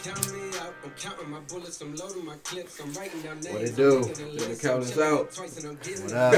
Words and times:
What 0.00 0.16
it 3.62 3.76
do? 3.76 4.00
The 4.02 4.58
count 4.62 4.84
us 4.84 4.98
out. 4.98 5.26
What 5.36 6.12
up? 6.14 6.34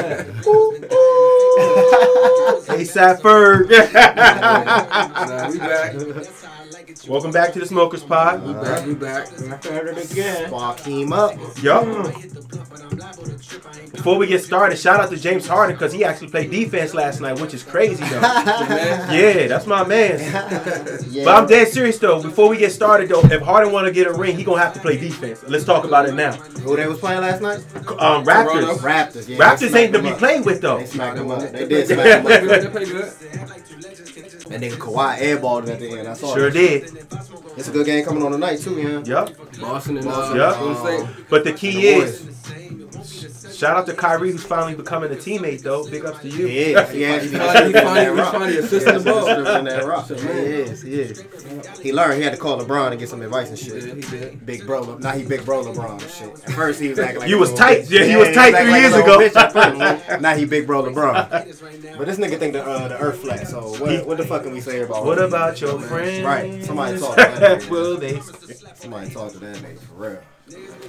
ASAP 2.67 3.21
Ferg. 3.23 3.71
Nah, 5.23 5.47
we 5.51 5.59
back. 5.59 5.95
Welcome 7.09 7.31
back 7.31 7.53
to 7.53 7.61
the 7.61 7.67
Smokers 7.67 8.03
Pod. 8.03 8.45
We 8.45 8.53
back. 8.55 8.85
We 8.87 8.95
back. 8.95 9.29
Back 9.39 9.67
at 9.67 9.87
again. 10.11 10.49
Spark 10.49 10.81
him 10.81 11.13
up. 11.13 11.37
Yup. 11.63 11.85
Before 14.03 14.19
we 14.19 14.27
get 14.27 14.43
started, 14.43 14.77
shout 14.81 14.99
out 14.99 15.11
to 15.11 15.17
James 15.17 15.47
Harden 15.47 15.77
because 15.77 15.93
he 15.93 16.03
actually 16.03 16.27
played 16.27 16.51
defense 16.51 16.93
last 16.93 17.21
night, 17.21 17.41
which 17.41 17.55
is 17.55 17.63
crazy 17.63 18.03
though. 18.05 18.21
Yeah, 19.13 19.47
that's 19.47 19.65
my 19.65 19.87
man. 19.87 20.19
Yeah. 21.09 21.25
But 21.25 21.35
I'm 21.37 21.47
dead 21.47 21.69
serious 21.69 21.99
though. 22.01 22.21
Before 22.21 22.49
we 22.49 22.57
get 22.57 22.73
started 22.73 23.09
though, 23.11 23.21
if 23.21 23.41
Harden 23.43 23.73
want 23.73 23.87
to 23.87 23.93
get 23.93 24.09
a 24.09 24.13
ring, 24.13 24.37
he 24.37 24.43
gonna 24.43 24.61
have 24.61 24.75
to 24.75 24.81
play 24.81 24.97
defense. 24.97 25.45
Let's 25.47 25.65
talk 25.65 25.85
about 25.85 26.09
it 26.09 26.15
now. 26.15 26.33
Who 26.33 26.75
they 26.75 26.89
was 26.89 26.99
playing 26.99 27.21
last 27.21 27.43
night? 27.43 27.59
Um, 28.01 28.25
Raptors. 28.25 28.79
Raptors. 28.79 29.29
Yeah, 29.29 29.37
Raptors 29.39 29.63
ain't 29.63 29.71
smacked 29.71 29.93
to 29.93 29.99
them 29.99 30.03
be 30.03 30.11
up. 30.11 30.19
played 30.19 30.45
with 30.45 30.61
though. 30.61 30.79
They 30.79 30.87
smacked 30.87 31.17
them 31.19 31.31
up. 31.31 31.41
They 31.43 31.65
They 31.65 31.67
did 31.69 31.87
play 31.87 31.95
smack 31.95 32.25
them 32.25 32.47
good. 32.47 32.51
up. 32.67 32.73
They 32.73 32.85
play 32.85 32.85
good. 32.87 34.53
And 34.53 34.63
nigga 34.65 34.77
Kawhi 34.79 35.19
airballed 35.19 35.65
him 35.65 35.71
at 35.71 35.79
the 35.79 35.99
end. 35.99 36.09
I 36.09 36.15
saw 36.15 36.35
Sure 36.35 36.49
it. 36.49 36.53
did. 36.55 37.07
It's 37.57 37.69
a 37.69 37.71
good 37.71 37.87
game 37.87 38.05
coming 38.05 38.23
on 38.25 38.33
tonight 38.33 38.59
too, 38.61 38.75
yeah. 38.81 39.25
Yep. 39.25 39.61
Boston 39.61 39.99
and 39.99 40.09
uh, 40.09 40.11
Boston. 40.11 40.37
Yeah. 40.37 40.57
Golden 40.59 40.77
State. 41.07 41.27
But 41.31 41.45
the 41.45 41.53
key 41.53 41.73
The 41.73 41.89
is, 41.89 42.29
shout 43.63 43.77
out 43.77 43.87
to 43.87 43.95
Kyrie 43.95 44.33
who's 44.33 44.43
finally 44.43 44.75
becoming 44.75 45.13
a 45.13 45.15
teammate 45.15 45.63
though. 45.63 45.89
Big 45.89 46.05
ups 46.05 46.21
to 46.21 46.29
you. 46.29 46.47
He 46.49 46.59
is. 46.75 46.91
He 46.91 47.05
actually 47.05 47.29
finally- 47.39 47.67
he 47.73 47.73
finally- 47.81 48.17
he 48.17 48.31
finally 48.31 48.57
assisted 48.59 48.95
the 48.99 49.05
ball. 49.11 49.29
in 49.29 49.65
that 49.67 49.85
rock. 49.87 50.09
He 50.09 50.15
is. 50.15 50.83
He 50.83 51.01
is. 51.01 51.25
He 51.81 51.93
learned. 51.93 52.19
He 52.19 52.23
had 52.25 52.33
to 52.33 52.39
call 52.39 52.59
LeBron 52.61 52.91
and 52.91 52.99
get 52.99 53.09
some 53.09 53.23
advice 53.23 53.49
and 53.51 53.59
shit. 53.59 53.83
he 53.85 54.01
did. 54.11 54.45
Big 54.45 54.67
bro, 54.67 54.81
Le- 54.81 54.99
now 54.99 55.13
he 55.13 55.25
big 55.25 55.45
bro 55.45 55.63
LeBron 55.65 55.93
and 56.03 56.11
shit. 56.11 56.45
At 56.49 56.53
first 56.55 56.81
he 56.81 56.89
was 56.89 56.99
acting 56.99 57.21
like 57.21 57.29
You 57.29 57.39
was 57.39 57.51
little 57.53 57.67
tight. 57.67 57.83
bitch. 57.85 57.91
Yeah, 57.91 58.05
he 58.05 58.17
was 58.17 58.29
he 58.29 58.35
tight 58.35 58.55
three 58.57 58.71
like 58.73 58.81
years 58.81 58.95
ago. 58.95 59.29
first. 59.29 60.21
now 60.21 60.35
he 60.35 60.45
big 60.45 60.67
bro 60.67 60.83
LeBron. 60.83 61.31
But 61.99 62.07
this 62.07 62.19
nigga 62.19 62.39
think 62.39 62.55
the 62.55 62.65
uh, 62.65 62.89
the 62.89 62.99
Earth 62.99 63.21
flat. 63.21 63.47
So 63.47 63.61
what, 63.81 64.07
what 64.07 64.17
the 64.19 64.25
fuck 64.25 64.43
can 64.43 64.53
we 64.53 64.61
say 64.61 64.81
about? 64.83 65.05
What 65.05 65.19
about 65.21 65.61
your 65.61 65.79
friends? 65.81 66.25
Right. 66.25 66.65
Somebody 66.65 66.99
talk 66.99 67.11
to 67.17 67.23
that 67.23 67.61
nigga. 67.61 67.71
Will 67.71 67.97
they? 67.99 68.19
Somebody 68.75 69.11
talk 69.11 69.33
to 69.33 69.39
that 69.39 69.57
nigga 69.57 69.79
for 69.79 69.95
real. 69.95 70.21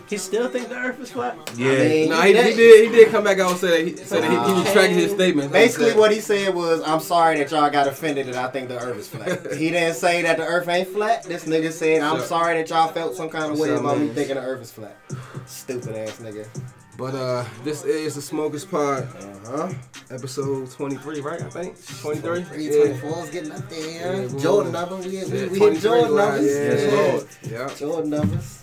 He 0.09 0.17
still 0.17 0.49
think 0.49 0.69
the 0.69 0.75
earth 0.75 0.99
is 0.99 1.11
flat? 1.11 1.35
Yeah. 1.55 1.71
I 1.71 1.75
mean, 1.77 2.09
Nah, 2.09 2.21
he, 2.23 2.27
he 2.35 2.53
did. 2.55 2.85
He 2.91 2.95
did 2.97 3.09
come 3.09 3.23
back 3.23 3.39
out 3.39 3.51
and 3.51 3.59
say 3.59 3.83
that 3.83 3.87
he, 3.99 4.05
say 4.05 4.21
that 4.21 4.29
he, 4.29 4.53
he 4.53 4.59
retracted 4.67 4.97
his 4.97 5.11
statement. 5.11 5.51
Basically, 5.51 5.93
what 5.93 6.11
he 6.11 6.19
said 6.19 6.53
was, 6.53 6.81
"I'm 6.85 6.99
sorry 6.99 7.37
that 7.37 7.49
y'all 7.51 7.69
got 7.69 7.87
offended 7.87 8.27
that 8.27 8.35
I 8.35 8.49
think 8.51 8.67
the 8.69 8.77
Earth 8.79 8.97
is 8.97 9.07
flat." 9.07 9.53
he 9.57 9.71
didn't 9.71 9.95
say 9.95 10.21
that 10.23 10.37
the 10.37 10.45
Earth 10.45 10.67
ain't 10.67 10.89
flat. 10.89 11.23
This 11.23 11.45
nigga 11.45 11.71
said, 11.71 12.01
"I'm 12.01 12.17
Sure. 12.17 12.25
sorry 12.25 12.57
that 12.57 12.69
y'all 12.69 12.89
felt 12.91 13.15
some 13.15 13.29
kind 13.29 13.51
of 13.51 13.57
way 13.59 13.69
about 13.73 13.97
me 13.99 14.09
thinking 14.09 14.35
the 14.35 14.41
Earth 14.41 14.61
is 14.61 14.71
flat." 14.71 14.97
Stupid 15.45 15.95
ass 15.95 16.19
nigga. 16.19 16.47
But 16.95 17.15
uh, 17.15 17.43
this 17.63 17.83
is 17.85 18.13
the 18.13 18.21
Smokers 18.21 18.65
Pod, 18.65 19.07
Uh 19.47 19.49
huh. 19.67 19.73
episode 20.11 20.69
23, 20.69 21.21
right? 21.21 21.41
I 21.41 21.49
think 21.49 21.75
23. 22.01 22.43
Three 22.43 22.65
Yeah. 22.69 22.83
twenty 22.85 22.97
four 22.99 23.23
is 23.23 23.29
getting 23.31 23.51
up 23.51 23.67
there. 23.67 24.21
Yeah. 24.27 24.39
Jordan 24.39 24.71
numbers. 24.73 25.05
We, 25.07 25.11
we, 25.11 25.17
Yeah, 25.17 25.47
we 25.47 25.59
hit 25.59 25.81
Jordan 25.81 26.13
right, 26.13 26.33
numbers. 26.41 27.25
Yeah, 27.43 27.51
Yeah. 27.51 27.73
Jordan 27.75 28.09
numbers. 28.11 28.62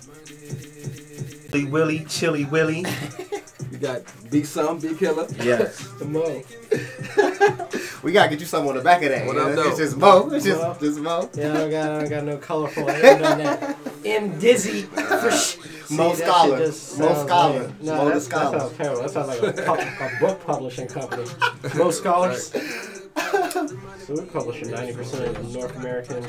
Chili 1.50 1.64
Willy, 1.66 2.04
Chili 2.08 2.44
Willy. 2.46 2.84
You 3.72 3.78
got 3.78 4.02
B 4.30 4.42
Some, 4.44 4.78
B 4.78 4.94
Killer. 4.94 5.26
Yes. 5.42 5.78
The 5.98 6.04
Mo. 6.04 6.42
We 8.02 8.12
gotta 8.12 8.30
get 8.30 8.40
you 8.40 8.46
something 8.46 8.70
on 8.70 8.76
the 8.78 8.82
back 8.82 9.02
of 9.02 9.10
that. 9.10 9.26
What 9.26 9.36
you 9.36 9.42
up, 9.42 9.48
know? 9.50 9.56
though? 9.62 9.68
It's 9.68 9.76
just 9.78 9.96
Mo. 9.98 10.30
It's 10.30 10.44
just 10.46 10.62
Mo. 10.62 10.76
just 10.80 10.98
Mo. 11.00 11.28
Yeah, 11.34 11.52
I 11.52 11.56
don't 11.58 11.70
got, 11.70 11.90
I 11.90 11.98
don't 12.00 12.08
got 12.08 12.24
no 12.24 12.36
colorful. 12.38 12.88
I 12.88 12.92
haven't 12.94 13.22
done 13.22 13.38
that. 13.38 13.76
M 14.06 14.38
Dizzy. 14.38 14.82
See, 14.86 15.96
Mo 15.96 16.14
that 16.14 16.16
shit 16.16 16.26
Scholar. 16.26 16.58
Mo 16.58 17.26
Scholar. 17.26 17.62
like- 17.64 17.82
No, 17.82 17.96
Mo 17.96 18.04
the 18.06 18.10
that's, 18.12 18.26
that 18.28 18.50
sounds 18.58 18.76
terrible. 18.78 19.02
That 19.02 19.10
sounds 19.10 19.28
like 19.28 19.42
a, 19.42 19.52
pu- 19.52 20.04
a 20.04 20.18
book 20.18 20.40
publishing 20.46 20.88
company. 20.88 21.26
Mo 21.76 21.91
Scholars. 21.91 22.54
So 23.31 24.14
we're 24.14 24.26
publishing 24.26 24.69
90% 24.69 25.36
of 25.36 25.54
North 25.54 25.76
American 25.76 26.25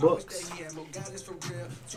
books. 0.00 0.50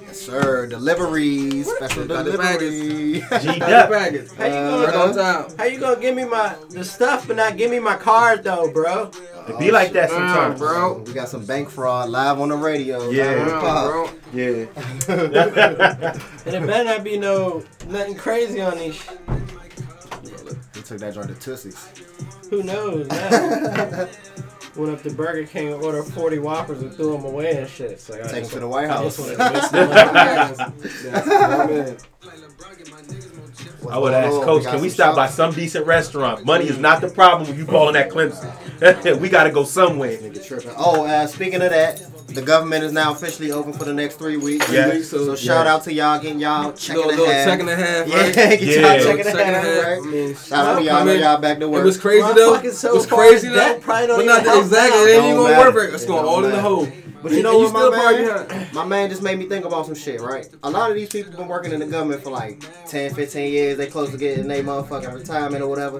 Yes, 0.01 0.19
sir. 0.21 0.67
Deliveries. 0.67 1.67
Special 1.75 2.05
Got 2.07 2.25
the 2.25 2.31
delivery. 2.31 2.69
G 2.69 3.19
Got 3.29 3.41
the 3.41 3.53
Dep. 3.59 3.89
package. 3.89 4.31
How 4.37 4.45
you 4.45 4.51
Uh, 4.53 4.91
gonna, 4.91 5.13
Right 5.43 5.53
how 5.57 5.65
you 5.65 5.79
gonna 5.79 5.99
give 6.01 6.15
me 6.15 6.25
my 6.25 6.55
the 6.69 6.83
stuff 6.83 7.27
but 7.27 7.35
not 7.37 7.57
give 7.57 7.71
me 7.71 7.79
my 7.79 7.95
card 7.95 8.43
though, 8.43 8.71
bro? 8.71 9.11
It 9.47 9.59
be 9.59 9.71
like 9.71 9.91
that 9.93 10.09
sometimes. 10.09 10.59
bro. 10.59 11.03
We 11.05 11.13
got 11.13 11.29
some 11.29 11.45
bank 11.45 11.69
fraud 11.69 12.09
live 12.09 12.39
on 12.39 12.49
the 12.49 12.55
radio. 12.55 13.09
Yeah. 13.09 13.25
live 13.25 13.39
on 13.39 13.45
the 13.45 13.61
Damn, 13.61 13.87
bro. 13.89 14.09
Yeah. 14.33 16.11
And 16.45 16.53
it 16.55 16.67
better 16.67 16.83
not 16.83 17.03
be 17.03 17.17
no 17.17 17.63
nothing 17.87 18.15
crazy 18.15 18.61
on 18.61 18.77
these. 18.77 18.95
sh- 18.95 19.09
He 19.49 19.54
took 20.85 20.99
that 20.99 21.13
joint 21.13 21.27
to 21.27 21.35
Tootsie's. 21.35 21.89
Who 22.49 22.63
knows? 22.63 23.07
Now. 23.07 24.07
Went 24.75 24.91
up 24.91 25.03
to 25.03 25.09
Burger 25.11 25.47
King 25.47 25.71
and 25.71 25.81
ordered 25.81 26.03
40 26.03 26.39
Whoppers 26.39 26.81
and 26.81 26.93
threw 26.93 27.13
them 27.13 27.23
away 27.23 27.57
and 27.57 27.69
shit. 27.69 27.97
So 28.01 28.13
I 28.13 28.23
Take 28.23 28.31
him 28.31 28.39
just, 28.41 28.51
to 28.53 28.59
the 28.59 28.67
White 28.67 28.89
House. 28.89 29.15
just 29.15 29.19
wanted 29.19 29.37
to 29.37 29.53
waste 29.53 29.71
the 29.71 29.77
money. 29.87 31.11
That's 31.11 31.27
my 31.27 31.65
man. 31.67 31.97
I 33.89 33.97
would 33.97 34.13
ask? 34.13 34.41
Coach, 34.41 34.63
got 34.63 34.73
can 34.73 34.81
we 34.81 34.89
some 34.89 34.95
stop 34.95 35.15
by 35.15 35.27
some 35.27 35.53
decent 35.53 35.85
restaurant? 35.85 36.43
Money 36.45 36.65
is 36.65 36.77
not 36.77 36.99
the 36.99 37.07
problem 37.07 37.47
when 37.47 37.57
you 37.57 37.65
balling 37.65 37.95
at 37.95 38.09
Clemson. 38.09 39.19
we 39.21 39.29
gotta 39.29 39.51
go 39.51 39.63
somewhere. 39.63 40.19
Oh, 40.77 41.05
uh, 41.05 41.27
speaking 41.27 41.61
of 41.61 41.69
that, 41.69 42.01
the 42.35 42.41
government 42.41 42.83
is 42.83 42.91
now 42.91 43.11
officially 43.11 43.51
open 43.51 43.73
for 43.73 43.85
the 43.85 43.93
next 43.93 44.15
three 44.15 44.37
weeks. 44.37 44.71
Yeah. 44.71 44.85
Three 44.89 44.97
weeks, 44.97 45.09
So 45.09 45.25
So, 45.25 45.35
shout 45.35 45.65
out 45.67 45.83
to 45.83 45.93
y'all 45.93 46.19
getting 46.19 46.39
y'all 46.39 46.71
check 46.73 46.97
little, 46.97 47.25
and 47.25 47.31
a 47.31 47.33
half. 47.33 47.45
check 47.47 47.59
and 47.61 47.69
a 47.69 47.75
half, 47.75 48.07
Yeah, 48.07 48.15
right? 48.17 48.35
get 48.35 48.61
Yeah. 48.61 48.93
y'all 48.95 49.03
check 49.03 49.15
and 49.19 49.23
Check 49.23 49.35
a 49.35 49.43
and 49.43 49.55
half, 49.55 49.63
half. 49.65 49.85
I 49.85 49.91
right? 49.93 50.03
mean, 50.03 50.35
Shout 50.35 50.65
out 50.65 50.75
to 50.79 50.83
y'all. 50.83 51.07
I 51.09 51.13
y'all 51.15 51.37
back 51.41 51.59
to 51.59 51.69
work. 51.69 51.81
It 51.81 51.85
was 51.85 51.97
crazy 51.97 52.21
My 52.21 52.33
though. 52.33 52.69
so 52.71 52.89
it 52.89 52.93
was 52.95 53.05
crazy 53.07 53.47
though. 53.49 53.79
probably 53.79 54.07
don't 54.07 54.25
But 54.25 54.43
not 54.43 54.57
exactly. 54.63 54.99
It 55.01 55.15
ain't 55.15 55.23
even 55.25 55.35
gonna 55.37 55.49
matter. 55.53 55.71
work. 55.71 55.93
It's 55.93 56.05
going 56.05 56.25
all 56.25 56.43
in 56.45 56.51
the 56.51 56.61
hole. 56.61 56.87
But 57.25 57.33
you 57.33 57.41
know 57.43 57.63
and 57.65 57.73
what, 57.73 57.79
still 57.79 57.91
my 57.91 58.11
man? 58.11 58.47
behind. 58.47 58.73
My 58.73 58.85
man 58.85 59.09
just 59.09 59.23
made 59.23 59.39
me 59.39 59.45
think 59.47 59.65
about 59.65 59.87
some 59.87 59.95
shit, 59.95 60.21
right? 60.21 60.47
A 60.63 60.69
lot 60.69 60.91
of 60.91 60.95
these 60.95 61.09
people 61.09 61.31
been 61.35 61.47
working 61.47 61.71
in 61.71 61.79
the 61.79 61.87
government 61.87 62.21
for 62.23 62.29
like 62.29 62.63
10, 62.87 63.15
15 63.15 63.51
years. 63.51 63.77
They 63.77 63.87
close 63.87 64.11
to 64.11 64.17
getting 64.17 64.47
their 64.47 64.61
motherfucking 64.63 65.11
retirement 65.11 65.63
or 65.63 65.67
whatever. 65.67 65.99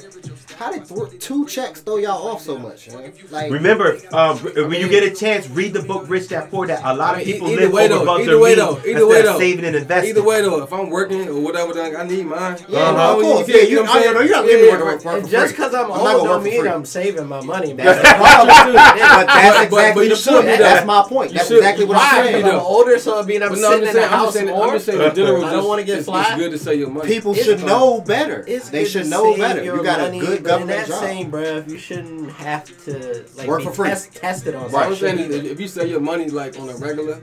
How 0.58 0.72
did 0.72 0.85
th- 0.85 1.19
two 1.19 1.47
checks 1.47 1.81
throw 1.81 1.97
y'all 1.97 2.28
off 2.28 2.41
so 2.44 2.59
much? 2.59 2.90
Man? 2.91 3.12
Like, 3.31 3.52
Remember, 3.52 3.97
um, 4.14 4.38
when 4.38 4.80
you 4.80 4.88
get 4.88 5.03
a 5.03 5.16
chance, 5.16 5.50
read 5.50 5.74
the 5.74 5.81
book 5.81 6.06
Rich 6.08 6.30
Dad 6.30 6.52
Poor 6.52 6.68
Dad. 6.68 6.81
A 6.84 6.96
lot 6.96 7.16
I 7.16 7.22
of 7.22 7.25
people 7.25 7.47
e- 7.50 7.56
live 7.56 7.64
either 7.64 7.74
way 7.74 7.85
over 7.90 8.06
though, 8.06 8.18
either 8.19 8.25
their 8.25 8.40
way 8.40 8.56
means 8.56 8.59
though, 8.84 8.90
either 8.90 9.08
way 9.08 9.22
though. 9.24 9.40
saving 9.40 9.66
and 9.66 9.75
investing. 9.75 10.09
Either 10.12 10.24
way 10.24 10.41
though, 10.44 10.62
if 10.64 10.72
I'm 10.72 10.90
working 10.91 11.28
or 11.28 11.41
whatever, 11.41 11.74
then 11.74 11.96
I 11.96 12.03
need 12.03 12.25
mine. 12.28 12.58
Yeah, 12.69 12.91
You 12.91 12.91
no, 12.91 12.97
know, 12.97 13.16
of 13.19 13.22
course. 13.25 13.47
you 13.47 13.53
Yeah, 13.56 13.59
can't- 13.62 13.69
you, 13.72 13.75
know 13.78 13.81
what 13.81 13.90
I 13.90 13.94
I'm 13.96 14.03
saying? 14.03 14.14
you're 14.16 14.35
not 14.35 14.46
Yeah, 14.46 14.52
leaving 14.52 14.69
work, 14.72 14.80
right. 14.80 14.94
work, 14.96 15.06
work 15.06 15.16
And 15.16 15.25
for 15.25 15.31
just 15.31 15.46
free. 15.56 15.56
because 15.66 15.74
I'm 15.74 15.91
I'm 15.91 16.16
old 16.16 16.24
don't 16.28 16.44
mean. 16.44 16.68
I'm 16.68 16.85
saving 16.85 17.25
my 17.28 17.41
money. 17.41 17.74
That's 17.74 17.97
the 17.97 18.03
That's 18.03 18.19
problem. 18.19 18.47
but 18.47 18.74
that's 18.74 19.16
But- 19.16 19.28
but 19.28 19.64
exactly 19.66 20.08
the 20.09 20.16
point. 20.31 20.46
That's 20.59 20.85
my 20.85 21.02
point. 21.03 21.15
You 21.24 21.30
That's 21.30 21.48
should. 21.48 21.58
exactly 21.58 21.86
what 21.86 21.98
I'm 21.98 22.26
saying. 22.26 22.46
I'm 22.46 22.52
know. 22.52 22.59
older, 22.62 23.00
so 23.00 23.20
I 23.20 23.24
mean 23.26 23.42
I'm 23.42 23.50
But 23.50 23.59
no, 23.59 23.68
I'm 23.68 23.72
sitting 23.74 23.88
in 23.88 23.94
the 23.94 24.00
saying, 24.02 24.03
I'm 24.06 24.09
house 24.20 24.26
just 24.26 24.34
saying, 24.36 24.48
more. 24.50 24.64
I'm 24.68 24.74
just 24.74 24.86
saying, 24.86 25.02
in 25.02 25.16
general, 25.16 25.46
I 25.46 25.52
don't 25.53 25.68
wanna 25.68 25.84
get 25.84 25.98
it's, 26.00 26.06
flat. 26.06 26.28
It's 26.31 26.38
good 26.42 26.52
to 26.52 26.58
save 26.59 26.80
your 26.80 26.90
money. 26.90 27.08
People 27.08 27.34
It's 27.34 27.44
should 27.46 27.59
fine. 27.59 27.68
know 27.68 28.02
better. 28.02 28.44
It's 28.48 28.70
They 28.70 28.86
should 28.86 29.08
know 29.08 29.36
better. 29.38 29.64
You 29.64 29.81
got 29.84 30.00
money, 30.00 30.20
a 30.20 30.22
good 30.22 30.30
but 30.30 30.38
in 30.38 30.44
government 30.68 30.80
that 30.80 30.88
job. 30.88 31.00
same 31.00 31.30
breath, 31.31 31.70
you 31.72 31.78
shouldn't 31.78 32.31
have 32.34 32.86
to 32.86 33.26
like 33.38 33.48
Work 33.48 33.64
for 33.64 33.72
free. 33.72 33.90
Test, 33.90 34.14
tested 34.16 34.56
on 34.56 34.72
What 34.72 34.86
I'm 34.88 34.96
saying 34.96 35.18
shit 35.18 35.31
is, 35.31 35.38
either. 35.38 35.50
if 35.50 35.59
you 35.59 35.68
save 35.68 35.90
your 35.90 36.00
money 36.02 36.30
like 36.30 36.59
on 36.59 36.70
a 36.70 36.76
regular, 36.76 37.20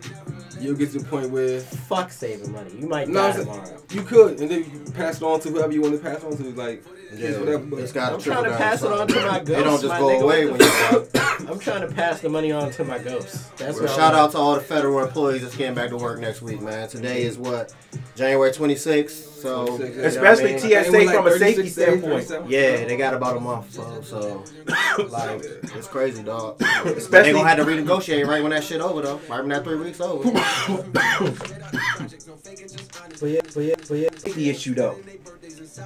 you'll 0.60 0.76
get 0.76 0.92
to 0.92 0.98
the 1.00 1.04
point 1.04 1.30
where 1.30 1.60
Fuck 1.60 2.10
saving 2.12 2.52
money. 2.52 2.70
You 2.78 2.86
might 2.88 3.08
No, 3.08 3.32
die 3.32 3.38
tomorrow. 3.38 3.76
you 3.90 4.02
could, 4.02 4.40
and 4.40 4.50
then 4.50 4.58
you 4.60 4.92
pass 4.92 5.16
it 5.18 5.22
on 5.24 5.40
to 5.40 5.48
whoever 5.50 5.72
you 5.72 5.80
want 5.82 5.94
to 5.94 6.00
pass 6.00 6.22
on 6.24 6.36
to, 6.36 6.42
like 6.54 6.84
kids, 7.16 7.38
whatever. 7.38 7.64
But 7.64 7.80
It's 7.80 7.92
got 7.92 8.12
I'm 8.14 8.20
trying 8.20 8.44
to 8.44 8.56
pass 8.56 8.82
it 8.82 8.90
on 8.92 9.06
to 9.08 9.14
my 9.26 9.38
It 9.38 9.44
don't 9.46 9.80
just 9.82 9.98
go 9.98 10.08
away 10.20 10.46
when 10.46 10.54
you 10.60 10.66
die. 10.66 11.21
I'm 11.48 11.58
trying 11.58 11.80
to 11.86 11.92
pass 11.94 12.20
the 12.20 12.28
money 12.28 12.52
on 12.52 12.70
to 12.72 12.84
my 12.84 12.98
ghosts. 12.98 13.48
That's 13.56 13.74
Well, 13.74 13.82
what 13.88 13.90
shout 13.96 14.14
I'm- 14.14 14.24
out 14.24 14.30
to 14.32 14.38
all 14.38 14.54
the 14.54 14.60
federal 14.60 15.00
employees 15.00 15.42
that's 15.42 15.56
getting 15.56 15.74
back 15.74 15.90
to 15.90 15.96
work 15.96 16.20
next 16.20 16.42
week, 16.42 16.60
man. 16.60 16.88
Today 16.88 17.22
is 17.22 17.36
what 17.38 17.74
January 18.16 18.50
26th. 18.52 19.40
So 19.42 19.66
26, 19.66 19.96
you 19.96 20.00
know 20.02 20.06
Especially 20.08 20.44
I 20.50 20.52
mean? 20.52 20.58
TSA 20.60 20.78
I 20.78 20.84
think 20.84 21.10
from 21.12 21.26
a 21.26 21.38
safety 21.38 21.68
standpoint. 21.68 22.30
yeah, 22.48 22.84
they 22.84 22.96
got 22.96 23.12
about 23.14 23.36
a 23.36 23.40
month. 23.40 23.72
So, 23.72 24.00
so 24.02 24.44
like 25.08 25.42
it's 25.74 25.88
crazy, 25.88 26.22
dog. 26.22 26.58
But 26.58 26.84
they 26.84 26.92
Especially 26.92 27.32
gonna 27.32 27.48
have 27.48 27.58
to 27.58 27.64
renegotiate 27.64 28.26
right 28.26 28.40
when 28.42 28.52
that 28.52 28.62
shit 28.62 28.80
over, 28.80 29.02
though. 29.02 29.20
Right 29.28 29.40
when 29.40 29.48
that 29.48 29.64
three 29.64 29.76
weeks 29.76 30.00
over. 30.00 30.30
But 33.20 33.26
yeah, 33.28 33.40
but 33.54 33.60
yeah, 33.60 33.74
but 33.88 33.94
yeah. 33.94 34.08
the 34.10 34.50
issue 34.50 34.74
though. 34.74 34.96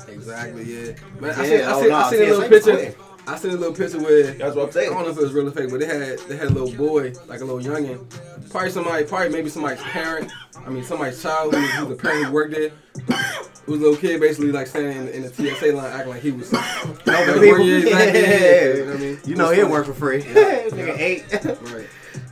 Exactly, 0.09 0.65
yeah. 0.65 0.93
Man, 1.21 1.35
I 1.35 1.45
Yeah, 1.45 1.49
seen, 1.49 1.61
I 1.61 1.73
oh, 1.73 1.81
seen, 1.81 1.89
nah, 1.91 1.99
I 2.07 2.11
seen 2.11 2.19
a 2.21 2.25
little 2.25 2.39
was 2.41 2.49
picture. 2.49 2.95
Quick. 3.27 3.37
I 3.37 3.39
seen 3.39 3.51
a 3.53 3.57
little 3.57 3.75
picture 3.75 3.99
where 3.99 4.33
That's 4.33 4.57
what 4.57 4.77
I'm 4.77 4.83
I 4.83 4.85
don't 4.87 5.03
know 5.05 5.11
if 5.11 5.19
it 5.19 5.23
was 5.23 5.33
real 5.33 5.49
or 5.49 5.51
fake, 5.51 5.71
but 5.71 5.81
they 5.81 5.87
had 5.87 6.19
they 6.21 6.37
had 6.37 6.49
a 6.49 6.55
little 6.55 6.73
boy, 6.73 7.13
like 7.27 7.41
a 7.41 7.45
little 7.45 7.61
youngin, 7.61 8.07
probably 8.51 8.71
somebody, 8.71 9.05
probably 9.05 9.31
maybe 9.31 9.49
somebody's 9.49 9.83
parent. 9.83 10.31
I 10.65 10.71
mean, 10.71 10.85
somebody's 10.85 11.23
child 11.23 11.55
who, 11.55 11.61
who's 11.61 11.99
a 11.99 12.03
parent 12.03 12.27
who 12.27 12.33
worked 12.33 12.55
there. 12.55 12.71
It 12.97 13.71
was 13.71 13.81
a 13.81 13.83
little 13.83 13.97
kid 13.97 14.21
basically 14.21 14.53
like 14.53 14.69
standing 14.69 14.97
in, 14.97 15.09
in 15.09 15.23
the 15.23 15.29
TSA 15.29 15.73
line, 15.73 15.93
acting 15.93 16.11
like 16.13 16.23
he 16.23 16.31
was. 16.31 16.53
No, 16.53 16.59
like, 16.85 17.05
but 17.05 17.39
working- 17.39 17.67
yeah, 17.67 17.77
exactly, 17.79 18.21
yeah, 18.21 18.31
yeah. 18.31 18.75
you 18.75 18.85
know 18.85 18.87
what 18.87 18.97
I 18.97 18.99
mean? 19.01 19.21
You 19.25 19.35
know 19.37 19.51
It 19.51 19.57
he'll 19.57 19.71
work 19.71 19.87
for 19.87 19.95
free. 19.95 20.19
Yeah. 20.19 20.63
Nigga 20.69 20.99
eight. 20.99 21.25
Right. 21.73 21.87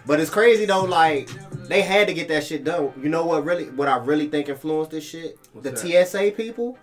But 0.06 0.20
it's 0.20 0.31
crazy 0.31 0.64
though, 0.64 0.85
like 0.85 1.29
they 1.69 1.81
had 1.82 2.06
to 2.08 2.14
get 2.14 2.29
that 2.29 2.44
shit 2.44 2.62
done. 2.64 2.93
You 3.02 3.08
know 3.08 3.26
what 3.26 3.44
really 3.44 3.70
what 3.70 3.88
I 3.88 3.97
really 3.97 4.29
think 4.29 4.49
influenced 4.49 4.93
this 4.93 5.05
shit? 5.05 5.38
What's 5.52 5.82
the 5.82 5.88
that? 5.88 6.06
TSA 6.08 6.32
people. 6.37 6.79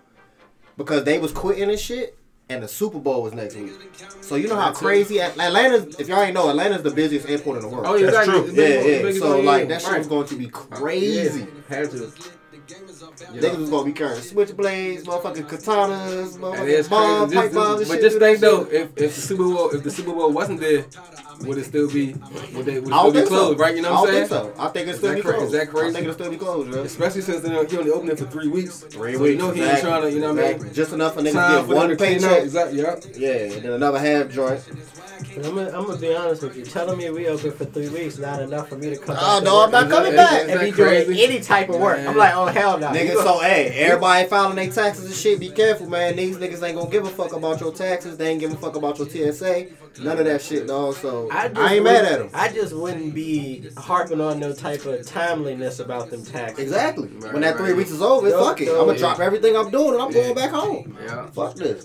Because 0.76 1.04
they 1.04 1.18
was 1.18 1.32
quitting 1.32 1.68
this 1.68 1.80
shit 1.82 2.16
and 2.52 2.62
the 2.62 2.68
Super 2.68 2.98
Bowl 2.98 3.22
was 3.22 3.32
next 3.32 3.56
week. 3.56 3.72
So 4.20 4.36
you 4.36 4.48
know 4.48 4.56
how 4.56 4.66
That's 4.66 4.80
it. 4.80 4.84
crazy 4.84 5.20
Atlanta's 5.20 5.96
if 5.98 6.08
y'all 6.08 6.20
ain't 6.20 6.34
know, 6.34 6.50
Atlanta's 6.50 6.82
the 6.82 6.90
busiest 6.90 7.28
airport 7.28 7.56
in 7.56 7.62
the 7.62 7.68
world. 7.68 7.86
Oh, 7.86 7.94
yeah, 7.94 8.10
That's 8.10 8.28
exactly. 8.28 8.54
true. 8.54 8.62
Yeah, 8.62 8.82
Big- 8.82 9.14
yeah. 9.14 9.20
So 9.20 9.40
like 9.40 9.68
that 9.68 9.80
shit 9.80 9.90
right. 9.90 9.98
was 9.98 10.06
going 10.06 10.26
to 10.26 10.36
be 10.36 10.48
crazy. 10.48 11.46
Yeah, 11.70 11.84
had 13.18 13.40
to. 13.40 13.48
Niggas 13.48 13.58
was 13.58 13.70
gonna 13.70 13.84
be 13.84 13.92
carrying 13.92 14.20
switchblades, 14.20 15.02
motherfucking 15.04 15.48
katanas, 15.48 16.36
motherfucking 16.38 16.90
bombs, 16.90 17.34
pipe 17.34 17.52
bombs, 17.52 17.80
and 17.80 17.88
Just, 17.88 17.90
but 17.90 17.94
shit. 17.94 18.02
just 18.02 18.18
think 18.18 18.38
though, 18.40 18.62
if, 18.70 18.90
if 18.96 19.14
the 19.14 19.20
Super 19.20 19.44
Bowl 19.44 19.70
if 19.70 19.82
the 19.82 19.90
Super 19.90 20.12
Bowl 20.12 20.32
wasn't 20.32 20.60
there, 20.60 20.84
would 21.42 21.58
it 21.58 21.64
still 21.64 21.90
be 21.90 22.14
would 22.54 22.66
they 22.66 22.78
would 22.80 22.92
it 22.92 22.94
still 22.94 23.12
be 23.12 23.22
closed? 23.22 23.28
so. 23.30 23.54
Right? 23.56 23.76
You 23.76 23.82
know 23.82 23.92
what 23.94 24.08
I'm 24.08 24.14
saying? 24.14 24.24
I 24.24 24.28
don't 24.28 24.28
saying? 24.28 24.44
think 24.46 24.56
so. 24.56 24.62
I 24.62 24.68
think 24.68 24.88
it's 24.88 24.92
Is 24.94 24.98
still 24.98 25.14
be 25.14 25.20
cra- 25.22 25.40
is 25.42 25.52
that 25.52 25.68
crazy? 25.70 25.88
I 25.88 25.92
think 25.92 26.02
it'll 26.04 26.14
still 26.14 26.30
be 26.30 26.36
closed, 26.36 26.70
bro. 26.70 26.82
Especially 26.82 27.20
since 27.22 27.42
you 27.44 27.50
know, 27.50 27.64
he 27.64 27.78
only 27.78 27.90
opened 27.90 28.10
it 28.10 28.18
for 28.18 28.26
three 28.26 28.48
weeks. 28.48 28.78
Three 28.80 29.14
so 29.14 29.20
weeks. 29.20 29.32
You 29.32 29.38
know 29.38 29.50
he 29.50 29.62
ain't 29.62 29.80
trying 29.80 30.02
to, 30.02 30.12
you 30.12 30.20
know 30.20 30.32
what 30.34 30.38
I 30.44 30.48
mean? 30.48 30.54
Exactly. 30.56 30.70
Just 30.74 30.92
enough 30.92 31.14
for 31.14 31.20
niggas 31.22 31.32
Time 31.32 31.62
to 31.62 31.68
get 31.68 31.76
one 31.76 31.88
to 31.88 31.96
clean 31.96 32.16
up. 32.24 32.30
paycheck. 32.30 32.42
Exactly. 32.44 32.78
Yeah. 32.80 32.96
Yeah, 33.16 33.54
and 33.54 33.62
then 33.64 33.72
another 33.72 33.98
half 33.98 34.28
joint. 34.30 34.60
I'm 35.36 35.42
gonna, 35.42 35.66
I'm 35.68 35.86
gonna 35.86 35.96
be 35.98 36.14
honest 36.14 36.42
with 36.42 36.56
you. 36.56 36.64
Telling 36.64 36.98
me 36.98 37.08
we 37.10 37.26
open 37.28 37.52
for 37.52 37.64
three 37.64 37.88
weeks 37.88 38.18
not 38.18 38.42
enough 38.42 38.68
for 38.68 38.76
me 38.76 38.90
to 38.90 38.96
come 38.96 39.14
back. 39.14 39.24
Oh 39.24 39.38
to 39.38 39.44
no, 39.44 39.56
work 39.56 39.66
I'm 39.66 39.70
not 39.72 39.90
coming 39.90 40.14
back. 40.16 40.32
is 40.32 40.40
and 40.50 40.60
that 40.60 40.64
be 40.64 40.70
doing 40.72 41.18
any 41.18 41.40
type 41.40 41.68
of 41.70 41.80
work. 41.80 41.98
Man. 41.98 42.08
I'm 42.08 42.16
like, 42.16 42.34
oh 42.34 42.46
hell 42.46 42.78
no. 42.78 42.92
Niggas, 43.02 43.12
You 43.12 43.22
so 43.22 43.38
hey, 43.40 43.66
everybody 43.68 44.28
filing 44.28 44.56
their 44.56 44.70
taxes 44.70 45.04
and 45.06 45.14
shit. 45.14 45.40
Be 45.40 45.50
careful, 45.50 45.88
man. 45.88 46.16
These 46.16 46.36
niggas 46.38 46.62
ain't 46.62 46.76
gonna 46.76 46.90
give 46.90 47.04
a 47.04 47.10
fuck 47.10 47.32
about 47.32 47.60
your 47.60 47.72
taxes. 47.72 48.16
They 48.16 48.30
ain't 48.30 48.40
give 48.40 48.52
a 48.52 48.56
fuck 48.56 48.76
about 48.76 48.98
your 48.98 49.08
TSA. 49.08 49.66
None 50.00 50.18
of 50.18 50.24
that 50.24 50.40
shit, 50.40 50.66
dog. 50.66 50.94
So 50.94 51.28
I, 51.30 51.48
just 51.48 51.72
ain't 51.72 51.84
mad 51.84 52.04
at 52.04 52.18
them. 52.20 52.30
I 52.32 52.48
just 52.48 52.74
wouldn't 52.74 53.14
be 53.14 53.68
harping 53.76 54.20
on 54.20 54.40
no 54.40 54.52
type 54.52 54.84
of 54.86 55.04
timeliness 55.06 55.80
about 55.80 56.10
them 56.10 56.24
taxes. 56.24 56.58
Exactly. 56.60 57.08
Right, 57.08 57.32
when 57.32 57.42
that 57.42 57.56
three 57.56 57.68
right. 57.70 57.76
weeks 57.76 57.90
is 57.90 58.00
over, 58.02 58.28
Yo, 58.28 58.42
fuck 58.44 58.60
it. 58.60 58.66
yo, 58.66 58.72
I'm 58.80 58.86
gonna 58.86 58.92
yeah. 58.94 58.98
drop 58.98 59.20
everything 59.20 59.56
I'm 59.56 59.70
doing 59.70 59.94
and 59.94 60.02
I'm 60.02 60.10
Yeah. 60.12 60.22
going 60.22 60.34
back 60.34 60.50
home. 60.50 60.96
Yeah. 61.04 61.26
Fuck 61.26 61.56
this. 61.56 61.84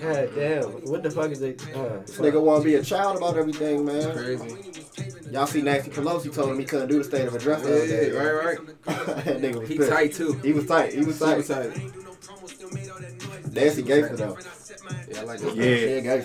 God 0.00 0.30
damn. 0.34 0.62
What 0.86 1.02
the 1.02 1.10
fuck 1.10 1.30
is 1.30 1.42
it? 1.42 1.62
Uh, 1.74 1.98
This 2.06 2.16
nigga 2.18 2.40
wanna 2.40 2.64
be 2.64 2.76
a 2.76 2.82
child 2.82 3.18
about 3.18 3.36
everything, 3.36 3.84
man. 3.84 4.12
Crazy. 4.12 4.83
Y'all 5.34 5.48
see 5.48 5.62
Nancy 5.62 5.90
Pelosi 5.90 6.32
told 6.32 6.50
him 6.52 6.60
he 6.60 6.64
couldn't 6.64 6.86
do 6.88 6.98
the 6.98 7.02
state 7.02 7.26
of 7.26 7.34
address 7.34 7.60
the 7.62 7.68
Yeah, 7.68 7.74
other 7.74 7.86
day. 7.88 8.12
yeah, 8.12 8.18
right, 8.20 8.44
right. 8.56 8.66
that 9.24 9.38
nigga 9.40 9.58
was 9.58 9.68
He 9.68 9.76
pissed. 9.78 9.90
tight 9.90 10.12
too. 10.12 10.34
He 10.34 10.52
was 10.52 10.64
tight. 10.66 10.92
He 10.94 11.00
was 11.04 11.18
tight. 11.18 11.44
tight. 11.44 11.72
Nancy 13.52 13.82
gangster 13.82 14.16
though. 14.16 14.38
Yeah, 15.10 15.20
I 15.20 15.24
like 15.24 15.40
that. 15.40 15.56
Yeah. 15.56 15.64
She 15.64 15.84
ain't. 15.86 16.04
Yeah, 16.06 16.22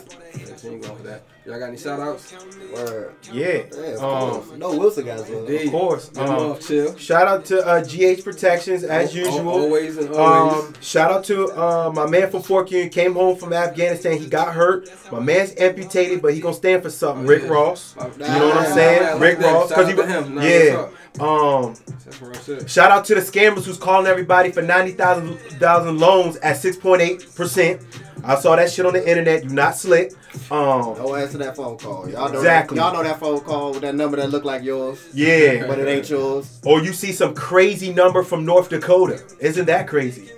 she 0.58 0.68
ain't 0.68 0.82
going 0.84 0.96
for 0.98 1.04
that. 1.04 1.24
Y'all 1.50 1.58
got 1.60 1.70
any 1.70 1.78
shout 1.80 2.00
outs? 2.00 2.32
Word. 2.72 3.12
Yeah. 3.34 3.64
Yeah, 3.76 3.96
Um. 3.96 4.54
No 4.60 4.78
Wilson 4.78 5.04
guys. 5.06 5.24
though. 5.28 5.40
Indeed. 5.46 5.72
course. 5.72 6.10
Get 6.10 6.24
'em 6.24 6.30
Um, 6.36 6.60
chill. 6.60 6.96
Shout 6.96 7.28
out 7.28 7.44
to 7.46 7.66
uh, 7.66 7.84
GH 7.84 8.24
Protections 8.24 8.84
as 8.84 9.10
Al- 9.10 9.16
usual. 9.16 9.50
Always 9.50 9.98
and 9.98 10.14
always. 10.14 10.64
Um, 10.66 10.74
shout 10.80 11.10
out 11.12 11.24
to 11.24 11.48
uh, 11.60 11.92
my 11.96 12.06
man 12.08 12.30
from 12.30 12.44
Fortune. 12.44 12.90
Came 12.90 13.14
home 13.16 13.36
from 13.36 13.52
Afghanistan. 13.54 14.20
He 14.20 14.28
got 14.28 14.54
hurt. 14.54 14.90
My 15.12 15.20
man's 15.20 15.56
amputated, 15.58 16.22
but 16.22 16.36
he 16.36 16.40
gonna 16.40 16.54
stand 16.54 16.84
for 16.84 16.92
something. 16.92 17.26
Rick 17.26 17.50
Ross. 17.50 17.96
Uh, 17.98 18.10
You 18.20 18.26
know 18.28 18.50
what 18.50 18.58
I'm 18.58 18.74
saying? 18.74 19.04
I 19.04 19.14
like 19.14 19.22
Rick 19.22 19.40
that. 19.40 19.52
Ross. 19.54 19.70
Shout 19.70 19.76
Cause 19.76 19.86
out 19.86 19.90
he 19.90 19.96
to 19.96 20.06
him. 20.08 20.36
Nah, 20.36 20.42
yeah. 20.44 20.88
What's 21.18 21.20
Um, 21.22 21.96
That's 22.06 22.22
real 22.22 22.34
shit. 22.60 22.70
shout 22.70 22.92
out 22.92 23.06
to 23.06 23.16
the 23.16 23.22
scammers 23.22 23.66
who's 23.66 23.78
calling 23.78 24.08
everybody 24.08 24.52
for 24.52 24.62
ninety 24.62 24.92
thousand 24.92 25.38
thousand 25.60 26.00
loans 26.00 26.38
at 26.38 26.58
six 26.58 26.78
point 26.78 27.02
eight 27.02 27.34
percent. 27.36 27.82
I 28.24 28.36
saw 28.36 28.56
that 28.58 28.70
shit 28.70 28.86
on 28.86 28.94
the 28.94 29.08
internet. 29.10 29.44
You 29.46 29.50
not 29.52 29.78
slick. 29.78 30.12
Um, 30.52 30.94
Don't 30.96 31.18
answer 31.20 31.38
that 31.40 31.56
phone 31.56 31.78
call. 31.78 32.10
Y'all 32.10 32.30
know 32.30 32.38
Exactly. 32.38 32.78
That, 32.78 32.84
y'all 32.84 32.94
know 32.94 33.04
that 33.04 33.20
phone 33.20 33.40
call 33.40 33.72
with 33.72 33.82
that 33.82 33.96
number 33.96 34.18
that 34.18 34.30
look 34.30 34.44
like 34.44 34.62
yours, 34.62 35.08
yeah. 35.14 35.66
but 35.66 35.80
it 35.80 35.88
ain't 35.88 36.10
yours. 36.10 36.60
Or 36.66 36.82
you 36.82 36.92
see 36.92 37.14
some 37.14 37.34
crazy 37.34 37.94
number 37.94 38.24
from 38.24 38.46
North 38.46 38.70
Dakota. 38.70 39.24
Isn't 39.40 39.66
that 39.66 39.88
crazy? 39.88 40.30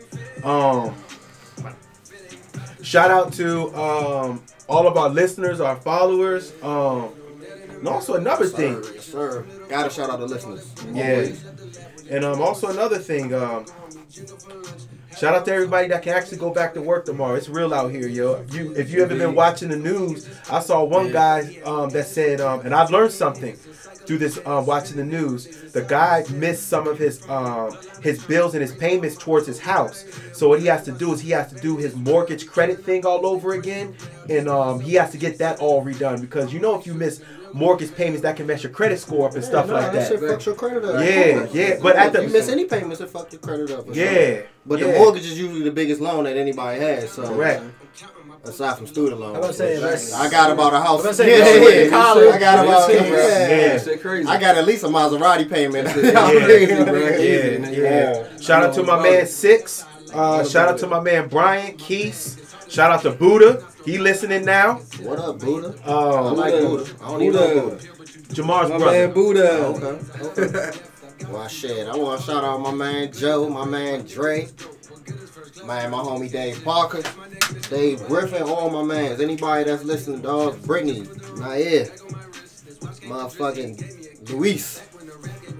Um, 0.44 0.94
shout 2.83 3.09
out 3.12 3.33
to 3.33 3.74
um, 3.75 4.41
all 4.69 4.88
of 4.88 4.95
our 4.95 5.09
listeners, 5.09 5.59
our 5.59 5.75
followers. 5.77 6.53
Um, 6.62 7.09
and 7.81 7.87
also 7.89 8.13
another 8.15 8.45
thing, 8.45 8.81
Sir, 8.83 8.93
yes, 8.93 9.05
sir. 9.05 9.45
Gotta 9.69 9.89
shout 9.89 10.09
out 10.09 10.19
the 10.19 10.27
listeners. 10.27 10.71
Yeah. 10.93 11.11
Always. 11.11 11.43
and 12.09 12.23
um, 12.23 12.41
also 12.41 12.67
another 12.69 12.99
thing. 12.99 13.33
Um, 13.33 13.65
shout 15.17 15.33
out 15.35 15.45
to 15.45 15.53
everybody 15.53 15.87
that 15.89 16.03
can 16.03 16.13
actually 16.13 16.37
go 16.37 16.51
back 16.53 16.73
to 16.75 16.81
work 16.81 17.05
tomorrow. 17.05 17.35
It's 17.35 17.49
real 17.49 17.73
out 17.73 17.91
here, 17.91 18.07
yo. 18.07 18.45
You, 18.51 18.73
if 18.75 18.91
you 18.91 19.03
ever 19.03 19.15
been 19.15 19.35
watching 19.35 19.69
the 19.69 19.77
news, 19.77 20.29
I 20.49 20.59
saw 20.59 20.83
one 20.83 21.07
Yeah. 21.07 21.11
guy 21.13 21.61
um, 21.65 21.89
that 21.89 22.07
said, 22.07 22.41
um, 22.41 22.61
and 22.61 22.73
I've 22.73 22.91
learned 22.91 23.11
something 23.11 23.55
through 23.55 24.17
this 24.17 24.39
um, 24.45 24.65
watching 24.65 24.97
the 24.97 25.05
news. 25.05 25.71
The 25.71 25.83
guy 25.83 26.25
missed 26.33 26.67
some 26.67 26.87
of 26.87 26.97
his 26.97 27.27
um, 27.29 27.77
his 28.01 28.23
bills 28.25 28.53
and 28.55 28.61
his 28.61 28.73
payments 28.73 29.15
towards 29.15 29.45
his 29.47 29.59
house. 29.59 30.05
So 30.33 30.49
what 30.49 30.59
he 30.59 30.65
has 30.67 30.83
to 30.85 30.91
do 30.91 31.13
is 31.13 31.21
he 31.21 31.29
has 31.31 31.51
to 31.53 31.59
do 31.59 31.77
his 31.77 31.95
mortgage 31.95 32.47
credit 32.47 32.83
thing 32.83 33.05
all 33.05 33.25
over 33.25 33.53
again, 33.53 33.95
and 34.29 34.49
um, 34.49 34.79
he 34.79 34.95
has 34.95 35.11
to 35.11 35.17
get 35.17 35.37
that 35.37 35.59
all 35.59 35.83
redone 35.85 36.19
because 36.19 36.51
you 36.51 36.59
know 36.59 36.77
if 36.79 36.85
you 36.87 36.93
miss 36.93 37.21
mortgage 37.53 37.94
payments, 37.95 38.21
that 38.24 38.36
can 38.36 38.48
mess 38.48 38.63
your 38.63 38.71
credit 38.71 39.00
score 39.00 39.27
up 39.27 39.36
and 39.36 39.44
stuff 39.44 39.68
no, 39.68 39.74
like 39.74 39.92
that. 39.94 40.07
shit 40.07 40.19
fucks 40.19 40.45
your 40.45 40.56
credit 40.56 40.83
up. 40.86 41.03
Yeah, 41.03 41.48
yeah, 41.51 41.80
but 41.81 41.95
at 41.95 42.13
the- 42.13 42.24
if 42.24 42.27
you 42.27 42.33
miss 42.33 42.50
any 42.50 42.65
payments, 42.65 43.01
it 43.01 43.09
fuck 43.09 43.31
your 43.31 43.42
credit 43.42 43.71
up. 43.71 43.88
for 43.88 43.94
sure. 43.94 44.03
Yeah, 44.03 44.42
But 44.65 44.80
yeah. 44.80 44.88
the 44.92 45.00
mortgage 45.00 45.25
is 45.25 45.39
usually 45.39 45.63
the 45.63 45.71
biggest 45.71 46.01
loan 46.01 46.24
that 46.25 46.38
anybody 46.38 46.80
has. 46.80 47.12
So 47.12 47.24
Correct. 47.27 47.63
Aside 48.44 48.75
from 48.77 48.88
student 48.88 49.19
loans, 49.21 49.36
I'm 49.36 49.42
gonna 49.42 49.53
say, 49.53 50.13
I 50.15 50.27
got 50.30 50.50
about 50.50 50.74
a 50.74 50.80
house. 50.81 51.00
I'm 51.00 51.03
gonna 51.03 51.13
say, 51.13 51.30
yeah, 51.30 51.36
unless 51.45 51.56
you 51.56 51.62
went 51.62 51.75
to 51.75 51.83
yeah, 51.83 51.89
college, 51.92 52.33
I 52.33 52.39
got 52.39 52.65
about 52.65 52.89
Yeah, 52.92 53.03
yeah. 53.03 53.83
yeah. 53.86 53.95
Crazy. 53.98 54.27
I 54.27 54.39
got 54.39 54.57
at 54.57 54.65
least 54.65 54.83
a 54.83 54.88
Maserati 54.88 55.48
payment. 55.48 55.88
Yeah, 55.95 56.31
Yeah. 56.31 56.83
bro. 56.86 57.00
Yeah, 57.18 57.69
yeah. 57.69 58.38
Shout 58.39 58.63
out 58.63 58.74
to 58.75 58.83
my 58.83 59.01
man 59.03 59.27
Six. 59.27 59.86
Uh, 60.12 60.44
shout 60.44 60.68
out 60.69 60.80
to 60.80 60.88
my 60.88 61.00
man 61.00 61.27
Brian 61.27 61.77
Keys. 61.77 62.38
Shout 62.68 62.89
out 62.92 63.01
to 63.03 63.12
Buddha. 63.12 63.63
He 63.85 63.97
listening 63.97 64.45
now. 64.45 64.75
What 65.01 65.19
up, 65.19 65.39
Buddha? 65.39 65.75
Oh, 65.85 66.27
I 66.27 66.31
like 66.31 66.53
Buddha. 66.53 66.67
Buddha. 66.93 66.95
I 67.03 67.07
don't 67.09 67.21
even 67.23 67.35
know 67.35 67.69
Buddha. 67.69 67.87
Buddha. 67.97 68.33
Jamar's 68.33 68.69
My 68.69 68.77
brother. 68.77 68.91
man 69.07 69.13
Buddha. 69.13 69.51
Okay. 69.65 70.41
okay. 70.43 70.79
well, 71.31 71.47
shit. 71.47 71.87
I 71.87 71.95
want 71.95 72.19
to 72.21 72.25
shout 72.27 72.43
out 72.43 72.59
my 72.61 72.71
man 72.71 73.11
Joe, 73.11 73.49
my 73.49 73.65
man 73.65 74.05
Dre, 74.05 74.47
man, 75.65 75.91
my 75.91 75.97
homie 75.97 76.31
Dave 76.31 76.63
Parker, 76.63 77.01
Dave 77.69 78.05
Griffin, 78.07 78.43
all 78.43 78.69
my 78.69 78.83
mans. 78.83 79.19
Anybody 79.19 79.63
that's 79.65 79.83
listening, 79.83 80.21
dog. 80.21 80.61
Brittany, 80.63 81.01
Nair, 81.37 81.85
motherfucking 83.09 84.29
Luis, 84.29 84.81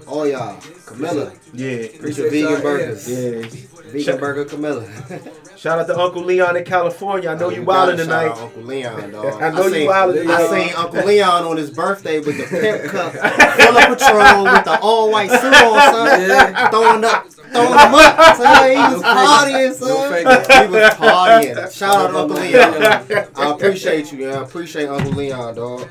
all 0.06 0.26
y'all, 0.26 0.58
Camilla, 0.86 1.32
Yeah, 1.52 1.68
Appreciate 1.70 1.96
Appreciate 1.96 2.30
vegan 2.30 2.62
burgers. 2.62 3.10
yeah. 3.10 3.90
Vegan 3.90 4.00
Shout- 4.02 4.20
Burger 4.20 4.44
Camilla. 4.44 4.86
Shout 5.62 5.78
out 5.78 5.86
to 5.86 5.96
Uncle 5.96 6.24
Leon 6.24 6.56
in 6.56 6.64
California. 6.64 7.30
I 7.30 7.38
know 7.38 7.46
oh, 7.46 7.50
you 7.50 7.62
gotta 7.62 7.92
wildin' 7.92 7.96
shout 7.98 8.06
tonight. 8.06 8.26
out 8.26 8.38
Uncle 8.38 8.62
Leon, 8.62 9.10
dog. 9.12 9.42
I 9.42 9.50
know 9.50 9.66
you 9.68 9.72
seen, 9.72 9.88
wildin' 9.88 10.26
I 10.28 10.66
seen 10.66 10.74
Uncle 10.74 11.04
Leon 11.04 11.44
on 11.44 11.56
his 11.56 11.70
birthday 11.70 12.18
with 12.18 12.36
the 12.36 12.46
pimp 12.48 12.82
cup 12.90 13.12
full 13.12 13.76
of 13.76 13.96
Patron 13.96 14.42
with 14.42 14.64
the 14.64 14.80
all 14.82 15.12
white 15.12 15.30
suit 15.30 15.54
on, 15.54 15.92
son. 15.92 16.20
Yeah. 16.20 16.68
Throwing 16.68 17.04
up, 17.04 17.28
throwing 17.28 17.70
them 17.70 17.94
up, 17.94 18.36
son. 18.36 18.70
He 18.72 18.94
was 18.94 19.02
partying, 19.04 19.80
No 19.80 19.86
son. 19.86 20.12
fake. 20.12 20.26
He 20.26 20.72
was 20.72 20.94
partying. 20.94 21.72
Shout 21.78 22.10
out 22.10 22.14
Uncle 22.16 22.38
Leon. 22.38 23.28
I 23.36 23.50
appreciate 23.52 24.10
you, 24.10 24.18
yeah. 24.18 24.40
I 24.40 24.42
appreciate 24.42 24.88
Uncle 24.88 25.12
Leon, 25.12 25.54
dog. 25.54 25.88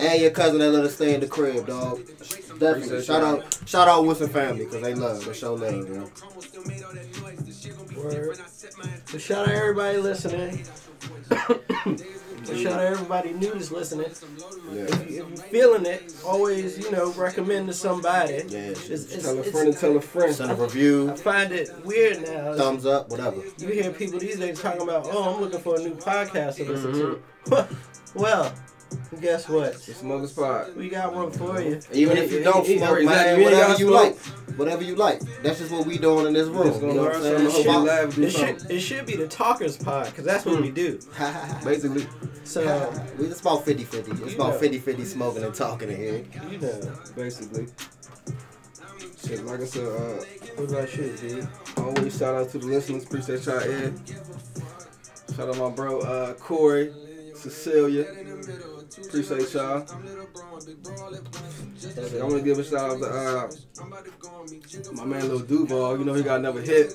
And 0.00 0.20
your 0.20 0.32
cousin 0.32 0.58
that 0.58 0.70
let 0.70 0.84
us 0.84 0.96
stay 0.96 1.14
in 1.14 1.20
the 1.20 1.28
crib, 1.28 1.66
dog. 1.66 1.98
Definitely. 2.58 3.02
Shout 3.02 3.22
out, 3.22 3.58
shout 3.64 3.88
out 3.88 4.04
Wilson 4.04 4.28
family, 4.28 4.66
cause 4.66 4.82
they 4.82 4.94
love, 4.94 5.24
they 5.24 5.32
show 5.32 5.54
love, 5.54 5.72
you 5.72 5.88
know. 5.88 6.10
Word. 8.04 8.38
So 9.06 9.18
shout 9.18 9.48
out 9.48 9.54
everybody 9.54 9.98
listening. 9.98 10.64
so 12.44 12.56
shout 12.56 12.72
out 12.72 12.80
everybody 12.80 13.32
new 13.32 13.52
that's 13.52 13.70
listening. 13.70 14.10
Yeah. 14.70 14.82
If, 14.82 15.10
you, 15.10 15.24
if 15.24 15.28
you're 15.28 15.36
feeling 15.48 15.86
it, 15.86 16.14
always 16.24 16.78
you 16.78 16.90
know 16.90 17.12
recommend 17.12 17.68
to 17.68 17.72
somebody. 17.72 18.42
Yeah. 18.48 18.58
It's, 18.58 18.88
it's, 18.90 19.22
Tell 19.22 19.38
a 19.38 19.42
friend 19.42 19.68
and 19.68 19.76
tell 19.76 19.96
a 19.96 20.00
friend. 20.00 20.34
Send 20.34 20.50
a 20.50 20.54
I 20.54 20.58
review, 20.58 21.10
I 21.12 21.16
find 21.16 21.52
it 21.52 21.70
weird 21.84 22.22
now. 22.22 22.54
thumbs 22.54 22.86
up, 22.86 23.10
whatever. 23.10 23.42
You 23.58 23.68
hear 23.68 23.90
people 23.90 24.18
these 24.18 24.38
days 24.38 24.60
talking 24.60 24.82
about, 24.82 25.06
oh, 25.06 25.34
I'm 25.34 25.40
looking 25.40 25.60
for 25.60 25.76
a 25.76 25.78
new 25.78 25.94
podcast 25.94 26.56
to 26.56 26.64
listen 26.64 26.92
to. 26.92 27.22
Mm-hmm. 27.46 27.74
well, 28.18 28.52
guess 29.20 29.48
what? 29.48 29.68
It's 29.74 29.96
Smokers 29.96 30.32
Pod. 30.32 30.76
We 30.76 30.88
got 30.88 31.14
one 31.14 31.30
for 31.30 31.60
you. 31.60 31.80
Even 31.92 32.16
if 32.18 32.32
you 32.32 32.42
don't 32.42 32.64
smoke, 32.64 32.98
exactly. 32.98 33.06
man, 33.06 33.42
whatever 33.42 33.68
gotta 33.72 33.82
you 33.82 33.90
like, 33.90 34.16
whatever 34.56 34.82
you 34.82 34.96
like. 34.96 35.20
That's 35.42 35.58
just 35.58 35.70
what 35.70 35.86
we 35.86 35.98
doing 35.98 36.26
in 36.26 36.32
this 36.32 36.48
room. 36.48 36.68
Just 36.68 36.80
You 36.80 36.88
gonna 36.88 36.94
know 36.94 37.02
what 37.04 37.16
I'm 37.16 37.22
saying? 37.22 37.50
hope 37.50 37.56
you 37.56 37.62
So 37.64 37.78
laugh, 37.80 38.14
do 38.14 38.22
It 38.22 38.30
should, 38.30 38.70
it 38.70 38.80
should 38.80 39.06
be 39.06 39.16
the 39.16 39.28
Talkers 39.28 39.76
Pod, 39.76 40.06
because 40.06 40.24
that's 40.24 40.44
what 40.44 40.60
we 40.60 40.70
do. 40.70 40.98
Basically. 41.64 42.06
So, 42.44 42.60
we 43.18 43.26
it's 43.26 43.40
about 43.40 43.64
50-50. 43.64 44.22
It's 44.26 44.34
about 44.34 44.60
know. 44.60 44.68
50-50 44.68 45.06
smoking 45.06 45.44
and 45.44 45.54
talking 45.54 45.90
in 45.90 45.96
here. 45.96 46.24
you 46.50 46.58
know. 46.58 46.92
Basically. 47.16 47.66
Shit, 49.26 49.44
like 49.46 49.60
I 49.60 49.64
said, 49.64 49.86
uh, 49.86 50.22
What 50.56 50.70
about 50.70 50.96
you, 50.96 51.16
D? 51.16 51.42
always 51.78 52.18
shout 52.18 52.34
out 52.34 52.50
to 52.50 52.58
the 52.58 52.66
listeners. 52.66 53.04
Appreciate 53.04 53.46
y'all, 53.46 53.58
Ed. 53.60 53.98
Shout 55.34 55.48
out 55.48 55.56
my 55.56 55.70
bro, 55.70 56.00
uh, 56.00 56.34
Corey, 56.34 56.92
Cecilia. 57.34 58.04
Appreciate 59.06 59.52
y'all. 59.54 59.86
I 59.86 59.88
want 62.22 62.36
to 62.36 62.42
give 62.42 62.58
a 62.58 62.64
shout 62.64 62.90
out 62.90 62.98
to 63.00 63.06
uh, 63.06 63.48
my 64.94 65.04
man 65.04 65.28
Lil 65.28 65.40
Duval. 65.40 65.98
You 65.98 66.04
know 66.04 66.14
he 66.14 66.22
got 66.22 66.38
another 66.40 66.60
hit. 66.60 66.92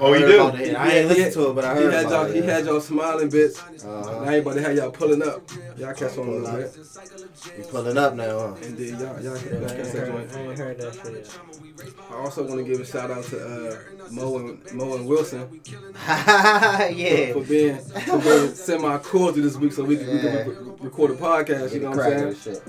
Oh, 0.00 0.12
he 0.12 0.20
do? 0.20 0.40
I 0.76 0.90
ain't 0.92 1.08
listened 1.08 1.32
to 1.34 1.50
it, 1.50 1.54
but 1.54 1.64
I 1.64 1.76
he 1.76 1.82
heard 1.84 1.92
had 1.92 2.06
about 2.06 2.28
y'all, 2.28 2.36
it. 2.36 2.42
He 2.42 2.48
had 2.48 2.64
y'all 2.66 2.80
smiling 2.80 3.28
bits. 3.30 3.60
Uh-huh. 3.60 4.24
Now 4.24 4.30
he 4.30 4.38
about 4.38 4.54
to 4.54 4.62
have 4.62 4.76
y'all 4.76 4.90
pulling 4.90 5.22
up. 5.22 5.42
Y'all 5.76 5.94
catch 5.94 6.16
on 6.18 6.28
a 6.28 6.30
little 6.30 6.56
bit. 6.56 6.76
We 7.56 7.62
pulling 7.64 7.98
up 7.98 8.14
now, 8.14 8.38
huh? 8.38 8.54
And 8.62 8.76
then 8.76 8.98
y'all, 9.00 9.20
y'all, 9.22 9.36
Yeah, 9.36 9.52
y'all 9.52 9.64
I 9.64 9.66
catch 9.76 9.92
that 9.92 10.06
joint. 10.06 10.32
I 10.34 10.40
ain't 10.40 10.58
heard 10.58 10.78
that 10.78 10.94
shit. 10.94 11.38
I 12.10 12.14
also 12.14 12.42
want 12.46 12.58
to 12.58 12.64
give 12.64 12.80
a 12.80 12.84
shout 12.86 13.10
out 13.10 13.24
to 13.24 13.70
uh, 13.70 13.76
Mo 14.10 14.38
and 14.38 14.72
Mo 14.74 14.96
and 14.96 15.06
Wilson 15.06 15.60
yeah. 16.08 17.32
for 17.32 17.42
being 17.44 17.76
for 17.78 18.18
being 18.18 18.54
semi 18.54 18.98
cordial 18.98 19.44
this 19.44 19.56
week, 19.56 19.72
so 19.72 19.84
we 19.84 19.96
can, 19.96 20.06
we 20.08 20.12
Yeah. 20.14 20.42
can 20.44 20.48
re- 20.48 20.67
record 20.80 21.10
a 21.10 21.14
podcast. 21.14 21.72
You 21.74 21.80
know 21.80 21.90
what 21.90 22.00
I'm 22.00 22.34
saying? 22.34 22.60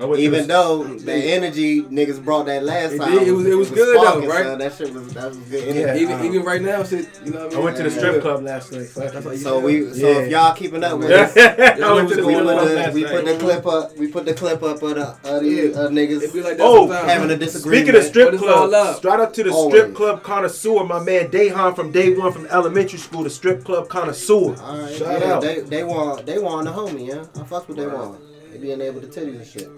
I 0.00 0.12
Even 0.16 0.46
though 0.48 0.84
the 0.84 1.12
energy 1.14 1.82
niggas 1.82 2.22
brought 2.22 2.46
that 2.46 2.64
last 2.64 2.92
It 2.92 2.98
time, 2.98 3.12
did. 3.12 3.28
It 3.28 3.32
was- 3.32 3.46
it 3.46 3.54
was 3.54 3.70
good, 3.70 3.96
though, 3.96 4.26
right? 4.26 4.44
son. 4.44 4.58
That 4.58 4.74
shit 4.74 4.92
was 4.92 5.12
that 5.14 5.28
was 5.28 5.36
good 5.38 5.74
Yeah. 5.74 5.96
Even 5.96 6.20
uh, 6.20 6.24
even 6.24 6.42
right 6.42 6.60
now, 6.60 6.82
shit. 6.82 7.08
You 7.24 7.32
know 7.32 7.44
what 7.46 7.54
I 7.54 7.58
I 7.58 7.60
went 7.60 7.76
to 7.76 7.82
the 7.84 7.90
Yeah. 7.90 7.96
strip 7.96 8.22
club 8.22 8.42
last 8.44 8.72
night. 8.72 8.86
Fuck 8.88 9.12
That's 9.12 9.24
why 9.26 9.32
it. 9.32 9.38
So 9.38 9.60
we, 9.60 9.92
so 9.92 10.08
Yeah. 10.10 10.18
if 10.18 10.30
y'all 10.30 10.54
keeping 10.54 10.82
up 10.84 10.98
with 10.98 11.10
us, 11.10 11.34
went 11.34 12.08
to 12.10 12.16
the 12.16 12.26
we, 12.26 12.34
put 12.34 12.44
the, 12.44 12.90
we 12.92 13.04
put 13.04 13.24
the 13.24 13.36
clip 13.38 13.66
up. 13.66 13.96
We 13.96 14.06
put 14.08 14.24
the 14.26 14.34
clip 14.34 14.62
up 14.62 14.82
of 14.82 14.94
the 14.94 15.06
of 15.24 15.42
the 15.42 15.48
Yeah. 15.48 15.78
uh, 15.80 15.88
niggas 15.88 16.22
It 16.22 16.32
be 16.32 16.42
like 16.42 16.56
Oh, 16.60 16.88
sometimes. 16.88 17.10
having 17.10 17.30
a 17.30 17.36
disagreement. 17.36 17.86
Speaking 17.86 18.00
of 18.00 18.06
strip 18.06 18.26
But 18.26 18.34
it's 18.34 18.42
all 18.42 18.68
club, 18.68 18.96
straight 18.96 19.20
up 19.20 19.32
to 19.34 19.42
the 19.44 19.52
strip 19.52 19.94
club 19.94 20.22
connoisseur, 20.22 20.84
my 20.84 21.02
man 21.02 21.28
Dayhan 21.30 21.76
from 21.76 21.92
day 21.92 22.14
one 22.14 22.32
from 22.32 22.46
elementary 22.46 22.98
school, 22.98 23.22
the 23.22 23.30
strip 23.30 23.64
club 23.64 23.88
connoisseur. 23.88 24.34
All 24.34 24.78
right, 24.78 24.94
Shout 24.94 25.20
yeah, 25.20 25.32
out. 25.34 25.42
They 25.42 25.60
they 25.60 25.84
want 25.84 26.26
they 26.26 26.38
want 26.38 26.66
the 26.66 26.72
homie, 26.72 27.08
yeah. 27.08 27.24
Fuck 27.54 27.68
with 27.68 27.76
they 27.76 27.86
want. 27.86 28.20
They 28.50 28.58
being 28.58 28.80
able 28.80 29.00
to 29.00 29.06
tell 29.06 29.24
you 29.24 29.34
and 29.34 29.46
shit. 29.46 29.70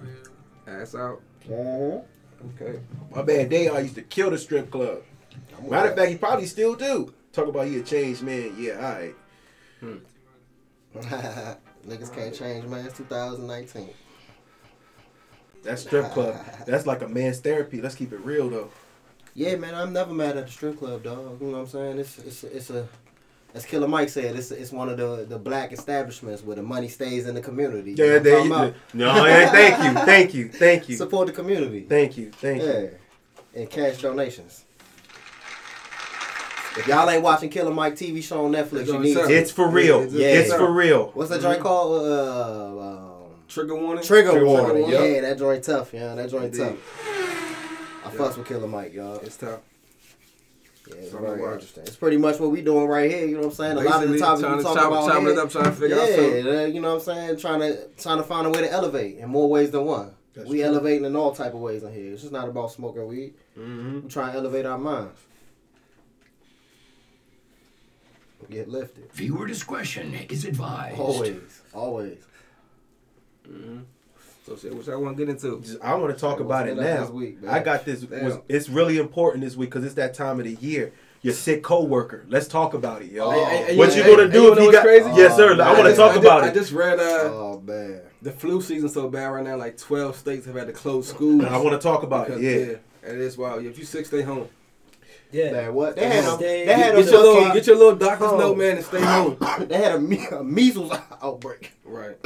Ass 0.66 0.94
out. 0.94 1.20
Uh-huh. 1.44 2.00
Okay. 2.54 2.80
My 3.14 3.22
man 3.22 3.50
Dayhan 3.50 3.82
used 3.82 3.96
to 3.96 4.02
kill 4.02 4.30
the 4.30 4.38
strip 4.38 4.70
club. 4.70 5.02
Matter 5.62 5.90
of 5.90 5.96
fact, 5.96 6.10
he 6.10 6.16
probably 6.16 6.46
still 6.46 6.74
do. 6.74 7.12
Talk 7.32 7.48
about 7.48 7.66
he 7.66 7.78
a 7.78 7.82
changed 7.82 8.22
man. 8.22 8.54
Yeah, 8.58 8.76
all 9.82 9.92
right. 9.92 9.98
Niggas 11.86 12.14
can't 12.14 12.34
change, 12.34 12.64
man. 12.64 12.86
It's 12.86 12.96
2019. 12.96 13.90
That 15.64 15.78
strip 15.78 16.12
club, 16.12 16.34
that's 16.66 16.86
like 16.86 17.02
a 17.02 17.08
man's 17.08 17.40
therapy. 17.40 17.82
Let's 17.82 17.94
keep 17.94 18.14
it 18.14 18.20
real 18.20 18.48
though. 18.48 18.70
Yeah, 19.34 19.56
man, 19.56 19.74
I'm 19.74 19.92
never 19.92 20.14
mad 20.14 20.38
at 20.38 20.46
the 20.46 20.52
strip 20.52 20.78
club, 20.78 21.02
dog. 21.02 21.42
You 21.42 21.48
know 21.48 21.52
what 21.52 21.58
I'm 21.58 21.66
saying? 21.66 21.98
It's 21.98 22.18
it's 22.20 22.44
it's 22.44 22.70
a 22.70 22.88
as 23.56 23.64
Killer 23.64 23.88
Mike 23.88 24.08
said, 24.10 24.36
it's 24.36 24.50
it's 24.50 24.70
one 24.70 24.88
of 24.88 24.96
the 24.98 25.24
the 25.28 25.38
black 25.38 25.72
establishments 25.72 26.42
where 26.44 26.54
the 26.56 26.62
money 26.62 26.88
stays 26.88 27.26
in 27.26 27.34
the 27.34 27.40
community. 27.40 27.90
You 27.92 27.96
know 27.96 28.04
Yeah, 28.04 28.18
they, 28.18 28.30
talking 28.32 28.50
about? 28.52 28.74
no, 28.94 29.26
yeah, 29.26 29.50
thank 29.50 29.78
you, 29.82 30.04
thank 30.04 30.34
you, 30.34 30.48
thank 30.48 30.88
you, 30.88 30.96
Support 30.96 31.26
the 31.28 31.32
community. 31.32 31.80
thank 31.88 32.16
you, 32.18 32.30
thank 32.30 32.62
you. 32.62 32.90
And 33.54 33.70
cash 33.70 34.02
donations. 34.02 34.64
If 36.78 36.86
y'all 36.86 37.08
ain't 37.08 37.22
watching 37.22 37.48
Killer 37.48 37.72
Mike 37.72 37.94
TV 37.94 38.22
show 38.22 38.44
on 38.44 38.52
Netflix, 38.52 38.80
It's 38.82 38.88
you 38.92 38.98
need 38.98 39.08
itself. 39.12 39.28
to. 39.28 39.34
It's 39.34 39.50
for 39.50 39.68
real. 39.70 40.06
Yeah. 40.12 40.26
It's 40.28 40.52
for 40.52 40.70
real. 40.70 41.10
What's 41.14 41.30
that 41.30 41.40
joint 41.40 41.60
called? 41.62 42.02
Uh, 42.06 42.80
um, 42.82 43.30
Trigger 43.48 43.76
warning. 43.76 44.04
Trigger, 44.04 44.32
Trigger 44.32 44.44
warning. 44.46 44.82
warning, 44.82 44.90
Yeah, 44.90 45.04
yep. 45.06 45.22
that 45.22 45.38
joint 45.38 45.64
tough, 45.64 45.94
yeah. 45.94 46.14
That 46.14 46.28
joint 46.30 46.44
Indeed. 46.54 46.58
tough. 46.58 47.06
I 48.04 48.10
fucks 48.10 48.36
with 48.36 48.46
Killer 48.46 48.68
Mike, 48.68 48.92
y'all. 48.92 49.16
It's 49.20 49.38
tough. 49.38 49.60
Yeah, 50.88 50.94
it's 50.96 51.12
very 51.12 51.38
to 51.38 51.44
interesting. 51.52 51.82
It's 51.84 51.96
pretty 51.96 52.16
much 52.16 52.38
what 52.38 52.50
we 52.50 52.62
doing 52.62 52.86
right 52.86 53.10
here. 53.10 53.26
You 53.26 53.34
know 53.34 53.40
what 53.40 53.46
I'm 53.48 53.54
saying? 53.54 53.76
A 53.78 53.80
lot 53.80 54.02
of 54.04 54.08
the 54.08 54.14
Basically, 54.14 54.18
topics 54.20 54.42
we 54.42 54.56
to 54.56 54.62
talk 54.62 54.76
chop, 54.76 54.86
about 54.86 55.08
chop 55.08 55.20
here, 55.22 55.30
it 55.30 55.38
up, 55.38 55.50
trying 55.50 55.64
to 55.64 55.72
figure 55.72 55.96
out 56.00 56.08
something. 56.08 56.46
yeah, 56.46 56.52
uh, 56.52 56.64
you 56.66 56.80
know 56.80 56.94
what 56.94 57.08
I'm 57.08 57.14
saying? 57.16 57.36
Trying 57.38 57.60
to 57.60 57.88
trying 57.98 58.18
to 58.18 58.22
find 58.22 58.46
a 58.46 58.50
way 58.50 58.60
to 58.60 58.70
elevate 58.70 59.18
in 59.18 59.28
more 59.28 59.48
ways 59.48 59.70
than 59.70 59.84
one. 59.84 60.14
That's 60.34 60.48
we 60.48 60.58
true. 60.58 60.66
elevating 60.66 61.04
in 61.04 61.16
all 61.16 61.34
type 61.34 61.54
of 61.54 61.60
ways 61.60 61.82
in 61.82 61.92
here. 61.92 62.12
It's 62.12 62.22
just 62.22 62.32
not 62.32 62.48
about 62.48 62.70
smoking 62.70 63.06
weed. 63.08 63.34
Mm-hmm. 63.58 64.00
We 64.02 64.08
trying 64.08 64.32
to 64.32 64.38
elevate 64.38 64.66
our 64.66 64.78
minds. 64.78 65.18
Get 68.50 68.68
lifted. 68.68 69.12
Viewer 69.12 69.46
discretion 69.46 70.14
is 70.28 70.44
advised. 70.44 71.00
Always, 71.00 71.62
always. 71.72 72.18
Mm-hmm. 73.48 73.80
So 74.46 74.54
shit, 74.56 74.74
which 74.76 74.88
I 74.88 74.94
want 74.94 75.16
to 75.16 75.24
get 75.26 75.28
into. 75.30 75.60
I 75.82 75.94
want 75.96 76.14
to 76.14 76.20
talk 76.20 76.38
about 76.38 76.68
it 76.68 76.76
been 76.76 76.84
now. 76.84 77.00
this 77.02 77.10
week, 77.10 77.42
man? 77.42 77.52
I 77.52 77.58
got 77.60 77.84
this. 77.84 78.04
Was, 78.04 78.38
it's 78.48 78.68
really 78.68 78.98
important 78.98 79.42
this 79.42 79.56
week 79.56 79.70
because 79.70 79.84
it's 79.84 79.94
that 79.96 80.14
time 80.14 80.38
of 80.38 80.44
the 80.46 80.54
year. 80.54 80.92
Your 81.22 81.34
sick 81.34 81.64
coworker. 81.64 82.24
Let's 82.28 82.46
talk 82.46 82.72
about 82.74 83.02
it, 83.02 83.10
yo. 83.10 83.24
Oh, 83.26 83.30
Hey, 83.32 83.64
hey, 83.64 83.76
what 83.76 83.92
hey, 83.92 83.96
you 84.08 84.16
gonna 84.16 84.30
do 84.30 84.42
you 84.42 84.52
if 84.52 84.58
you 84.60 84.64
what's 84.66 84.76
got? 84.76 84.84
crazy? 84.84 85.10
Yes, 85.14 85.34
sir. 85.34 85.56
Oh, 85.58 85.60
I 85.64 85.72
want 85.72 85.86
to 85.86 85.96
talk 85.96 86.12
I 86.14 86.20
about 86.20 86.42
just, 86.44 86.50
I 86.50 86.54
just 86.54 86.72
read 86.72 87.00
uh, 87.00 87.02
Oh 87.24 87.62
man. 87.66 88.02
the 88.22 88.30
flu 88.30 88.60
season 88.62 88.88
so 88.88 89.08
bad 89.08 89.26
right 89.26 89.42
now. 89.42 89.56
Like 89.56 89.76
twelve 89.76 90.14
states 90.14 90.46
have 90.46 90.54
had 90.54 90.68
to 90.68 90.72
close 90.72 91.08
schools. 91.08 91.44
I 91.44 91.56
want 91.56 91.70
to 91.72 91.78
talk 91.84 92.04
about 92.04 92.28
it. 92.30 92.38
because- 92.38 92.42
Yeah. 92.68 93.10
And 93.10 93.20
it's 93.20 93.36
wild. 93.36 93.64
If 93.64 93.78
you 93.78 93.84
sick, 93.84 94.06
stay 94.06 94.22
home. 94.22 94.48
Yeah. 95.32 95.50
Man, 95.52 95.74
what? 95.74 95.96
They 95.96 96.06
had 96.06 96.24
a, 96.24 96.36
Stay- 96.36 96.66
they 96.66 96.72
had 96.74 96.94
Get 96.94 97.08
a 97.08 97.10
your 97.10 97.20
little, 97.22 97.52
get 97.54 97.66
your 97.66 97.76
little 97.76 97.96
doctor's 97.96 98.28
Oh. 98.30 98.38
note, 98.38 98.58
man, 98.58 98.76
and 98.76 98.84
stay 98.86 99.00
home. 99.00 99.36
they 99.68 99.76
had 99.78 99.92
a, 99.96 99.98
me- 100.00 100.26
a 100.30 100.44
measles 100.44 100.92
outbreak. 101.22 101.72
Right. 101.84 102.16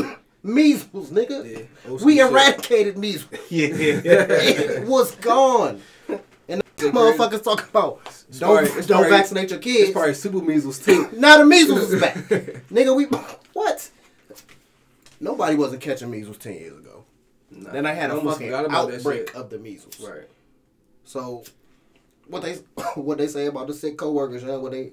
Measles, 0.42 1.10
nigga. 1.10 1.44
Yeah. 1.44 1.62
We 1.90 1.98
school 1.98 2.08
shit. 2.08 2.18
eradicated 2.30 2.98
measles. 2.98 3.30
Yeah. 3.50 3.68
it 3.74 4.86
was 4.86 5.14
gone. 5.16 5.80
And 6.48 6.62
the 6.76 6.86
motherfuckers 6.86 7.42
talking 7.44 7.66
about 7.68 8.00
don't, 8.38 8.64
probably- 8.64 8.70
don't 8.82 8.86
probably- 8.88 9.10
vaccinate 9.10 9.50
your 9.50 9.58
kids. 9.58 9.82
It's 9.88 9.92
probably 9.92 10.14
super 10.14 10.40
measles 10.40 10.78
too. 10.84 11.08
Now 11.16 11.38
the 11.38 11.44
measles 11.44 11.92
is 11.92 12.00
back. 12.00 12.14
Nigga, 12.72 12.96
we 12.96 13.04
what? 13.52 13.90
Nobody 15.20 15.56
wasn't 15.56 15.82
catching 15.82 16.10
measles 16.10 16.38
ten 16.38 16.54
years 16.54 16.78
ago. 16.78 17.04
Nah, 17.50 17.72
Then 17.72 17.84
I 17.84 17.92
had 17.92 18.10
a 18.10 18.14
fucking 18.20 18.46
forgot 18.46 18.64
about 18.64 18.88
that 18.88 18.96
outbreak 18.98 19.28
shit. 19.28 19.36
of 19.36 19.50
the 19.50 19.58
measles. 19.58 20.00
Right. 20.00 20.26
So 21.04 21.44
what 22.28 22.42
they 22.42 22.54
what 22.94 23.18
they 23.18 23.26
say 23.26 23.46
about 23.46 23.66
the 23.66 23.74
sick 23.74 23.98
coworkers, 23.98 24.42
yeah, 24.42 24.56
what 24.56 24.72
they 24.72 24.92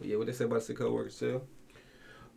Yeah, 0.00 0.16
what 0.16 0.26
they 0.26 0.32
say 0.32 0.44
about 0.44 0.60
the 0.60 0.64
sick 0.66 0.76
coworkers 0.78 1.18
too. 1.18 1.42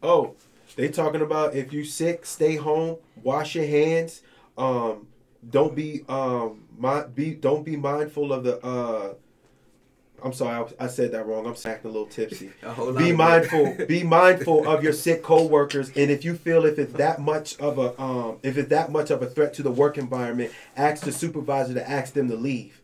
Oh, 0.01 0.35
they 0.75 0.89
talking 0.89 1.21
about 1.21 1.55
if 1.55 1.71
you 1.73 1.83
sick, 1.83 2.25
stay 2.25 2.55
home, 2.55 2.97
wash 3.23 3.55
your 3.55 3.65
hands. 3.65 4.21
Um, 4.57 5.07
don't 5.49 5.75
be 5.75 6.03
um, 6.09 6.65
mi- 6.77 7.03
be 7.13 7.33
don't 7.35 7.63
be 7.63 7.75
mindful 7.75 8.33
of 8.33 8.43
the. 8.43 8.63
Uh, 8.65 9.13
I'm 10.23 10.33
sorry, 10.33 10.65
I, 10.79 10.85
I 10.85 10.87
said 10.87 11.11
that 11.11 11.27
wrong. 11.27 11.45
I'm 11.45 11.53
acting 11.53 11.91
a 11.91 11.93
little 11.93 12.07
tipsy. 12.07 12.51
A 12.63 12.91
Be 12.93 13.11
mindful. 13.11 13.75
be 13.87 14.01
mindful 14.03 14.67
of 14.67 14.83
your 14.83 14.93
sick 14.93 15.21
coworkers, 15.21 15.89
and 15.89 16.09
if 16.09 16.25
you 16.25 16.33
feel 16.35 16.65
if 16.65 16.79
it's 16.79 16.93
that 16.93 17.21
much 17.21 17.57
of 17.59 17.77
a 17.77 17.99
um, 18.01 18.39
if 18.41 18.57
it's 18.57 18.69
that 18.69 18.91
much 18.91 19.11
of 19.11 19.21
a 19.21 19.27
threat 19.27 19.53
to 19.55 19.63
the 19.63 19.71
work 19.71 19.97
environment, 19.97 20.51
ask 20.75 21.03
the 21.03 21.11
supervisor 21.11 21.75
to 21.75 21.87
ask 21.89 22.13
them 22.13 22.29
to 22.29 22.35
leave. 22.35 22.81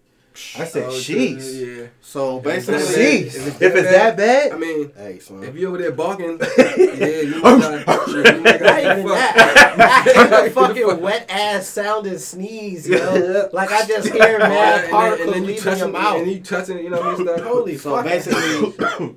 I 0.58 0.66
said, 0.66 0.84
Oh, 0.86 0.92
"Sheesh, 0.92 1.78
Yeah. 1.80 1.88
so 2.02 2.38
If 2.38 2.44
basically 2.44 2.76
it's 2.82 2.98
sheesh." 2.98 3.26
If 3.36 3.48
it's 3.48 3.62
If 3.62 3.76
it's 3.76 3.90
that 3.92 4.18
bad, 4.18 4.52
I 4.52 4.58
mean, 4.58 4.92
Hey 4.96 5.20
son. 5.20 5.44
if 5.44 5.56
you 5.56 5.68
over 5.68 5.78
there 5.78 5.92
barking, 5.92 6.40
yeah, 6.58 7.22
you 7.22 7.42
might 7.42 7.60
gotta, 7.62 8.34
you 8.36 8.42
might 8.42 8.62
Not 8.62 8.80
even 8.80 9.08
that. 9.08 9.76
Not 9.78 10.08
even 10.08 10.34
a 10.34 10.50
fucking 10.50 11.02
wet 11.02 11.26
ass 11.30 11.68
sounding 11.68 12.18
sneeze, 12.18 12.88
yo. 12.90 12.98
Know? 12.98 13.50
like 13.54 13.72
I 13.72 13.86
just 13.86 14.10
hear 14.12 14.40
mad 14.40 14.76
and, 14.76 14.84
then, 14.86 14.92
particles 14.92 15.36
and 15.36 15.46
leaving 15.46 15.78
your 15.78 15.88
mouth. 15.90 16.18
and 16.22 16.32
you 16.32 16.40
touching, 16.42 16.78
you 16.80 16.90
know 16.90 16.98
what 17.00 17.06
I 17.06 17.18
mean? 17.18 17.28
Stuff. 17.28 17.42
Holy 17.42 17.78
So 17.78 17.96
fuck. 17.96 18.06
basically, 18.06 19.16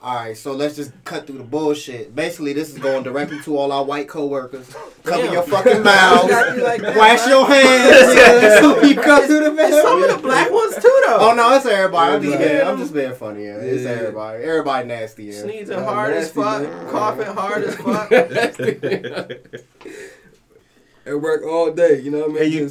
all 0.00 0.14
right. 0.14 0.36
So 0.36 0.52
let's 0.52 0.76
just 0.76 0.92
cut 1.04 1.26
through 1.26 1.38
the 1.38 1.44
bullshit. 1.44 2.14
Basically, 2.14 2.52
this 2.52 2.70
is 2.70 2.78
going 2.78 3.02
directly 3.02 3.40
to 3.42 3.56
all 3.56 3.72
our 3.72 3.84
white 3.84 4.08
coworkers. 4.08 4.68
Cover 5.02 5.24
Damn. 5.24 5.32
your 5.32 5.42
fucking 5.42 5.82
mouths. 5.84 6.24
Exactly 6.24 6.62
like 6.62 6.80
that, 6.82 6.96
Wash 6.96 7.18
right? 7.20 7.28
your 7.28 7.46
hands. 7.46 8.14
yeah, 8.42 8.60
so 8.60 8.82
you 8.82 8.94
cut 8.94 9.26
through 9.26 9.40
the 9.40 9.62
And 9.62 9.74
some 9.74 10.02
of 10.02 10.10
the 10.10 10.18
black 10.22 10.50
ones 10.52 10.74
too, 10.76 11.02
though. 11.06 11.18
Oh 11.20 11.34
no, 11.34 11.52
it's 11.56 11.66
everybody. 11.66 12.14
I'm 12.14 12.22
just 12.22 12.38
Yeah. 12.40 12.48
being, 12.48 12.66
I'm 12.68 12.78
just 12.78 12.94
being 12.94 13.14
funny. 13.14 13.44
Yeah, 13.44 13.56
it's 13.56 13.84
everybody. 13.86 14.44
Everybody 14.44 14.86
nasty. 14.88 15.24
Yeah. 15.24 15.42
Sneezing 15.42 15.78
Yeah, 15.78 15.84
hard 15.84 16.14
as 16.14 16.30
fuck, 16.30 16.62
man. 16.62 16.88
coughing 16.90 17.26
hard 17.26 17.64
as 17.64 17.74
fuck. 17.74 18.12
At 21.06 21.22
work 21.22 21.42
all 21.42 21.72
day, 21.72 22.00
you 22.02 22.10
know 22.10 22.28
what 22.28 22.42
I 22.42 22.44
mean? 22.48 22.70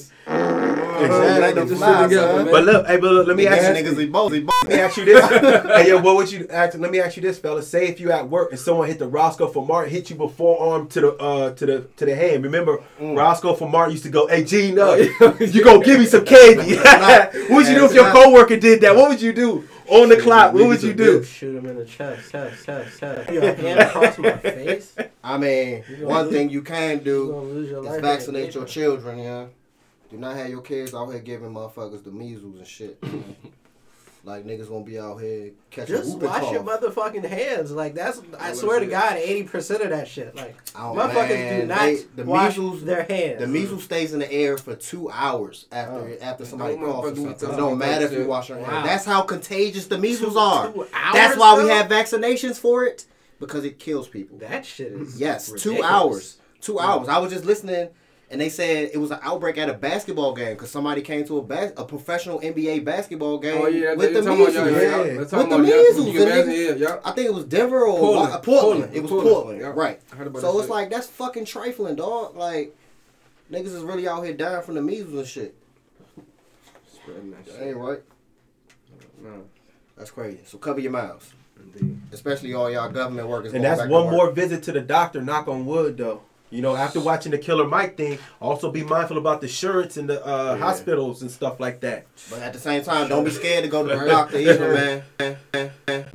And 0.97 1.03
you- 1.03 1.07
Just, 1.07 1.21
Exactly. 1.21 1.41
Like 1.41 1.55
Them 1.55 1.67
just 1.67 1.79
flies, 1.81 2.09
together, 2.09 2.43
man. 2.43 2.51
but 2.51 2.63
look, 2.65 2.87
hey, 2.87 2.97
but 2.97 3.11
look, 3.11 3.27
let 3.27 3.35
me 3.37 3.47
ask 3.47 3.61
Nasty 3.61 3.83
you. 3.83 3.95
niggas, 4.07 4.11
both. 4.11 4.31
Let 4.31 4.69
me 4.69 4.79
ask 4.79 4.97
you 4.97 5.05
this. 5.05 5.25
hey, 5.77 5.87
yo, 5.89 6.01
what 6.01 6.15
would 6.15 6.31
you 6.31 6.47
ask? 6.49 6.77
Let 6.77 6.91
me 6.91 6.99
ask 6.99 7.15
you 7.15 7.21
this, 7.21 7.37
fella. 7.39 7.61
Say 7.61 7.87
if 7.87 7.99
you 7.99 8.11
at 8.11 8.29
work 8.29 8.51
and 8.51 8.59
someone 8.59 8.87
hit 8.87 8.99
the 8.99 9.07
Roscoe 9.07 9.47
for 9.47 9.65
Martin, 9.65 9.91
hit 9.91 10.09
you 10.09 10.15
with 10.15 10.35
forearm 10.35 10.87
to 10.89 11.01
the 11.01 11.11
uh 11.17 11.51
to 11.53 11.65
the 11.65 11.81
to 11.97 12.05
the 12.05 12.15
hand. 12.15 12.43
Remember, 12.43 12.83
Roscoe 12.99 13.53
for 13.55 13.69
Martin 13.69 13.91
used 13.93 14.03
to 14.05 14.09
go, 14.09 14.27
"Hey, 14.27 14.43
Gene, 14.43 14.77
uh, 14.79 14.93
you 15.39 15.63
gonna 15.63 15.83
give 15.83 15.99
me 15.99 16.05
some 16.05 16.25
candy?" 16.25 16.75
what 16.77 17.33
would 17.49 17.67
you 17.67 17.75
do 17.75 17.85
if 17.85 17.93
your 17.93 18.11
coworker 18.11 18.57
did 18.57 18.81
that? 18.81 18.95
What 18.95 19.09
would 19.09 19.21
you 19.21 19.33
do 19.33 19.67
on 19.87 20.09
the 20.09 20.17
clock? 20.17 20.53
What 20.53 20.67
would 20.67 20.83
you 20.83 20.93
do? 20.93 21.23
Shoot 21.23 21.55
him 21.57 21.65
in 21.67 21.77
the 21.77 21.85
chest, 21.85 22.31
chest, 22.31 22.65
chest, 22.65 22.99
chest. 22.99 23.31
Your 23.31 23.53
hand 23.53 23.79
across 23.79 24.17
my 24.17 24.37
face. 24.37 24.95
I 25.23 25.37
mean, 25.37 25.83
one 26.01 26.29
thing 26.29 26.49
you 26.49 26.61
can 26.61 26.99
do 27.03 27.27
gonna 27.31 27.41
lose 27.47 27.69
your 27.69 27.95
is 27.95 28.01
vaccinate 28.01 28.53
your 28.55 28.65
children. 28.65 29.19
Yeah. 29.19 29.45
Do 30.09 30.17
not 30.17 30.35
have 30.37 30.49
your 30.49 30.61
kids 30.61 30.93
out 30.93 31.07
here 31.11 31.19
giving 31.19 31.53
motherfuckers 31.53 32.03
the 32.03 32.11
measles 32.11 32.55
and 32.57 32.67
shit. 32.67 33.01
Like 34.23 34.45
niggas 34.45 34.67
gonna 34.67 34.83
be 34.83 34.99
out 34.99 35.21
here 35.21 35.51
catching 35.71 35.95
Just 35.95 36.17
wash 36.17 36.51
your 36.51 36.61
motherfucking 36.61 37.23
hands. 37.23 37.71
Like 37.71 37.93
that's. 37.93 38.19
I 38.37 38.51
swear 38.51 38.81
to. 38.81 38.85
God, 38.85 39.13
eighty 39.15 39.43
percent 39.43 39.81
of 39.83 39.91
that 39.91 40.05
shit. 40.05 40.35
Like 40.35 40.53
Oh, 40.75 40.93
motherfuckers 40.97 41.29
man, 41.29 41.61
do 41.61 41.67
not 41.67 41.79
they- 41.79 42.03
the 42.13 42.25
wash 42.25 42.57
measles- 42.57 42.83
their 42.83 43.03
hands. 43.03 43.39
The 43.39 43.47
measles 43.47 43.85
stays 43.85 44.11
in 44.11 44.19
the 44.19 44.29
air 44.29 44.57
for 44.57 44.75
two 44.75 45.09
hours 45.11 45.67
after 45.71 45.93
Oh. 45.93 46.17
after 46.21 46.43
somebody 46.45 46.75
coughs. 46.75 47.17
It 47.17 47.39
don't 47.39 47.77
matter 47.77 48.05
if 48.07 48.11
you 48.11 48.25
wash 48.25 48.49
your 48.49 48.57
Wow. 48.57 48.65
hands. 48.65 48.87
That's 48.87 49.05
how 49.05 49.21
contagious 49.21 49.85
the 49.85 49.97
measles 49.97 50.33
Two- 50.33 50.39
are. 50.39 50.73
two 50.73 50.87
That's 51.13 51.37
why 51.37 51.63
we 51.63 51.69
have 51.69 51.87
vaccinations 51.89 52.57
for 52.57 52.83
it 52.83 53.05
because 53.39 53.63
it 53.63 53.79
kills 53.79 54.09
people. 54.09 54.39
That 54.39 54.65
shit 54.65 54.91
is 54.91 55.17
Yes, 55.21 55.53
two 55.53 55.81
hours. 55.81 56.35
Two 56.59 56.79
hours. 56.81 57.07
I 57.07 57.19
was 57.19 57.31
just 57.31 57.45
listening, 57.45 57.89
and 58.29 58.41
they 58.41 58.49
said 58.49 58.89
it 58.93 58.97
was 58.97 59.11
an 59.11 59.19
outbreak 59.21 59.57
at 59.57 59.69
a 59.69 59.73
basketball 59.73 60.33
game 60.33 60.53
because 60.55 60.69
somebody 60.69 61.01
came 61.01 61.25
to 61.27 61.37
a 61.37 61.41
bas- 61.41 61.71
a 61.77 61.85
professional 61.85 62.39
NBA 62.41 62.83
basketball 62.83 63.33
oh, 63.35 63.37
game 63.37 63.61
Oh 63.61 63.67
yeah, 63.67 63.93
with 63.93 64.13
they 64.13 64.19
the 64.19 64.21
talking 64.21 64.41
about 64.41 64.53
measles. 64.53 64.55
y'all, 64.83 65.07
yeah. 65.07 65.17
With 65.17 65.29
the 65.49 65.57
measles, 65.59 66.07
You 66.07 66.13
can 66.13 66.13
the 66.13 66.25
imagine, 66.33 66.51
niggas- 66.53 66.79
yeah, 66.79 66.87
yeah. 66.89 66.99
I 67.05 67.11
think 67.11 67.27
it 67.27 67.33
was 67.33 67.45
Denver 67.45 67.85
or 67.85 67.97
Portland. 67.97 68.29
Wa- 68.31 68.39
Portland. 68.39 68.43
Portland. 68.43 68.95
It 68.95 69.01
was 69.01 69.11
Portland. 69.11 69.33
Portland, 69.35 69.59
Yeah. 69.61 69.67
right? 69.75 70.01
I 70.11 70.15
heard 70.17 70.27
about 70.27 70.41
So 70.41 70.49
it's 70.57 70.61
shit. 70.67 70.69
like 70.69 70.89
that's 70.89 71.07
fucking 71.07 71.45
trifling, 71.45 71.95
dog. 71.95 72.35
Like 72.35 72.75
niggas 73.51 73.67
is 73.67 73.83
really 73.83 74.07
out 74.07 74.23
here 74.25 74.33
dying 74.33 74.61
from 74.63 74.75
the 74.75 74.81
measles 74.81 75.13
and 75.13 75.27
shit. 75.27 75.55
Spreading 76.93 77.31
that 77.31 77.45
That 77.45 77.51
shit. 77.53 77.61
ain't 77.63 77.77
right. 77.77 77.99
No, 79.23 79.43
That's 79.97 80.11
crazy. 80.11 80.39
So 80.45 80.57
cover 80.57 80.79
your 80.79 80.91
mouths, 80.91 81.31
indeed. 81.59 81.99
especially 82.11 82.53
all 82.53 82.69
y'all 82.69 82.89
government 82.89 83.27
workers. 83.27 83.53
And 83.53 83.63
going 83.63 83.71
that's 83.71 83.81
back 83.81 83.87
to 83.87 83.93
one 83.93 84.05
work. 84.05 84.13
more 84.13 84.31
visit 84.31 84.61
to 84.63 84.71
the 84.71 84.81
doctor. 84.81 85.21
Knock 85.21 85.47
on 85.47 85.65
wood, 85.65 85.97
though. 85.97 86.21
You 86.49 86.61
know, 86.61 86.77
after 86.77 87.01
watching 87.01 87.33
the 87.33 87.37
Killer 87.37 87.67
Mike 87.67 87.97
thing, 87.97 88.19
also 88.39 88.71
be 88.71 88.81
mindful 88.83 89.17
about 89.17 89.41
the 89.41 89.49
shirts 89.49 89.97
and 89.97 90.09
the 90.09 90.25
uh, 90.25 90.53
Yeah. 90.53 90.57
hospitals 90.65 91.21
and 91.21 91.29
stuff 91.29 91.59
like 91.59 91.81
that. 91.81 92.05
But 92.29 92.39
at 92.39 92.53
the 92.53 92.59
same 92.59 92.83
time, 92.83 93.09
don't 93.09 93.25
be 93.25 93.31
scared 93.31 93.63
to 93.65 93.69
go 93.69 93.85
to 93.85 93.93
the 93.99 94.05
doctor 94.07 94.37
either, 94.37 95.03
man. 95.19 95.37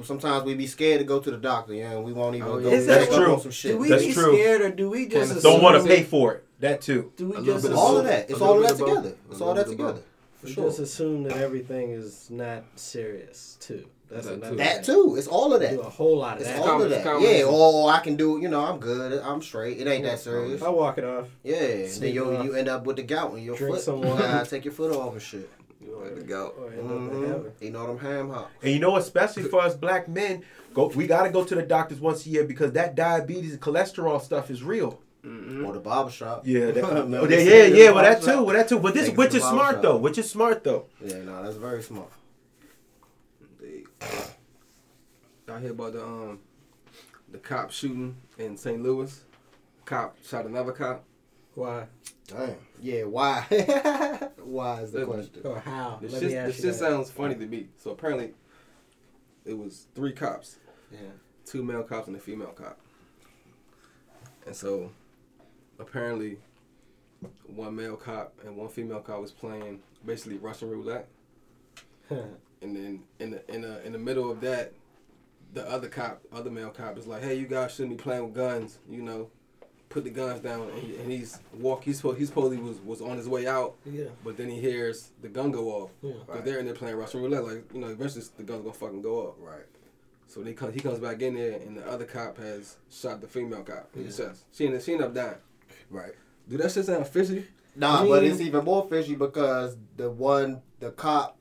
Sometimes 0.03 0.45
we 0.45 0.55
be 0.55 0.67
scared 0.67 1.01
to 1.01 1.05
go 1.05 1.21
to 1.21 1.31
the 1.31 1.37
doctor, 1.37 1.75
yeah, 1.75 1.93
and 1.93 2.05
we 2.05 2.13
won't 2.15 2.35
even 2.37 2.49
Oh, 2.49 2.59
go 2.61 2.71
yeah. 2.71 2.77
Is 2.77 2.87
that 2.87 3.09
true? 3.11 3.35
on 3.35 3.41
some 3.41 3.51
shit. 3.51 3.73
Do 3.73 3.79
we 3.79 3.89
That's 3.91 4.05
be 4.07 4.13
true. 4.15 4.33
scared 4.35 4.61
or 4.63 4.71
do 4.71 4.89
we 4.91 5.07
just 5.07 5.35
Don't 5.43 5.55
Don't 5.55 5.63
want 5.63 5.83
to 5.83 5.87
pay 5.89 6.03
for 6.03 6.35
it. 6.35 6.45
That 6.61 6.81
too. 6.81 7.13
Do 7.17 7.29
we 7.29 7.45
just 7.45 7.67
bit 7.67 7.75
all 7.77 7.99
of 7.99 8.05
that. 8.05 8.31
It's 8.31 8.41
all 8.41 8.57
of 8.57 8.63
that 8.63 8.79
bit 8.79 8.81
of 8.81 8.87
both. 8.87 8.89
together. 8.97 9.17
It's 9.31 9.41
all 9.41 9.55
that 9.55 9.69
little 9.69 9.77
bit 9.77 9.87
of 9.87 9.95
together. 9.97 10.07
For 10.41 10.47
we 10.47 10.53
sure. 10.55 10.65
just 10.67 10.79
assume 10.81 11.23
that 11.25 11.37
everything 11.37 11.91
is 11.91 12.31
not 12.31 12.65
serious 12.77 13.57
too? 13.61 13.85
That's 14.13 14.27
That 14.27 14.35
another 14.35 14.51
too. 14.51 14.57
That 14.57 14.85
too. 14.85 15.15
It's 15.17 15.27
all 15.27 15.55
of 15.55 15.61
that. 15.61 15.71
Do 15.71 15.81
a 15.81 15.85
whole 15.89 16.19
lot 16.19 16.37
of 16.37 16.43
It's 16.43 16.51
that. 16.51 16.59
all 16.61 16.67
com- 16.67 16.83
of 16.83 16.91
that. 16.91 17.05
Yeah. 17.21 17.45
Oh, 17.47 17.87
I 17.89 18.01
can 18.01 18.17
do. 18.17 18.39
You 18.41 18.49
know, 18.49 18.61
I'm 18.65 18.79
good. 18.79 19.21
I'm 19.23 19.41
straight. 19.43 19.79
It 19.79 19.87
ain't 19.87 20.05
that 20.05 20.19
serious. 20.21 20.61
I 20.63 20.69
walk 20.69 20.99
it 20.99 21.05
off. 21.05 21.29
Yeah. 21.43 21.57
And 21.57 21.91
then 22.03 22.15
you 22.15 22.37
off. 22.37 22.45
you 22.45 22.55
end 22.55 22.69
up 22.69 22.85
with 22.85 22.97
the 22.97 23.03
gout 23.03 23.35
in 23.37 23.43
your 23.43 23.57
Drink 23.57 23.77
foot. 23.77 23.85
some 23.85 23.99
You 24.03 24.09
water. 24.09 24.23
gotta 24.23 24.51
take 24.51 24.65
your 24.65 24.75
foot 24.75 24.95
off 24.95 25.13
and 25.15 25.23
shit. 25.23 25.51
Let 25.85 26.13
it 26.13 26.27
go. 26.29 26.55
Or 26.59 26.71
end 26.73 26.81
up 26.91 26.91
in 26.91 27.09
Mhm. 27.11 27.27
heaven. 27.29 27.53
You 27.61 27.71
know 27.71 27.87
them 27.89 27.99
ham 27.99 28.31
hocks. 28.31 28.51
And 28.63 28.73
you 28.73 28.79
know, 28.79 28.97
especially 28.97 29.45
for 29.45 29.61
us 29.61 29.75
black 29.75 30.09
men, 30.09 30.43
go 30.75 30.87
we 30.89 31.07
got 31.07 31.23
to 31.25 31.31
go 31.31 31.43
to 31.45 31.55
the 31.55 31.63
doctors 31.63 31.99
once 32.01 32.25
a 32.27 32.29
year 32.29 32.45
because 32.45 32.73
that 32.73 32.95
diabetes 32.95 33.53
and 33.53 33.61
cholesterol 33.61 34.21
stuff 34.21 34.51
is 34.51 34.63
real. 34.63 35.01
Mm-hmm. 35.27 35.65
Or 35.65 35.73
the 35.73 35.79
barber 35.81 36.11
shop. 36.11 36.43
Yeah, 36.45 36.73
that, 36.73 36.83
Remember 36.85 37.19
oh, 37.19 37.27
they 37.27 37.45
yeah, 37.45 37.51
said 37.51 37.69
yeah, 37.69 37.69
the 37.71 37.79
yeah. 37.79 37.85
Well, 37.87 37.95
barber 37.95 38.09
that 38.11 38.21
too. 38.21 38.27
shop? 38.27 38.45
Well, 38.47 38.57
that 38.57 38.69
too. 38.69 38.79
But 38.81 38.95
this, 38.95 39.05
Take 39.05 39.13
it 39.13 39.19
which 39.19 39.31
to 39.31 39.37
is 39.37 39.43
the 39.43 39.51
smart 39.51 39.65
barber 39.75 39.83
though. 39.83 39.95
shop. 39.95 40.01
Which 40.03 40.19
is 40.19 40.31
smart 40.31 40.65
though. 40.65 40.85
Yeah, 41.05 41.23
no, 41.23 41.43
that's 41.45 41.57
very 41.57 41.83
smart. 41.83 42.09
Indeed. 44.11 44.29
I 45.49 45.61
hear 45.61 45.71
about 45.73 45.93
the 45.93 46.05
um 46.05 46.41
the 47.31 47.39
cop 47.39 47.71
shooting 47.71 48.17
in 48.39 48.57
St. 48.57 48.83
Louis. 48.83 49.25
Cop 49.85 50.17
shot 50.25 50.47
another 50.47 50.73
cop. 50.73 51.05
Why 51.55 51.87
Damn. 52.27 52.55
Yeah, 52.81 53.05
why? 53.05 53.41
why 54.43 54.81
is 54.83 54.93
the 54.93 55.03
Uh, 55.03 55.07
question? 55.07 55.43
or 55.45 55.59
how? 55.59 55.99
This 56.01 56.13
Let 56.13 56.23
shit, 56.23 56.31
me 56.31 56.37
this 56.47 56.61
shit 56.61 56.75
sounds 56.75 57.11
funny 57.11 57.35
to 57.35 57.47
me. 57.47 57.69
So 57.77 57.91
apparently, 57.91 58.33
it 59.45 59.59
was 59.59 59.87
three 59.95 60.13
cops, 60.13 60.57
Yeah. 60.91 60.99
two 61.45 61.63
male 61.63 61.83
cops 61.83 62.07
and 62.07 62.17
a 62.17 62.21
female 62.21 62.53
cop. 62.55 62.79
And 64.47 64.55
so, 64.57 64.91
apparently, 65.79 66.39
one 67.47 67.75
male 67.77 67.97
cop 67.97 68.35
and 68.45 68.57
one 68.57 68.69
female 68.69 69.01
cop 69.01 69.21
was 69.21 69.33
playing 69.33 69.83
basically 70.07 70.39
Russian 70.39 70.71
roulette. 70.71 71.09
And 72.63 72.77
then 72.77 73.03
in 73.19 73.31
the 73.33 73.55
in 73.55 73.63
the 73.63 73.85
in 73.85 73.93
the 73.93 73.99
middle 73.99 74.31
of 74.31 74.41
that, 74.43 74.73
the 75.53 75.69
other 75.69 75.89
cop, 75.89 76.23
other 76.33 76.51
male 76.51 76.71
cop, 76.71 76.97
is 76.99 77.07
like, 77.07 77.23
"Hey, 77.23 77.35
you 77.35 77.47
guys 77.47 77.73
shouldn't 77.75 77.99
be 77.99 78.03
playing 78.03 78.25
with 78.25 78.35
guns. 78.35 78.79
You 78.89 79.03
know, 79.03 79.31
put 79.89 80.05
the 80.05 80.11
guns 80.11 80.41
down." 80.41 80.69
And, 80.71 80.79
he, 80.79 80.97
and 80.97 81.11
he's 81.11 81.41
walk. 81.55 81.85
He's 81.85 81.99
supposed 81.99 82.19
he 82.19 82.61
was 82.61 82.79
was 82.81 83.01
on 83.01 83.17
his 83.17 83.29
way 83.29 83.47
out, 83.47 83.75
yeah. 83.85 84.05
but 84.25 84.37
then 84.37 84.49
he 84.49 84.61
hears 84.61 85.11
the 85.21 85.29
gun 85.29 85.51
go 85.51 85.69
off. 85.71 85.91
Yeah. 86.03 86.13
Cause 86.27 86.45
they're 86.45 86.59
in 86.61 86.67
there 86.67 86.75
playing 86.75 86.97
Russian 86.97 87.23
roulette. 87.23 87.45
Like 87.45 87.65
you 87.75 87.81
know, 87.81 87.89
eventually 87.89 88.25
the 88.37 88.43
gun's 88.45 88.63
gonna 88.63 88.75
fucking 88.75 89.03
go 89.03 89.27
off. 89.29 89.35
Right. 89.39 89.67
So 90.29 90.43
they 90.43 90.55
come, 90.55 90.73
he 90.73 90.81
comes 90.81 90.99
back 90.99 91.21
in 91.21 91.35
there, 91.35 91.59
and 91.61 91.77
the 91.77 91.87
other 91.87 92.07
cop 92.07 92.39
has 92.39 92.77
shot 92.91 93.21
the 93.21 93.27
female 93.27 93.63
cop 93.63 93.91
in 93.95 94.05
the 94.05 94.11
Yeah. 94.11 94.29
chest. 94.29 94.45
She 94.53 94.65
ended, 94.65 94.83
she 94.83 94.93
ended 94.93 95.09
up 95.09 95.15
dying. 95.15 95.35
Right. 95.91 96.13
Do 96.49 96.57
that 96.57 96.73
shit 96.73 96.87
sound 96.87 97.07
fishy? 97.07 97.47
Nah, 97.77 98.03
I 98.03 98.09
but 98.09 98.25
it's 98.25 98.41
even 98.41 98.65
more 98.65 98.87
fishy 98.89 99.15
because 99.15 99.77
the 99.99 100.11
one, 100.11 100.63
the 100.81 100.91
cop 100.91 101.37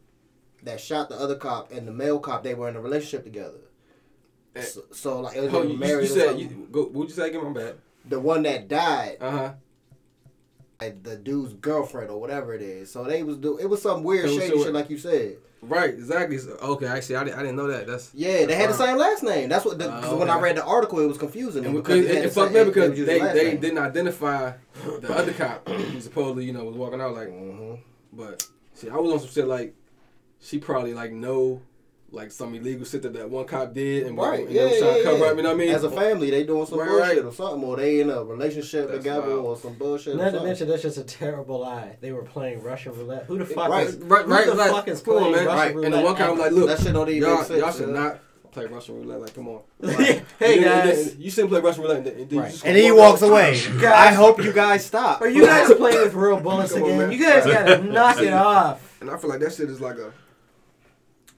that 0.64 0.80
shot 0.80 1.10
the 1.10 1.16
other 1.16 1.36
cop 1.36 1.72
and 1.72 1.88
the 1.88 1.92
male 1.92 2.20
cop, 2.20 2.44
they 2.44 2.54
were 2.54 2.70
in 2.70 2.76
a 2.76 2.82
relationship 2.82 3.24
together. 3.24 3.60
Eh. 4.56 4.62
So, 4.62 4.82
so 4.92 5.20
like, 5.22 5.36
it 5.38 5.42
was 5.42 5.54
Oh, 5.54 5.64
you, 5.64 5.70
you 5.74 5.78
married 5.78 6.06
or 6.06 6.14
said 6.14 6.40
you, 6.40 6.68
go. 6.72 6.84
What'd 6.86 7.10
you 7.10 7.16
say 7.16 7.30
again? 7.30 7.44
My 7.44 7.52
bad. 7.52 7.76
the 8.08 8.20
one 8.20 8.44
that 8.44 8.68
died, 8.68 9.18
Uh 9.22 9.32
huh. 9.32 9.54
like, 10.82 11.04
the 11.04 11.16
dude's 11.16 11.54
girlfriend 11.54 12.10
or 12.10 12.20
whatever 12.20 12.54
it 12.54 12.62
is. 12.62 12.92
So 12.92 13.04
they 13.04 13.24
was 13.24 13.38
do. 13.38 13.58
It 13.58 13.68
was 13.70 13.82
some 13.82 14.04
weird 14.04 14.30
shady 14.30 14.62
shit, 14.62 14.74
like 14.74 14.90
you 14.90 14.98
said. 14.98 15.38
Right. 15.64 15.92
Exactly. 15.94 16.40
So, 16.40 16.54
okay. 16.54 16.88
Actually, 16.88 17.18
I 17.18 17.24
didn't, 17.26 17.40
I 17.40 17.42
didn't 17.44 17.56
know 17.56 17.68
that. 17.68 17.86
That's 17.86 18.12
Yeah, 18.16 18.46
they 18.48 18.56
had 18.56 18.72
the 18.72 18.74
same 18.74 18.98
last 18.98 19.22
name. 19.22 19.48
That's 19.48 19.64
what. 19.64 19.78
The, 19.78 19.88
'cause 19.90 20.06
Oh, 20.08 20.18
when 20.18 20.30
I 20.30 20.40
read 20.40 20.58
the 20.58 20.66
article, 20.66 21.00
it 21.00 21.06
was 21.06 21.20
confusing. 21.20 21.64
and 21.66 21.76
because 21.76 22.00
it, 22.04 22.26
it 22.26 22.34
fucked 22.34 22.52
me 22.54 22.64
because 22.64 22.96
they 22.98 23.20
the 23.20 23.26
they 23.34 23.44
name. 23.52 23.60
didn't 23.62 23.78
identify 23.78 24.54
the 25.00 25.16
other 25.16 25.34
cop 25.34 25.68
who 25.70 26.02
supposedly 26.02 26.46
you 26.46 26.54
know 26.54 26.64
was 26.66 26.76
walking 26.76 27.00
out 27.00 27.14
like. 27.14 27.28
Mhm. 27.30 27.80
But 28.12 28.48
see, 28.74 28.90
I 28.90 28.96
was 28.98 29.14
on 29.14 29.20
some 29.20 29.30
shit 29.30 29.48
like 29.48 29.76
she 30.42 30.58
probably 30.58 30.94
like 30.94 31.12
know 31.14 31.62
like 32.14 32.30
some 32.30 32.54
illegal 32.54 32.84
shit 32.86 33.02
that 33.04 33.14
that 33.14 33.30
one 33.30 33.46
cop 33.46 33.74
did 33.74 34.06
and, 34.06 34.18
Right. 34.18 34.42
and 34.46 34.50
Yeah, 34.54 34.64
they 34.66 34.70
was 34.72 34.80
trying 34.80 34.92
yeah, 34.92 34.98
to 34.98 35.04
cover 35.06 35.18
yeah. 35.20 35.32
up. 35.32 35.38
You 35.38 35.44
know 35.44 35.50
what 35.50 35.56
I 35.56 35.58
mean? 35.60 35.70
As 35.74 35.84
a 35.86 35.90
family, 35.90 36.30
they 36.30 36.44
doing 36.44 36.66
some 36.66 36.80
Right, 36.80 36.90
bullshit 36.90 37.08
right. 37.18 37.26
or 37.26 37.32
something, 37.32 37.64
or 37.64 37.78
they 37.78 38.02
in 38.02 38.10
a 38.10 38.22
relationship 38.22 38.88
That's 38.90 38.98
together 38.98 39.30
wild. 39.30 39.46
or 39.46 39.56
some 39.58 39.74
bullshit. 39.76 40.16
or 40.16 40.18
Not 40.18 40.32
to 40.34 40.44
mention 40.44 40.68
that's 40.68 40.82
just 40.82 40.98
a 40.98 41.04
terrible 41.06 41.60
lie. 41.60 41.96
They 42.02 42.12
were 42.12 42.24
playing 42.24 42.64
Russian 42.64 42.92
roulette. 42.98 43.24
Who 43.28 43.38
the 43.38 43.46
fuck 43.46 43.70
Right. 43.70 43.88
is 43.88 43.96
Right, 43.96 44.26
who 44.26 44.32
right, 44.34 44.46
the 44.46 44.56
like, 44.56 44.72
fuck 44.72 44.88
is 44.90 45.02
come 45.02 45.14
on, 45.14 45.20
playing 45.22 45.36
man. 45.38 45.46
Russian 45.46 45.58
Right. 45.60 45.76
roulette? 45.76 45.86
And 45.86 46.02
the 46.02 46.06
one 46.06 46.16
cop 46.18 46.30
was 46.32 46.40
like, 46.40 46.52
look, 46.52 46.68
that 46.68 46.80
shit 46.82 46.94
don't 46.94 47.08
even 47.10 47.22
y'all, 47.22 47.38
make 47.38 47.48
sense. 47.48 47.60
y'all 47.62 47.72
should 47.72 47.88
yeah. 47.88 47.94
not 48.02 48.20
play 48.52 48.66
Russian 48.66 48.96
roulette. 48.98 49.22
Like, 49.22 49.34
come 49.34 49.48
on. 49.48 49.60
hey 49.82 50.18
And 50.18 50.26
then- 50.42 50.64
guys, 50.64 50.98
and 51.00 51.12
then 51.12 51.22
you 51.22 51.32
shouldn't 51.32 51.52
play 51.52 51.62
Russian 51.62 51.84
roulette. 51.84 51.98
And 52.00 52.08
then, 52.08 52.16
and 52.20 52.34
Right. 52.34 52.62
And 52.66 52.78
he 52.78 52.92
walks 52.92 53.24
out. 53.24 53.30
away. 53.30 53.52
I 53.86 54.12
hope 54.12 54.44
you 54.44 54.52
guys 54.52 54.86
stop. 54.86 55.22
are 55.22 55.30
you 55.30 55.46
guys 55.46 55.74
playing 55.78 56.02
with 56.02 56.14
real 56.14 56.42
bullets 56.42 56.74
Come 56.74 56.84
on, 56.84 56.90
again? 56.90 57.12
You 57.14 57.24
guys 57.26 57.46
gotta 57.46 57.82
knock 57.84 58.20
it 58.22 58.34
off. 58.34 58.98
And 59.00 59.10
I 59.10 59.16
feel 59.16 59.30
like 59.30 59.40
that 59.40 59.54
shit 59.54 59.70
is 59.70 59.80
like 59.80 59.98
a 59.98 60.12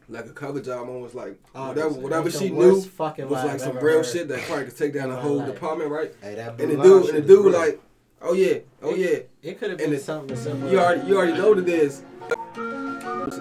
like 0.10 0.26
a 0.26 0.30
cover 0.34 0.60
job 0.62 0.88
almost 0.89 1.16
like 1.16 1.38
Oh, 1.56 1.70
whatever 1.70 1.89
whatever 1.94 2.32
she 2.32 2.50
knew 2.50 2.56
worst 2.74 2.89
fucking 2.89 3.26
was 3.30 3.44
like 3.44 3.54
I've 3.56 3.62
some 3.62 3.78
ever 3.78 3.86
real 3.86 3.98
heard. 3.98 4.06
shit 4.06 4.28
that 4.28 4.42
probably 4.44 4.66
could 4.66 4.78
take 4.78 4.94
down 4.94 5.10
the 5.10 5.16
my 5.16 5.22
whole 5.22 5.38
life. 5.38 5.54
department, 5.54 5.89
right? 5.92 6.13
Hey, 6.22 6.36
that 6.36 6.50
And 6.50 6.58
blue 6.58 6.68
the 6.68 6.76
line 6.78 6.84
dude 6.88 7.06
shit 7.06 7.16
and 7.16 7.24
the 7.28 7.34
is 7.34 7.38
dude 7.38 7.46
real. 7.46 7.60
like, 7.60 7.82
oh 8.22 8.34
yeah, 8.34 8.58
oh 8.82 8.96
yeah. 8.96 9.18
It 9.42 9.60
could 9.60 9.72
have 9.72 9.80
And 9.80 9.89
been 9.92 10.00
it- 10.00 10.04
something 10.04 10.36
simple. 10.38 10.70
You 10.72 10.80
already 10.80 11.08
you 11.08 11.18
already 11.18 11.34
know 11.34 11.50
what 11.50 11.60
it 11.60 11.70
is. 11.70 12.04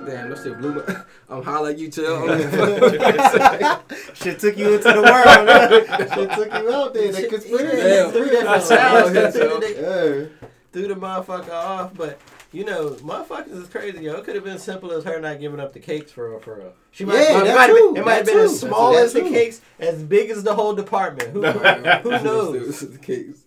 Damn, 0.06 0.30
that 0.30 0.40
shit 0.42 0.58
blew 0.58 0.74
my. 0.74 1.02
I'm 1.28 1.42
high 1.42 1.58
like 1.60 1.78
you, 1.78 1.88
chill. 1.90 2.26
shit 4.14 4.38
took 4.38 4.56
you 4.56 4.74
into 4.74 4.84
the 4.92 5.02
world. 5.02 5.46
man. 5.46 6.08
shit 6.14 6.30
took 6.30 6.52
you 6.62 6.72
out 6.72 6.94
there. 6.94 7.12
The 7.12 7.18
Shit, 7.20 7.30
conspiracy. 7.30 7.76
yeah. 7.88 8.10
Three 8.10 8.30
different 8.30 8.62
sounds. 8.62 9.14
yeah, 9.14 9.30
Threw 9.30 9.60
the- 9.60 10.28
Yeah. 10.32 10.48
Threw 10.72 10.88
the 10.88 10.94
motherfucker 10.94 11.50
off, 11.52 11.92
but 11.94 12.18
you 12.52 12.64
know, 12.64 12.90
motherfuckers 12.90 13.62
is 13.62 13.68
crazy, 13.68 14.02
yo. 14.02 14.14
It 14.14 14.24
could 14.24 14.34
have 14.34 14.44
been 14.44 14.58
simple 14.58 14.92
as 14.92 15.04
her 15.04 15.18
not 15.20 15.40
giving 15.40 15.58
up 15.60 15.72
the 15.72 15.80
cakes 15.80 16.12
for 16.12 16.30
real, 16.30 16.40
for 16.40 16.56
real. 16.56 16.72
She 16.90 17.04
might, 17.04 17.14
Yeah, 17.14 17.40
it 17.40 17.44
that 17.44 17.54
might 17.56 17.66
have 17.68 17.76
too, 17.76 17.92
been, 17.94 18.02
it 18.02 18.04
might 18.04 18.14
have 18.14 18.26
been 18.26 18.38
as 18.38 18.60
small 18.60 18.92
That 18.92 19.04
as 19.04 19.12
the 19.14 19.20
too. 19.20 19.30
cakes, 19.30 19.60
as 19.78 20.02
big 20.02 20.30
as 20.30 20.42
the 20.42 20.54
whole 20.54 20.74
department. 20.74 21.30
Who, 21.30 21.42
who 21.46 22.10
knows? 22.22 22.80
The 22.80 22.98
case. 22.98 23.44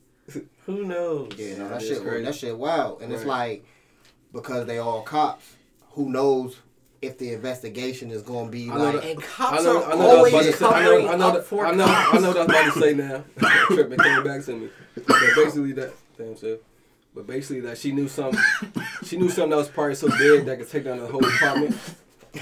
Who 0.65 0.83
knows? 0.85 1.31
Yeah, 1.37 1.57
no, 1.57 1.63
that 1.65 1.69
That 1.69 1.81
is 1.83 1.87
shit, 1.89 2.01
crazy. 2.01 2.25
that 2.25 2.35
shit 2.35 2.57
wild. 2.57 3.01
And 3.03 3.13
it's 3.13 3.25
like, 3.25 3.63
because 4.33 4.65
they 4.65 4.79
all 4.79 5.03
cops, 5.03 5.55
who 5.91 6.09
knows 6.09 6.57
if 7.01 7.19
the 7.19 7.31
investigation 7.33 8.09
is 8.09 8.23
going 8.23 8.45
to 8.47 8.51
be 8.51 8.71
I 8.71 8.75
know 8.77 8.83
like, 8.85 8.93
that- 8.95 9.05
And 9.05 9.19
I 9.19 9.21
cops 9.21 9.63
know, 9.63 9.83
are 9.83 9.91
I 9.91 9.95
know, 9.95 9.97
what 9.97 10.09
I 10.17 10.21
was 10.21 10.27
about 10.29 10.33
always 10.33 10.45
to 10.47 10.53
say. 10.57 10.65
I 10.65 10.69
know, 10.69 10.89
covering 10.89 11.07
I 11.09 11.15
know, 11.17 11.27
up 11.27 11.33
that- 11.35 11.43
for 11.45 11.65
I 11.67 11.71
know, 11.75 11.85
cops. 11.85 12.15
I 12.15 12.19
know 12.19 12.27
what 12.29 12.37
I 12.37 12.39
was 12.39 12.49
about 12.49 12.73
to 12.73 12.79
say 12.79 12.93
now. 12.95 13.23
Tripping 13.67 13.99
came 13.99 14.23
back 14.23 14.43
to 14.45 14.53
me. 14.55 14.69
But 14.95 15.05
basically 15.35 15.71
that, 15.73 15.93
damn 16.17 16.35
shit. 16.35 16.63
But 17.15 17.27
basically 17.27 17.61
that 17.61 17.77
she 17.77 17.91
knew 17.93 18.07
something. 18.09 18.39
she 19.05 19.15
knew 19.17 19.29
something 19.29 19.51
that 19.51 19.55
was 19.55 19.69
probably 19.69 19.95
so 19.95 20.09
big 20.17 20.45
that 20.45 20.59
could 20.59 20.69
take 20.69 20.83
down 20.83 20.99
the 20.99 21.07
whole 21.07 21.21
department. 21.21 21.75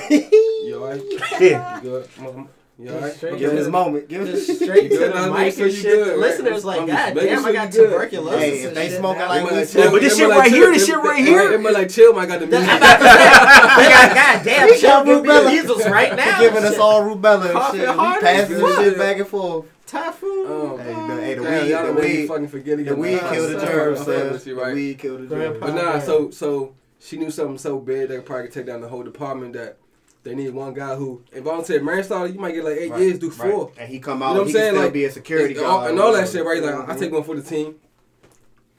You 0.10 0.80
alright? 0.82 1.02
Yeah. 1.40 1.76
You 1.76 1.82
good? 1.84 2.08
Mhm. 2.18 2.48
You 2.80 2.90
alright? 2.94 3.20
Give 3.22 3.52
him 3.52 3.58
his 3.58 3.68
moment. 3.68 4.08
Give 4.10 4.22
him 4.22 4.28
Just 4.28 4.56
straight 4.56 4.90
to 4.90 4.98
the 4.98 5.28
mic 5.28 5.34
making 5.34 5.64
and 5.66 5.74
shit. 5.74 5.84
good, 5.84 6.08
the 6.08 6.12
right? 6.14 6.20
listeners 6.20 6.66
like, 6.66 6.82
I'm 6.82 6.88
God 6.88 7.14
damn, 7.14 7.46
I 7.46 7.52
got 7.54 7.72
tuberculosis. 7.72 8.40
Hey, 8.42 8.62
if 8.64 8.74
they 8.74 8.90
shit 8.90 8.98
smoking 8.98 9.20
now. 9.20 9.30
like 9.30 9.42
It 9.42 9.44
might 9.52 9.60
we 9.60 9.66
chill- 9.68 9.92
But 9.92 10.02
this 10.02 10.18
shit 10.18 10.30
might 10.30 10.38
right 10.38 10.50
chill- 10.50 10.58
here, 10.58 10.74
this 10.74 10.86
shit 10.88 10.96
right 10.98 11.24
here. 11.24 11.52
It 11.52 11.62
might 11.62 11.74
like 11.74 11.90
chill. 11.90 12.14
Might 12.14 12.26
got 12.28 12.40
the 12.40 12.48
music. 12.48 12.68
I'm 12.68 12.78
about 12.78 12.98
to 12.98 13.84
say, 13.84 14.16
God 14.16 14.44
damn, 14.44 14.68
He 14.70 14.82
Chuck, 14.82 15.06
got 15.06 15.24
Blue 15.24 15.46
measles 15.52 15.86
right 15.86 16.16
now. 16.16 16.40
giving 16.40 16.64
us 16.64 16.78
all 16.80 17.02
rubella 17.04 17.54
and 17.72 17.78
shit. 17.78 17.90
We 17.90 17.96
passing 17.96 18.56
as 18.56 18.62
this 18.62 18.76
shit 18.78 18.98
back 18.98 19.18
and 19.18 19.28
forth. 19.28 19.66
Typhoon. 19.94 20.52
Um, 20.52 20.80
Hey, 20.80 20.94
the, 20.94 21.22
hey, 21.22 21.34
the 21.36 21.44
Damn, 21.44 21.64
weed, 21.64 21.70
y'all 21.72 21.82
the 21.88 21.94
done 21.94 21.96
weed, 22.02 22.28
fucking 22.28 22.48
forget 22.48 22.78
the 22.78 22.84
again. 22.84 22.98
weed 22.98 23.20
killed 23.20 23.50
the 23.54 23.60
son, 23.60 23.68
germs, 23.68 24.00
I'm 24.00 24.06
fucking 24.06 24.22
son. 24.24 24.32
with 24.34 24.48
you, 24.48 24.56
The 24.56 24.62
right? 24.62 24.76
weed 24.76 25.00
killed 25.00 25.22
the 25.22 25.26
Grandpa. 25.28 25.66
germs. 25.68 25.74
But 25.74 25.84
nah, 25.94 26.00
so 26.00 26.32
so 26.32 26.76
she 27.00 27.18
knew 27.18 27.32
something 27.32 27.58
so 27.58 27.80
big 27.80 28.10
they 28.10 28.20
probably 28.20 28.50
take 28.50 28.66
down 28.66 28.82
the 28.82 28.88
whole 28.90 29.04
department 29.04 29.54
that 29.54 29.78
they 30.24 30.34
need 30.36 30.50
one 30.52 30.74
guy 30.74 30.96
who 30.96 31.22
involuntary 31.34 31.82
manslaughter. 31.82 32.28
You 32.30 32.40
might 32.40 32.54
get 32.54 32.64
like 32.64 32.78
eight 32.78 32.92
Right, 32.92 33.02
years, 33.02 33.20
do 33.20 33.30
right. 33.30 33.52
four. 33.52 33.72
And 33.78 33.90
he 33.90 34.00
come 34.00 34.22
out. 34.24 34.28
You 34.28 34.32
out, 34.32 34.34
know 34.36 34.40
what 34.44 34.48
he 34.48 34.54
I'm 34.54 34.60
saying? 34.60 34.72
still 34.74 34.84
Like, 34.84 34.94
be 34.94 35.06
a 35.06 35.12
security 35.12 35.56
and 35.56 35.66
all, 35.66 35.78
guard. 35.80 35.92
and 35.92 36.00
all 36.00 36.14
that 36.14 36.24
or 36.24 36.32
shit, 36.32 36.46
right? 36.46 36.64
Like 36.64 36.90
I 36.90 36.96
take 36.98 37.12
one 37.12 37.24
for 37.24 37.36
the 37.36 37.42
team. 37.44 37.76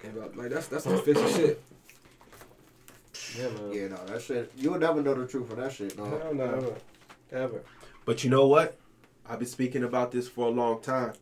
And, 0.02 0.18
uh, 0.18 0.28
Like 0.34 0.50
that's 0.50 0.66
that's 0.68 0.84
some 0.84 1.00
fishy 1.02 1.32
shit. 1.34 1.62
Yeah, 3.38 3.48
man. 3.48 3.72
Yeah, 3.72 3.88
no, 3.88 4.04
that 4.06 4.22
shit. 4.22 4.52
You'll 4.56 4.78
never 4.78 5.02
know 5.02 5.14
the 5.14 5.26
truth 5.26 5.50
of 5.50 5.56
that 5.58 5.72
shit, 5.72 5.96
no. 5.98 6.04
Hell 6.04 6.34
no. 6.34 6.44
Ever. 6.44 6.74
Ever. 7.32 7.62
But 8.04 8.22
you 8.24 8.30
know 8.30 8.46
what? 8.46 8.76
I've 9.28 9.38
been 9.38 9.48
speaking 9.48 9.84
about 9.84 10.12
this 10.12 10.28
for 10.28 10.46
a 10.46 10.50
long 10.50 10.80
time. 10.80 11.12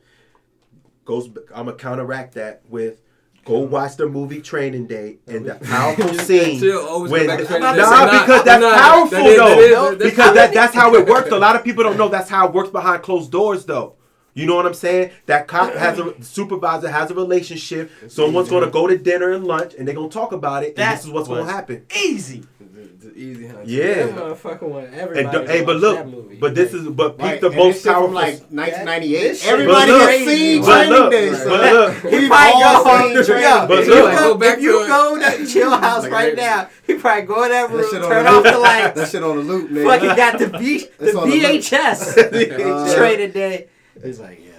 Goes, 1.04 1.26
I'm 1.54 1.66
gonna 1.66 1.74
counteract 1.74 2.34
that 2.34 2.62
with 2.68 3.00
go 3.44 3.58
watch 3.60 3.96
the 3.96 4.08
movie 4.08 4.40
Training 4.40 4.86
Day 4.86 5.18
and 5.26 5.44
the 5.46 5.54
powerful 5.56 6.14
scene. 6.18 6.60
When, 6.60 7.08
go 7.10 7.26
back 7.26 7.38
to 7.40 7.46
Training 7.46 7.62
nah, 7.76 8.20
because 8.22 8.44
that's 8.44 8.64
powerful 8.80 9.18
though. 9.18 9.36
that 9.36 9.58
is- 9.58 9.98
that's 9.98 10.10
because 10.10 10.34
that, 10.34 10.54
that's 10.54 10.74
how 10.74 10.94
it 10.94 11.08
works. 11.08 11.30
A 11.30 11.38
lot 11.38 11.56
of 11.56 11.64
people 11.64 11.82
don't 11.82 11.96
know 11.96 12.08
that's 12.08 12.30
how 12.30 12.46
it 12.48 12.54
works 12.54 12.70
behind 12.70 13.02
closed 13.02 13.30
doors 13.32 13.64
though. 13.64 13.96
You 14.34 14.46
know 14.46 14.54
what 14.56 14.64
I'm 14.64 14.72
saying? 14.74 15.10
That 15.26 15.46
cop 15.46 15.74
has 15.74 15.98
a 15.98 16.14
supervisor 16.22 16.88
has 16.90 17.10
a 17.10 17.14
relationship. 17.14 17.90
Someone's 18.08 18.48
gonna 18.48 18.70
go 18.70 18.86
to 18.86 18.96
dinner 18.96 19.32
and 19.32 19.46
lunch, 19.46 19.74
and 19.74 19.86
they're 19.86 19.94
gonna 19.94 20.08
talk 20.08 20.32
about 20.32 20.62
it. 20.62 20.68
And 20.68 20.76
That 20.76 20.96
this 20.96 21.04
is 21.04 21.10
what's 21.10 21.28
gonna 21.28 21.44
happen. 21.44 21.84
Easy. 22.02 22.44
It's- 22.74 23.04
it's 23.04 23.16
easy, 23.18 23.46
huh? 23.48 23.56
Yeah. 23.64 24.06
That 24.06 24.14
motherfucker 24.16 24.62
want 24.62 24.94
everybody. 24.94 25.36
th- 25.38 25.48
hey, 25.50 25.62
but 25.64 25.76
look, 25.76 26.40
but 26.40 26.54
this 26.54 26.72
is 26.72 26.88
but 26.88 27.18
peep 27.18 27.26
Right, 27.26 27.40
the 27.40 27.48
and 27.48 27.56
most 27.56 27.84
powerful. 27.84 28.06
from 28.06 28.14
like 28.14 28.40
1998. 28.50 29.46
Everybody 29.46 29.90
But 29.92 30.00
has 30.00 30.20
look, 30.20 30.28
seen 30.28 30.60
but 30.62 30.66
Training 30.66 30.90
look, 30.92 31.10
Day, 31.10 31.28
but 31.30 31.38
son. 31.38 31.72
look. 31.74 31.94
He 32.12 32.28
probably 32.28 32.62
all 32.62 32.84
go 32.84 32.90
home. 32.90 33.12
seen 33.14 33.24
Training 33.24 33.68
But 33.68 33.78
if 33.78 33.86
Day. 33.86 33.94
you 33.94 34.02
look. 34.02 34.12
go, 34.18 34.32
Go 34.32 34.34
back 34.38 34.56
if 34.58 34.64
you 34.64 34.72
go 34.72 35.18
to 35.20 35.46
chill 35.46 35.70
house 35.70 36.08
right 36.08 36.34
now, 36.36 36.68
he 36.86 36.94
probably 36.94 37.22
go 37.26 37.42
in 37.44 37.50
that 37.50 37.68
That 37.70 37.76
room, 37.76 37.90
turn 38.08 38.26
off 38.26 38.42
the 38.44 38.58
lights, 38.58 39.00
That 39.00 39.08
shit 39.10 39.22
on 39.22 39.36
the 39.36 39.42
loop, 39.42 39.70
nigga. 39.70 39.84
fucking 39.84 40.16
got 40.16 40.38
the 40.38 40.46
V, 40.58 40.78
the 40.78 40.88
It's 41.06 41.14
on 41.16 41.28
the 41.28 41.36
loop. 41.36 41.44
VHS 41.62 42.94
training 42.96 43.30
day. 43.32 43.66
He's 44.02 44.18
like, 44.18 44.40
yeah, 44.42 44.50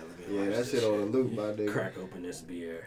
Yeah, 0.44 0.50
that 0.52 0.68
shit 0.68 0.84
on 0.84 1.00
the 1.00 1.06
loop, 1.18 1.32
my 1.34 1.44
nigga. 1.44 1.68
Crack 1.68 1.94
open 1.98 2.22
this 2.22 2.42
beer. 2.42 2.86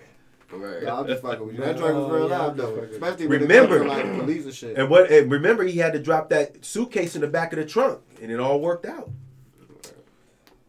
Right. 0.61 0.83
Yeah, 0.83 0.99
I'm 0.99 1.07
just 1.07 1.23
fucking 1.23 1.47
with 1.47 1.55
you. 1.57 1.61
That 1.63 1.77
joint 1.77 1.95
was 1.97 2.11
real 2.11 2.29
Yeah, 2.29 2.39
loud 2.39 2.57
though, 2.57 2.67
just 2.67 2.81
fucking- 2.81 2.95
especially 2.95 3.27
when 3.29 3.41
Remember- 3.43 3.77
it 3.85 3.87
comes 3.89 4.01
to 4.03 4.07
like 4.09 4.21
police 4.21 4.45
and 4.45 4.55
shit. 4.55 4.79
And 4.79 4.91
what? 4.91 5.11
And 5.11 5.31
remember, 5.31 5.65
he 5.65 5.79
had 5.79 5.93
to 5.93 5.99
drop 5.99 6.29
that 6.31 6.65
suitcase 6.65 7.15
in 7.15 7.21
the 7.21 7.27
back 7.29 7.53
of 7.53 7.59
the 7.59 7.65
trunk, 7.65 8.01
and 8.23 8.31
it 8.31 8.41
all 8.41 8.61
worked 8.61 8.87
out. 8.87 9.11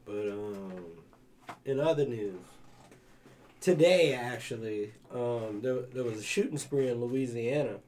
But 0.06 0.30
um, 0.30 0.74
in 1.66 1.80
other 1.80 2.06
news, 2.06 2.36
today 3.62 4.14
actually, 4.14 4.94
um, 5.14 5.60
there, 5.62 5.80
there 5.94 6.04
was 6.04 6.20
a 6.20 6.24
shooting 6.24 6.58
spree 6.58 6.88
in 6.90 7.02
Louisiana. 7.02 7.80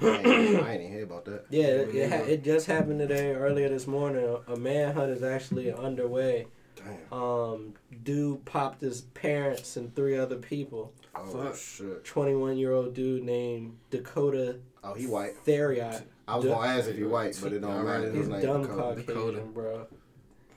I 0.00 0.06
ain't, 0.06 0.26
I 0.62 0.72
ain't 0.72 0.80
even 0.82 0.92
hear 0.92 1.04
about 1.04 1.24
that. 1.26 1.44
Yeah, 1.50 1.66
it, 1.66 1.94
it, 1.94 2.10
ha- 2.10 2.24
it 2.26 2.44
just 2.44 2.66
happened 2.66 2.98
today, 2.98 3.32
earlier 3.32 3.68
this 3.68 3.86
morning. 3.86 4.24
A, 4.24 4.52
a 4.52 4.56
manhunt 4.56 5.10
is 5.10 5.22
actually 5.22 5.72
underway. 5.72 6.46
Damn. 6.84 7.18
Um, 7.18 7.74
dude 8.02 8.44
popped 8.44 8.80
his 8.80 9.02
parents 9.02 9.76
and 9.76 9.94
three 9.94 10.16
other 10.16 10.36
people. 10.36 10.92
Oh 11.16 11.24
Fuck. 11.26 11.56
shit. 11.56 12.04
21 12.04 12.56
year 12.58 12.72
old 12.72 12.94
dude 12.94 13.22
named 13.24 13.76
Dakota 13.90 14.56
Oh, 14.82 14.94
he 14.94 15.06
white. 15.06 15.32
Theriot. 15.46 16.02
I 16.28 16.36
was 16.36 16.44
gonna 16.44 16.66
ask 16.66 16.88
if 16.90 16.96
he 16.96 17.04
white, 17.04 17.38
but 17.42 17.52
it 17.52 17.60
don't 17.60 17.70
Alright, 17.70 18.00
matter. 18.00 18.10
He's 18.10 18.20
His 18.20 18.28
name 18.28 18.42
dumb 18.42 18.62
Dakota. 18.62 18.82
Caucasian, 18.82 19.06
Dakota. 19.06 19.40
bro. 19.40 19.86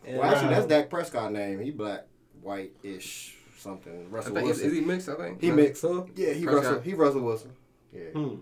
And, 0.06 0.18
Well, 0.20 0.30
actually, 0.34 0.48
uh, 0.48 0.52
that's 0.52 0.66
Dak 0.68 0.90
Prescott 0.90 1.32
name. 1.32 1.60
He 1.62 1.72
black, 1.72 2.06
white-ish, 2.42 3.36
something. 3.58 4.10
Russell 4.10 4.34
think 4.34 4.50
is, 4.50 4.58
Wilson. 4.58 4.68
is 4.68 4.74
he 4.74 4.82
mixed? 4.82 5.10
I 5.10 5.16
think 5.16 5.42
He 5.42 5.52
mixed. 5.52 5.82
So, 5.82 6.10
Yeah, 6.16 6.34
he 6.34 6.44
Prescott. 6.44 6.64
Russell. 6.64 6.82
He 6.82 6.94
Russell 6.94 7.22
Wilson. 7.22 7.52
Yeah. 7.94 8.02
hmm. 8.14 8.36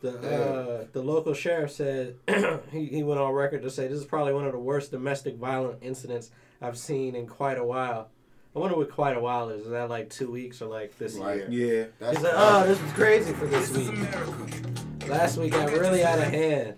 The 0.00 0.18
uh, 0.18 0.84
the 0.92 1.00
local 1.00 1.32
sheriff 1.32 1.70
said 1.70 2.16
he, 2.72 2.86
he 2.86 3.02
went 3.04 3.20
on 3.20 3.32
record 3.32 3.62
to 3.62 3.70
say 3.70 3.86
this 3.86 4.00
is 4.00 4.04
probably 4.04 4.32
one 4.32 4.46
of 4.46 4.52
the 4.52 4.58
worst 4.58 4.90
domestic 4.90 5.36
violent 5.36 5.78
incidents 5.80 6.32
I've 6.62 6.78
seen 6.78 7.14
in 7.14 7.26
quite 7.26 7.58
a 7.58 7.64
while. 7.64 8.08
I 8.54 8.58
wonder 8.58 8.76
what 8.76 8.90
quite 8.90 9.16
a 9.16 9.20
while 9.20 9.48
is. 9.48 9.64
Is 9.64 9.70
that 9.70 9.88
like 9.88 10.10
two 10.10 10.30
weeks 10.30 10.60
or 10.62 10.66
like 10.66 10.96
this 10.98 11.14
Right. 11.16 11.48
year? 11.48 11.78
Yeah. 11.78 11.84
That's 11.98 12.16
He's 12.18 12.24
like, 12.24 12.34
oh, 12.36 12.66
this 12.66 12.80
was 12.80 12.92
crazy 12.92 13.32
for 13.32 13.46
this 13.46 13.70
week. 13.76 15.08
Last 15.08 15.38
week 15.38 15.52
got 15.52 15.70
really 15.72 16.04
out 16.04 16.18
of 16.18 16.24
hand. 16.26 16.74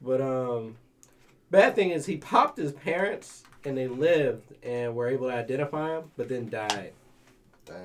But 0.00 0.20
um, 0.20 0.76
bad 1.50 1.74
thing 1.74 1.90
is 1.90 2.06
he 2.06 2.16
popped 2.16 2.56
his 2.56 2.72
parents 2.72 3.42
and 3.64 3.76
they 3.76 3.88
lived 3.88 4.54
and 4.62 4.94
were 4.94 5.08
able 5.08 5.28
to 5.28 5.34
identify 5.34 5.96
him, 5.98 6.04
but 6.16 6.28
then 6.28 6.48
died. 6.48 6.92
Damn. 7.66 7.76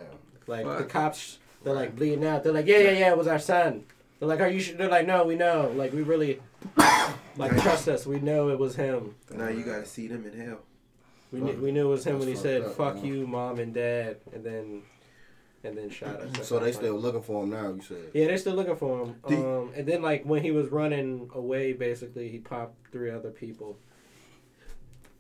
Like 0.47 0.65
the 0.77 0.83
cops, 0.85 1.39
they're 1.63 1.73
like 1.73 1.95
bleeding 1.95 2.25
out. 2.25 2.43
They're 2.43 2.53
like, 2.53 2.67
yeah, 2.67 2.77
yeah, 2.77 2.91
yeah, 2.91 3.09
it 3.09 3.17
was 3.17 3.27
our 3.27 3.39
son. 3.39 3.83
They're 4.19 4.29
like, 4.29 4.39
are 4.39 4.47
you 4.47 4.59
sure? 4.59 4.77
They're 4.77 4.89
like, 4.89 5.07
no, 5.07 5.25
we 5.25 5.35
know. 5.35 5.73
Like 5.75 5.91
we 5.91 6.03
really, 6.03 6.39
like 7.35 7.59
trust 7.61 7.89
us. 7.89 8.05
We 8.05 8.19
know 8.19 8.49
it 8.49 8.59
was 8.59 8.75
him. 8.75 9.15
Now 9.33 9.49
you 9.49 9.63
gotta 9.63 9.85
see 9.85 10.07
them 10.07 10.25
in 10.25 10.39
hell. 10.39 10.59
We 11.35 11.41
knew, 11.41 11.61
we 11.61 11.71
knew 11.71 11.87
it 11.87 11.91
was 11.91 12.05
him 12.05 12.19
when 12.19 12.27
he 12.27 12.35
said, 12.35 12.61
up, 12.63 12.75
"Fuck 12.75 12.95
man. 12.95 13.05
you, 13.05 13.27
mom 13.27 13.59
and 13.59 13.73
dad," 13.73 14.17
and 14.33 14.43
then, 14.43 14.83
and 15.63 15.77
then 15.77 15.89
shot 15.89 16.21
us. 16.21 16.47
So 16.47 16.59
they 16.59 16.71
still 16.71 16.95
looking 16.95 17.21
for 17.21 17.43
him 17.43 17.49
now. 17.49 17.73
You 17.73 17.81
said. 17.81 18.11
Yeah, 18.13 18.27
they're 18.27 18.37
still 18.37 18.55
looking 18.55 18.75
for 18.77 19.05
him. 19.05 19.15
Um, 19.25 19.71
and 19.75 19.85
then 19.87 20.01
like 20.01 20.23
when 20.23 20.41
he 20.43 20.51
was 20.51 20.69
running 20.69 21.29
away, 21.35 21.73
basically 21.73 22.29
he 22.29 22.39
popped 22.39 22.75
three 22.91 23.11
other 23.11 23.31
people. 23.31 23.77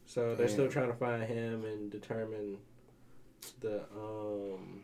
So 0.05 0.35
they're 0.35 0.47
still 0.47 0.69
trying 0.69 0.87
to 0.87 0.95
find 0.97 1.23
him 1.23 1.65
and 1.65 1.91
determine 1.91 2.57
the 3.59 3.83
um 3.93 4.81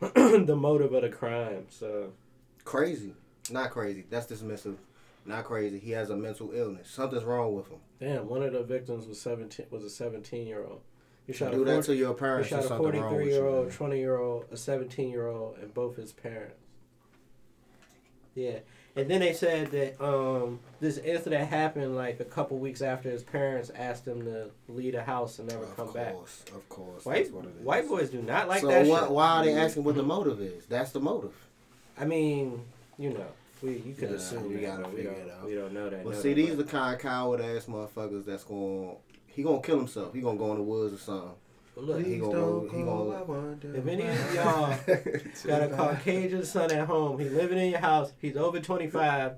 the 0.46 0.56
motive 0.56 0.92
of 0.94 1.02
the 1.02 1.08
crime. 1.10 1.66
So 1.68 2.12
Crazy. 2.64 3.14
Not 3.50 3.70
crazy. 3.70 4.04
That's 4.08 4.26
dismissive. 4.26 4.76
Not 5.26 5.44
crazy. 5.44 5.78
He 5.78 5.92
has 5.92 6.10
a 6.10 6.16
mental 6.16 6.52
illness. 6.52 6.90
Something's 6.90 7.24
wrong 7.24 7.54
with 7.54 7.68
him. 7.68 7.78
damn, 7.98 8.28
one 8.28 8.42
of 8.42 8.52
the 8.52 8.62
victims 8.62 9.06
was 9.06 9.20
seventeen 9.20 9.66
was 9.70 9.84
a 9.84 9.90
seventeen 9.90 10.46
year 10.46 10.62
old. 10.64 10.80
You 11.26 11.32
shot 11.32 11.52
Do 11.52 11.62
a 11.62 11.64
that 11.64 11.84
to 11.84 11.94
your 11.94 12.12
parents. 12.12 12.50
shot 12.50 12.60
a 12.60 12.62
something 12.64 12.78
forty 12.84 12.98
wrong 12.98 13.14
with 13.14 13.22
three 13.22 13.32
you. 13.32 13.38
year 13.38 13.46
old, 13.46 13.70
twenty 13.72 13.98
year 13.98 14.16
old, 14.18 14.44
a 14.52 14.56
seventeen 14.56 15.08
year 15.10 15.26
old, 15.28 15.56
and 15.58 15.72
both 15.72 15.96
his 15.96 16.12
parents. 16.12 16.56
Yeah. 18.34 18.58
And 18.96 19.10
then 19.10 19.20
they 19.20 19.32
said 19.32 19.70
that 19.72 20.00
um, 20.04 20.60
this 20.80 20.98
incident 20.98 21.48
happened 21.48 21.96
like 21.96 22.20
a 22.20 22.24
couple 22.24 22.58
weeks 22.58 22.80
after 22.80 23.10
his 23.10 23.24
parents 23.24 23.70
asked 23.74 24.06
him 24.06 24.24
to 24.24 24.50
leave 24.68 24.92
the 24.92 25.02
house 25.02 25.38
and 25.40 25.48
never 25.48 25.64
Of 25.64 25.76
come 25.76 25.92
back. 25.92 26.12
course, 26.12 26.44
of 26.54 26.68
course. 26.68 27.04
White 27.04 27.14
That's 27.24 27.30
what 27.30 27.44
it 27.46 27.54
is. 27.58 27.64
white 27.64 27.88
boys 27.88 28.10
do 28.10 28.22
not 28.22 28.46
like 28.48 28.60
so 28.60 28.68
that 28.68 28.86
shit. 28.86 29.10
why 29.10 29.28
are 29.38 29.44
they 29.44 29.54
asking 29.54 29.82
what 29.82 29.96
the 29.96 30.02
motive 30.04 30.40
is? 30.40 30.66
That's 30.66 30.92
the 30.92 31.00
motive. 31.00 31.34
I 31.98 32.04
mean, 32.04 32.60
you 32.98 33.10
know, 33.14 33.26
we 33.64 33.78
you 33.78 33.94
could 33.94 34.10
Nah, 34.10 34.16
assume 34.16 34.48
we 34.48 34.54
that, 34.56 34.62
gotta 34.62 34.82
but 34.82 34.90
we 34.90 34.96
figure 34.98 35.12
it 35.12 35.30
out. 35.30 35.46
we 35.46 35.54
don't 35.54 35.72
know 35.72 35.88
that. 35.90 36.04
But 36.04 36.12
know 36.14 36.20
see, 36.20 36.28
that, 36.30 36.34
these 36.34 36.54
but- 36.54 36.66
the 36.66 36.72
kind 36.72 36.94
of 36.94 37.00
coward 37.00 37.40
ass 37.40 37.64
motherfuckers 37.66 38.24
that's 38.24 38.44
going. 38.44 38.96
He 39.26 39.42
gonna 39.42 39.60
kill 39.62 39.78
himself. 39.78 40.14
He 40.14 40.20
gonna 40.20 40.38
go 40.38 40.50
in 40.52 40.58
the 40.58 40.62
woods 40.62 40.94
or 40.94 40.98
something. 40.98 41.30
but 41.74 41.84
look, 41.84 41.98
he 41.98 42.04
Please 42.04 42.20
gonna 42.20 42.32
don't 42.34 42.68
go- 42.68 42.76
he 42.76 42.82
gonna- 42.84 43.74
I 43.74 43.78
if 43.78 43.86
any 43.86 44.06
of 44.06 44.34
y'all 44.34 44.76
got 45.46 45.62
a 45.62 45.68
Caucasian 45.74 46.44
son 46.44 46.70
at 46.70 46.86
home, 46.86 47.18
he 47.18 47.28
living 47.28 47.58
in 47.58 47.70
your 47.70 47.80
house, 47.80 48.12
he's 48.20 48.36
over 48.36 48.60
twenty 48.60 48.86
five, 48.88 49.32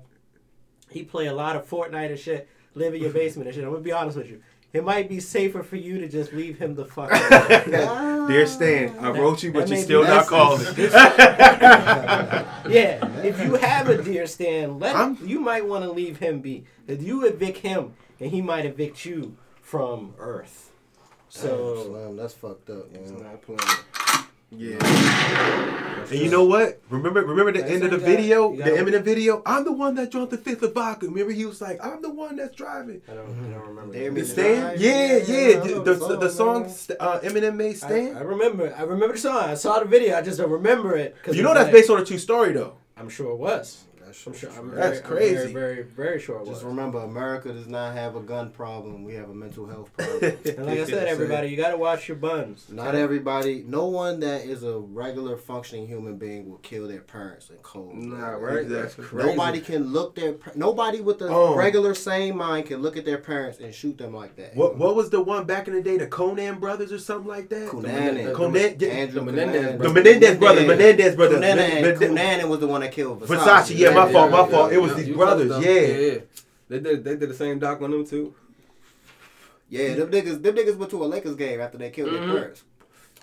he 0.89 1.03
play 1.03 1.27
a 1.27 1.33
lot 1.33 1.55
of 1.55 1.67
Fortnite 1.67 2.09
and 2.11 2.19
shit, 2.19 2.47
live 2.75 2.93
in 2.93 3.01
your 3.01 3.11
basement 3.11 3.47
and 3.47 3.55
shit. 3.55 3.63
I'm 3.63 3.71
gonna 3.71 3.81
be 3.83 3.91
honest 3.91 4.17
with 4.17 4.29
you. 4.29 4.41
It 4.73 4.83
might 4.83 5.07
be 5.09 5.19
safer 5.19 5.63
for 5.63 5.77
you 5.77 5.97
to 5.99 6.07
just 6.07 6.33
leave 6.33 6.57
him 6.59 6.75
the 6.75 6.85
fuck 6.85 7.09
alone. 7.67 8.27
Dear 8.27 8.45
Stan, 8.45 8.97
I 8.99 9.09
wrote 9.11 9.41
you, 9.41 9.51
but 9.53 9.61
That 9.61 9.69
you 9.69 9.75
may 9.75 9.81
still 9.81 10.03
not 10.03 10.27
That's- 10.29 10.29
calling. 10.29 10.65
Yeah, 12.73 13.07
if 13.23 13.41
you 13.41 13.55
have 13.55 13.87
a 13.87 14.01
deer 14.03 14.27
stand, 14.27 14.79
let 14.79 14.95
I'm- 14.95 15.17
you 15.23 15.39
might 15.39 15.65
want 15.65 15.85
to 15.85 15.91
leave 15.91 16.17
him 16.17 16.41
be. 16.41 16.65
If 16.85 17.01
you 17.01 17.25
evict 17.25 17.59
him, 17.59 17.93
and 18.19 18.29
he 18.31 18.41
might 18.41 18.65
evict 18.65 19.05
you 19.05 19.37
from 19.61 20.13
Earth. 20.19 20.71
So 21.29 21.83
Slim, 21.85 22.17
that's 22.17 22.33
fucked 22.33 22.69
up, 22.69 22.87
It's 22.93 23.11
man. 23.11 23.23
not 23.23 23.41
playing. 23.41 23.59
Yeah. 24.51 24.77
And 26.09 26.19
you 26.19 26.29
know 26.29 26.45
what? 26.45 26.79
Remember, 26.89 27.21
remember 27.25 27.51
the 27.51 27.59
That's 27.59 27.71
end 27.71 27.83
of 27.83 27.91
the 27.91 27.97
what 27.97 28.05
got- 28.05 28.15
video, 28.15 28.51
the 28.51 28.57
gotta- 28.59 28.71
Eminem 28.77 29.01
video. 29.03 29.41
I'm 29.45 29.65
the 29.65 29.73
one 29.73 29.95
that 29.95 30.09
drank 30.09 30.29
the 30.29 30.37
fifth 30.37 30.63
of 30.63 30.73
vodka. 30.73 31.07
Remember, 31.07 31.33
he 31.33 31.45
was 31.45 31.59
like, 31.59 31.83
"I'm 31.85 32.01
the 32.01 32.09
one 32.09 32.37
that's 32.37 32.55
driving." 32.55 33.01
I 33.09 33.13
don't, 33.15 33.25
I 33.27 33.57
don't 33.57 33.67
remember. 33.67 33.93
Damn 33.93 34.13
The 34.13 34.21
it. 34.21 34.25
Stan? 34.25 34.75
Yeah, 34.79 34.89
Yeah, 34.89 35.17
yeah, 35.17 35.23
yeah. 35.27 35.47
I 35.61 35.67
know 35.67 35.83
The, 35.83 35.93
the 35.95 36.07
the, 36.07 36.17
the 36.17 36.29
song, 36.29 36.69
song 36.69 36.95
uh, 37.01 37.19
Eminem 37.19 37.55
made 37.55 37.83
I, 37.83 38.11
I 38.17 38.21
remember. 38.21 38.73
I 38.77 38.83
remember 38.83 39.15
the 39.15 39.19
song. 39.19 39.37
I 39.49 39.55
saw 39.55 39.79
the 39.79 39.85
video. 39.85 40.15
I 40.17 40.21
just 40.21 40.37
don't 40.37 40.49
remember 40.49 40.95
it. 40.95 41.15
'cause 41.23 41.35
you 41.35 41.43
know 41.43 41.53
that's 41.53 41.65
like- 41.65 41.73
based 41.73 41.89
on 41.89 41.99
a 42.01 42.05
true 42.05 42.17
story, 42.17 42.53
though. 42.53 42.75
I'm 42.95 43.09
sure 43.09 43.31
it 43.31 43.37
was. 43.37 43.83
That's 44.07 44.25
I'm 44.27 44.33
sure. 44.33 44.49
I'm 44.57 44.71
That's 44.73 44.99
very, 44.99 44.99
I'm 44.99 45.03
crazy. 45.03 45.35
very, 45.35 45.51
very, 45.53 45.83
very 45.83 46.19
sure 46.19 46.37
it 46.37 46.41
was. 46.41 46.49
Just 46.49 46.63
remember, 46.63 46.99
America 46.99 47.51
does 47.51 47.67
not 47.67 47.93
have 47.93 48.15
a 48.15 48.21
gun 48.21 48.49
problem. 48.51 49.03
We 49.03 49.13
have 49.15 49.29
a 49.29 49.33
mental 49.33 49.67
health 49.67 49.91
problem. 49.97 50.37
And 50.45 50.65
like 50.65 50.79
I 50.79 50.85
said, 50.85 51.07
everybody, 51.07 51.49
you 51.49 51.57
gotta 51.57 51.77
watch 51.77 52.07
your 52.07 52.17
buns. 52.17 52.67
Not 52.69 52.95
everybody, 52.95 53.63
no 53.67 53.85
one 53.87 54.19
that 54.21 54.45
is 54.45 54.63
a 54.63 54.77
regular 54.77 55.35
functioning 55.37 55.87
human 55.87 56.17
being 56.17 56.49
will 56.49 56.57
kill 56.59 56.87
their 56.87 57.01
parents 57.01 57.49
in 57.49 57.57
cold. 57.57 57.95
Nah, 57.95 58.15
blood. 58.37 58.41
right? 58.41 58.69
That's 58.69 58.95
crazy. 58.95 59.27
Nobody 59.29 59.59
can 59.61 59.83
look 59.91 60.15
their 60.15 60.35
nobody 60.55 61.01
with 61.01 61.21
a 61.21 61.27
Oh. 61.27 61.55
regular 61.55 61.93
sane 61.93 62.37
mind 62.37 62.67
can 62.67 62.81
look 62.81 62.95
at 62.97 63.05
their 63.05 63.17
parents 63.17 63.59
and 63.59 63.73
shoot 63.75 63.97
them 63.97 64.13
like 64.15 64.35
that. 64.37 64.55
What 64.55 64.77
what 64.77 64.95
was 64.95 65.09
the 65.09 65.21
one 65.21 65.45
back 65.45 65.67
in 65.67 65.73
the 65.73 65.81
day? 65.81 65.97
The 65.97 66.07
Conan 66.07 66.59
brothers 66.59 66.91
or 66.91 66.99
something 66.99 67.27
like 67.27 67.49
that. 67.49 67.67
Cunanan. 67.67 68.33
Conan- 68.33 68.77
yeah, 68.79 68.87
Andrew 68.89 69.19
the 69.19 69.31
Menendez 69.31 69.65
Cunanan. 69.65 69.79
The 69.83 69.89
Menendez 69.89 70.37
brothers. 70.37 70.61
Yeah. 70.63 70.67
Menendez 70.67 71.15
brothers. 71.15 71.37
Cunanan, 71.39 71.81
Men- 71.99 72.13
Men- 72.13 72.49
was 72.49 72.59
the 72.59 72.67
one 72.67 72.81
that 72.81 72.91
killed 72.91 73.21
Versace. 73.21 73.37
Versace, 73.37 73.77
yeah, 73.77 73.89
my 74.05 74.11
fault, 74.11 74.31
my 74.31 74.47
fault. 74.49 74.71
It 74.73 74.77
was 74.81 74.95
these 74.95 75.15
brothers, 75.15 75.47
close, 75.49 75.65
yeah. 75.65 75.71
yeah. 75.81 76.17
They 76.69 76.79
did. 76.79 77.03
They 77.03 77.15
did 77.15 77.29
the 77.29 77.33
same 77.33 77.59
doc 77.59 77.81
on 77.81 77.91
them 77.91 78.05
too. 78.05 78.33
Yeah, 79.69 79.95
them 79.95 80.11
niggas, 80.11 80.41
them 80.41 80.55
niggas 80.55 80.77
went 80.77 80.91
to 80.91 81.03
a 81.03 81.07
Lakers 81.07 81.35
game 81.35 81.59
after 81.59 81.77
they 81.77 81.89
killed 81.89 82.09
Mhm. 82.09 82.19
their 82.27 82.27
parents. 82.39 82.63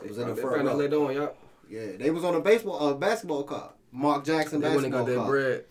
It 0.02 0.08
was 0.08 0.18
in 0.18 0.28
the 0.28 0.34
They 0.34 0.40
front 0.42 0.56
found 0.56 0.68
out 0.68 0.72
row. 0.72 0.78
later 0.78 0.96
on, 0.96 1.14
y'all. 1.14 1.34
Yeah, 1.70 1.96
they 1.98 2.10
was 2.10 2.24
on 2.24 2.34
a 2.34 2.40
baseball, 2.40 2.86
uh, 2.88 2.94
basketball 2.94 3.44
card. 3.44 3.70
Mark 3.92 4.24
Jackson 4.24 4.60
They 4.60 4.68
went 4.68 4.84
and 4.84 4.92
basketball 4.92 5.00
got 5.00 5.06
their 5.06 5.16
card. 5.16 5.28
bread. 5.30 5.64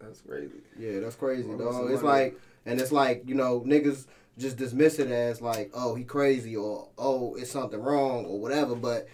That's 0.00 0.20
crazy. 0.22 0.50
Yeah, 0.78 1.00
that's 1.00 1.14
crazy, 1.16 1.48
Well, 1.48 1.58
dog. 1.72 1.90
It's 1.92 2.02
like, 2.02 2.38
and 2.64 2.80
it's 2.80 2.90
like, 2.92 3.22
you 3.26 3.34
know, 3.34 3.60
niggas 3.60 4.06
just 4.38 4.56
dismiss 4.56 4.98
it 4.98 5.08
as 5.10 5.40
like, 5.40 5.70
oh, 5.74 5.94
he 5.94 6.04
crazy 6.04 6.56
or 6.56 6.88
oh, 6.98 7.34
it's 7.36 7.50
something 7.50 7.80
wrong 7.80 8.24
or 8.26 8.40
whatever. 8.40 8.74
But 8.74 9.06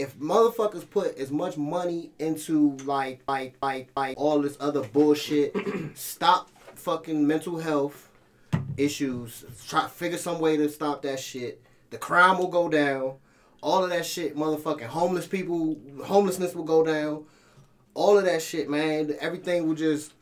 if 0.00 0.18
motherfuckers 0.18 0.88
put 0.88 1.18
as 1.18 1.30
much 1.30 1.58
money 1.58 2.10
into 2.18 2.74
like, 2.84 3.20
like, 3.28 3.54
like, 3.60 3.90
like 3.94 4.18
all 4.18 4.40
this 4.40 4.56
other 4.58 4.82
bullshit, 4.82 5.54
stop 5.94 6.48
fucking 6.74 7.26
mental 7.26 7.58
health 7.58 8.10
issues. 8.78 9.44
Try 9.68 9.88
figure 9.88 10.16
some 10.16 10.40
way 10.40 10.56
to 10.56 10.70
stop 10.70 11.02
that 11.02 11.20
shit. 11.20 11.62
The 11.90 11.98
crime 11.98 12.38
will 12.38 12.48
go 12.48 12.70
down. 12.70 13.16
All 13.62 13.84
of 13.84 13.90
that 13.90 14.06
shit, 14.06 14.34
motherfucking 14.34 14.86
homeless 14.86 15.26
people, 15.26 15.76
homelessness 16.02 16.54
will 16.54 16.64
go 16.64 16.82
down. 16.82 17.26
All 17.92 18.16
of 18.16 18.24
that 18.24 18.40
shit, 18.40 18.70
man. 18.70 19.14
Everything 19.20 19.68
will 19.68 19.74
just 19.74 20.14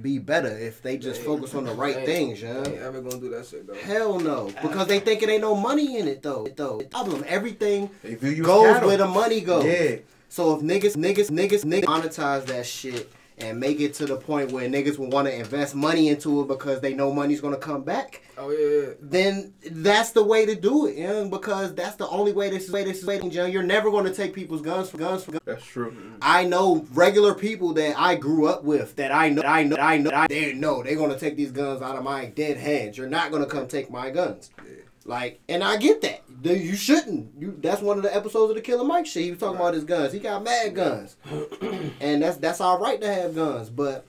be 0.00 0.18
better 0.18 0.48
if 0.48 0.82
they 0.82 0.96
just 0.96 1.20
They- 1.20 1.26
focus 1.26 1.54
on 1.54 1.64
the 1.64 1.72
right 1.72 1.94
they- 1.96 2.06
things, 2.06 2.40
They 2.40 2.46
yeah. 2.48 2.58
ain't 2.58 2.78
ever 2.78 3.00
gonna 3.00 3.20
do 3.20 3.28
that 3.30 3.46
shit 3.46 3.66
though. 3.66 3.74
Hell 3.74 4.20
no, 4.20 4.50
because 4.62 4.86
they 4.86 5.00
think 5.00 5.22
it 5.22 5.28
ain't 5.28 5.42
no 5.42 5.54
money 5.54 5.98
in 5.98 6.06
it 6.08 6.22
though. 6.22 6.46
Though 6.54 6.78
the 6.78 6.84
problem, 6.84 7.24
everything 7.26 7.90
They 8.02 8.10
you 8.10 8.42
as 8.42 8.46
goes 8.46 8.66
cattle. 8.74 8.88
where 8.88 8.96
the 8.98 9.06
money 9.06 9.40
goes. 9.40 9.64
Yeah. 9.64 9.96
So 10.28 10.54
if 10.56 10.62
niggas, 10.62 10.96
niggas, 10.96 11.30
niggas, 11.30 11.64
niggas 11.64 11.84
monetize 11.84 12.46
that 12.46 12.64
shit 12.66 13.10
and 13.42 13.58
make 13.58 13.80
it 13.80 13.94
to 13.94 14.06
the 14.06 14.16
point 14.16 14.52
where 14.52 14.68
niggas 14.68 14.98
will 14.98 15.08
want 15.10 15.26
to 15.28 15.34
invest 15.34 15.74
money 15.74 16.08
into 16.08 16.40
it 16.42 16.48
because 16.48 16.80
they 16.80 16.94
know 16.94 17.12
money's 17.12 17.40
gonna 17.40 17.56
come 17.56 17.82
back, 17.82 18.22
Oh 18.36 18.50
yeah, 18.50 18.86
yeah. 18.88 18.94
then 19.00 19.52
that's 19.70 20.12
the 20.12 20.22
way 20.22 20.46
to 20.46 20.54
do 20.54 20.86
it, 20.86 20.96
young. 20.96 21.30
Because 21.30 21.74
that's 21.74 21.96
the 21.96 22.08
only 22.08 22.32
way 22.32 22.50
this 22.50 22.64
is 22.64 22.72
way 22.72 22.84
this 22.84 23.00
is 23.00 23.06
way, 23.06 23.20
young. 23.20 23.50
You're 23.52 23.62
never 23.62 23.90
gonna 23.90 24.12
take 24.12 24.34
people's 24.34 24.62
guns 24.62 24.90
for 24.90 24.98
guns 24.98 25.24
for 25.24 25.32
guns. 25.32 25.42
That's 25.44 25.64
true. 25.64 25.94
I 26.22 26.44
know 26.44 26.86
regular 26.92 27.34
people 27.34 27.72
that 27.74 27.98
I 27.98 28.14
grew 28.14 28.46
up 28.46 28.64
with 28.64 28.96
that 28.96 29.12
I 29.12 29.28
know, 29.28 29.42
I 29.42 29.64
know, 29.64 29.76
I 29.76 29.98
know, 29.98 30.10
I, 30.12 30.26
they 30.26 30.52
know 30.52 30.82
they're 30.82 30.96
gonna 30.96 31.18
take 31.18 31.36
these 31.36 31.52
guns 31.52 31.82
out 31.82 31.96
of 31.96 32.04
my 32.04 32.26
dead 32.26 32.56
hands. 32.56 32.96
You're 32.96 33.08
not 33.08 33.30
gonna 33.30 33.46
come 33.46 33.66
take 33.66 33.90
my 33.90 34.10
guns. 34.10 34.50
Like, 35.04 35.40
and 35.48 35.64
I 35.64 35.76
get 35.76 36.02
that. 36.02 36.22
You 36.42 36.74
shouldn't. 36.76 37.32
You. 37.38 37.56
That's 37.60 37.82
one 37.82 37.96
of 37.96 38.02
the 38.02 38.14
episodes 38.14 38.50
of 38.50 38.56
the 38.56 38.62
Killer 38.62 38.84
Mike 38.84 39.06
shit. 39.06 39.24
He 39.24 39.30
was 39.30 39.40
talking 39.40 39.56
about 39.56 39.74
his 39.74 39.84
guns. 39.84 40.12
He 40.12 40.18
got 40.18 40.42
mad 40.42 40.74
guns, 40.74 41.16
and 42.00 42.22
that's 42.22 42.36
that's 42.38 42.60
all 42.60 42.78
right 42.78 43.00
to 43.00 43.12
have 43.12 43.34
guns, 43.34 43.70
but. 43.70 44.06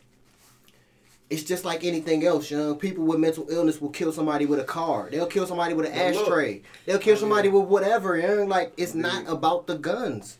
It's 1.29 1.43
just 1.43 1.63
like 1.63 1.85
anything 1.85 2.25
else, 2.25 2.51
young. 2.51 2.75
People 2.77 3.05
with 3.05 3.17
mental 3.17 3.47
illness 3.49 3.79
will 3.79 3.89
kill 3.89 4.11
somebody 4.11 4.45
with 4.45 4.59
a 4.59 4.65
car. 4.65 5.07
They'll 5.09 5.27
kill 5.27 5.47
somebody 5.47 5.73
with 5.73 5.85
an 5.85 5.93
look. 6.13 6.23
ashtray. 6.27 6.61
They'll 6.85 6.99
kill 6.99 7.15
somebody 7.15 7.47
with 7.47 7.69
whatever, 7.69 8.17
young. 8.17 8.49
Like 8.49 8.73
it's 8.75 8.93
not 8.93 9.23
about 9.29 9.65
the 9.65 9.77
guns. 9.77 10.39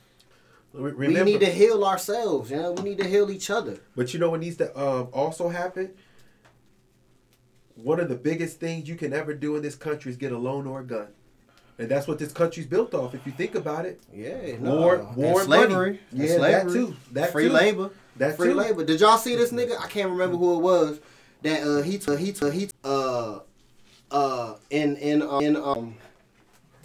Re- 0.74 0.92
We 1.08 1.24
need 1.24 1.40
to 1.40 1.50
heal 1.50 1.86
ourselves, 1.86 2.52
yeah. 2.52 2.72
We 2.72 2.84
need 2.84 2.98
to 2.98 3.08
heal 3.08 3.32
each 3.32 3.50
other. 3.50 3.80
but 3.96 4.14
you 4.14 4.20
know 4.20 4.30
what 4.32 4.42
needs 4.42 4.58
to 4.58 4.78
um, 4.78 5.08
also 5.14 5.48
happen? 5.48 5.92
One 7.76 8.00
of 8.00 8.10
the 8.10 8.16
biggest 8.16 8.60
things 8.60 8.88
you 8.88 8.96
can 8.96 9.14
ever 9.14 9.34
do 9.34 9.56
in 9.56 9.62
this 9.62 9.76
country 9.76 10.12
is 10.12 10.18
get 10.18 10.32
a 10.32 10.38
loan 10.38 10.68
or 10.68 10.82
a 10.82 10.84
gun. 10.84 11.08
And 11.80 11.90
that's 11.90 12.08
what 12.08 12.20
this 12.20 12.32
country's 12.32 12.68
built 12.68 12.94
off, 12.94 13.16
if 13.16 13.26
you 13.26 13.32
think 13.32 13.56
about 13.56 13.86
it. 13.86 14.02
Yeah, 14.14 14.56
War, 14.58 14.60
no. 14.60 14.76
war, 14.76 14.96
and 14.96 15.24
and 15.24 15.38
slavery, 15.40 15.86
money. 15.88 16.00
And 16.12 16.20
Yeah, 16.22 16.36
slavery. 16.38 16.52
that 16.74 16.74
too. 16.74 16.96
That 17.14 17.32
free 17.32 17.48
too. 17.48 17.54
labor, 17.54 17.90
That 18.18 18.38
free 18.38 18.50
too. 18.50 18.54
labor. 18.56 18.84
Did 18.84 19.00
y'all 19.00 19.18
see 19.18 19.36
this 19.36 19.52
nigga? 19.52 19.80
I 19.80 19.88
can't 19.88 20.10
remember 20.12 20.38
who 20.38 20.56
it 20.58 20.62
was. 20.62 21.00
That 21.42 21.64
uh, 21.64 21.82
he 21.82 21.98
t- 21.98 22.16
he 22.18 22.32
t- 22.34 22.52
he 22.52 22.66
t- 22.68 22.72
uh 22.84 23.40
uh 24.12 24.56
in 24.70 24.96
in 24.98 25.22
uh, 25.24 25.40
in 25.40 25.56
um. 25.56 25.96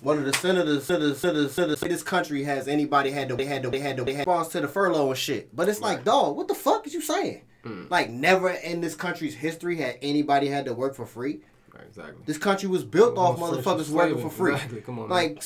One 0.03 0.18
of 0.18 0.25
the 0.25 0.33
senators, 0.35 0.85
senators, 0.85 1.18
senators, 1.18 1.53
senators, 1.53 1.81
this 1.81 2.03
country 2.03 2.44
has 2.44 2.68
anybody 2.68 3.11
had 3.11 3.29
to, 3.31 3.35
they 3.35 3.46
had 3.46 3.62
to, 3.64 3.70
they 3.70 3.81
had 3.81 3.96
to, 3.96 4.05
they 4.05 4.12
had 4.12 4.25
to 4.25 4.31
response 4.31 4.49
to 4.53 4.61
the 4.61 4.68
furlough 4.68 5.09
and 5.09 5.18
shit. 5.18 5.57
But 5.57 5.68
it's 5.70 5.81
like, 5.81 6.05
dog, 6.05 6.37
what 6.37 6.49
the 6.49 6.55
fuck 6.55 6.87
is 6.87 6.92
you 6.94 7.01
saying? 7.01 7.42
Like, 7.90 8.11
never 8.11 8.50
in 8.50 8.81
this 8.81 8.94
country's 8.94 9.35
history 9.35 9.76
had 9.76 9.98
anybody 10.02 10.48
had 10.48 10.64
to 10.66 10.74
work 10.74 10.94
for 10.94 11.07
free. 11.07 11.40
Right, 11.74 11.85
exactly. 11.88 12.22
This 12.26 12.38
country 12.38 12.68
was 12.68 12.85
built 12.85 13.18
off 13.18 13.38
motherfuckers 13.38 13.90
working 13.90 14.20
for 14.20 14.31
free. 14.31 14.55
exactly, 14.55 14.81
come 14.81 14.98
on, 14.98 15.09
Like, 15.09 15.40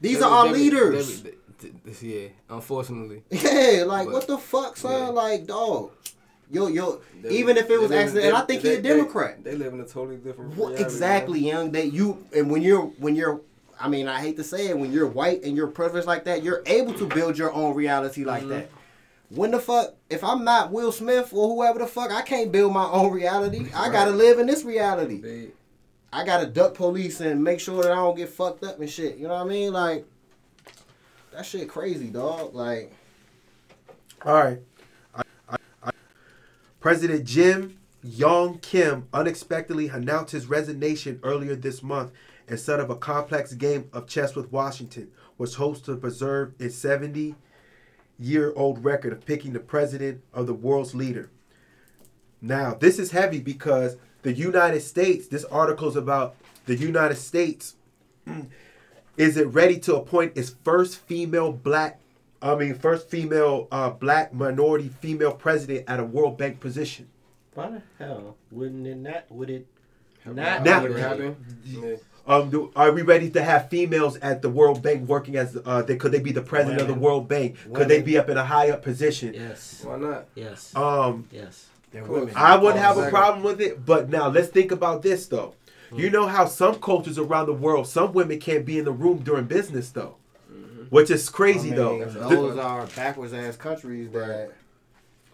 these 0.00 0.18
They- 0.18 0.24
are 0.24 0.30
our 0.30 0.46
they- 0.48 0.52
leaders. 0.58 1.22
they- 1.22 1.34
they- 1.60 1.72
they- 1.92 2.06
yeah, 2.22 2.28
unfortunately. 2.48 3.22
Yeah, 3.30 3.84
like 3.86 4.06
But- 4.06 4.12
what 4.14 4.26
the 4.26 4.38
fuck, 4.38 4.76
son? 4.76 4.92
yeah. 4.92 5.08
Like, 5.08 5.46
dog. 5.46 5.90
Yo, 6.50 6.66
yo. 6.66 7.00
They- 7.22 7.30
even 7.36 7.56
if 7.56 7.70
it 7.70 7.80
was 7.80 7.90
they 7.90 7.98
accident, 7.98 8.26
and 8.26 8.36
I 8.36 8.40
think 8.42 8.62
they- 8.62 8.70
he 8.70 8.76
a 8.76 8.82
Democrat. 8.82 9.44
They, 9.44 9.54
live 9.54 9.72
in 9.72 9.80
a 9.80 9.84
totally 9.86 10.16
different. 10.16 10.56
What, 10.56 10.70
reality, 10.72 10.82
exactly, 10.84 11.40
man. 11.42 11.48
young. 11.48 11.70
That 11.72 11.92
you 11.92 12.18
and 12.34 12.50
when 12.50 12.60
you're 12.62 12.82
when 12.98 13.14
you're, 13.14 13.40
I 13.78 13.88
mean, 13.88 14.08
I 14.08 14.20
hate 14.20 14.36
to 14.38 14.44
say 14.44 14.66
it, 14.68 14.78
when 14.78 14.90
you're 14.92 15.06
white 15.06 15.44
and 15.44 15.56
you're 15.56 15.68
privileged 15.68 16.06
like 16.08 16.24
that, 16.24 16.42
you're 16.42 16.62
able 16.66 16.92
to 16.94 17.06
build 17.06 17.38
your 17.38 17.52
own 17.52 17.74
reality 17.74 18.24
like 18.24 18.40
Mm-hmm. 18.42 18.50
that. 18.50 18.70
When 19.30 19.52
the 19.52 19.60
fuck, 19.60 19.94
if 20.08 20.24
I'm 20.24 20.44
not 20.44 20.72
Will 20.72 20.90
Smith 20.90 21.32
or 21.32 21.48
whoever 21.54 21.78
the 21.78 21.86
fuck, 21.86 22.10
I 22.10 22.22
can't 22.22 22.50
build 22.50 22.72
my 22.72 22.84
own 22.84 23.12
reality. 23.12 23.66
I 23.74 23.90
gotta 23.90 24.10
live 24.10 24.38
in 24.40 24.46
this 24.46 24.64
reality. 24.64 25.20
They, 25.20 25.48
I 26.12 26.24
gotta 26.24 26.46
duck 26.46 26.74
police 26.74 27.20
and 27.20 27.42
make 27.42 27.60
sure 27.60 27.80
that 27.82 27.92
I 27.92 27.96
don't 27.96 28.16
get 28.16 28.28
fucked 28.28 28.64
up 28.64 28.80
and 28.80 28.90
shit. 28.90 29.16
You 29.18 29.28
know 29.28 29.34
what 29.34 29.46
I 29.46 29.48
mean? 29.48 29.72
Like 29.72 30.04
that 31.32 31.46
shit 31.46 31.68
crazy, 31.68 32.08
dog. 32.08 32.54
Like 32.54 32.92
All 34.24 34.34
right. 34.34 34.58
I- 35.14 35.22
I- 35.48 35.56
I- 35.84 35.90
President 36.80 37.24
Jim 37.24 37.78
Yong 38.02 38.58
Kim 38.58 39.06
unexpectedly 39.12 39.88
announced 39.88 40.32
his 40.32 40.46
resignation 40.46 41.20
earlier 41.22 41.54
this 41.54 41.84
month 41.84 42.10
instead 42.48 42.80
of 42.80 42.90
a 42.90 42.96
complex 42.96 43.52
game 43.52 43.88
of 43.92 44.08
chess 44.08 44.34
with 44.34 44.50
Washington, 44.50 45.08
which 45.36 45.54
hopes 45.54 45.80
to 45.82 45.94
preserve 45.96 46.54
its 46.58 46.74
70 46.74 47.36
year 48.20 48.52
old 48.54 48.84
record 48.84 49.12
of 49.12 49.24
picking 49.24 49.52
the 49.52 49.60
president 49.60 50.22
of 50.32 50.46
the 50.46 50.54
world's 50.54 50.94
leader. 50.94 51.30
Now, 52.42 52.74
this 52.74 52.98
is 52.98 53.10
heavy 53.10 53.40
because 53.40 53.96
the 54.22 54.32
United 54.32 54.80
States, 54.82 55.26
this 55.26 55.44
article 55.44 55.88
is 55.88 55.96
about 55.96 56.36
the 56.66 56.76
United 56.76 57.16
States 57.16 57.76
is 59.16 59.36
it 59.36 59.46
ready 59.48 59.78
to 59.80 59.96
appoint 59.96 60.36
its 60.36 60.54
first 60.62 60.98
female 60.98 61.52
black 61.52 61.98
I 62.42 62.54
mean 62.54 62.74
first 62.74 63.10
female 63.10 63.68
uh, 63.70 63.90
black 63.90 64.32
minority 64.32 64.88
female 64.88 65.32
president 65.32 65.84
at 65.88 66.00
a 66.00 66.04
World 66.04 66.38
Bank 66.38 66.60
position. 66.60 67.08
Why 67.54 67.70
the 67.70 67.82
hell 67.98 68.36
wouldn't 68.50 68.86
it 68.86 68.96
not? 68.96 69.30
Would 69.30 69.50
it 69.50 69.66
not? 70.24 70.62
Now- 70.64 71.34
be 72.30 72.44
Would 72.46 72.54
it 72.54 72.54
ready? 72.54 72.54
happen? 72.54 72.54
Yeah. 72.54 72.60
Um, 72.66 72.70
do, 72.70 72.72
are 72.76 72.92
we 72.92 73.02
ready 73.02 73.30
to 73.30 73.42
have 73.42 73.68
females 73.68 74.16
at 74.18 74.42
the 74.42 74.48
World 74.48 74.82
Bank 74.82 75.08
working 75.08 75.36
as 75.36 75.58
uh, 75.64 75.82
they, 75.82 75.96
could 75.96 76.12
they 76.12 76.20
be 76.20 76.32
the 76.32 76.42
president 76.42 76.80
of 76.80 76.88
the 76.88 76.94
World 76.94 77.28
Bank? 77.28 77.56
Could 77.74 77.88
they 77.88 78.02
be 78.02 78.18
up 78.18 78.28
in 78.28 78.36
a 78.36 78.44
high 78.44 78.70
up 78.70 78.82
position? 78.82 79.34
Yes. 79.34 79.82
Why 79.84 79.96
not? 79.98 80.26
Yes. 80.34 80.74
Um, 80.76 81.26
Yes. 81.30 81.68
they're 81.90 82.04
women. 82.04 82.32
I 82.36 82.56
wouldn't 82.56 82.80
have 82.82 82.98
a 82.98 83.08
problem 83.10 83.42
with 83.42 83.60
it, 83.60 83.84
but 83.84 84.08
now 84.08 84.28
let's 84.28 84.48
think 84.48 84.72
about 84.72 85.02
this 85.02 85.26
though. 85.26 85.54
You 85.92 86.08
know 86.08 86.26
how 86.26 86.46
some 86.46 86.76
cultures 86.76 87.18
around 87.18 87.46
the 87.46 87.52
world, 87.52 87.86
some 87.88 88.12
women 88.12 88.38
can't 88.38 88.64
be 88.64 88.78
in 88.78 88.84
the 88.84 88.92
room 88.92 89.18
during 89.18 89.46
business 89.46 89.90
though, 89.90 90.14
which 90.88 91.10
is 91.10 91.28
I 91.28 91.32
crazy 91.32 91.70
mean, 91.70 91.76
though. 91.76 92.04
Those 92.04 92.58
are 92.58 92.86
backwards 92.94 93.32
ass 93.32 93.56
countries 93.56 94.10
that 94.12 94.52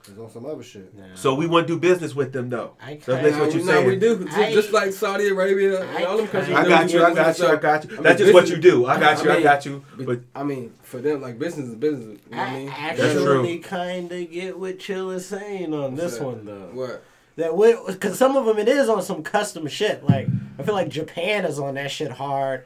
is 0.08 0.18
on 0.18 0.30
some 0.30 0.46
other 0.46 0.62
shit. 0.62 0.92
So 1.14 1.34
we 1.34 1.46
want 1.46 1.66
to 1.66 1.74
do 1.74 1.78
business 1.80 2.14
with 2.14 2.32
them 2.32 2.48
though. 2.48 2.76
I 2.82 2.98
So 3.02 3.12
that's 3.14 3.36
Now, 3.36 3.42
what 3.44 3.54
you're 3.54 3.64
now 3.64 3.72
saying. 3.72 3.86
we 3.88 3.96
do. 3.96 4.24
Just, 4.24 4.36
I- 4.38 4.52
just 4.52 4.72
like 4.72 4.92
Saudi 4.92 5.28
Arabia 5.28 5.82
and 5.82 5.98
I- 5.98 6.04
all 6.04 6.16
them 6.18 6.28
countries. 6.28 6.56
I 6.56 6.68
got 6.68 6.92
you. 6.92 7.04
I 7.04 7.14
got 7.14 7.38
you. 7.38 7.46
I 7.48 7.56
got 7.56 7.84
you. 7.84 7.90
I 7.90 7.94
mean, 7.94 8.02
That's 8.02 8.18
just 8.20 8.34
what 8.34 8.48
you 8.48 8.56
do. 8.56 8.86
I 8.86 8.98
got 9.00 9.22
you. 9.24 9.30
I 9.30 9.34
mean, 9.34 9.42
got 9.42 9.66
you. 9.66 9.84
But, 9.96 10.06
But 10.06 10.20
I 10.34 10.42
mean, 10.44 10.72
for 10.82 10.98
them, 10.98 11.20
like 11.22 11.38
business 11.38 11.68
is 11.68 11.74
business. 11.74 12.18
You 12.30 12.36
know 12.36 12.42
what 12.42 12.48
I 12.48 12.52
mean? 12.58 12.68
I 12.70 12.96
That's 12.96 13.12
true. 13.14 13.40
actually 13.40 13.58
kind 13.58 14.12
of 14.12 14.30
get 14.30 14.58
what 14.58 14.78
Chill 14.78 15.10
is 15.10 15.26
saying 15.26 15.72
on 15.74 15.94
this 15.94 16.18
that? 16.18 16.24
one 16.24 16.44
though. 16.44 16.70
What? 16.72 17.04
That 17.36 17.84
because 17.86 18.18
some 18.18 18.34
of 18.36 18.46
them 18.46 18.58
it 18.58 18.66
is 18.68 18.88
on 18.88 19.02
some 19.02 19.22
custom 19.22 19.66
shit. 19.68 20.02
Like 20.04 20.28
I 20.58 20.62
feel 20.62 20.74
like 20.74 20.88
Japan 20.88 21.44
is 21.44 21.58
on 21.58 21.74
that 21.74 21.90
shit 21.90 22.10
hard. 22.12 22.64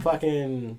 Fucking 0.00 0.78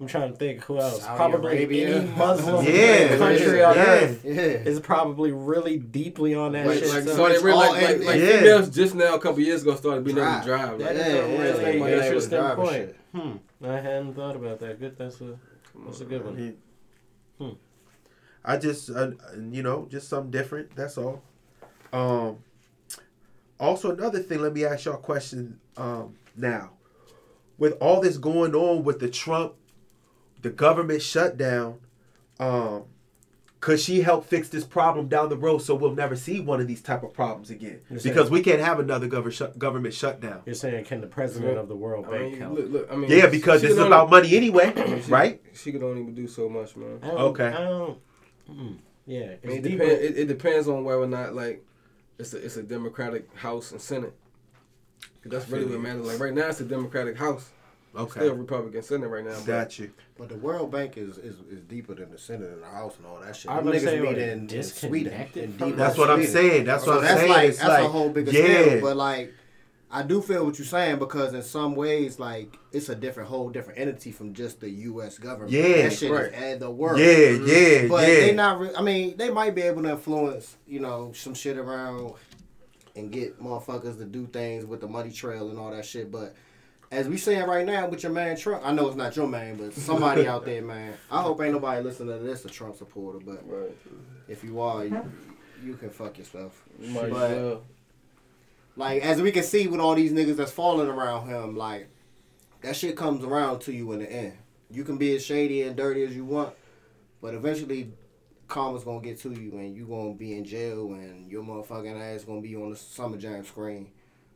I'm 0.00 0.06
trying 0.06 0.32
to 0.32 0.36
think 0.38 0.64
who 0.64 0.78
else. 0.78 1.02
Saudi 1.02 1.16
probably 1.16 1.56
Arabia. 1.58 1.96
any 2.00 2.08
Muslim 2.12 2.64
Yeah, 2.74 3.18
country 3.18 3.62
on 3.62 3.74
yeah. 3.76 3.82
earth 3.84 4.24
Yeah. 4.24 4.32
is 4.32 4.80
probably 4.80 5.30
really 5.32 5.76
deeply 5.78 6.34
on 6.34 6.52
that 6.52 6.66
Like, 6.66 6.78
shit. 6.78 6.88
like 6.88 7.02
so 7.04 7.16
Saudi 7.16 7.34
it's 7.34 7.42
Arabia, 7.42 7.60
all 7.60 7.72
like, 7.72 7.82
like, 7.82 7.96
in- 7.96 8.06
like 8.06 8.20
Yeah. 8.20 8.38
females 8.38 8.70
just 8.70 8.94
now 8.94 9.14
a 9.14 9.20
couple 9.20 9.40
years 9.40 9.60
ago 9.62 9.74
started 9.76 10.04
being 10.04 10.16
able 10.16 10.38
to 10.40 10.42
drive. 10.46 10.78
that 10.78 10.84
Like, 10.86 10.96
is 10.96 10.98
Yeah, 11.00 11.04
a 11.06 11.14
yeah, 11.14 11.22
real 11.22 11.46
yeah, 11.46 11.52
thing, 11.52 11.78
yeah, 11.78 11.84
an 11.84 11.90
they 11.90 12.14
was 12.14 12.24
interesting 12.24 12.38
driving 12.38 12.64
point. 12.64 12.96
Hmm. 13.60 13.66
I 13.66 13.80
hadn't 13.80 14.14
thought 14.14 14.36
about 14.36 14.58
that. 14.60 14.80
Good. 14.80 14.96
That's 14.96 15.20
a 15.20 15.38
that's 15.84 16.00
a 16.00 16.04
good 16.06 16.24
one. 16.24 16.36
He- 16.36 17.44
Hmm. 17.44 17.52
I 18.42 18.56
just, 18.56 18.88
uh, 18.90 19.10
you 19.50 19.62
know, 19.62 19.86
just 19.90 20.08
something 20.08 20.30
different. 20.30 20.74
That's 20.76 20.96
all. 20.96 21.22
Um. 21.92 22.38
Also, 23.58 23.90
another 23.90 24.20
thing. 24.20 24.40
Let 24.40 24.54
me 24.54 24.64
ask 24.64 24.86
y'all 24.86 24.94
a 24.94 24.98
question. 24.98 25.60
Um. 25.76 26.14
Now, 26.36 26.70
with 27.58 27.74
all 27.82 28.00
this 28.00 28.16
going 28.16 28.54
on 28.54 28.82
with 28.84 28.98
the 29.00 29.10
Trump, 29.10 29.54
the 30.42 30.50
government 30.50 31.02
shutdown, 31.02 31.78
um, 32.38 32.84
could 33.60 33.78
she 33.78 34.00
help 34.00 34.24
fix 34.24 34.48
this 34.48 34.64
problem 34.64 35.06
down 35.08 35.28
the 35.28 35.36
road 35.36 35.58
so 35.58 35.74
we'll 35.74 35.94
never 35.94 36.16
see 36.16 36.40
one 36.40 36.60
of 36.62 36.66
these 36.66 36.80
type 36.80 37.02
of 37.02 37.12
problems 37.12 37.50
again? 37.50 37.80
You're 37.90 37.98
saying- 38.00 38.14
Because 38.14 38.30
we 38.30 38.40
can't 38.42 38.60
have 38.60 38.78
another 38.80 39.06
government 39.06 39.34
shut, 39.34 39.58
government 39.58 39.92
shutdown. 39.92 40.40
You're 40.46 40.54
saying 40.54 40.84
can 40.86 41.02
the 41.02 41.06
president 41.06 41.58
of 41.58 41.68
the 41.68 41.76
World 41.76 42.06
I 42.10 42.18
mean, 42.22 42.38
help? 42.38 42.54
look, 42.56 42.70
look, 42.70 42.88
I 42.90 42.96
mean, 42.96 43.10
Yeah, 43.10 43.26
because 43.28 43.60
she 43.60 43.66
it's 43.66 43.76
about 43.76 44.04
only- 44.04 44.10
money 44.10 44.36
anyway, 44.36 44.72
she- 45.04 45.10
right? 45.12 45.42
She 45.52 45.72
could 45.72 45.82
only 45.82 46.10
do 46.12 46.26
so 46.26 46.48
much, 46.48 46.74
man. 46.76 46.98
I 47.02 47.06
don't, 47.08 47.18
Okay. 47.20 47.48
I 47.48 47.64
don't. 47.64 47.98
Mm, 48.50 48.76
yeah. 49.06 49.34
I 49.44 49.46
mean, 49.46 49.58
it, 49.58 49.62
deeper. 49.62 49.84
depend, 49.84 50.02
it, 50.04 50.18
it 50.18 50.24
depends 50.28 50.66
on 50.66 50.82
whether 50.84 51.02
or 51.02 51.06
not 51.06 51.34
like 51.34 51.62
it's 52.18 52.32
a 52.32 52.38
it's 52.42 52.56
a 52.56 52.62
Democratic 52.62 53.28
House 53.36 53.72
and 53.72 53.80
Senate. 53.80 54.14
'Cause 55.22 55.32
that's 55.32 55.48
really 55.50 55.66
what 55.66 55.80
matters. 55.80 56.06
Like 56.06 56.18
right 56.18 56.32
now, 56.32 56.48
it's 56.48 56.60
a 56.60 56.64
Democratic 56.64 57.16
House. 57.18 57.50
Okay, 57.96 58.20
Still 58.20 58.34
Republican 58.34 58.82
Senate 58.82 59.08
right 59.08 59.24
now. 59.24 59.34
but- 59.34 59.46
got 59.46 59.78
you. 59.78 59.90
But 60.16 60.28
the 60.28 60.36
World 60.36 60.70
Bank 60.70 60.96
is, 60.96 61.18
is, 61.18 61.36
is 61.50 61.60
deeper 61.68 61.94
than 61.94 62.10
the 62.10 62.18
Senate 62.18 62.50
and 62.50 62.62
the 62.62 62.66
House 62.68 62.96
and 62.98 63.06
all 63.06 63.18
that 63.20 63.34
shit. 63.34 63.50
I'm 63.50 63.58
Them 63.64 63.66
gonna 63.66 63.80
say, 63.80 63.98
niggas 63.98 64.04
what, 64.06 64.16
meet 64.16 64.22
in, 64.22 64.48
in 64.50 64.62
Sweden. 64.62 65.04
disconnected 65.04 65.44
in 65.44 65.56
deep 65.56 65.76
That's 65.76 65.94
in 65.94 66.00
what 66.00 66.10
I'm 66.10 66.24
saying. 66.24 66.64
That's 66.66 66.84
So 66.84 66.96
what 66.96 67.04
I'm 67.04 67.04
saying. 67.04 67.16
that's 67.16 67.20
saying. 67.20 67.32
like 67.32 67.48
It's 67.48 67.58
that's 67.58 67.68
like, 67.70 67.84
a 67.84 67.88
whole 67.88 68.10
bigger 68.10 68.30
yeah. 68.32 68.42
scale. 68.44 68.80
But 68.82 68.96
like, 68.96 69.34
I 69.90 70.02
do 70.04 70.22
feel 70.22 70.44
what 70.46 70.56
you're 70.58 70.66
saying 70.66 71.00
because 71.00 71.34
in 71.34 71.42
some 71.42 71.74
ways, 71.74 72.20
like, 72.20 72.56
it's 72.70 72.88
a 72.90 72.94
different, 72.94 73.28
whole 73.28 73.48
different 73.50 73.80
entity 73.80 74.12
from 74.12 74.34
just 74.34 74.60
the 74.60 74.70
U.S. 74.70 75.18
government. 75.18 75.50
Yeah, 75.50 75.88
that 75.88 75.92
shit 75.94 76.12
right. 76.12 76.26
is 76.26 76.32
at 76.34 76.60
the 76.60 76.70
world. 76.70 77.00
Yeah, 77.00 77.06
yeah, 77.30 77.88
But 77.88 78.06
yeah. 78.06 78.14
they 78.20 78.32
not. 78.34 78.60
Re- 78.60 78.70
I 78.76 78.82
mean, 78.82 79.16
they 79.16 79.30
might 79.30 79.54
be 79.56 79.62
able 79.62 79.82
to 79.82 79.90
influence, 79.90 80.56
you 80.68 80.78
know, 80.78 81.10
some 81.12 81.34
shit 81.34 81.56
around 81.56 82.12
and 82.94 83.10
get 83.10 83.40
motherfuckers 83.42 83.98
to 83.98 84.04
do 84.04 84.26
things 84.26 84.64
with 84.64 84.80
the 84.80 84.86
money 84.86 85.10
trail 85.10 85.48
and 85.50 85.58
all 85.58 85.70
that 85.72 85.84
shit. 85.84 86.12
But 86.12 86.34
as 86.90 87.08
we 87.08 87.16
saying 87.16 87.46
right 87.46 87.64
now 87.64 87.86
with 87.88 88.02
your 88.02 88.12
man 88.12 88.36
Trump, 88.36 88.62
I 88.66 88.72
know 88.72 88.88
it's 88.88 88.96
not 88.96 89.14
your 89.14 89.28
man, 89.28 89.56
but 89.56 89.72
somebody 89.74 90.26
out 90.26 90.44
there, 90.44 90.62
man. 90.62 90.94
I 91.10 91.22
hope 91.22 91.40
ain't 91.40 91.52
nobody 91.52 91.82
listening 91.82 92.18
to 92.18 92.24
this 92.24 92.44
a 92.44 92.48
Trump 92.48 92.76
supporter. 92.76 93.20
But 93.24 93.42
Right. 93.48 93.76
if 94.28 94.42
you 94.42 94.60
are, 94.60 94.84
you, 94.84 95.12
you 95.64 95.74
can 95.76 95.90
fuck 95.90 96.18
yourself. 96.18 96.62
You 96.80 96.94
But- 96.94 97.10
well. 97.10 97.62
Like 98.76 99.02
as 99.02 99.20
we 99.20 99.30
can 99.32 99.42
see 99.42 99.66
with 99.66 99.80
all 99.80 99.94
these 99.94 100.12
niggas 100.12 100.36
that's 100.36 100.52
falling 100.52 100.88
around 100.88 101.28
him, 101.28 101.56
like 101.56 101.88
that 102.62 102.74
shit 102.76 102.96
comes 102.96 103.24
around 103.24 103.60
to 103.62 103.72
you 103.72 103.92
in 103.92 103.98
the 104.00 104.10
end. 104.10 104.34
You 104.70 104.84
can 104.84 104.96
be 104.96 105.14
as 105.16 105.24
shady 105.24 105.62
and 105.62 105.76
dirty 105.76 106.02
as 106.04 106.14
you 106.14 106.24
want, 106.24 106.54
but 107.20 107.34
eventually 107.34 107.92
karma's 108.48 108.84
gonna 108.84 109.00
get 109.00 109.18
to 109.20 109.30
you 109.32 109.52
and 109.58 109.76
you 109.76 109.86
gonna 109.86 110.14
be 110.14 110.36
in 110.36 110.44
jail 110.44 110.92
and 110.94 111.30
your 111.30 111.42
motherfucking 111.42 112.00
ass 112.00 112.24
gonna 112.24 112.40
be 112.40 112.56
on 112.56 112.70
the 112.70 112.76
summer 112.76 113.16
jam 113.16 113.44
screen 113.44 113.90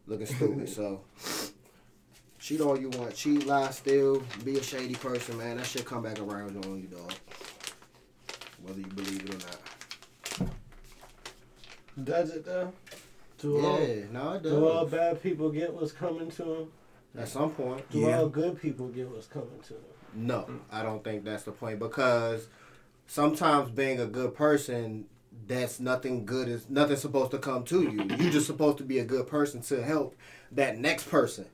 looking 0.06 0.26
stupid. 0.26 0.68
so 0.68 1.00
cheat 2.44 2.60
all 2.60 2.78
you 2.78 2.90
want, 2.90 3.14
cheat, 3.14 3.46
lie, 3.46 3.70
steal, 3.70 4.22
be 4.44 4.58
a 4.58 4.62
shady 4.62 4.94
person, 4.94 5.38
man. 5.38 5.56
That 5.56 5.64
shit 5.64 5.86
come 5.86 6.02
back 6.02 6.20
around 6.20 6.62
on 6.66 6.78
you, 6.78 6.88
dog. 6.88 7.14
Whether 8.62 8.80
you 8.80 8.86
believe 8.86 9.24
it 9.24 9.34
or 9.34 9.38
not. 10.42 10.50
Does 12.04 12.30
it 12.32 12.44
though? 12.44 12.70
Do 13.38 13.64
all 13.64 13.80
Yeah, 13.80 14.04
no, 14.12 14.32
it 14.32 14.42
does. 14.42 14.52
do 14.52 14.68
all 14.68 14.84
bad 14.84 15.22
people 15.22 15.48
get 15.50 15.72
what's 15.72 15.92
coming 15.92 16.30
to 16.32 16.42
them? 16.42 16.72
At 17.16 17.28
some 17.28 17.50
point. 17.50 17.88
Do 17.90 18.00
Yeah. 18.00 18.18
all 18.18 18.28
good 18.28 18.60
people 18.60 18.88
get 18.88 19.08
what's 19.08 19.26
coming 19.26 19.60
to 19.68 19.72
them? 19.72 19.82
No, 20.12 20.46
I 20.70 20.82
don't 20.82 21.02
think 21.02 21.24
that's 21.24 21.44
the 21.44 21.52
point 21.52 21.78
because 21.78 22.48
sometimes 23.06 23.70
being 23.70 24.00
a 24.00 24.06
good 24.06 24.34
person, 24.34 25.06
that's 25.46 25.80
nothing 25.80 26.26
good 26.26 26.48
is 26.48 26.68
nothing 26.68 26.96
supposed 26.96 27.30
to 27.30 27.38
come 27.38 27.64
to 27.64 27.82
you. 27.84 28.04
You're 28.18 28.32
just 28.32 28.46
supposed 28.46 28.76
to 28.78 28.84
be 28.84 28.98
a 28.98 29.04
good 29.04 29.26
person 29.28 29.62
to 29.62 29.82
help 29.82 30.14
that 30.52 30.76
next 30.78 31.08
person 31.08 31.46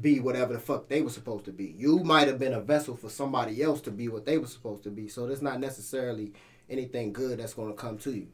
be 0.00 0.20
whatever 0.20 0.52
the 0.52 0.58
fuck 0.58 0.88
they 0.88 1.02
were 1.02 1.10
supposed 1.10 1.44
to 1.46 1.52
be. 1.52 1.74
You 1.78 2.00
might 2.00 2.28
have 2.28 2.38
been 2.38 2.52
a 2.52 2.60
vessel 2.60 2.96
for 2.96 3.08
somebody 3.08 3.62
else 3.62 3.80
to 3.82 3.90
be 3.90 4.08
what 4.08 4.26
they 4.26 4.38
were 4.38 4.46
supposed 4.46 4.82
to 4.84 4.90
be. 4.90 5.08
So 5.08 5.26
there's 5.26 5.42
not 5.42 5.60
necessarily 5.60 6.32
anything 6.68 7.12
good 7.12 7.38
that's 7.38 7.54
gonna 7.54 7.72
come 7.74 7.98
to 7.98 8.12
you. 8.12 8.28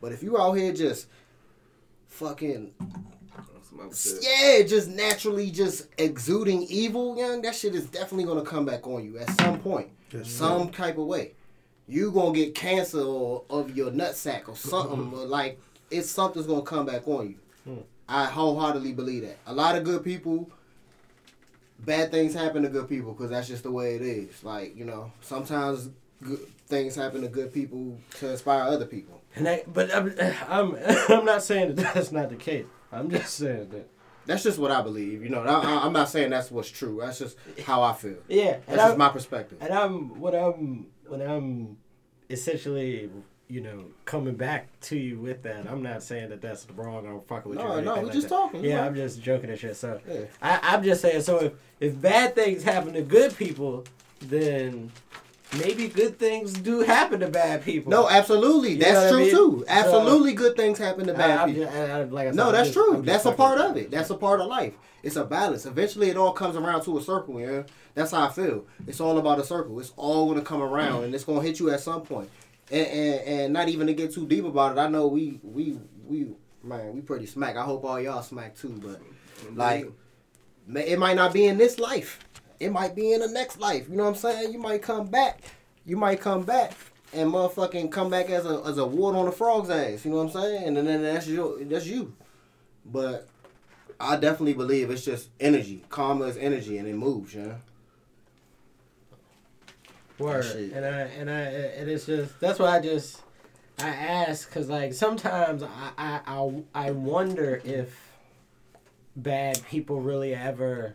But 0.00 0.12
if 0.12 0.22
you 0.22 0.38
out 0.38 0.54
here 0.54 0.72
just 0.72 1.06
fucking 2.08 2.72
yeah, 4.20 4.62
just 4.62 4.88
naturally 4.88 5.50
just 5.50 5.88
exuding 5.98 6.64
evil, 6.64 7.16
young, 7.16 7.42
that 7.42 7.54
shit 7.54 7.74
is 7.74 7.86
definitely 7.86 8.24
gonna 8.24 8.42
come 8.42 8.64
back 8.64 8.86
on 8.86 9.04
you 9.04 9.18
at 9.18 9.30
some 9.40 9.58
point. 9.60 9.88
Yes, 10.12 10.30
some 10.30 10.70
type 10.70 10.98
of 10.98 11.06
way. 11.06 11.32
You 11.88 12.10
gonna 12.10 12.34
get 12.34 12.54
cancer 12.54 13.00
or, 13.00 13.44
of 13.50 13.76
your 13.76 13.90
nutsack 13.90 14.48
or 14.48 14.56
something, 14.56 15.12
or 15.14 15.24
like 15.26 15.60
it's 15.90 16.10
something's 16.10 16.46
gonna 16.46 16.62
come 16.62 16.86
back 16.86 17.06
on 17.08 17.30
you. 17.30 17.36
Hmm. 17.64 17.82
I 18.08 18.26
wholeheartedly 18.26 18.92
believe 18.92 19.22
that. 19.22 19.38
A 19.46 19.54
lot 19.54 19.76
of 19.76 19.84
good 19.84 20.04
people, 20.04 20.50
bad 21.84 22.10
things 22.10 22.34
happen 22.34 22.62
to 22.62 22.68
good 22.68 22.88
people 22.88 23.12
because 23.12 23.30
that's 23.30 23.48
just 23.48 23.62
the 23.62 23.70
way 23.70 23.94
it 23.96 24.02
is. 24.02 24.42
Like 24.44 24.76
you 24.76 24.84
know, 24.84 25.12
sometimes 25.20 25.90
good 26.22 26.40
things 26.66 26.94
happen 26.94 27.22
to 27.22 27.28
good 27.28 27.52
people 27.52 27.98
to 28.18 28.30
inspire 28.30 28.62
other 28.62 28.86
people. 28.86 29.20
And 29.34 29.48
I, 29.48 29.64
but 29.66 29.94
I'm, 29.94 30.14
I'm 30.48 30.76
I'm 31.08 31.24
not 31.24 31.42
saying 31.42 31.74
that 31.74 31.94
that's 31.94 32.12
not 32.12 32.30
the 32.30 32.36
case. 32.36 32.66
I'm 32.90 33.10
just 33.10 33.34
saying 33.34 33.70
that. 33.70 33.88
That's 34.24 34.44
just 34.44 34.58
what 34.58 34.70
I 34.70 34.82
believe. 34.82 35.22
You 35.22 35.30
know, 35.30 35.42
I, 35.42 35.84
I'm 35.84 35.92
not 35.92 36.08
saying 36.08 36.30
that's 36.30 36.50
what's 36.50 36.70
true. 36.70 37.00
That's 37.02 37.18
just 37.18 37.36
how 37.66 37.82
I 37.82 37.92
feel. 37.92 38.18
Yeah, 38.28 38.58
That's 38.66 38.78
just 38.78 38.92
I'm, 38.92 38.98
my 38.98 39.08
perspective. 39.08 39.58
and 39.60 39.72
I'm 39.72 40.20
what 40.20 40.34
I'm 40.34 40.86
when 41.08 41.20
I'm 41.20 41.78
essentially 42.30 43.10
you 43.52 43.60
know 43.60 43.84
coming 44.06 44.34
back 44.34 44.68
to 44.80 44.96
you 44.96 45.18
with 45.18 45.42
that. 45.42 45.66
I'm 45.68 45.82
not 45.82 46.02
saying 46.02 46.30
that 46.30 46.40
that's 46.40 46.64
the 46.64 46.72
wrong 46.72 47.06
or 47.06 47.20
fucking 47.28 47.50
with 47.50 47.58
you. 47.58 47.64
No, 47.64 47.72
or 47.74 47.82
no, 47.82 47.92
anything 47.92 48.02
we 48.02 48.06
like 48.06 48.14
just 48.14 48.28
that. 48.30 48.34
talking, 48.34 48.64
Yeah, 48.64 48.76
know. 48.76 48.84
I'm 48.84 48.94
just 48.94 49.20
joking 49.22 49.50
and 49.50 49.58
shit. 49.58 49.76
So 49.76 50.00
Yeah. 50.08 50.20
I, 50.40 50.58
I'm 50.62 50.82
just 50.82 51.02
saying. 51.02 51.20
So 51.20 51.38
if 51.38 51.52
if 51.78 52.00
bad 52.00 52.34
things 52.34 52.62
happen 52.62 52.94
to 52.94 53.02
good 53.02 53.36
people, 53.36 53.84
then 54.20 54.90
maybe 55.58 55.88
good 55.88 56.18
things 56.18 56.54
do 56.54 56.80
happen 56.80 57.20
to 57.20 57.28
bad 57.28 57.62
people. 57.62 57.90
No, 57.90 58.08
absolutely. 58.08 58.72
You 58.72 58.78
That's 58.78 58.94
what 58.94 59.06
I 59.06 59.10
true 59.10 59.18
mean? 59.18 59.30
too. 59.30 59.58
So- 59.58 59.64
Absolutely, 59.68 60.32
good 60.32 60.56
things 60.56 60.78
happen 60.78 61.06
to 61.08 61.14
bad 61.14 61.40
I'm 61.40 61.48
people. 61.52 61.64
just, 61.64 61.76
I, 61.76 61.90
I, 61.90 62.02
like 62.04 62.26
I 62.28 62.30
said, 62.30 62.36
no, 62.36 62.52
that's 62.52 62.68
just- 62.68 62.74
true. 62.78 63.02
That's 63.04 63.26
a 63.26 63.32
part 63.32 63.58
of 63.60 63.76
it. 63.76 63.90
That's 63.90 64.08
a 64.10 64.14
part 64.16 64.40
of 64.40 64.46
life. 64.46 64.74
It's 65.02 65.16
a 65.16 65.24
balance. 65.24 65.66
Eventually, 65.66 66.10
it 66.10 66.16
all 66.16 66.32
comes 66.32 66.54
around 66.56 66.84
to 66.84 66.96
a 66.96 67.02
circle. 67.02 67.40
Yeah, 67.40 67.64
that's 67.94 68.12
how 68.12 68.28
I 68.28 68.30
feel. 68.30 68.64
It's 68.86 69.00
all 69.00 69.18
about 69.18 69.40
a 69.40 69.44
circle. 69.44 69.78
It's 69.80 69.92
all 69.96 70.28
gonna 70.28 70.42
come 70.42 70.62
around, 70.62 71.00
mm. 71.00 71.04
and 71.06 71.14
it's 71.14 71.24
gonna 71.24 71.42
hit 71.42 71.58
you 71.58 71.70
at 71.70 71.80
some 71.80 72.02
point. 72.02 72.30
And, 72.72 72.86
and 72.86 73.20
and 73.20 73.52
not 73.52 73.68
even 73.68 73.86
to 73.86 73.92
get 73.92 74.14
too 74.14 74.26
deep 74.26 74.44
about 74.44 74.76
it. 74.76 74.80
I 74.80 74.88
know 74.88 75.06
we 75.06 75.38
we 75.42 75.78
we 76.06 76.28
man, 76.62 76.94
we 76.94 77.02
pretty 77.02 77.26
smack. 77.26 77.56
I 77.56 77.64
hope 77.64 77.84
all 77.84 78.00
y'all 78.00 78.22
smack 78.22 78.56
too. 78.56 78.80
But 78.82 79.00
mm-hmm. 79.00 79.58
like, 79.58 79.92
it 80.74 80.98
might 80.98 81.16
not 81.16 81.32
be 81.32 81.46
in 81.46 81.58
this 81.58 81.78
life. 81.78 82.18
It 82.58 82.72
might 82.72 82.94
be 82.94 83.12
in 83.12 83.20
the 83.20 83.28
next 83.28 83.60
life. 83.60 83.88
You 83.88 83.96
know 83.96 84.04
what 84.04 84.10
I'm 84.10 84.16
saying? 84.16 84.52
You 84.52 84.58
might 84.58 84.82
come 84.82 85.08
back. 85.08 85.42
You 85.84 85.96
might 85.96 86.20
come 86.20 86.44
back 86.44 86.72
and 87.12 87.30
motherfucking 87.30 87.90
come 87.90 88.08
back 88.08 88.30
as 88.30 88.46
a 88.46 88.62
as 88.64 88.78
a 88.78 88.86
wart 88.86 89.16
on 89.16 89.28
a 89.28 89.32
frog's 89.32 89.70
ass. 89.70 90.04
You 90.04 90.12
know 90.12 90.18
what 90.18 90.34
I'm 90.34 90.42
saying? 90.42 90.76
And 90.78 90.86
then 90.86 91.02
that's 91.02 91.26
your 91.26 91.62
that's 91.64 91.86
you. 91.86 92.14
But 92.86 93.28
I 94.00 94.16
definitely 94.16 94.54
believe 94.54 94.90
it's 94.90 95.04
just 95.04 95.28
energy. 95.38 95.84
Karma 95.88 96.24
is 96.24 96.36
energy, 96.36 96.78
and 96.78 96.88
it 96.88 96.94
moves. 96.94 97.34
Yeah. 97.34 97.54
Word. 100.22 100.44
And 100.74 100.84
I 100.84 101.00
and 101.18 101.30
I 101.30 101.40
and 101.40 101.90
it's 101.90 102.06
just 102.06 102.38
that's 102.40 102.58
why 102.58 102.76
I 102.76 102.80
just 102.80 103.20
I 103.78 103.88
ask 103.88 104.48
because 104.48 104.68
like 104.68 104.92
sometimes 104.94 105.62
I, 105.62 105.90
I 105.98 106.20
I 106.26 106.62
I 106.86 106.90
wonder 106.92 107.60
if 107.64 108.12
bad 109.16 109.62
people 109.68 110.00
really 110.00 110.34
ever 110.34 110.94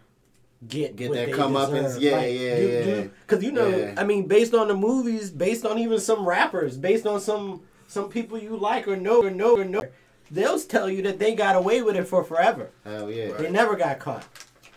get 0.67 0.95
Get 0.95 1.13
that 1.13 1.29
comeuppance? 1.29 1.83
deserve. 1.95 2.01
Yeah, 2.01 2.25
yeah, 2.25 2.57
yeah. 2.57 3.01
Because 3.21 3.43
you 3.43 3.51
know, 3.51 3.67
Yeah. 3.67 3.93
I 3.97 4.03
mean, 4.03 4.25
based 4.27 4.53
on 4.55 4.67
the 4.67 4.73
movies, 4.75 5.29
based 5.29 5.65
on 5.65 5.77
even 5.77 5.99
some 5.99 6.27
rappers, 6.27 6.77
based 6.77 7.05
on 7.05 7.19
some 7.21 7.61
some 7.87 8.09
people 8.09 8.37
you 8.37 8.55
like 8.57 8.87
or 8.87 8.95
know 8.95 9.21
or 9.23 9.29
know 9.29 9.55
or 9.57 9.63
know, 9.65 9.83
they'll 10.31 10.59
tell 10.59 10.89
you 10.89 11.01
that 11.03 11.19
they 11.19 11.35
got 11.35 11.55
away 11.55 11.81
with 11.81 11.95
it 11.95 12.05
for 12.07 12.23
forever. 12.23 12.69
Oh 12.85 13.07
yeah. 13.07 13.33
They 13.33 13.49
never 13.51 13.75
got 13.75 13.99
caught. 13.99 14.25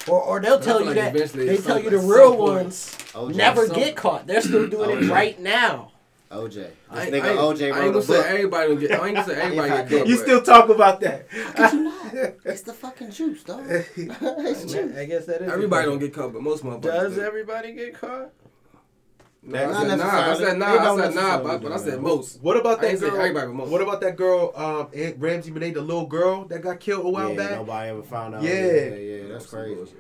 Or, 0.08 0.20
or 0.22 0.40
they'll 0.40 0.60
tell 0.60 0.80
you 0.80 0.86
like 0.86 0.94
that 0.96 1.12
they 1.32 1.56
tell 1.58 1.78
you 1.78 1.90
the 1.90 1.98
real 1.98 2.30
point- 2.36 2.40
ones 2.64 2.96
OJ. 3.12 3.34
never 3.34 3.66
some- 3.66 3.76
get 3.76 3.96
caught. 3.96 4.26
They're 4.26 4.40
still 4.40 4.66
doing 4.68 5.04
it 5.04 5.10
right 5.10 5.38
now. 5.38 5.92
OJ. 6.32 6.54
This 6.54 6.72
I, 6.90 7.10
nigga 7.10 7.22
I, 7.22 7.28
ain't- 7.30 7.38
OJ 7.38 7.62
I 7.62 7.66
ain't 7.66 7.76
wrote 7.76 7.92
gonna 7.92 8.02
say 8.02 8.16
book. 8.16 8.26
everybody 8.26 8.68
don't 8.68 8.78
get. 8.80 8.90
I 9.00 9.06
ain't 9.06 9.16
gonna 9.16 9.26
say 9.26 9.40
everybody 9.42 9.68
get 9.68 9.88
caught. 9.98 10.06
You 10.08 10.16
but- 10.16 10.22
still 10.22 10.42
talk 10.42 10.68
about 10.68 11.00
that? 11.00 11.26
It's 12.44 12.62
the 12.62 12.72
fucking 12.72 13.10
juice, 13.10 13.42
dog. 13.42 13.64
it's 13.68 14.72
juice. 14.72 14.96
I 14.96 15.04
guess 15.06 15.26
that 15.26 15.42
is. 15.42 15.50
Everybody 15.52 15.86
don't 15.86 15.98
get 15.98 16.14
caught, 16.14 16.32
but 16.32 16.42
most 16.42 16.64
motherfuckers. 16.64 16.82
Does 16.82 17.18
everybody 17.18 17.72
get 17.72 17.94
caught? 18.00 18.30
Nah, 19.42 19.58
I 19.58 19.66
Not 19.66 19.74
said 19.74 19.86
nah. 19.86 19.92
I 19.92 19.96
necessarily. 19.96 20.44
said 20.44 20.58
nah. 20.58 20.72
They 20.72 20.78
I 20.78 20.96
said 21.06 21.14
nah, 21.14 21.42
but, 21.42 21.62
but 21.62 21.72
I 21.72 21.76
said 21.78 22.00
most. 22.02 22.42
What 22.42 22.56
about 22.58 22.80
that 22.82 22.90
ain't 22.90 23.00
girl? 23.00 23.16
everybody, 23.16 23.46
but 23.46 23.54
most. 23.54 23.70
What 23.70 23.80
about 23.80 24.00
that 24.02 24.16
girl? 24.16 24.52
Um, 24.54 24.88
Aunt 24.94 25.16
Ramsey 25.18 25.50
Renee, 25.50 25.70
the 25.70 25.80
little 25.80 26.06
girl 26.06 26.44
that 26.46 26.60
got 26.60 26.78
killed 26.78 27.06
a 27.06 27.08
while 27.08 27.30
yeah, 27.30 27.36
back. 27.36 27.50
nobody 27.52 27.90
ever 27.90 28.02
found 28.02 28.34
out. 28.34 28.42
Yeah. 28.42 28.50
yeah, 28.52 28.94
yeah, 28.94 29.28
that's 29.28 29.48
Some 29.48 29.60
crazy. 29.60 29.92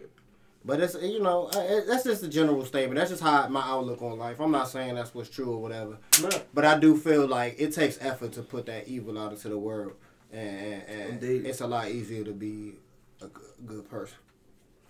But 0.62 0.80
it's 0.80 0.94
you 1.00 1.22
know 1.22 1.46
uh, 1.46 1.80
that's 1.86 2.04
just 2.04 2.22
a 2.22 2.28
general 2.28 2.66
statement. 2.66 2.98
That's 2.98 3.10
just 3.10 3.22
how 3.22 3.48
my 3.48 3.62
outlook 3.62 4.02
on 4.02 4.18
life. 4.18 4.40
I'm 4.40 4.50
not 4.50 4.68
saying 4.68 4.94
that's 4.94 5.14
what's 5.14 5.30
true 5.30 5.50
or 5.52 5.62
whatever. 5.62 5.96
No. 6.22 6.28
But 6.52 6.66
I 6.66 6.78
do 6.78 6.98
feel 6.98 7.26
like 7.26 7.56
it 7.58 7.72
takes 7.72 7.96
effort 8.02 8.32
to 8.32 8.42
put 8.42 8.66
that 8.66 8.88
evil 8.88 9.18
out 9.18 9.32
into 9.32 9.48
the 9.48 9.58
world, 9.58 9.92
and, 10.30 10.84
and, 10.86 11.22
and 11.22 11.46
it's 11.46 11.62
a 11.62 11.66
lot 11.66 11.88
easier 11.88 12.24
to 12.24 12.32
be 12.32 12.74
a 13.22 13.26
g- 13.26 13.32
good 13.64 13.88
person 13.88 14.18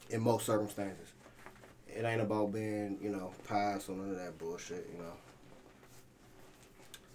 in 0.09 0.23
most 0.23 0.45
circumstances. 0.45 1.10
It 1.97 2.05
ain't 2.05 2.21
about 2.21 2.53
being 2.53 2.99
you 3.03 3.11
know 3.11 3.33
pious 3.49 3.89
or 3.89 3.97
none 3.97 4.11
of 4.11 4.17
that 4.17 4.39
bullshit. 4.39 4.89
You 4.93 5.03
know. 5.03 5.13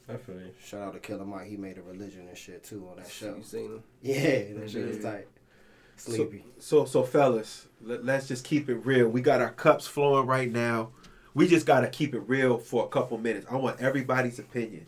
Definitely. 0.07 0.51
Shout 0.63 0.81
out 0.81 0.93
to 0.93 0.99
Killer 0.99 1.25
Mike. 1.25 1.47
He 1.47 1.57
made 1.57 1.77
a 1.77 1.81
religion 1.81 2.27
and 2.27 2.37
shit 2.37 2.63
too 2.63 2.87
on 2.91 2.97
that 2.97 3.09
show. 3.09 3.35
You 3.35 3.43
seen 3.43 3.65
him? 3.65 3.83
Yeah, 4.01 4.19
that 4.59 4.69
shit 4.69 4.85
was 4.85 4.95
Indeed. 4.97 5.01
tight. 5.01 5.27
Sleepy. 5.97 6.43
So, 6.59 6.85
so 6.85 7.03
fellas, 7.03 7.67
let, 7.81 8.03
let's 8.05 8.27
just 8.27 8.43
keep 8.43 8.69
it 8.69 8.75
real. 8.85 9.07
We 9.07 9.21
got 9.21 9.41
our 9.41 9.51
cups 9.51 9.87
flowing 9.87 10.27
right 10.27 10.51
now. 10.51 10.89
We 11.33 11.47
just 11.47 11.65
gotta 11.65 11.87
keep 11.87 12.13
it 12.13 12.19
real 12.27 12.57
for 12.57 12.85
a 12.85 12.87
couple 12.87 13.17
minutes. 13.17 13.47
I 13.49 13.55
want 13.55 13.79
everybody's 13.81 14.37
opinion. 14.37 14.85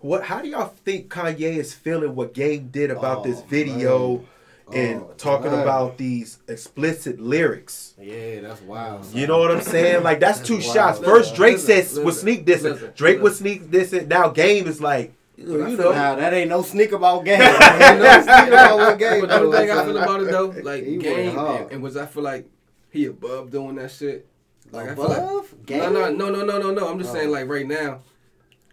What? 0.00 0.24
How 0.24 0.42
do 0.42 0.48
y'all 0.48 0.68
think 0.84 1.08
Kanye 1.10 1.56
is 1.56 1.72
feeling? 1.72 2.14
What 2.14 2.34
Game 2.34 2.68
did 2.68 2.90
about 2.90 3.18
Oh, 3.18 3.22
this 3.22 3.40
video 3.42 4.16
man. 4.16 4.26
And 4.72 5.00
Oh, 5.02 5.10
talking 5.18 5.50
man. 5.52 5.62
about 5.62 5.98
these 5.98 6.38
explicit 6.48 7.20
lyrics? 7.20 7.94
Yeah, 8.00 8.40
that's 8.40 8.60
wild. 8.62 9.06
You 9.12 9.26
know 9.26 9.38
what 9.38 9.50
I'm 9.50 9.60
saying? 9.60 10.02
Like 10.02 10.20
that's 10.20 10.40
two 10.40 10.56
Wow. 10.56 10.60
shots. 10.60 10.98
First 10.98 11.34
Drake 11.34 11.54
Listen, 11.54 11.66
says 11.66 11.88
listen, 11.90 12.04
was 12.04 12.20
sneak 12.20 12.46
dissing. 12.46 12.62
listen, 12.72 12.92
Drake 12.94 13.20
was 13.20 13.40
listen. 13.40 13.60
sneak 13.62 13.70
dissing. 13.70 14.08
Now 14.08 14.28
Game 14.28 14.66
is 14.66 14.80
like, 14.80 15.12
you 15.36 15.46
know, 15.76 15.92
Nah, 15.92 16.14
that 16.16 16.32
ain't 16.34 16.50
no 16.50 16.62
sneak 16.62 16.92
about 16.92 17.24
game. 17.24 17.40
ain't 17.42 17.98
no 17.98 18.22
sneak 18.22 18.48
about 18.48 18.78
what 18.78 18.98
game. 18.98 19.20
But 19.20 19.30
the 19.30 19.38
do. 19.38 19.44
only 19.46 19.58
thing 19.58 19.70
I 19.70 19.84
feel 19.84 19.96
about 19.98 20.20
it 20.22 20.30
though, 20.30 20.54
like 20.62 20.84
He 20.84 20.96
game, 20.96 21.38
and, 21.38 21.72
and 21.72 21.82
was 21.82 21.96
I 21.96 22.06
feel 22.06 22.22
like 22.22 22.46
he 22.90 23.06
above 23.06 23.50
doing 23.50 23.74
that 23.76 23.90
shit. 23.90 24.26
Like 24.70 24.88
I 24.90 24.94
feel 24.94 25.04
like 25.08 25.18
Above? 25.18 25.52
no, 25.52 25.58
Game? 25.66 25.92
no, 25.92 26.10
no, 26.12 26.30
no, 26.30 26.44
no, 26.44 26.58
no, 26.58 26.70
no. 26.70 26.88
I'm 26.88 26.98
just 26.98 27.10
Oh. 27.10 27.14
saying 27.14 27.30
like 27.30 27.48
right 27.48 27.66
now. 27.66 28.00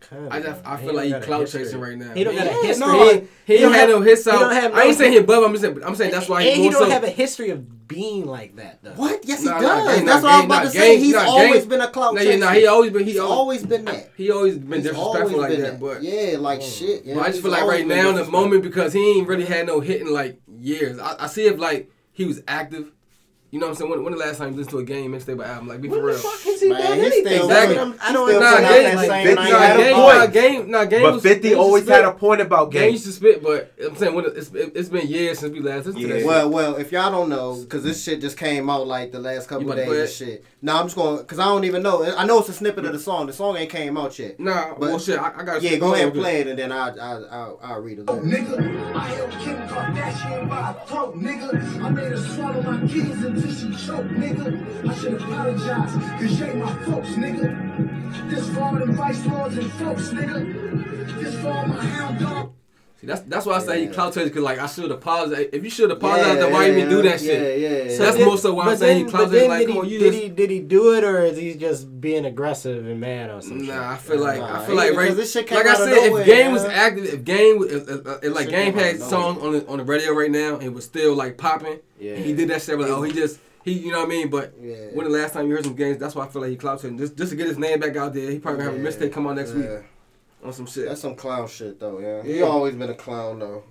Kinda, 0.09 0.27
I 0.33 0.39
just 0.41 0.65
I 0.65 0.77
feel 0.77 0.87
don't 0.87 0.95
like 0.95 1.05
he 1.05 1.11
got 1.11 1.21
clout 1.21 1.47
chasing 1.47 1.79
right 1.79 1.95
now. 1.95 2.13
He 2.15 2.23
don't 2.23 2.35
got 2.35 2.47
a 2.47 2.49
history. 2.49 2.87
no, 2.87 3.27
He, 3.45 3.57
don't 3.59 3.73
have- 3.73 3.89
no 3.89 4.01
hits 4.01 4.27
out. 4.27 4.51
I 4.51 4.83
ain't 4.85 4.97
saying 4.97 5.11
he 5.11 5.19
above. 5.19 5.43
I'm 5.43 5.51
just 5.51 5.61
saying. 5.63 5.83
I'm 5.83 5.95
saying 5.95 6.11
that's 6.11 6.27
why 6.27 6.41
and 6.41 6.57
he 6.57 6.63
he 6.63 6.69
don't 6.71 6.89
have 6.89 7.03
a 7.03 7.09
history 7.09 7.51
of 7.51 7.87
being 7.87 8.25
like 8.25 8.55
that 8.55 8.81
though. 8.81 8.91
What? 8.91 9.23
Yes, 9.23 9.41
he 9.41 9.45
Nah, 9.45 9.59
nah, 9.59 9.85
does. 9.85 10.03
That's 10.05 10.23
what 10.23 10.31
I 10.31 10.35
was 10.37 10.41
game, 10.41 10.45
about 10.45 10.63
to 10.63 10.69
say. 10.71 10.97
He's 10.99 11.13
always 11.15 11.65
been 11.67 11.81
a 11.81 11.87
clout 11.89 12.15
Nah, 12.15 12.21
chaser. 12.21 12.31
yeah, 12.31 12.37
nah, 12.45 12.51
he 12.53 12.65
always 12.65 12.91
been. 12.91 13.03
He's 13.03 13.19
always, 13.19 13.37
always 13.37 13.65
been 13.65 13.85
that. 13.85 14.09
he 14.17 14.31
always 14.31 14.57
been 14.57 14.81
disrespectful 14.81 15.39
like 15.39 15.57
that. 15.59 15.79
But 15.79 16.01
yeah, 16.01 16.37
like 16.39 16.61
shit. 16.63 17.05
Yeah, 17.05 17.19
I 17.19 17.29
just 17.29 17.41
feel 17.43 17.51
like 17.51 17.63
right 17.65 17.85
now 17.85 18.09
in 18.09 18.15
the 18.15 18.25
moment 18.25 18.63
because 18.63 18.93
he 18.93 19.17
ain't 19.19 19.27
really 19.27 19.45
had 19.45 19.67
no 19.67 19.79
hit 19.79 20.01
in 20.01 20.11
like 20.11 20.39
years. 20.47 20.97
I, 20.97 21.17
I 21.19 21.27
see 21.27 21.45
if 21.45 21.59
like 21.59 21.91
he 22.11 22.25
was 22.25 22.41
active. 22.47 22.91
You 23.51 23.59
know 23.59 23.65
what 23.65 23.71
I'm 23.71 23.75
saying? 23.77 23.89
When, 23.91 24.03
when 24.03 24.13
the 24.13 24.19
last 24.19 24.37
time 24.37 24.51
you 24.51 24.57
listened 24.57 24.71
to 24.73 24.77
a 24.79 24.83
game 24.83 25.11
mixtape 25.11 25.43
album? 25.43 25.67
Like, 25.69 25.81
be 25.81 25.87
for 25.87 25.95
When 25.95 26.01
the 26.01 26.07
real. 26.09 26.17
fuck 26.19 26.39
has 26.41 26.61
he 26.61 26.69
Man, 26.69 26.81
done 26.83 26.97
he 26.99 27.05
anything? 27.05 27.41
Exactly. 27.41 27.75
I 27.75 27.79
don't, 27.79 27.99
I 28.03 28.07
he 28.07 28.13
don't 28.13 28.27
still 28.29 28.41
Nah, 28.41 28.57
game, 28.59 28.95
like, 28.95 29.07
same 29.09 29.25
Fifty 29.27 29.35
nah, 29.51 29.77
game, 29.77 29.91
nah, 29.97 30.25
game, 30.27 30.71
nah, 30.71 30.85
game. 30.85 31.01
but 31.01 31.13
was- 31.15 31.23
50 31.23 31.49
game 31.49 31.57
always 31.57 31.83
spit. 31.83 31.95
had 31.95 32.05
a 32.05 32.11
point 32.11 32.41
about 32.41 32.71
Game 32.71 32.81
Game. 32.83 32.91
used 32.91 33.05
to 33.07 33.11
spit, 33.11 33.41
but 33.41 33.73
I'm 33.83 33.95
saying 33.95 34.13
when 34.13 34.25
it- 34.25 34.33
it's, 34.37 34.53
it, 34.53 34.71
it's 34.75 34.89
been 34.89 35.07
years 35.07 35.39
since 35.39 35.51
we 35.51 35.61
last 35.61 35.87
listened 35.87 35.95
to 35.95 36.01
Yeah. 36.01 36.07
that. 36.13 36.19
shit. 36.19 36.27
Well, 36.27 36.49
well, 36.51 36.75
if 36.75 36.91
y'all 36.91 37.11
don't 37.11 37.29
know, 37.29 37.55
because 37.59 37.83
this 37.83 38.03
shit 38.03 38.21
just 38.21 38.37
came 38.37 38.69
out 38.69 38.85
like 38.85 39.11
the 39.11 39.19
last 39.19 39.49
couple 39.49 39.63
You 39.65 39.71
of 39.71 39.77
days 39.77 39.89
and 39.89 40.09
shit. 40.09 40.45
No, 40.61 40.75
I'm 40.75 40.85
just 40.85 40.97
going 40.97 41.17
because 41.19 41.39
I 41.39 41.45
don't 41.45 41.63
even 41.63 41.81
know. 41.81 42.03
I 42.03 42.25
know 42.25 42.39
it's 42.39 42.49
a 42.49 42.53
snippet 42.53 42.83
of 42.83 42.91
the 42.91 42.99
song. 42.99 43.27
The 43.27 43.33
song 43.33 43.55
ain't 43.55 43.69
came 43.69 43.95
out 43.97 44.19
yet. 44.19 44.39
Nah, 44.39 44.71
But- 44.71 44.79
well, 44.79 44.99
shit, 44.99 45.17
I, 45.17 45.31
I 45.37 45.43
got 45.43 45.61
Yeah, 45.61 45.77
go 45.77 45.93
ahead 45.93 46.07
and 46.07 46.13
play 46.13 46.41
it, 46.41 46.47
and 46.47 46.59
then 46.59 46.71
I'll 46.73 46.99
I'll 46.99 47.27
I'll, 47.31 47.59
I'll 47.63 47.81
read 47.81 47.99
a 47.99 48.03
oh, 48.09 48.15
little. 48.15 48.29
Nigga, 48.29 48.93
I 48.93 49.07
held 49.07 49.31
Kim 49.31 49.57
Kardashian 49.69 50.49
by 50.49 50.61
her 50.61 50.85
throat, 50.85 51.15
nigga. 51.15 51.81
I 51.81 51.89
made 51.89 52.11
her 52.11 52.17
swallow 52.17 52.61
my 52.61 52.87
kids 52.87 53.23
until 53.23 53.53
she 53.53 53.85
choked, 53.85 54.09
nigga. 54.09 54.89
I 54.89 54.93
should 54.95 55.13
apologize, 55.13 55.93
cause 56.19 56.39
you 56.39 56.45
ain't 56.45 56.57
my 56.57 56.73
folks, 56.83 57.09
nigga. 57.09 58.29
This 58.29 58.49
for 58.49 58.61
all 58.61 58.75
them 58.75 58.93
vice 58.95 59.25
lords 59.27 59.57
and 59.57 59.71
folks, 59.73 60.09
nigga. 60.09 61.19
This 61.21 61.39
for 61.41 61.51
all 61.51 61.67
my 61.67 61.85
hound 61.85 62.19
dog. 62.19 62.58
See, 62.99 63.07
that's 63.07 63.21
that's 63.21 63.45
why 63.45 63.53
I 63.53 63.59
say 63.59 63.79
he 63.79 63.85
Yeah. 63.85 63.91
clout 63.93 64.13
because 64.13 64.35
like 64.43 64.59
I 64.59 64.67
should 64.67 64.91
apologize. 64.91 65.47
If 65.53 65.63
you 65.63 65.69
should 65.69 65.89
apologize, 65.89 66.37
then 66.37 66.51
why 66.51 66.65
you 66.65 66.77
even 66.79 66.89
do 66.89 67.01
that 67.03 67.21
shit? 67.21 67.59
Yeah, 67.61 67.69
yeah. 67.85 67.95
So 67.95 68.03
that's 68.03 68.17
yeah. 68.17 68.25
more 68.25 68.37
so 68.37 68.53
why 68.53 68.63
I'm 68.63 68.69
but 68.71 68.79
saying 68.79 68.97
then- 68.97 69.05
he 69.05 69.11
clout 69.11 69.31
but 69.31 69.47
like, 69.47 69.59
did 69.67 69.69
he, 69.73 69.79
on, 69.79 69.87
you 69.89 69.99
did 69.99 70.11
just. 70.11 70.23
he 70.23 70.29
did 70.29 70.49
he 70.49 70.59
do 70.59 70.93
it 70.95 71.05
or 71.05 71.23
is 71.23 71.37
he 71.37 71.53
just 71.53 72.01
being 72.01 72.25
aggressive 72.25 72.85
and 72.85 72.99
mad 72.99 73.29
or 73.29 73.41
something? 73.41 73.67
Nah, 73.67 73.91
I 73.93 73.95
feel 73.95 74.19
like 74.19 74.39
Nah, 74.41 74.61
I 74.61 74.65
feel 74.65 74.75
like 74.75 74.89
because 74.89 75.07
right. 75.07 75.15
this 75.15 75.31
shit 75.31 75.47
came 75.47 75.57
like 75.59 75.67
I 75.67 75.71
of 75.71 75.77
said, 75.77 76.07
nowhere, 76.07 76.21
if 76.21 76.27
Game 76.27 76.51
was 76.51 76.63
active, 76.65 77.05
if 77.05 77.23
Game, 77.23 77.59
was- 77.59 77.71
if, 77.71 77.87
if, 77.89 78.23
if, 78.23 78.33
like 78.35 78.49
Game 78.49 78.73
had 78.73 78.95
of 78.95 79.01
songs 79.03 79.41
on 79.43 79.53
the 79.53 79.65
on 79.67 79.77
the 79.77 79.85
radio 79.85 80.11
right 80.11 80.29
now 80.31 80.57
it 80.57 80.67
was 80.73 80.83
still 80.83 81.15
like 81.15 81.37
popping, 81.37 81.79
Yeah. 82.01 82.15
he 82.15 82.33
did 82.33 82.49
that 82.49 82.61
shit. 82.61 82.77
Like, 82.77 82.89
oh, 82.89 83.01
he 83.03 83.13
just 83.13 83.39
he, 83.63 83.73
you 83.73 83.91
know 83.93 83.99
what 83.99 84.07
I 84.07 84.09
mean? 84.09 84.29
But 84.29 84.53
Yeah. 84.61 84.75
when 84.93 85.05
the 85.09 85.17
last 85.17 85.33
time 85.33 85.47
you 85.47 85.55
heard 85.55 85.63
some 85.63 85.75
games, 85.75 85.99
that's 85.99 86.15
why 86.15 86.25
I 86.25 86.27
feel 86.27 86.41
like 86.41 86.51
he 86.51 86.57
clout 86.57 86.79
chasing. 86.81 86.97
Just 86.97 87.15
just 87.15 87.29
to 87.31 87.37
get 87.37 87.47
his 87.47 87.57
name 87.57 87.79
back 87.79 87.95
out 87.95 88.13
there, 88.13 88.29
he 88.29 88.39
probably 88.39 88.59
gonna 88.59 88.71
have 88.71 88.79
a 88.81 88.83
mistake 88.83 89.13
come 89.13 89.25
on 89.25 89.37
next 89.37 89.53
week 89.53 89.65
yeah. 89.69 89.79
On 90.43 90.53
some 90.53 90.65
shit. 90.65 90.87
That's 90.87 91.01
some 91.01 91.15
clown 91.15 91.47
shit 91.47 91.79
though, 91.79 91.99
yeah. 91.99 92.23
He 92.23 92.41
always 92.41 92.75
been 92.75 92.89
a 92.89 92.95
clown 92.95 93.39
though. 93.39 93.63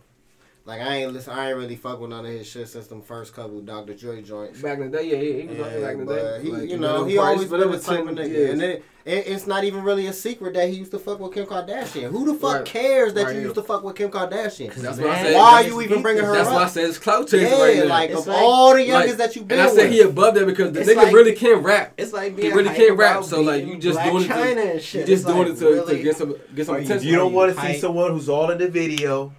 Like 0.68 0.82
I 0.82 0.96
ain't 0.96 1.14
listen, 1.14 1.32
I 1.32 1.48
ain't 1.48 1.56
really 1.56 1.76
fuck 1.76 1.98
with 1.98 2.10
none 2.10 2.26
of 2.26 2.30
his 2.30 2.46
shit 2.46 2.68
since 2.68 2.88
them 2.88 3.00
first 3.00 3.32
couple 3.32 3.58
Dr. 3.62 3.94
Dre 3.94 4.20
joints. 4.20 4.60
Back 4.60 4.78
in 4.80 4.90
the 4.90 4.98
day, 4.98 5.04
yeah, 5.10 5.16
he, 5.16 5.40
he 5.40 5.46
was 5.48 5.56
Yeah, 5.56 5.80
back 5.80 5.94
in 5.94 6.04
the 6.04 6.14
day. 6.14 6.40
he, 6.42 6.50
Like, 6.52 6.68
you 6.68 6.76
know, 6.76 7.06
he 7.06 7.16
price, 7.16 7.26
always 7.26 7.48
but 7.48 7.60
been 7.60 7.68
it 7.68 7.72
a 7.72 7.76
was 7.76 7.86
type 7.86 8.00
of 8.00 8.06
10 8.08 8.16
nigga, 8.16 8.28
years. 8.28 8.50
and 8.50 8.62
it, 8.62 8.84
it, 9.06 9.26
it's 9.28 9.46
not 9.46 9.64
even 9.64 9.82
really 9.82 10.08
a 10.08 10.12
secret 10.12 10.52
that 10.52 10.68
he 10.68 10.74
used 10.74 10.90
to 10.90 10.98
fuck 10.98 11.20
with 11.20 11.32
Kim 11.32 11.46
Kardashian. 11.46 12.10
Who 12.10 12.26
the 12.26 12.34
fuck 12.38 12.52
Right. 12.56 12.64
cares 12.66 13.14
that 13.14 13.24
Right. 13.24 13.36
you 13.36 13.40
used 13.40 13.54
to 13.54 13.62
fuck 13.62 13.82
with 13.82 13.96
Kim 13.96 14.10
Kardashian? 14.10 14.74
That's 14.74 14.98
Man, 14.98 15.06
why 15.08 15.14
I 15.14 15.22
said. 15.22 15.34
Why 15.36 15.52
are 15.52 15.62
you 15.62 15.80
even 15.80 16.02
bringing 16.02 16.22
her 16.24 16.32
That's 16.34 16.48
up? 16.48 16.52
That's 16.52 16.60
why 16.60 16.64
I 16.64 16.68
said 16.84 16.90
it's 16.90 16.98
clout 16.98 17.28
chasing 17.28 17.48
yeah, 17.58 17.62
right 17.64 17.76
now. 17.78 17.84
like 17.86 18.10
It's 18.10 18.20
of 18.20 18.26
like- 18.26 18.36
all 18.42 18.74
the 18.74 18.82
youngest 18.84 19.18
Like, 19.18 19.26
that 19.28 19.36
you 19.36 19.44
been 19.44 19.58
and 19.60 19.68
I 19.70 19.72
said 19.74 19.84
with. 19.84 19.92
he 19.92 20.00
above 20.02 20.34
that 20.34 20.46
because 20.46 20.72
the 20.72 20.80
nigga 20.80 20.96
like- 20.96 21.14
really 21.14 21.32
can't 21.34 21.64
rap. 21.64 21.94
It's 21.96 22.12
like 22.12 22.38
He 22.38 22.52
really 22.52 22.74
can't 22.74 22.98
rap, 22.98 23.24
so 23.24 23.40
like 23.40 23.64
you 23.66 23.78
just 23.78 23.94
Black 23.94 24.10
doing 24.10 24.24
it 24.24 24.28
to, 24.28 24.98
you 24.98 25.04
just 25.06 25.08
It's 25.08 25.24
doing 25.24 25.48
it 25.48 25.56
to, 25.60 25.86
to 25.86 26.02
get 26.02 26.14
some 26.18 26.36
get 26.54 26.66
some 26.66 26.76
attention. 26.76 27.08
You 27.08 27.16
don't 27.16 27.32
want 27.32 27.54
to 27.56 27.60
see 27.62 27.78
someone 27.78 28.10
who's 28.12 28.28
all 28.28 28.50
in 28.50 28.58
the 28.58 28.68
video, 28.68 29.32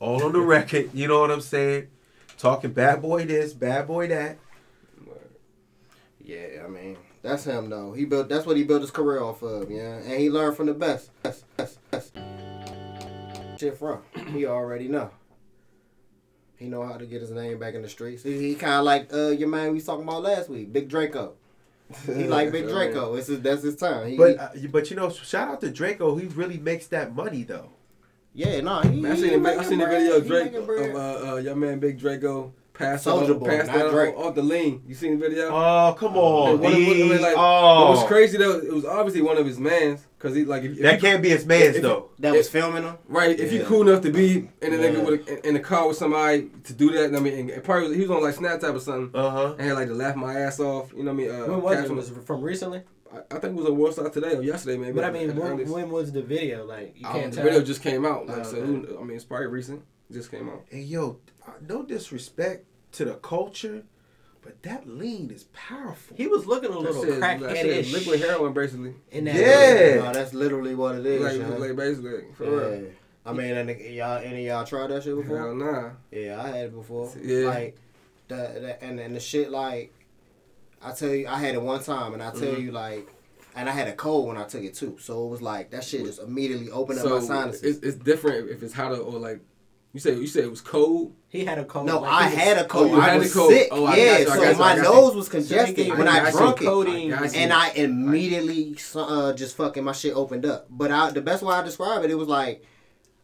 all 0.00 0.24
on 0.24 0.32
the 0.32 0.40
record. 0.40 0.90
You 0.92 1.06
know 1.06 1.20
what 1.20 1.30
I'm 1.30 1.40
saying? 1.40 1.88
Talking 2.38 2.72
bad 2.72 3.02
boy 3.02 3.26
this, 3.26 3.52
bad 3.52 3.86
boy 3.86 4.08
that. 4.08 4.38
Yeah, 6.22 6.62
I 6.64 6.68
mean, 6.68 6.96
that's 7.22 7.44
him 7.44 7.70
though. 7.70 7.92
He 7.92 8.04
built 8.04 8.28
that's 8.28 8.46
what 8.46 8.56
he 8.56 8.64
built 8.64 8.80
his 8.82 8.90
career 8.90 9.22
off 9.22 9.42
of, 9.42 9.70
yeah. 9.70 9.96
And 9.98 10.20
he 10.20 10.30
learned 10.30 10.56
from 10.56 10.66
the 10.66 10.74
best. 10.74 11.10
Best, 11.22 11.44
best, 11.56 11.90
best. 11.90 12.12
Shit 13.58 13.76
from. 13.78 14.02
He 14.32 14.46
already 14.46 14.88
know. 14.88 15.10
He 16.56 16.66
know 16.66 16.82
how 16.86 16.96
to 16.98 17.06
get 17.06 17.20
his 17.20 17.30
name 17.30 17.58
back 17.58 17.74
in 17.74 17.82
the 17.82 17.88
streets. 17.88 18.22
He, 18.22 18.38
he 18.38 18.54
kind 18.54 18.74
of 18.74 18.84
like 18.84 19.12
uh, 19.12 19.28
your 19.28 19.48
man 19.48 19.68
we 19.68 19.74
was 19.74 19.84
talking 19.84 20.04
about 20.04 20.22
last 20.22 20.48
week, 20.48 20.72
Big 20.72 20.88
Draco. 20.88 21.34
He 22.06 22.24
like 22.24 22.52
Big 22.52 22.68
Draco. 22.68 23.14
It's 23.14 23.26
his, 23.26 23.40
that's 23.40 23.62
his 23.62 23.76
time. 23.76 24.08
He, 24.08 24.16
But 24.16 24.38
uh, 24.38 24.48
but 24.70 24.90
you 24.90 24.96
know, 24.96 25.10
shout 25.10 25.48
out 25.48 25.60
to 25.62 25.70
Draco. 25.70 26.16
He 26.16 26.26
really 26.26 26.58
makes 26.58 26.86
that 26.88 27.14
money 27.14 27.42
though. 27.42 27.70
Yeah, 28.34 28.60
no, 28.60 28.80
he. 28.80 29.00
Man, 29.00 29.12
I 29.12 29.14
he 29.16 29.20
seen, 29.22 29.30
the, 29.30 29.36
I 29.50 29.54
making 29.56 29.68
seen 29.68 29.78
the 29.78 29.86
video 29.86 30.16
of 30.16 30.26
Drake 30.26 30.52
making 30.52 30.62
of 30.62 30.94
uh, 30.94 31.32
uh, 31.32 31.36
your 31.36 31.56
man 31.56 31.78
Big 31.80 31.98
Draco 31.98 32.52
pass 32.72 33.04
Soulja 33.04 33.30
out, 33.30 33.40
Boy, 33.40 33.46
passed 33.46 33.66
not 33.68 33.80
out 33.82 33.90
Drake. 33.90 34.16
off 34.16 34.34
the 34.34 34.42
lean. 34.42 34.82
You 34.86 34.94
seen 34.94 35.18
the 35.18 35.28
video? 35.28 35.48
Oh 35.50 35.94
come 35.98 36.16
on, 36.16 36.50
And 36.52 36.60
one 36.60 36.72
of- 36.72 36.78
one 36.88 37.12
of- 37.12 37.20
like, 37.20 37.34
oh, 37.36 37.80
What 37.82 37.90
was 37.98 38.04
crazy 38.06 38.38
though? 38.38 38.58
It 38.58 38.72
was 38.72 38.84
obviously 38.86 39.20
one 39.20 39.36
of 39.36 39.44
his 39.44 39.58
mans 39.58 40.06
because 40.16 40.34
he 40.34 40.44
like 40.46 40.62
if, 40.62 40.72
if 40.72 40.78
that 40.82 40.94
you, 40.94 41.00
can't 41.00 41.22
be 41.22 41.28
his 41.28 41.44
man's 41.44 41.76
if- 41.76 41.82
though. 41.82 42.08
that 42.20 42.32
was 42.32 42.48
filming 42.48 42.84
him. 42.84 42.96
right. 43.08 43.38
If 43.38 43.52
you 43.52 43.64
cool 43.64 43.86
enough 43.86 44.02
to 44.02 44.10
be 44.12 44.48
in 44.62 44.72
a 44.72 44.76
nigga 44.78 45.04
with 45.04 45.28
a, 45.28 45.46
in 45.46 45.56
a 45.56 45.60
car 45.60 45.88
with 45.88 45.98
somebody 45.98 46.48
to 46.64 46.72
do 46.72 46.90
that, 46.92 47.14
I 47.14 47.20
mean, 47.20 47.34
and, 47.38 47.50
and 47.50 47.62
probably 47.64 47.88
was- 47.88 47.96
he 47.96 48.02
was 48.06 48.10
on 48.12 48.22
like 48.22 48.34
Snapchat 48.36 48.74
or 48.74 48.80
something. 48.80 49.10
Uh 49.20 49.30
huh. 49.30 49.54
and 49.58 49.60
had 49.68 49.74
like 49.74 49.88
to 49.88 49.94
laugh 49.94 50.16
my 50.16 50.34
ass 50.40 50.58
off. 50.60 50.90
You 50.96 51.02
know 51.02 51.12
what 51.12 51.20
I 51.22 51.26
mean? 51.26 51.30
Uh, 51.30 51.46
When 51.48 51.60
was 51.62 51.84
it? 51.84 51.90
Was 51.92 52.10
it 52.10 52.24
from 52.24 52.40
recently? 52.42 52.82
I, 53.12 53.18
I 53.36 53.38
think 53.38 53.44
it 53.44 53.54
was 53.54 53.66
on 53.66 53.76
Worldstar 53.76 54.12
today 54.12 54.34
or 54.36 54.42
yesterday 54.42 54.78
maybe. 54.78 54.92
But 54.92 55.04
I 55.04 55.10
mean, 55.10 55.34
when, 55.36 55.68
when 55.70 55.90
was 55.90 56.12
the 56.12 56.22
video? 56.22 56.64
Like 56.64 56.94
you 56.96 57.06
I 57.08 57.12
don't 57.12 57.22
can't 57.22 57.36
know, 57.36 57.42
the 57.42 57.48
video 57.50 57.64
just 57.64 57.82
came 57.82 58.06
out. 58.06 58.26
Like, 58.26 58.38
Oh, 58.38 58.42
so 58.44 58.56
okay. 58.58 58.66
who, 58.66 58.98
I 59.00 59.04
mean, 59.04 59.16
it's 59.16 59.24
probably 59.24 59.46
recent. 59.46 59.82
It 60.10 60.14
just 60.14 60.30
came 60.30 60.48
out. 60.48 60.64
And 60.70 60.84
yo, 60.84 61.18
uh, 61.46 61.52
no 61.68 61.82
disrespect 61.84 62.66
to 62.92 63.04
the 63.04 63.14
culture, 63.14 63.84
but 64.42 64.62
that 64.62 64.88
lean 64.88 65.30
is 65.30 65.44
powerful. 65.52 66.16
he 66.16 66.26
was 66.26 66.46
looking 66.46 66.70
a 66.70 66.72
That 66.74 66.80
little 66.80 67.04
shit, 67.04 67.20
that 67.20 67.40
shit 67.40 67.66
is 67.66 67.88
crackheadish. 67.88 67.92
liquid 67.92 68.20
heroin 68.20 68.52
basically. 68.52 68.94
In 69.10 69.24
that 69.24 69.34
Yeah. 69.36 70.02
No, 70.04 70.12
that's 70.12 70.34
literally 70.34 70.74
what 70.74 70.96
it 70.96 71.06
is. 71.06 71.20
Like, 71.22 71.38
yeah. 71.50 71.56
like 71.56 71.76
basically 71.76 72.24
for 72.34 72.44
yeah. 72.44 72.50
real. 72.78 72.90
I 73.26 73.32
mean, 73.34 73.54
and 73.54 73.70
y'all, 73.94 74.16
any 74.18 74.46
of 74.48 74.52
y'all 74.56 74.64
tried 74.64 74.88
that 74.88 75.02
shit 75.04 75.14
before? 75.14 75.38
Hell 75.38 75.54
nah. 75.54 75.90
Yeah, 76.10 76.42
I 76.42 76.48
had 76.48 76.64
it 76.66 76.74
before. 76.74 77.12
Yeah. 77.22 77.48
Like 77.48 77.76
the, 78.28 78.36
the 78.36 78.82
and 78.82 78.98
and 78.98 79.14
the 79.14 79.20
shit 79.20 79.50
like 79.50 79.92
I 80.82 80.92
tell 80.92 81.10
you, 81.14 81.26
I 81.28 81.38
had 81.38 81.54
it 81.54 81.62
one 81.62 81.82
time, 81.82 82.14
and 82.14 82.22
I 82.22 82.30
tell 82.30 82.40
Mm-hmm. 82.42 82.62
you 82.62 82.72
like, 82.72 83.08
and 83.54 83.68
I 83.68 83.72
had 83.72 83.88
a 83.88 83.92
cold 83.92 84.28
when 84.28 84.36
I 84.36 84.44
took 84.44 84.62
it 84.62 84.74
too. 84.74 84.96
So 85.00 85.26
it 85.26 85.28
was 85.30 85.42
like 85.42 85.70
that 85.72 85.84
shit 85.84 86.04
just 86.06 86.20
immediately 86.20 86.70
opened 86.70 87.00
up 87.00 87.06
my 87.10 87.20
sinuses. 87.20 87.62
it's, 87.78 87.86
it's 87.86 87.96
different 87.96 88.48
if 88.50 88.62
it's 88.62 88.72
how 88.72 88.88
to 88.90 88.96
or 88.96 89.18
like 89.18 89.40
You 89.92 89.98
said 90.00 90.18
you 90.18 90.26
said 90.28 90.44
it 90.44 90.50
was 90.50 90.60
cold. 90.60 91.14
He 91.28 91.44
had 91.44 91.58
a 91.58 91.64
cold. 91.64 91.86
No, 91.86 91.98
like, 92.00 92.10
I 92.12 92.26
had 92.28 92.58
a 92.58 92.64
cold. 92.66 92.92
Oh, 92.92 93.00
I 93.00 93.16
was 93.18 93.34
cold. 93.34 93.52
sick. 93.52 93.68
Oh, 93.72 93.84
I 93.86 93.96
yeah, 93.96 94.04
got 94.12 94.20
you, 94.20 94.26
I 94.30 94.34
so 94.36 94.40
got 94.42 94.52
you, 94.52 94.58
my 94.58 94.64
I 94.72 94.76
got 94.76 94.76
you. 94.76 94.82
nose 95.00 95.14
was 95.16 95.28
congested 95.28 95.76
gave 95.76 95.88
when 95.90 96.06
you 96.06 96.12
I 96.12 96.20
got 96.22 96.32
drunk 96.32 96.62
it. 96.62 96.64
codeine. 96.64 97.12
I 97.12 97.26
and 97.34 97.52
I 97.52 97.70
immediately 97.70 98.76
uh, 98.94 99.32
just 99.34 99.56
fucking 99.56 99.84
my 99.84 99.92
shit 99.92 100.14
opened 100.14 100.46
up. 100.46 100.66
But 100.70 100.90
I, 100.92 101.10
the 101.10 101.20
best 101.20 101.42
way 101.42 101.54
I 101.54 101.62
describe 101.62 102.04
it, 102.04 102.10
it 102.10 102.14
was 102.14 102.28
like 102.28 102.64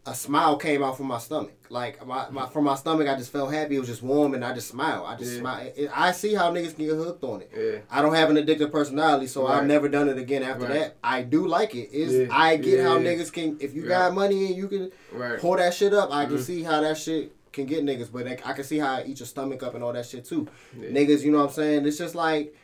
a 0.06 0.14
smile 0.14 0.56
came 0.56 0.82
out 0.82 0.96
from 0.96 1.06
my 1.06 1.18
stomach. 1.18 1.52
Like 1.68 2.04
my, 2.06 2.30
my 2.30 2.46
from 2.46 2.64
my 2.64 2.76
stomach, 2.76 3.08
I 3.08 3.16
just 3.16 3.32
felt 3.32 3.52
happy. 3.52 3.74
It 3.76 3.80
was 3.80 3.88
just 3.88 4.02
warm, 4.02 4.34
and 4.34 4.44
I 4.44 4.54
just 4.54 4.68
smiled. 4.68 5.04
I 5.06 5.16
just 5.16 5.32
Yeah. 5.34 5.40
smiled. 5.40 5.72
I 5.92 6.12
see 6.12 6.32
how 6.34 6.52
niggas 6.52 6.76
can 6.76 6.86
get 6.86 6.94
hooked 6.94 7.24
on 7.24 7.42
it. 7.42 7.50
Yeah. 7.56 7.78
I 7.90 8.02
don't 8.02 8.14
have 8.14 8.30
an 8.30 8.36
addictive 8.36 8.70
personality, 8.70 9.26
so 9.26 9.46
I've 9.48 9.66
never 9.66 9.88
done 9.88 10.08
it 10.08 10.16
again 10.16 10.42
after 10.44 10.64
Right. 10.64 10.72
that. 10.74 10.96
I 11.02 11.22
do 11.22 11.46
like 11.48 11.74
it. 11.74 11.90
It's, 11.92 12.12
Yeah. 12.12 12.26
I 12.30 12.56
get 12.56 12.84
how 12.84 12.98
niggas 12.98 13.32
can. 13.32 13.56
If 13.60 13.74
you 13.74 13.82
Yeah. 13.82 13.88
got 13.88 14.14
money 14.14 14.46
and 14.46 14.56
you 14.56 14.68
can 14.68 14.92
Right. 15.12 15.38
pour 15.40 15.56
that 15.56 15.74
shit 15.74 15.92
up, 15.92 16.10
I 16.12 16.26
can 16.26 16.36
Mhm. 16.36 16.42
see 16.42 16.62
how 16.62 16.80
that 16.82 16.96
shit 16.98 17.32
can 17.52 17.66
get 17.66 17.84
niggas. 17.84 18.08
But 18.12 18.26
I 18.28 18.52
can 18.52 18.62
see 18.64 18.78
how 18.78 18.98
it 18.98 19.08
eat 19.08 19.18
your 19.18 19.26
stomach 19.26 19.62
up 19.64 19.74
and 19.74 19.82
all 19.82 19.92
that 19.92 20.06
shit 20.06 20.24
too. 20.24 20.46
Niggas, 20.78 21.22
you 21.22 21.32
know 21.32 21.38
what 21.38 21.48
I'm 21.48 21.52
saying? 21.54 21.86
It's 21.86 21.98
just 21.98 22.14
like 22.14 22.54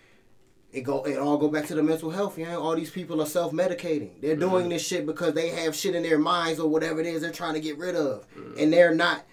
it 0.73 0.83
go. 0.83 1.03
It 1.05 1.19
all 1.19 1.37
go 1.37 1.49
back 1.49 1.67
to 1.67 1.75
the 1.75 1.83
mental 1.83 2.11
health. 2.11 2.39
Yeah, 2.39 2.57
all 2.57 2.75
these 2.75 2.91
people 2.91 3.21
are 3.21 3.27
self 3.27 3.53
medicating. 3.53 4.11
They're 4.21 4.37
Mm-hmm. 4.37 4.41
doing 4.51 4.69
this 4.71 4.87
shit 4.87 5.05
because 5.07 5.35
they 5.35 5.49
have 5.51 5.75
shit 5.75 5.95
in 5.95 6.03
their 6.03 6.19
minds 6.19 6.59
or 6.61 6.69
whatever 6.69 7.01
it 7.01 7.07
is 7.07 7.23
they're 7.23 7.31
trying 7.33 7.55
to 7.55 7.61
get 7.61 7.77
rid 7.79 7.95
of, 7.97 8.27
Mm-hmm. 8.37 8.59
and 8.59 8.73
they're 8.73 8.95
not 8.95 9.25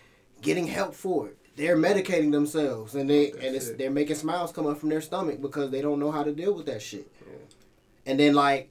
getting 0.41 0.67
help 0.67 0.93
for 0.95 1.27
it. 1.27 1.37
They're 1.55 1.75
medicating 1.77 2.31
themselves, 2.31 2.95
and 2.95 3.09
they 3.09 3.31
and 3.31 3.55
it's, 3.55 3.67
shit. 3.67 3.77
they're 3.77 3.91
making 3.91 4.15
smiles 4.15 4.51
come 4.51 4.65
up 4.67 4.77
from 4.79 4.89
their 4.89 5.01
stomach 5.01 5.41
because 5.41 5.71
they 5.71 5.81
don't 5.81 5.99
know 5.99 6.11
how 6.11 6.23
to 6.23 6.31
deal 6.33 6.53
with 6.53 6.65
that 6.67 6.81
shit. 6.81 7.09
And 8.05 8.19
then 8.19 8.33
like, 8.33 8.69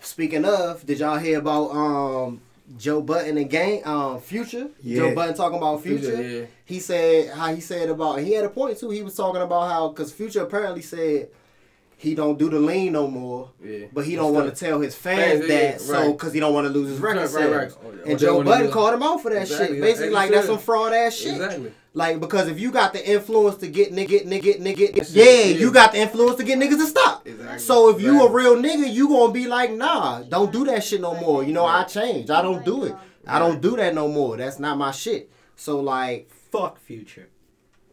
speaking 0.00 0.44
of, 0.44 0.84
did 0.86 0.98
y'all 1.00 1.18
hear 1.18 1.38
about 1.38 1.70
um 1.70 2.40
Joe 2.78 3.00
Budden 3.02 3.36
and 3.36 3.50
Gang 3.50 3.82
um 3.86 4.20
Future? 4.20 4.64
Joe 4.84 5.08
Yeah. 5.08 5.14
Budden 5.14 5.34
talking 5.34 5.58
about 5.58 5.82
Future, 5.82 6.16
Future. 6.16 6.22
yeah. 6.40 6.46
He 6.64 6.80
said 6.80 7.30
how 7.34 7.54
he 7.54 7.60
said 7.60 7.88
about 7.90 8.20
he 8.20 8.32
had 8.32 8.44
a 8.44 8.48
point 8.48 8.78
too. 8.78 8.90
He 8.90 9.02
was 9.02 9.14
talking 9.14 9.42
about 9.42 9.70
how 9.70 9.88
because 9.88 10.12
Future 10.12 10.42
apparently 10.42 10.82
said 10.82 11.28
he 12.00 12.14
don't 12.14 12.38
do 12.38 12.48
the 12.48 12.58
lean 12.58 12.92
no 12.94 13.06
more, 13.08 13.50
Yeah. 13.62 13.86
but 13.92 14.06
he 14.06 14.16
don't 14.16 14.32
want 14.32 14.48
to 14.48 14.58
tell 14.58 14.80
his 14.80 14.94
fans 14.94 15.40
Fans, 15.40 15.48
yeah, 15.50 15.70
that 15.72 15.80
so 15.82 15.92
right. 15.92 16.12
because 16.12 16.32
he 16.32 16.40
don't 16.40 16.54
want 16.54 16.66
to 16.66 16.72
lose 16.72 16.88
his 16.88 16.98
record 16.98 17.20
Right, 17.20 17.28
sales. 17.28 17.50
right, 17.54 17.56
right. 17.64 17.72
Oh, 17.84 17.90
yeah. 17.94 18.02
Or 18.02 18.10
And 18.10 18.18
Joe 18.18 18.36
wanna 18.38 18.50
Budden 18.50 18.66
do- 18.68 18.72
called 18.72 18.94
him 18.94 19.02
out 19.02 19.20
for 19.22 19.30
that 19.30 19.42
Exactly, 19.42 19.76
shit. 19.76 19.80
Basically, 19.82 20.06
as 20.08 20.12
like 20.14 20.30
that's 20.30 20.46
some 20.46 20.58
fraud 20.58 20.92
ass 20.94 21.14
shit. 21.14 21.34
Exactly. 21.34 21.72
Like 21.92 22.20
because 22.20 22.48
if 22.48 22.58
you 22.58 22.70
got 22.70 22.92
the 22.94 23.06
influence 23.06 23.56
to 23.58 23.68
get 23.68 23.92
nigga, 23.92 24.08
get 24.08 24.26
nigga, 24.26 24.42
get 24.42 24.60
nigga, 24.62 24.94
That's 24.96 25.12
yeah, 25.12 25.24
yeah. 25.24 25.44
you 25.58 25.70
got 25.72 25.92
the 25.92 25.98
influence 25.98 26.36
to 26.38 26.44
get 26.44 26.58
niggas 26.58 26.78
to 26.78 26.86
stop. 26.86 27.26
Exactly. 27.26 27.58
So 27.58 27.90
if 27.90 28.00
you 28.00 28.22
a 28.24 28.30
real 28.32 28.56
nigga, 28.56 28.90
you 28.90 29.08
gonna 29.08 29.32
be 29.32 29.46
like, 29.46 29.72
nah, 29.72 30.22
don't 30.22 30.50
do 30.50 30.64
that 30.66 30.82
shit 30.82 31.02
no 31.02 31.14
more. 31.16 31.44
You 31.44 31.52
know, 31.52 31.66
I 31.66 31.84
changed. 31.84 32.30
I 32.30 32.40
don't 32.40 32.64
do 32.64 32.84
it. 32.84 32.94
I 33.26 33.38
don't 33.38 33.60
do 33.60 33.76
that 33.76 33.94
no 33.94 34.08
more. 34.08 34.38
That's 34.38 34.58
not 34.58 34.78
my 34.78 34.90
shit. 34.92 35.30
So 35.56 35.80
like, 35.80 36.30
Fuck 36.50 36.80
Future. 36.80 37.28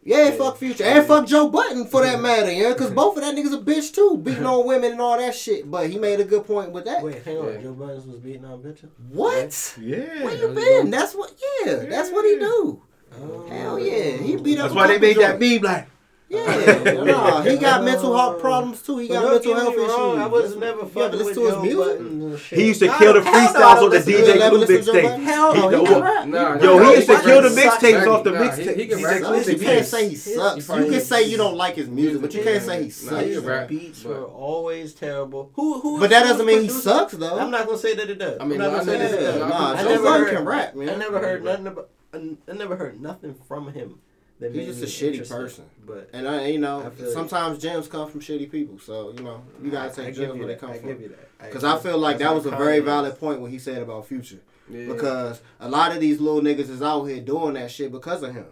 Yeah, 0.08 0.30
fuck 0.30 0.56
Future 0.56 0.84
and 0.84 1.06
fuck 1.06 1.26
Joe 1.26 1.50
Budden 1.50 1.84
for 1.84 2.00
that 2.00 2.18
matter, 2.22 2.50
yeah, 2.50 2.72
because 2.72 2.90
both 2.90 3.18
of 3.18 3.22
that 3.22 3.34
niggas 3.36 3.52
a 3.52 3.58
bitch 3.58 3.94
too, 3.94 4.16
beating 4.16 4.46
on 4.46 4.66
women 4.66 4.92
and 4.92 5.00
all 5.02 5.18
that 5.18 5.34
shit. 5.34 5.70
But 5.70 5.90
he 5.90 5.98
made 5.98 6.18
a 6.18 6.24
good 6.24 6.46
point 6.46 6.72
with 6.72 6.86
that. 6.86 7.02
Wait, 7.02 7.22
hang 7.22 7.36
on. 7.36 7.52
Yeah. 7.52 7.60
Joe 7.60 7.74
Budden 7.74 8.10
was 8.10 8.20
beating 8.20 8.46
on 8.46 8.62
bitches. 8.62 8.88
What? 9.10 9.76
Yeah. 9.78 10.24
Where 10.24 10.34
you 10.34 10.48
been? 10.48 10.90
That's 10.90 11.14
what. 11.14 11.34
Yeah, 11.62 11.74
that's 11.90 12.10
what 12.10 12.24
he 12.24 12.38
do. 12.38 12.82
Oh. 13.20 13.48
Hell 13.50 13.78
yeah, 13.78 14.16
he 14.16 14.36
beat 14.36 14.58
up. 14.58 14.64
That's 14.64 14.74
why 14.74 14.86
they 14.86 14.94
couple 14.94 15.08
made 15.08 15.18
that 15.18 15.38
meme 15.38 15.62
like. 15.62 15.88
Yeah, 16.30 16.92
nah, 17.04 17.40
he 17.40 17.56
got 17.56 17.82
mental 17.84 18.14
health 18.14 18.38
problems 18.40 18.82
too. 18.82 18.98
He 18.98 19.08
got 19.08 19.22
don't 19.22 19.32
mental 19.32 19.54
get 19.54 19.62
health 19.62 19.76
me 19.76 19.82
issues. 19.84 19.96
wrong, 19.96 20.18
I 20.18 20.26
was 20.26 20.56
never 20.56 20.66
you 20.66 20.80
ever 20.82 20.86
fucking 20.90 21.18
with 21.18 21.26
listen 21.26 21.34
to 21.34 21.40
his 21.48 21.54
Joe 21.54 21.62
music? 21.62 21.78
Buttons 21.78 22.24
and 22.24 22.38
shit. 22.38 22.58
He 22.58 22.66
used 22.66 22.80
to 22.80 22.86
Nah, 22.86 22.98
kill 22.98 23.12
the 23.14 23.22
hell 23.22 23.32
no, 23.32 23.38
I 23.38 23.46
freestyles 23.46 23.76
on 23.76 23.82
the 23.84 23.88
listen 23.88 24.12
to 24.12 24.18
DJ 24.18 24.28
it. 24.36 24.48
Clue 24.50 24.58
listen 24.58 24.76
mixtape. 24.76 25.02
Budden. 25.04 25.22
Hell 25.22 25.54
no, 25.54 25.68
He 25.70 25.76
he 25.78 25.86
can 25.86 26.02
rap. 26.02 26.26
Nah, 26.26 26.58
Yo, 26.60 26.78
he 26.84 26.94
used 26.96 27.08
to 27.08 27.20
kill 27.22 27.42
the 27.42 27.48
mixtapes 27.48 28.06
off 28.06 28.24
the 28.24 28.30
nah, 28.32 28.40
mixtape. 28.40 28.58
He, 28.58 28.82
he 28.82 28.86
can 28.88 28.98
He's 28.98 29.06
rap. 29.06 29.16
exclusive. 29.18 29.62
You 29.62 29.66
can't 29.68 29.86
say 29.86 30.08
he 30.10 30.14
sucks. 30.16 30.68
You 30.68 30.74
can 30.90 31.00
say 31.00 31.22
you 31.22 31.36
don't 31.38 31.56
like 31.56 31.76
his 31.76 31.88
music, 31.88 32.20
but 32.20 32.34
you 32.34 32.42
can't 32.44 32.62
say 32.62 32.76
he 32.82 32.88
Nah, 32.88 32.90
sucks. 32.92 33.22
he 33.22 33.28
His 33.30 33.38
can 33.38 33.48
rap, 33.48 33.68
beats 33.68 34.02
but- 34.02 34.10
were 34.12 34.24
always 34.26 34.92
terrible. 34.92 35.50
Who 35.54 35.80
who? 35.80 35.98
But 35.98 36.10
that 36.10 36.24
doesn't 36.24 36.44
mean 36.44 36.60
he 36.60 36.66
producing- 36.68 36.82
sucks 36.92 37.12
though. 37.14 37.38
I'm 37.38 37.50
not 37.50 37.64
gonna 37.64 37.78
say 37.78 37.94
that 37.94 38.10
it 38.10 38.18
does. 38.18 38.36
I 38.38 38.44
mean, 38.44 38.60
I'm 38.60 38.70
not 38.72 38.84
gonna 38.84 38.92
say 38.92 38.98
that 38.98 39.12
it 39.14 39.22
never- 39.22 39.38
does. 39.38 39.48
Nah, 39.50 39.72
I 39.72 39.82
Joe 39.82 39.88
never 39.88 40.02
Budden 40.04 40.26
heard- 40.26 40.36
can 40.36 40.44
rap, 40.44 40.74
man. 40.74 40.88
I 40.90 40.96
never 40.96 41.18
heard 41.20 41.42
nothing 41.44 41.66
about. 41.68 41.88
I 42.12 42.16
I 42.48 42.52
never 42.54 42.76
heard 42.76 43.00
nothing 43.00 43.34
from 43.48 43.72
him. 43.72 44.00
That 44.40 44.52
He's 44.54 44.78
just 44.78 44.82
a 44.82 44.86
shitty 45.04 45.28
person. 45.28 45.64
But 45.84 46.10
And 46.12 46.28
I, 46.28 46.46
you 46.46 46.58
know, 46.58 46.84
I 46.86 46.90
feel 46.90 47.06
you. 47.06 47.12
sometimes 47.12 47.58
gems 47.58 47.88
come 47.88 48.08
from 48.10 48.20
shitty 48.20 48.50
people. 48.50 48.78
So 48.78 49.10
you 49.16 49.22
know, 49.24 49.42
you 49.62 49.70
gotta 49.70 49.90
I 49.90 49.94
take 49.94 50.06
give 50.06 50.14
gems 50.16 50.34
you 50.34 50.38
where 50.44 50.48
they 50.54 50.54
come 50.60 50.70
I 50.70 50.78
from. 50.78 50.88
give 50.88 51.00
you 51.00 51.08
that. 51.08 51.46
Because 51.46 51.64
I 51.64 51.78
feel 51.78 51.98
like 51.98 52.18
that 52.18 52.34
was 52.34 52.46
a 52.46 52.50
very 52.50 52.80
valid 52.80 53.18
point 53.18 53.40
what 53.40 53.50
he 53.50 53.58
said 53.58 53.82
about 53.82 54.06
Future. 54.06 54.40
Yeah. 54.70 54.86
Because 54.92 55.40
a 55.60 55.68
lot 55.68 55.92
of 55.92 56.00
these 56.00 56.20
little 56.20 56.40
niggas 56.42 56.68
is 56.70 56.82
out 56.82 57.04
here 57.04 57.20
doing 57.20 57.54
that 57.54 57.70
shit 57.70 57.90
because 57.90 58.22
of 58.22 58.34
him. 58.34 58.46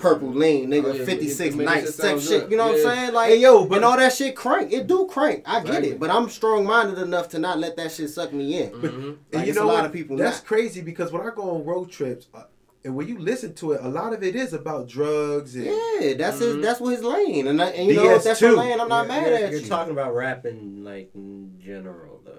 Purple 0.00 0.28
lean, 0.32 0.70
nigga, 0.70 0.84
Oh, 0.84 0.92
yeah, 0.92 1.04
56 1.04 1.40
it- 1.40 1.52
it 1.52 1.56
made 1.56 1.64
nights, 1.64 1.98
it 1.98 2.02
type 2.02 2.20
shit. 2.20 2.48
You 2.48 2.56
know 2.56 2.66
what 2.68 2.76
I'm 2.76 2.80
saying? 2.82 3.12
Like, 3.12 3.30
Hey, 3.30 3.40
yo, 3.40 3.64
but- 3.66 3.74
and 3.76 3.84
all 3.84 3.96
that 3.96 4.12
shit 4.12 4.36
crank. 4.36 4.72
It 4.72 4.86
do 4.86 5.06
crank. 5.10 5.42
I 5.46 5.54
get 5.58 5.66
Exactly. 5.66 5.90
it. 5.90 6.00
But 6.00 6.10
I'm 6.10 6.28
strong 6.28 6.64
minded 6.64 6.98
enough 6.98 7.28
to 7.30 7.40
not 7.40 7.58
let 7.58 7.76
that 7.76 7.90
shit 7.90 8.08
suck 8.08 8.32
me 8.32 8.56
in. 8.62 8.70
Mhm. 8.70 8.82
Like, 8.82 8.86
And 8.86 9.16
it's 9.32 9.46
you 9.48 9.54
know 9.54 9.64
a 9.64 9.66
lot 9.66 9.74
what? 9.74 9.84
of 9.86 9.92
people 9.92 10.16
That's 10.16 10.38
not. 10.38 10.46
crazy 10.46 10.80
because 10.80 11.10
when 11.12 11.22
I 11.22 11.30
go 11.34 11.42
on 11.56 11.64
road 11.64 11.90
trips, 11.90 12.28
uh, 12.32 12.44
and 12.84 12.94
when 12.96 13.08
you 13.08 13.18
listen 13.18 13.54
to 13.54 13.72
it, 13.72 13.80
a 13.82 13.88
lot 13.88 14.12
of 14.12 14.22
it 14.22 14.34
is 14.34 14.52
about 14.52 14.88
drugs 14.88 15.54
and 15.54 15.66
Yeah, 15.66 16.14
that's 16.16 16.38
Mhm. 16.38 16.56
his. 16.56 16.64
That's 16.64 16.80
what 16.80 16.90
his 16.94 17.02
lane. 17.04 17.46
And, 17.46 17.60
I, 17.62 17.66
and 17.70 17.88
you 17.88 17.94
know, 17.96 18.14
if 18.14 18.24
that's 18.24 18.40
your 18.40 18.52
DS2. 18.52 18.58
lane, 18.58 18.80
I'm 18.80 18.88
not 18.88 19.06
mad 19.08 19.26
you're, 19.26 19.36
at 19.36 19.50
You're 19.52 19.60
talking 19.62 19.92
about 19.92 20.14
rapping 20.14 20.82
like 20.84 21.10
in 21.14 21.52
general 21.62 22.20
though. 22.24 22.32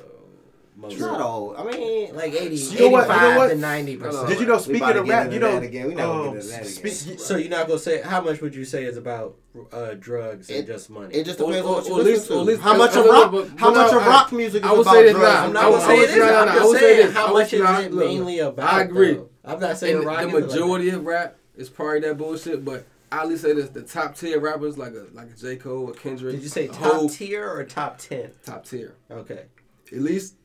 Most 0.77 0.99
not 0.99 1.21
all. 1.21 1.53
I 1.55 1.63
mean, 1.65 2.15
like 2.15 2.33
80, 2.33 2.55
You 2.55 2.79
know 2.79 2.89
what? 2.89 3.01
You 3.03 3.07
know 3.09 3.15
85 3.15 3.37
what? 3.37 3.47
to 3.49 3.55
90 3.55 3.97
percent. 3.97 4.27
Did 4.29 4.39
you 4.39 4.45
know? 4.47 4.57
Speaking 4.57 4.81
of 4.81 5.07
rap, 5.07 5.31
you 5.31 5.39
know, 5.39 5.51
that 5.53 5.63
again. 5.63 5.87
We 5.89 5.93
never 5.95 6.11
um, 6.11 6.33
get 6.33 6.43
that 6.43 6.61
again. 6.61 6.65
speak- 6.65 7.19
So 7.19 7.35
you're 7.37 7.49
not 7.49 7.67
gonna 7.67 7.77
say 7.79 8.01
how 8.01 8.21
much 8.21 8.41
would 8.41 8.55
you 8.55 8.65
say 8.65 8.85
is 8.85 8.97
about 8.97 9.35
uh, 9.71 9.93
drugs 9.99 10.49
and 10.49 10.59
It- 10.59 10.65
just 10.67 10.89
money? 10.89 11.13
It 11.13 11.25
just 11.25 11.37
depends 11.37 11.57
or- 11.59 11.67
on 11.67 11.73
what 11.75 11.85
you 11.87 11.93
or 11.93 11.99
at 11.99 12.05
listen 12.05 12.13
least- 12.15 12.27
to. 12.29 12.33
or 12.33 12.39
at 12.39 12.45
least- 12.47 12.61
how 12.61 12.77
much 12.77 12.95
of 12.95 13.05
rock? 13.05 13.31
but- 13.31 13.47
How 13.57 13.69
much 13.71 13.91
of 13.93 14.05
rock 14.07 14.31
music 14.31 14.65
is 14.65 14.71
about 14.71 14.83
drugs? 14.85 15.17
I'm 15.19 15.53
not 15.53 15.71
would- 15.71 15.77
gonna 15.81 15.83
I 15.83 15.87
say 15.87 15.95
would 15.99 16.03
it 16.03 16.07
say- 16.07 16.13
is. 16.13 16.17
no, 16.17 16.35
I'm 16.35 16.47
no, 16.47 16.53
just 16.55 16.71
saying 16.79 17.05
this. 17.05 17.13
how 17.15 17.33
much 17.33 17.53
is 17.53 17.61
it 17.61 17.93
mainly 17.93 18.39
about. 18.39 18.73
I 18.73 18.81
agree. 18.81 19.19
Though? 19.43 19.53
I'm 19.53 19.59
not 19.59 19.77
saying 19.77 19.97
And 19.97 20.05
rock 20.05 20.21
the 20.21 20.27
is 20.27 20.33
like 20.33 20.43
majority 20.45 20.89
of 20.89 21.05
rap 21.05 21.37
is 21.55 21.69
probably 21.69 22.01
that 22.01 22.17
bullshit, 22.17 22.63
but 22.63 22.85
I 23.11 23.21
at 23.21 23.29
least 23.29 23.41
say 23.41 23.53
this: 23.53 23.69
the 23.69 23.81
top 23.81 24.15
tier 24.15 24.39
rappers 24.39 24.77
like 24.77 24.93
a 24.93 25.07
like 25.13 25.27
a 25.31 25.35
J 25.35 25.57
Cole 25.57 25.89
or 25.89 25.93
Kendrick. 25.93 26.35
Did 26.35 26.43
you 26.43 26.49
say 26.49 26.67
top 26.67 26.77
whole 26.93 27.09
tier 27.09 27.49
or 27.49 27.63
top 27.65 27.97
ten? 27.97 28.31
top 28.45 28.65
tier? 28.65 28.95
Okay. 29.09 29.45
At 29.91 29.99
least 29.99 30.35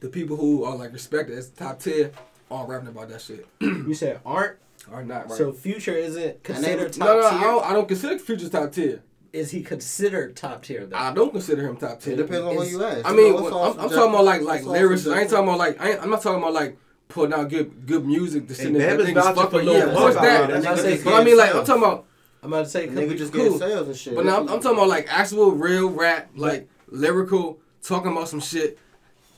the 0.00 0.08
people 0.08 0.36
who 0.36 0.64
are 0.64 0.76
like 0.76 0.92
respected 0.92 1.38
as 1.38 1.48
top 1.48 1.80
tier 1.80 2.12
are 2.50 2.66
rapping 2.66 2.88
about 2.88 3.08
that 3.08 3.20
shit. 3.22 3.46
You 3.60 3.94
said 3.94 4.20
aren't. 4.24 4.58
Are 4.92 5.02
not 5.02 5.30
right. 5.30 5.38
So 5.38 5.52
Future 5.52 5.94
isn't 5.96 6.42
considered 6.42 6.92
they- 6.92 6.98
top 6.98 7.08
no, 7.08 7.20
no, 7.20 7.30
tier. 7.30 7.38
I 7.38 7.42
don't, 7.42 7.64
I 7.64 7.72
don't 7.72 7.88
consider 7.88 8.18
Future's 8.18 8.50
top 8.50 8.70
tier. 8.72 9.02
Is 9.32 9.50
he 9.50 9.62
considered 9.62 10.36
top 10.36 10.62
tier 10.62 10.84
though? 10.84 10.96
I 10.96 11.14
don't 11.14 11.32
consider 11.32 11.66
him 11.66 11.76
top 11.78 12.00
tier. 12.00 12.12
It 12.12 12.16
depends 12.18 12.44
on 12.44 12.54
who 12.54 12.62
Is- 12.62 12.72
you 12.72 12.84
ask. 12.84 13.06
I 13.06 13.12
mean, 13.14 13.32
know, 13.32 13.46
it's 13.46 13.52
all 13.56 13.72
I'm, 13.72 13.80
I'm 13.80 13.88
talking 13.88 14.10
about 14.10 14.24
like 14.24 14.42
like 14.42 14.58
It's 14.58 14.66
all 14.66 14.72
lyrics. 14.74 15.06
I 15.06 15.20
ain't 15.20 15.30
talking 15.30 15.48
about 15.48 15.58
like 15.58 15.80
I 15.80 15.92
ain't, 15.92 16.02
I'm 16.02 16.10
not 16.10 16.20
talking 16.22 16.38
about 16.42 16.52
like 16.52 16.76
putting 17.14 17.34
out 17.34 17.48
good 17.48 17.86
good 17.86 18.04
music. 18.04 18.48
To 18.48 18.54
Hey, 18.54 18.62
sit 18.64 18.72
man, 18.72 18.80
there. 18.80 18.96
was 18.98 19.06
That 19.06 19.14
nigga's 19.14 19.36
fucking 19.40 19.68
yeah. 19.68 19.84
Pump 19.84 19.94
What's 19.94 20.16
out 20.16 20.22
that? 20.22 20.48
there. 20.48 20.60
That 20.60 20.78
nigga 20.78 21.04
But 21.04 21.14
I 21.14 21.24
mean, 21.24 21.36
like 21.38 21.54
I'm 21.54 21.64
talking 21.64 21.82
about. 21.82 22.04
I'm 22.42 22.52
about 22.52 22.64
to 22.64 22.70
say 22.70 22.88
Nigga 22.88 23.16
just 23.16 23.32
cool. 23.32 23.58
sales 23.58 23.88
and 23.88 23.96
shit. 23.96 24.14
But 24.14 24.26
now 24.26 24.36
I'm, 24.36 24.48
I'm 24.50 24.60
talking 24.60 24.76
about 24.76 24.88
like 24.88 25.06
actual 25.08 25.52
real 25.52 25.88
rap, 25.88 26.28
like 26.36 26.68
lyrical, 26.88 27.58
talking 27.82 28.12
about 28.12 28.28
some 28.28 28.40
shit. 28.40 28.78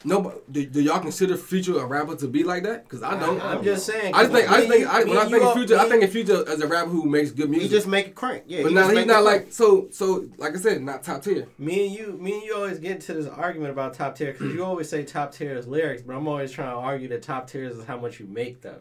No, 0.05 0.41
do, 0.53 0.65
do 0.67 0.81
y'all 0.83 1.01
consider 1.01 1.37
Future 1.37 1.79
a 1.81 1.85
rapper 1.87 2.15
to 2.17 2.29
be 2.29 2.45
like 2.45 2.63
that? 2.63 2.85
Because 2.85 3.03
I 3.03 3.19
don't. 3.19 3.41
I'm 3.43 3.65
just 3.65 3.87
saying. 3.87 4.15
I 4.15 4.23
just 4.23 4.33
think 4.33 4.51
I 4.53 4.57
just 4.59 4.69
think 4.71 4.87
I, 4.87 5.05
when 5.05 5.17
I 5.17 5.21
think 5.23 5.31
you 5.31 5.37
of 5.41 5.47
all- 5.49 5.55
Future, 5.55 5.79
I 5.79 5.89
think 5.89 6.03
of 6.05 6.11
Future 6.13 6.49
as 6.49 6.61
a 6.61 6.67
rapper 6.69 6.91
who 6.91 7.07
makes 7.07 7.31
good 7.33 7.51
music. 7.51 7.71
He 7.71 7.77
just 7.77 7.87
make 7.89 8.07
it 8.09 8.15
crank. 8.15 8.45
Yeah, 8.47 8.63
but 8.63 8.69
he 8.69 8.75
now 8.75 8.89
he's 8.89 9.07
not 9.07 9.25
like 9.25 9.41
crank. 9.43 9.53
so 9.53 9.89
so 9.91 10.29
like 10.37 10.55
I 10.55 10.59
said, 10.59 10.83
not 10.83 11.03
top 11.03 11.23
tier. 11.23 11.49
Me 11.59 11.87
and 11.87 11.97
you, 11.97 12.13
me 12.21 12.35
and 12.35 12.43
you 12.45 12.55
always 12.55 12.79
get 12.79 12.93
into 12.93 13.15
this 13.15 13.27
argument 13.27 13.73
about 13.73 13.95
top 13.95 14.17
tier 14.17 14.33
because 14.33 14.53
you 14.53 14.65
always 14.65 14.89
say 14.89 15.03
top 15.03 15.33
tier 15.33 15.57
is 15.57 15.67
lyrics, 15.67 16.03
but 16.03 16.15
I'm 16.15 16.29
always 16.29 16.53
trying 16.53 16.71
to 16.71 16.77
argue 16.77 17.09
that 17.09 17.23
top 17.23 17.51
tier 17.51 17.65
is 17.65 17.85
how 17.85 17.97
much 17.99 18.21
you 18.21 18.27
make 18.27 18.61
though. 18.61 18.81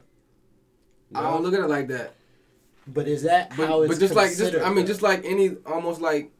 I 1.15 1.21
don't 1.21 1.43
look 1.43 1.53
at 1.53 1.61
it 1.61 1.67
like 1.69 1.87
that. 1.87 2.13
But 2.87 3.07
is 3.07 3.23
that 3.23 3.49
But, 3.57 3.67
how 3.67 3.81
it's 3.81 3.93
but 3.95 3.99
just 3.99 4.13
like 4.13 4.35
just 4.35 4.53
I 4.55 4.67
mean 4.67 4.75
though? 4.75 4.83
just 4.83 5.01
like 5.01 5.23
any 5.25 5.55
almost 5.65 6.01
like 6.01 6.31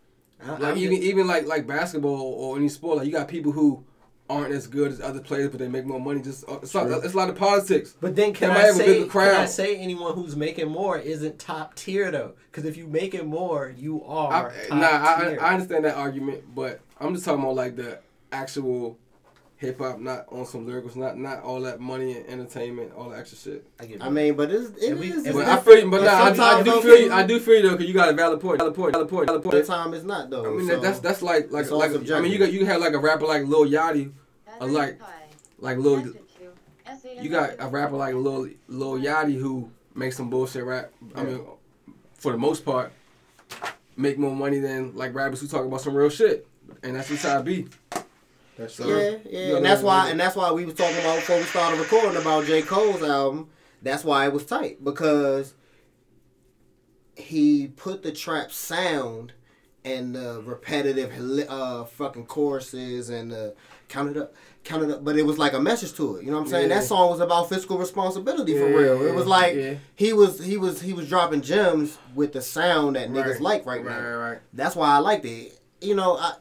I- 0.46 0.52
like 0.52 0.62
I'm 0.64 0.78
even 0.78 0.98
just- 0.98 1.08
even 1.08 1.28
like 1.28 1.48
like 1.48 1.66
basketball 1.66 2.22
or 2.22 2.58
any 2.58 2.70
sport 2.70 2.98
like 2.98 3.08
you 3.08 3.12
got 3.14 3.28
people 3.28 3.52
who 3.52 3.84
aren't 4.30 4.54
as 4.54 4.66
good 4.66 4.92
as 4.92 5.00
other 5.00 5.20
players 5.20 5.50
but 5.50 5.60
they 5.60 5.68
make 5.68 5.86
more 5.86 6.00
money 6.00 6.20
just 6.20 6.50
uh, 6.50 6.58
it's, 6.64 6.74
not, 6.74 6.88
it's 7.04 7.14
a 7.14 7.18
lot 7.18 7.30
of 7.30 7.36
politics. 7.36 7.96
But 8.02 8.16
then 8.16 8.34
can 8.34 8.50
I 8.52 8.70
a 8.70 8.74
say 8.74 9.08
can 9.08 9.36
I 9.36 9.46
say 9.46 9.78
anyone 9.78 10.16
who's 10.16 10.36
making 10.36 10.70
more 10.70 10.98
isn't 10.98 11.38
top 11.38 11.76
tier 11.76 12.10
though? 12.12 12.34
Because 12.52 12.66
if 12.66 12.76
you 12.76 12.88
making 12.88 13.28
more, 13.28 13.74
you 13.76 14.04
are 14.04 14.52
I, 14.72 14.76
nah, 14.76 14.86
I. 14.86 15.38
I 15.40 15.54
understand 15.54 15.86
that 15.86 15.96
argument, 15.96 16.56
but 16.56 16.80
I'm 17.00 17.14
just 17.14 17.26
talking 17.26 17.44
about 17.44 17.56
like 17.56 17.76
the 17.76 18.00
actual 18.32 18.98
hip 19.58 19.80
hop, 19.80 20.00
not 20.00 20.26
on 20.30 20.46
some 20.46 20.66
lyricals, 20.68 20.96
not 20.96 21.18
not 21.18 21.42
all 21.44 21.62
that 21.62 21.80
money 21.80 22.18
and 22.18 22.26
entertainment, 22.28 22.92
all 22.96 23.10
that 23.10 23.20
extra 23.20 23.38
shit. 23.38 23.68
I, 23.80 23.86
give 23.86 24.02
I 24.02 24.10
mean, 24.10 24.36
but 24.36 24.52
it's, 24.52 24.72
it 24.84 24.98
we- 24.98 25.12
is- 25.12 25.24
But 25.24 25.46
I 25.48 25.58
feel, 25.58 25.90
but 25.90 26.02
nah, 26.04 26.12
I, 26.44 26.58
I 26.60 26.64
do 26.64 26.72
those 26.72 26.84
feel 26.84 26.98
you. 27.00 27.12
I 27.12 27.26
do 27.26 27.40
feel 27.40 27.56
you 27.56 27.62
though, 27.64 27.72
because 27.72 27.88
you 27.88 27.94
got 27.94 28.10
a 28.10 28.14
valid 28.14 28.42
point, 28.42 28.60
valid 28.60 28.76
point, 28.76 28.94
valid 28.94 29.10
point, 29.10 29.28
valid 29.28 29.42
Other 29.46 29.52
point. 29.58 29.66
time 29.66 29.94
is 29.94 30.04
not 30.04 30.30
though. 30.30 30.46
I 30.46 30.58
mean, 30.58 30.68
so- 30.68 30.80
that's 30.80 31.00
that's 31.00 31.22
like 31.22 31.52
like 31.52 31.64
it's 31.64 31.72
all 31.72 31.80
like 31.80 31.92
I 31.92 32.20
mean, 32.20 32.32
you 32.32 32.38
got 32.38 32.52
you 32.52 32.66
have 32.66 32.82
like 32.82 32.94
a 32.94 33.00
rapper 33.00 33.26
like 33.26 33.44
Lil 33.46 33.66
Yachty, 33.66 34.12
I 34.60 34.66
like 34.66 35.00
like 35.60 35.78
Lil. 35.78 36.14
You 37.22 37.30
got 37.30 37.52
a 37.60 37.68
rapper 37.68 37.96
like 37.96 38.14
Lil 38.14 38.50
Lil 38.68 39.00
Yachty 39.00 39.40
who 39.40 39.72
make 39.94 40.12
some 40.14 40.30
bullshit 40.30 40.66
rap. 40.66 40.92
I 41.16 41.24
mean, 41.24 41.42
for 42.16 42.32
the 42.34 42.38
most 42.38 42.66
part, 42.66 42.92
make 43.96 44.18
more 44.18 44.36
money 44.36 44.60
than 44.60 44.94
like 44.96 45.14
rappers 45.14 45.40
who 45.42 45.48
talk 45.48 45.66
about 45.66 45.80
some 45.82 45.96
real 45.96 46.10
shit, 46.10 46.46
and 46.84 46.96
that's 46.96 47.08
just 47.08 47.24
how 47.26 47.40
it 47.40 47.46
be. 47.46 47.68
That's 48.58 48.76
So- 48.76 48.88
Yeah, 48.88 49.18
yeah, 49.30 49.56
and 49.58 49.66
that's 49.66 49.82
why, 49.82 50.10
and 50.10 50.20
that's 50.20 50.36
why 50.36 50.52
we 50.52 50.66
was 50.66 50.76
talking 50.76 50.98
about 51.00 51.16
before 51.18 51.38
we 51.38 51.44
started 51.44 51.80
recording 51.80 52.16
about 52.22 52.46
J. 52.46 52.62
Cole's 52.62 53.04
album. 53.04 53.50
That's 53.82 54.04
why 54.04 54.26
it 54.26 54.34
was 54.34 54.46
tight 54.46 54.84
because 54.84 55.54
he 57.16 57.68
put 57.68 58.04
the 58.04 58.12
trap 58.12 58.52
sound 58.52 59.34
and 59.84 60.16
the 60.16 60.42
repetitive 60.44 61.12
uh 61.50 61.84
fucking 61.86 62.26
choruses 62.26 63.10
and 63.10 63.32
the 63.32 63.54
count 63.88 64.10
it 64.10 64.18
up, 64.18 64.34
count 64.64 64.84
it 64.84 64.90
up, 64.90 65.04
but 65.04 65.16
it 65.16 65.24
was 65.24 65.38
like 65.38 65.54
a 65.54 65.60
message 65.60 65.94
to 65.94 66.16
it. 66.16 66.24
You 66.26 66.32
know 66.32 66.38
what 66.38 66.46
I'm 66.46 66.50
saying? 66.50 66.70
Yeah. 66.70 66.80
That 66.80 66.86
song 66.86 67.12
was 67.12 67.20
about 67.20 67.50
fiscal 67.50 67.78
responsibility 67.78 68.54
for 68.58 68.68
Yeah, 68.70 68.76
real. 68.78 69.06
It 69.06 69.14
was 69.14 69.28
like 69.28 69.56
yeah. 69.56 69.76
he 69.96 70.12
was 70.12 70.44
he 70.44 70.58
was 70.58 70.82
he 70.82 70.94
was 70.94 71.08
dropping 71.08 71.42
gems 71.42 71.98
with 72.16 72.34
the 72.34 72.42
sound 72.42 72.96
that 72.96 73.10
niggas 73.12 73.40
like 73.40 73.66
right, 73.66 73.84
Right, 73.86 74.02
now. 74.02 74.08
right, 74.18 74.30
right. 74.32 74.40
That's 74.54 74.76
why 74.76 74.90
I 74.90 74.98
liked 74.98 75.26
it. 75.26 75.60
You 75.82 75.94
know, 75.96 76.18
I, 76.18 76.34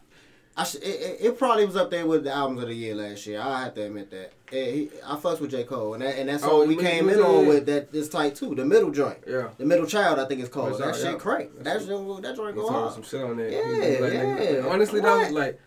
I 0.56 0.62
sh- 0.64 0.76
it, 0.76 0.82
it, 0.84 1.16
it 1.20 1.38
probably 1.38 1.66
was 1.66 1.74
up 1.76 1.90
there 1.90 2.06
with 2.06 2.22
the 2.24 2.32
albums 2.32 2.62
of 2.62 2.68
the 2.68 2.74
year 2.74 2.94
last 2.94 3.26
year. 3.26 3.40
I 3.40 3.64
have 3.64 3.74
to 3.74 3.82
admit 3.86 4.10
that. 4.12 4.32
Yeah, 4.52 4.64
he, 4.66 4.90
I 5.04 5.16
fucks 5.16 5.40
with 5.40 5.50
J 5.50 5.64
Cole, 5.64 5.94
and 5.94 6.02
that, 6.04 6.16
and 6.16 6.28
that 6.28 6.40
song 6.40 6.50
Oh, 6.52 6.64
we 6.64 6.76
came 6.76 7.08
in 7.08 7.18
on 7.18 7.46
with 7.48 7.66
that 7.66 7.92
is 7.92 8.08
tight 8.08 8.36
too. 8.36 8.54
The 8.54 8.64
middle 8.64 8.92
joint, 8.92 9.18
Yeah. 9.26 9.48
the 9.58 9.64
middle 9.64 9.84
child, 9.86 10.20
I 10.20 10.26
think 10.26 10.40
it's 10.40 10.48
called. 10.48 10.70
What's 10.72 10.78
that 10.84 10.94
shit 10.94 11.04
yeah. 11.12 11.18
crack. 11.18 11.48
That 11.60 11.80
shit, 11.80 11.88
that 12.22 12.36
joint 12.36 12.54
go 12.54 12.68
hard. 12.70 12.92
some 12.92 13.02
shit 13.02 13.20
on 13.22 13.36
there. 13.36 13.50
Yeah, 13.50 14.00
was 14.00 14.00
like, 14.00 14.12
yeah. 14.62 14.66
Honestly, 14.68 15.00
though, 15.00 15.18
What? 15.18 15.32
like 15.32 15.60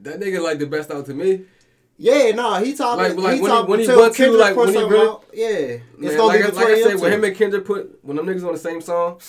that 0.00 0.20
nigga 0.20 0.42
like 0.42 0.58
the 0.58 0.66
best 0.66 0.90
out 0.90 1.06
to 1.06 1.14
me. 1.14 1.44
Yeah, 1.96 2.32
no, 2.32 2.54
he 2.62 2.74
talking. 2.74 3.16
Like- 3.16 3.16
like 3.16 3.34
he 3.36 3.40
when 3.40 3.42
he- 3.42 3.46
talking 3.48 3.70
when 3.70 3.80
he 3.80 3.86
went 3.88 4.14
to, 4.16 4.30
like, 4.32 4.56
when 4.56 4.68
he 4.68 4.76
really- 4.76 5.08
out. 5.08 5.24
Yeah, 5.32 5.46
it's 5.48 5.82
Man, 5.98 6.16
gonna 6.18 6.22
like, 6.24 6.40
be 6.50 6.56
like 6.56 6.66
I 6.66 6.82
said, 6.82 7.00
when 7.00 7.12
him 7.12 7.24
and 7.24 7.34
Kendrick 7.36 7.64
put 7.64 7.98
when 8.04 8.16
them 8.18 8.26
niggas 8.26 8.44
on 8.46 8.52
the 8.52 8.58
same 8.58 8.82
song, 8.82 9.20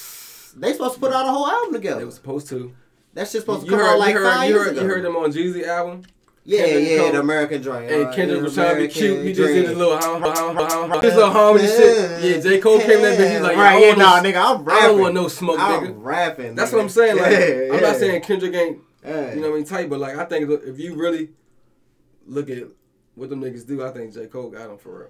They 0.57 0.73
supposed 0.73 0.95
to 0.95 0.99
put 0.99 1.13
out 1.13 1.25
a 1.25 1.31
whole 1.31 1.47
album 1.47 1.73
together. 1.73 1.99
they 1.99 2.05
was 2.05 2.15
supposed 2.15 2.49
to. 2.49 2.73
That 3.13 3.27
shit 3.27 3.41
supposed 3.41 3.65
to 3.65 3.69
come 3.69 3.79
heard, 3.79 3.87
out 3.93 3.99
like 3.99 4.13
you 4.13 4.19
heard, 4.21 4.33
five 4.33 4.49
you 4.49 4.55
years 4.55 4.67
ago. 4.69 4.81
you 4.81 4.87
heard 4.87 5.03
them 5.05 5.15
on 5.15 5.31
Jeezy 5.31 5.67
album, 5.67 6.01
Yeah, 6.45 6.65
Kendrick 6.65 6.89
yeah, 6.89 6.97
Cole. 6.97 7.11
the 7.11 7.19
American 7.19 7.61
Dream. 7.61 7.83
and 7.89 8.03
uh, 8.07 8.13
Kendrick 8.13 8.41
was 8.41 8.53
trying 8.55 8.75
to 8.75 8.81
be 8.81 8.87
cute. 8.87 9.25
He 9.25 9.33
just 9.33 9.53
did 9.53 9.67
his 9.67 9.77
little 9.77 9.97
hum, 9.97 10.21
hum, 10.23 10.55
hum, 10.55 10.89
hum, 10.89 11.01
his 11.01 11.13
little 11.13 11.29
harmony 11.31 11.67
shit. 11.67 12.23
Yeah, 12.23 12.39
J 12.41 12.59
Cole 12.59 12.79
came 12.79 12.89
in 12.91 13.01
that. 13.03 13.31
He's 13.31 13.41
like, 13.41 13.55
right, 13.57 13.79
yeah, 13.81 13.93
nah, 13.95 14.19
no- 14.19 14.29
nigga, 14.29 14.43
I'm 14.57 14.63
rapping. 14.63 14.83
I 14.83 14.87
don't 14.87 14.99
want 15.01 15.13
no 15.13 15.27
smoke, 15.27 15.59
I'm 15.59 15.83
nigga. 15.85 15.93
rapping. 15.97 16.55
That's 16.55 16.71
nigga. 16.71 16.73
what 16.75 16.81
I'm 16.83 16.89
saying. 16.89 17.17
Like, 17.17 17.31
Yeah, 17.31 17.75
I'm 17.75 17.81
not 17.81 17.95
saying 17.97 18.21
Kendrick 18.23 18.53
ain't, 18.55 18.79
Yeah. 19.05 19.33
you 19.35 19.41
know 19.41 19.49
what 19.49 19.55
I 19.55 19.57
mean, 19.57 19.65
tight, 19.65 19.89
but 19.89 19.99
like, 19.99 20.15
I 20.17 20.25
think 20.25 20.49
if 20.49 20.79
you 20.79 20.95
really 20.95 21.29
look 22.25 22.49
at 22.49 22.63
what 23.15 23.29
them 23.29 23.41
niggas 23.41 23.67
do, 23.67 23.83
I 23.85 23.91
think 23.91 24.13
J 24.13 24.25
Cole 24.25 24.49
got 24.49 24.69
him 24.71 24.77
for 24.79 24.99
real. 24.99 25.09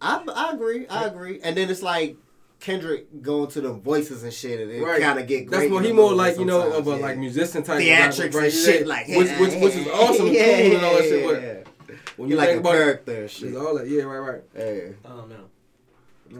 I, 0.00 0.22
I 0.34 0.52
agree. 0.54 0.86
I 0.88 1.04
agree. 1.04 1.40
And 1.42 1.56
then 1.56 1.68
it's 1.70 1.82
like 1.82 2.16
Kendrick 2.64 3.20
going 3.22 3.48
to 3.50 3.60
the 3.60 3.72
voices 3.74 4.22
and 4.22 4.32
shit, 4.32 4.58
and 4.60 4.70
it 4.70 4.82
Right. 4.82 5.00
kind 5.00 5.18
of 5.18 5.26
get. 5.26 5.50
That's 5.50 5.60
great 5.62 5.70
more 5.70 5.80
in 5.80 5.84
he 5.86 5.92
more 5.92 6.14
like 6.14 6.38
you 6.38 6.46
know 6.46 6.72
of 6.72 6.86
a 6.86 6.90
yeah. 6.92 6.96
like 6.96 7.18
musician 7.18 7.62
type 7.62 7.76
of 7.78 7.82
theatrics 7.82 8.18
rapper, 8.24 8.38
right? 8.38 8.44
and 8.44 8.52
shit, 8.54 8.86
like 8.86 9.08
which 9.08 9.30
which 9.38 9.54
which 9.62 9.74
is 9.76 9.86
awesome 9.88 10.26
and 10.26 10.34
yeah, 10.40 10.62
cool 10.62 10.76
and 10.76 10.84
all 10.84 10.94
that 10.94 11.02
shit. 11.02 11.20
yeah, 11.20 11.26
But 11.32 11.42
yeah. 11.42 11.96
when 12.16 12.28
You 12.28 12.34
you 12.34 12.38
like 12.38 12.48
a 12.48 12.52
think 12.52 12.60
about 12.60 12.74
it, 12.74 12.78
character 12.78 13.28
shit. 13.28 13.56
all 13.56 13.74
that. 13.78 13.86
Yeah, 13.88 14.02
right, 14.04 14.18
right. 14.32 14.42
Yeah. 14.56 14.92
I 15.04 15.08
don't 15.08 15.28
know. 15.28 15.44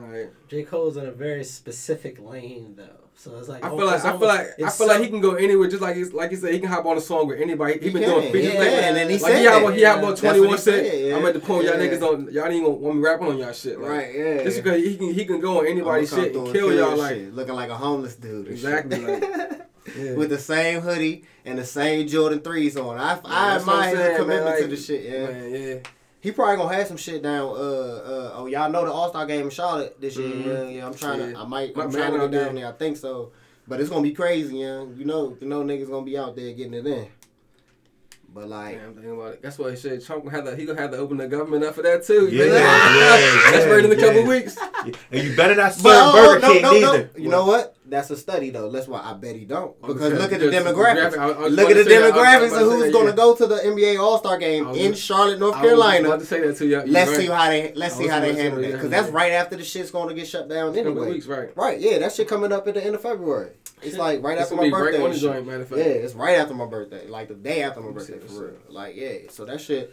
All 0.00 0.08
right. 0.08 0.28
J. 0.48 0.62
Cole's 0.62 0.96
in 0.96 1.04
a 1.06 1.12
very 1.12 1.44
specific 1.44 2.18
lane 2.18 2.74
though, 2.76 3.03
so 3.16 3.38
it's 3.38 3.48
like 3.48 3.64
I 3.64 3.70
oh, 3.70 3.76
feel 3.78 3.86
like 3.86 4.04
I 4.04 4.18
feel 4.18 4.28
like 4.28 4.40
I 4.40 4.52
it's 4.58 4.76
feel 4.76 4.86
like 4.88 5.00
he 5.00 5.08
can 5.08 5.20
go 5.20 5.34
anywhere. 5.34 5.68
Just 5.68 5.80
like 5.82 5.96
he's 5.96 6.12
like 6.12 6.30
he 6.30 6.36
said, 6.36 6.52
he 6.52 6.58
can 6.60 6.68
hop 6.68 6.84
on 6.84 6.96
a 6.98 7.00
song 7.00 7.26
with 7.28 7.40
anybody. 7.40 7.74
He, 7.74 7.86
He 7.86 7.90
been 7.90 8.02
can, 8.02 8.10
doing 8.10 8.32
features 8.32 8.52
yeah, 8.54 8.58
like 8.60 8.68
and 8.68 8.96
then 8.96 9.08
he 9.08 9.18
like 9.18 9.32
said 9.32 9.38
he 9.38 9.44
had 9.44 9.54
that. 9.54 9.62
one, 9.62 9.72
he 9.74 9.80
had 9.82 9.94
one 10.02 10.10
That's 10.10 10.20
twenty 10.20 10.40
what 10.40 10.48
one 10.48 10.56
he 10.58 10.62
said. 10.62 10.86
said, 10.86 11.06
yeah. 11.06 11.16
I'm 11.16 11.26
at 11.26 11.34
the 11.34 11.40
point 11.40 11.64
y'all 11.64 11.74
niggas 11.74 12.00
don't 12.00 12.32
y'all 12.32 12.46
ain't 12.46 12.64
gonna 12.64 12.76
want 12.76 12.96
me 12.96 13.02
rapping 13.02 13.26
on 13.28 13.38
y'all 13.38 13.52
shit. 13.52 13.80
Like, 13.80 13.90
Right. 13.90 14.14
Yeah. 14.14 14.42
Just 14.44 14.62
because 14.62 14.82
he 14.82 14.96
can 14.96 15.14
he 15.14 15.24
can 15.24 15.40
go 15.40 15.60
on 15.60 15.66
anybody's 15.66 16.10
shit 16.10 16.34
and 16.34 16.52
kill 16.52 16.74
y'all 16.74 16.96
like 16.96 17.14
shit, 17.16 17.34
looking 17.34 17.54
like 17.54 17.70
a 17.70 17.76
homeless 17.76 18.16
dude. 18.16 18.48
Exactly, 18.48 19.00
yeah. 19.96 20.14
With 20.14 20.30
the 20.30 20.38
same 20.38 20.80
hoodie 20.80 21.24
and 21.44 21.58
the 21.58 21.64
same 21.64 22.06
Jordan 22.08 22.40
threes 22.40 22.76
on. 22.76 22.98
I, 22.98 23.02
I 23.02 23.14
That's 23.14 23.24
what 23.24 23.32
I'm 23.32 23.58
admire 23.60 24.10
his 24.10 24.18
commitment 24.18 24.44
man, 24.46 24.62
to 24.62 24.66
the 24.68 24.76
shit. 24.76 25.04
Yeah. 25.04 25.26
Man, 25.26 25.54
yeah. 25.54 25.78
He 26.24 26.32
probably 26.32 26.56
gonna 26.56 26.74
have 26.74 26.86
some 26.86 26.96
shit 26.96 27.22
down. 27.22 27.50
Uh, 27.50 27.52
uh, 27.52 28.32
oh, 28.36 28.46
y'all 28.46 28.70
know 28.70 28.86
the 28.86 28.90
All 28.90 29.10
Star 29.10 29.26
game 29.26 29.42
in 29.42 29.50
Charlotte 29.50 30.00
this 30.00 30.16
year. 30.16 30.30
Mhm. 30.30 30.46
Yeah, 30.46 30.62
yeah. 30.70 30.86
I'm 30.86 30.94
trying 30.94 31.18
to. 31.18 31.38
I 31.38 31.44
might. 31.44 31.76
I'm 31.76 31.92
trying 31.92 32.14
to 32.14 32.20
get 32.20 32.30
down 32.30 32.54
there. 32.54 32.66
I 32.66 32.72
think 32.72 32.96
so. 32.96 33.32
But 33.68 33.78
it's 33.78 33.90
gonna 33.90 34.00
be 34.00 34.12
crazy, 34.12 34.56
yeah. 34.56 34.86
You 34.96 35.04
know, 35.04 35.36
you 35.38 35.46
know, 35.46 35.62
niggas 35.62 35.90
gonna 35.90 36.06
be 36.06 36.16
out 36.16 36.34
there 36.34 36.50
getting 36.54 36.72
it 36.72 36.86
in. 36.86 37.08
But 38.32 38.48
like, 38.48 38.80
Damn, 38.80 38.94
thinking 38.94 39.12
about 39.12 39.34
it. 39.34 39.42
That's 39.42 39.58
why 39.58 39.68
he 39.68 39.76
said 39.76 40.02
Trump 40.02 40.24
gonna 40.24 40.34
have 40.34 40.46
to 40.46 40.56
he 40.56 40.64
gonna 40.64 40.80
have 40.80 40.92
to 40.92 40.96
open 40.96 41.18
the 41.18 41.28
government 41.28 41.62
up 41.62 41.74
for 41.74 41.82
that 41.82 42.06
too. 42.06 42.26
Yeah, 42.28 42.46
know? 42.46 42.54
yeah, 42.54 42.60
That's 43.52 43.66
yeah, 43.66 43.70
right 43.70 43.84
in 43.84 43.92
a 43.92 43.96
couple 43.96 44.22
yeah. 44.22 44.26
weeks. 44.26 44.56
And 45.12 45.22
you 45.22 45.36
better 45.36 45.54
not 45.54 45.74
serve 45.74 45.82
but 45.82 45.92
oh, 45.94 46.40
Burger 46.40 46.46
King 46.46 46.62
neither. 46.62 47.10
You 47.18 47.28
know 47.28 47.44
what? 47.44 47.76
That's 47.95 48.11
a 48.11 48.16
study 48.16 48.51
though. 48.51 48.70
That's 48.70 48.88
why 48.88 49.01
I 49.03 49.12
bet 49.14 49.36
he 49.36 49.45
don't. 49.45 49.76
Oh, 49.82 49.86
Because 49.86 50.11
because- 50.11 50.18
look 50.20 50.32
at 50.32 50.40
the 50.40 50.47
because 50.51 50.64
demographics. 50.74 51.12
demographic- 51.14 51.38
I 51.40 51.45
I 51.45 51.49
Look 51.49 51.70
at 51.70 51.76
the 51.76 51.84
to 51.84 51.88
that. 51.90 52.03
I 52.03 52.07
was- 52.07 52.12
I 52.16 52.38
was 52.40 52.51
demographics 52.51 52.53
of 52.53 52.59
to 52.59 52.74
who's 52.74 52.84
say, 52.86 52.92
gonna 52.92 53.11
yeah. 53.11 53.16
go 53.16 53.34
to 53.36 53.47
the 53.47 53.55
NBA 53.66 53.97
All 54.03 54.18
Star 54.18 54.38
game 54.38 54.66
I 54.66 54.70
was 54.70 54.78
in 54.80 54.95
Charlotte, 54.95 55.38
North 55.38 55.55
I 55.55 55.61
was 55.61 55.68
Carolina. 55.68 56.09
about 56.09 56.20
to 56.20 56.26
say 56.26 56.40
that 56.40 56.57
to 56.57 56.66
you. 56.66 56.82
Let's 56.86 57.11
right. 57.12 57.16
see 57.20 57.26
how 57.26 57.49
they 57.51 57.72
let's 57.74 57.95
see 57.95 58.07
how 58.09 58.18
they 58.20 58.34
handle 58.34 58.59
say 58.61 58.66
that 58.66 58.70
that, 58.72 58.76
because 58.78 58.90
that's 58.90 59.11
right 59.11 59.32
after 59.32 59.57
the 59.57 59.64
shit's 59.64 59.90
going 59.92 60.09
to 60.09 60.14
get 60.14 60.26
shut 60.26 60.49
down 60.49 60.74
Couple 60.74 60.90
anyway. 60.90 61.09
weeks, 61.12 61.26
right? 61.26 61.57
Right, 61.57 61.78
yeah, 61.78 61.99
that 61.99 62.12
shit 62.12 62.26
coming 62.28 62.53
up 62.53 62.66
at 62.66 62.74
the 62.74 62.84
end 62.84 62.97
of 62.97 63.01
February. 63.03 63.51
It's 63.82 63.97
like 63.97 64.22
right 64.24 64.34
It's 64.38 64.42
after 64.51 64.57
my 64.57 64.64
be 64.64 64.72
right 64.72 64.80
birthday. 64.80 64.99
on 64.99 65.05
and 65.05 65.14
the 65.14 65.18
shit. 65.20 65.30
joint, 65.32 65.47
matter 65.47 65.62
of. 65.62 65.70
Yeah, 65.72 65.84
it's 65.84 66.14
right 66.14 66.36
after 66.38 66.55
my 66.55 66.66
birthday, 66.66 67.07
like 67.07 67.28
the 67.28 67.34
day 67.34 67.62
after 67.62 67.80
my 67.80 67.86
Let 67.88 67.95
me 67.97 68.03
see 68.03 68.12
birthday 68.14 68.34
for 68.34 68.45
real. 68.47 68.55
Like 68.70 68.97
yeah, 68.97 69.12
so 69.30 69.45
that 69.45 69.61
shit, 69.61 69.92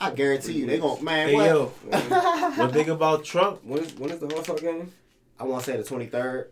I 0.00 0.10
guarantee 0.10 0.54
you 0.54 0.66
they 0.66 0.78
gon' 0.78 1.04
man. 1.04 1.28
Hey 1.28 1.34
what? 1.34 1.46
yo, 1.46 1.66
one 2.56 2.72
thing 2.72 2.88
about 2.90 3.24
Trump, 3.24 3.64
When 3.64 3.84
is 3.84 3.94
when 3.96 4.10
is 4.10 4.18
the 4.18 4.34
All 4.34 4.42
Star 4.42 4.56
game? 4.56 4.90
I 5.38 5.44
want 5.44 5.64
to 5.64 5.70
say 5.72 5.76
the 5.76 5.82
twenty 5.84 6.06
third, 6.06 6.50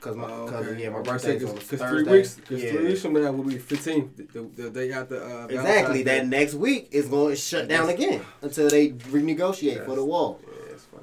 cause 0.00 0.16
my 0.16 0.24
Oh, 0.30 0.46
cause 0.48 0.66
okay. 0.66 0.82
yeah 0.82 0.90
my 0.90 1.02
birthday 1.02 1.34
was 1.34 1.44
gonna 1.44 1.60
say, 1.60 1.76
birthday's 1.76 1.78
on 1.78 1.78
'cause- 1.78 1.80
Thursday. 1.80 2.04
three 2.04 2.18
weeks, 2.18 2.40
cause 2.48 2.62
yeah. 2.62 2.72
three 2.72 2.86
weeks 2.86 3.02
from 3.02 3.12
now 3.14 3.32
will 3.32 3.44
be 3.44 3.54
15th, 3.56 4.16
the, 4.16 4.22
the, 4.40 4.62
the 4.62 4.70
day 4.70 4.92
after. 4.92 5.22
Uh, 5.22 5.46
Exactly. 5.46 6.02
That 6.04 6.26
next 6.26 6.54
week 6.54 6.88
is 6.92 7.06
going 7.08 7.34
to 7.34 7.40
shut 7.40 7.68
down 7.68 7.88
again 7.88 8.22
until 8.42 8.68
they 8.68 8.90
renegotiate 8.90 9.84
for 9.84 9.94
the 9.96 10.04
wall. 10.04 10.40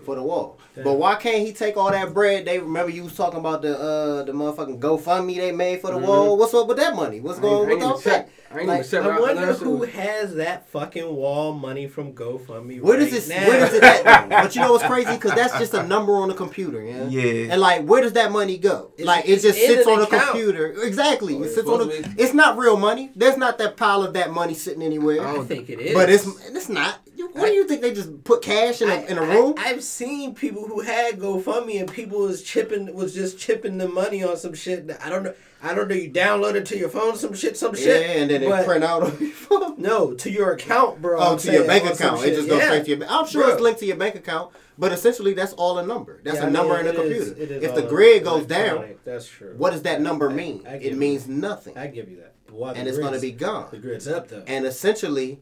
Yeah, 0.05 0.07
it's 0.07 0.07
funny. 0.07 0.15
For 0.15 0.15
the 0.15 0.23
wall. 0.23 0.59
Damn. 0.75 0.83
But 0.83 0.93
why 0.93 1.15
can't 1.15 1.45
he 1.45 1.53
take 1.53 1.77
all 1.77 1.91
that 1.91 2.13
bread? 2.13 2.45
They 2.45 2.59
remember 2.59 2.91
you 2.91 3.03
was 3.03 3.15
talking 3.15 3.39
about 3.39 3.61
the 3.61 3.77
uh 3.79 4.23
the 4.23 4.31
motherfucking 4.33 4.79
GoFundMe 4.79 5.37
they 5.37 5.51
made 5.51 5.81
for 5.81 5.91
the 5.91 5.97
Mhm. 5.97 6.07
wall. 6.07 6.37
What's 6.37 6.53
up 6.53 6.67
with 6.67 6.77
that 6.77 6.95
money? 6.95 7.19
What's 7.21 7.39
I 7.39 7.41
going 7.41 7.61
on 7.63 7.69
with 7.69 7.83
all 7.83 7.97
that? 7.99 8.29
I 8.53 8.63
Like. 8.63 8.93
I 8.93 9.19
wonder 9.19 9.53
who 9.53 9.83
has 9.83 10.35
that 10.35 10.69
fucking 10.69 11.13
wall 11.15 11.53
money 11.53 11.87
from 11.87 12.13
GoFundMe. 12.13 12.81
Where 12.81 12.97
does 12.97 13.05
right 13.05 13.11
this? 13.13 13.27
now. 13.29 13.47
Where 13.47 13.59
does 13.59 13.73
it 13.73 13.83
at? 13.83 14.29
but 14.29 14.55
you 14.55 14.61
know 14.61 14.71
what's 14.71 14.83
crazy? 14.85 15.11
Because 15.13 15.33
that's 15.33 15.57
just 15.57 15.73
a 15.73 15.83
number 15.83 16.13
on 16.13 16.27
the 16.29 16.33
computer, 16.35 16.81
yeah. 16.81 17.07
Yeah. 17.07 17.51
And 17.51 17.59
like, 17.61 17.83
where 17.85 18.01
does 18.01 18.13
that 18.13 18.31
money 18.31 18.57
go? 18.57 18.91
It's- 18.97 19.05
like, 19.07 19.27
it 19.27 19.41
just 19.41 19.57
sits 19.59 19.87
on 19.87 19.99
the 19.99 20.05
account. 20.05 20.29
computer. 20.31 20.73
Exactly. 20.83 21.35
Oh, 21.35 21.41
it 21.41 21.45
it's 21.47 21.55
sits 21.55 21.67
on 21.67 21.79
the. 21.87 22.13
It's 22.17 22.33
not 22.33 22.57
real 22.57 22.77
money. 22.77 23.11
There's 23.15 23.37
not 23.37 23.57
that 23.57 23.75
pile 23.77 24.03
of 24.03 24.13
that 24.13 24.31
money 24.31 24.53
sitting 24.53 24.81
anywhere. 24.83 25.25
I 25.25 25.33
don't 25.33 25.47
think 25.47 25.69
it 25.69 25.79
is. 25.79 25.93
But 25.93 26.09
it's 26.09 26.25
it's 26.47 26.69
not. 26.69 26.99
You- 27.15 27.29
What 27.29 27.47
do 27.47 27.53
you 27.53 27.67
think 27.67 27.81
they 27.81 27.93
just 27.93 28.23
put 28.23 28.41
cash 28.41 28.81
in 28.81 28.89
a, 28.89 29.01
in 29.05 29.17
a 29.17 29.21
room? 29.21 29.53
I, 29.57 29.69
have 29.69 29.83
seen 29.83 30.35
people 30.35 30.67
who 30.67 30.81
had 30.81 31.17
GoFundMe 31.19 31.79
and 31.79 31.91
people 31.91 32.19
was 32.19 32.43
chipping 32.43 32.93
was 32.93 33.13
just 33.13 33.39
chipping 33.39 33.77
the 33.77 33.87
money 33.87 34.23
on 34.23 34.37
some 34.37 34.53
shit. 34.53 34.87
that- 34.87 35.01
I 35.05 35.09
don't 35.09 35.23
know. 35.23 35.33
I 35.63 35.73
don't 35.73 35.87
know. 35.87 35.95
You 35.95 36.11
download 36.11 36.53
it 36.55 36.65
to 36.67 36.77
your 36.77 36.89
phone, 36.89 37.15
some 37.15 37.33
shit, 37.33 37.57
some 37.57 37.73
yeah, 37.75 37.81
shit. 37.83 38.17
and 38.17 38.29
then 38.29 38.43
but- 38.49 38.65
print 38.65 38.83
out 38.83 39.03
on 39.03 39.17
your 39.19 39.31
phone. 39.31 39.75
No, 39.77 40.13
to 40.13 40.29
your 40.31 40.51
account, 40.53 41.01
bro. 41.01 41.19
Oh, 41.19 41.33
I'm 41.33 41.37
to 41.39 41.51
your 41.51 41.65
bank 41.67 41.85
account. 41.89 42.23
It 42.23 42.35
just 42.35 42.47
goes 42.49 42.59
Yeah. 42.59 42.65
straight 42.67 42.83
to 42.85 42.89
your. 42.91 42.99
bank. 42.99 43.11
I'm 43.11 43.27
sure 43.27 43.43
Bruh. 43.43 43.53
it's 43.53 43.61
linked 43.61 43.79
to 43.81 43.85
your 43.85 43.97
bank 43.97 44.15
account, 44.15 44.51
but 44.77 44.91
essentially 44.91 45.33
that's 45.33 45.53
all 45.53 45.77
a 45.79 45.85
number. 45.85 46.21
That's 46.23 46.37
Yeah, 46.37 46.43
a 46.45 46.47
I 46.47 46.49
number 46.49 46.77
mean, 46.77 46.87
in 46.87 46.95
a 46.95 46.99
it 47.01 47.11
is- 47.11 47.27
computer. 47.29 47.41
it 47.43 47.51
is 47.57 47.63
if 47.63 47.75
the 47.75 47.81
grid 47.83 48.23
goes 48.23 48.45
down, 48.45 48.95
that's 49.03 49.27
true. 49.27 49.53
what 49.57 49.71
does 49.71 49.81
that 49.83 50.01
number 50.01 50.29
I- 50.29 50.33
mean? 50.33 50.63
I 50.67 50.75
it 50.75 50.97
means 50.97 51.25
that. 51.25 51.31
nothing, 51.33 51.77
I 51.77 51.87
give 51.87 52.09
you 52.09 52.17
that. 52.17 52.33
And 52.77 52.87
it's 52.87 52.97
going 52.97 53.13
to 53.13 53.19
be 53.19 53.31
gone. 53.31 53.67
The 53.71 53.77
grid's 53.79 54.07
up 54.07 54.29
though. 54.29 54.43
And 54.47 54.65
essentially, 54.65 55.39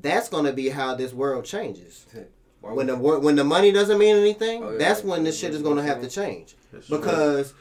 that's 0.00 0.28
going 0.28 0.44
to 0.44 0.52
be 0.52 0.68
how 0.70 0.94
this 0.94 1.12
world 1.12 1.44
changes. 1.44 2.06
When 2.60 2.86
the 2.86 2.96
wor- 2.96 3.18
when 3.20 3.36
the 3.36 3.44
money 3.44 3.72
doesn't 3.72 3.98
mean 3.98 4.16
anything, 4.16 4.62
Oh, 4.64 4.70
yeah. 4.72 4.78
that's 4.78 5.04
when 5.04 5.22
this 5.24 5.38
shit 5.38 5.54
is 5.54 5.60
going 5.62 5.76
to 5.76 5.82
have 5.82 6.00
to 6.00 6.08
change. 6.08 6.56
That's 6.72 6.86
true. 6.86 6.98
Because 6.98 7.52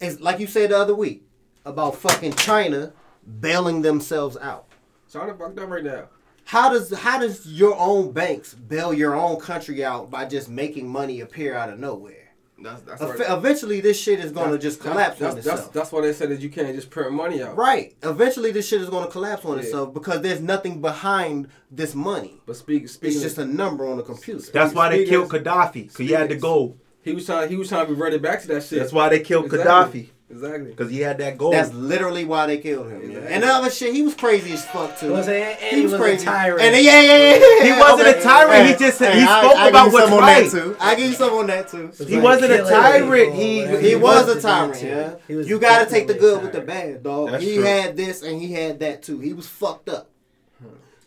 it's 0.00 0.20
like 0.20 0.38
you 0.40 0.46
said 0.46 0.70
the 0.70 0.78
other 0.78 0.94
week 0.94 1.24
about 1.64 1.96
fucking 1.96 2.34
China 2.34 2.92
bailing 3.40 3.80
themselves 3.82 4.36
out. 4.36 4.66
China 5.10 5.34
fucked 5.34 5.58
up 5.58 5.70
right 5.70 5.82
now. 5.84 6.08
How 6.44 6.70
does 6.70 6.92
how 6.92 7.18
does 7.18 7.46
your 7.46 7.74
own 7.78 8.12
banks 8.12 8.52
bail 8.52 8.92
your 8.92 9.14
own 9.14 9.40
country 9.40 9.82
out 9.84 10.10
by 10.10 10.26
just 10.26 10.50
making 10.50 10.86
money 10.88 11.20
appear 11.20 11.54
out 11.54 11.70
of 11.70 11.78
nowhere? 11.78 12.21
That's 12.62 12.82
that's 12.82 13.02
Eff- 13.02 13.18
why- 13.18 13.36
eventually, 13.36 13.80
this 13.80 13.98
shit 14.00 14.20
is 14.20 14.32
going 14.32 14.50
to 14.50 14.56
that's- 14.56 14.62
just 14.74 14.80
collapse 14.80 15.18
that's, 15.18 15.30
on 15.30 15.34
that's, 15.36 15.46
itself. 15.46 15.58
That's, 15.60 15.74
that's 15.74 15.92
why 15.92 16.00
they 16.02 16.12
said 16.12 16.30
that 16.30 16.40
you 16.40 16.50
can't 16.50 16.74
just 16.74 16.90
print 16.90 17.12
money 17.12 17.42
out. 17.42 17.56
right. 17.56 17.94
Eventually, 18.02 18.50
this 18.52 18.66
shit 18.68 18.80
is 18.80 18.88
going 18.88 19.04
to 19.04 19.10
collapse 19.10 19.44
on 19.44 19.56
Yeah. 19.58 19.64
itself 19.64 19.94
because 19.94 20.20
there's 20.22 20.40
nothing 20.40 20.80
behind 20.80 21.48
this 21.70 21.94
money. 21.94 22.40
But 22.46 22.56
speak, 22.56 22.88
speaking 22.88 23.14
It's 23.16 23.22
just 23.22 23.38
a 23.38 23.44
number 23.44 23.86
on 23.86 23.96
the 23.96 24.02
computer. 24.02 24.40
That's 24.52 24.74
why 24.74 24.88
they 24.90 25.04
killed 25.04 25.28
Gaddafi, 25.30 25.72
because 25.72 25.96
he 25.98 26.08
had 26.08 26.28
to 26.28 26.36
go. 26.36 26.76
He 27.02 27.12
was 27.12 27.26
trying. 27.26 27.48
He 27.48 27.56
was 27.56 27.68
trying 27.68 27.86
to 27.86 27.92
revert 27.92 28.12
it 28.14 28.22
back 28.22 28.40
to 28.42 28.48
that 28.48 28.62
shit. 28.62 28.78
That's 28.78 28.92
why 28.92 29.08
they 29.08 29.20
killed 29.20 29.46
Exactly. 29.46 30.02
Gaddafi 30.04 30.08
Exactly. 30.32 30.70
because 30.70 30.90
he 30.90 31.00
had 31.00 31.18
that 31.18 31.36
gold. 31.36 31.52
That's 31.52 31.72
literally 31.74 32.24
why 32.24 32.46
they 32.46 32.56
killed 32.58 32.90
him. 32.90 33.10
Yeah. 33.12 33.18
And 33.28 33.42
the 33.42 33.48
other 33.48 33.70
shit, 33.70 33.94
he 33.94 34.00
was 34.02 34.14
crazy 34.14 34.52
as 34.54 34.64
fuck 34.64 34.98
too. 34.98 35.12
Was 35.12 35.28
and, 35.28 35.36
and 35.36 35.58
he 35.60 35.76
he 35.76 35.82
was 35.82 35.92
was 35.92 36.00
crazy. 36.00 36.22
a 36.22 36.24
tyrant. 36.26 36.60
And 36.62 36.84
yeah, 36.84 37.00
yeah, 37.02 37.16
yeah, 37.16 37.36
yeah. 37.64 37.74
He 37.74 37.80
wasn't 37.80 38.08
a 38.16 38.20
tyrant, 38.22 38.66
he 38.68 38.72
just- 38.72 38.98
he 38.98 39.04
spoke 39.04 39.56
I, 39.56 39.68
about 39.68 39.92
what's 39.92 40.10
right. 40.10 40.50
that 40.50 40.50
too. 40.50 40.76
I 40.80 40.94
give 40.94 41.06
you 41.08 41.12
some 41.14 41.34
on 41.34 41.46
that 41.48 41.68
too. 41.68 41.92
He 42.06 42.14
like 42.16 42.24
wasn't 42.24 42.52
a 42.52 42.58
tyrant, 42.64 43.12
people, 43.12 43.78
he- 43.78 43.88
He 43.90 43.94
was 43.94 44.26
wanted 44.26 44.38
a 44.38 44.40
tyrant, 44.40 44.82
yeah. 44.82 45.14
He 45.28 45.34
was 45.34 45.48
You 45.48 45.58
gotta 45.60 45.88
take 45.88 46.06
the 46.06 46.14
good 46.14 46.42
with 46.42 46.52
the 46.52 46.62
bad, 46.62 47.02
dog. 47.02 47.30
That's 47.30 47.44
he 47.44 47.56
true. 47.56 47.64
had 47.64 47.96
this 47.96 48.22
and 48.22 48.40
he 48.40 48.52
had 48.52 48.80
that 48.80 49.02
too. 49.02 49.20
He 49.20 49.34
was 49.34 49.46
fucked 49.46 49.88
up. 49.90 50.08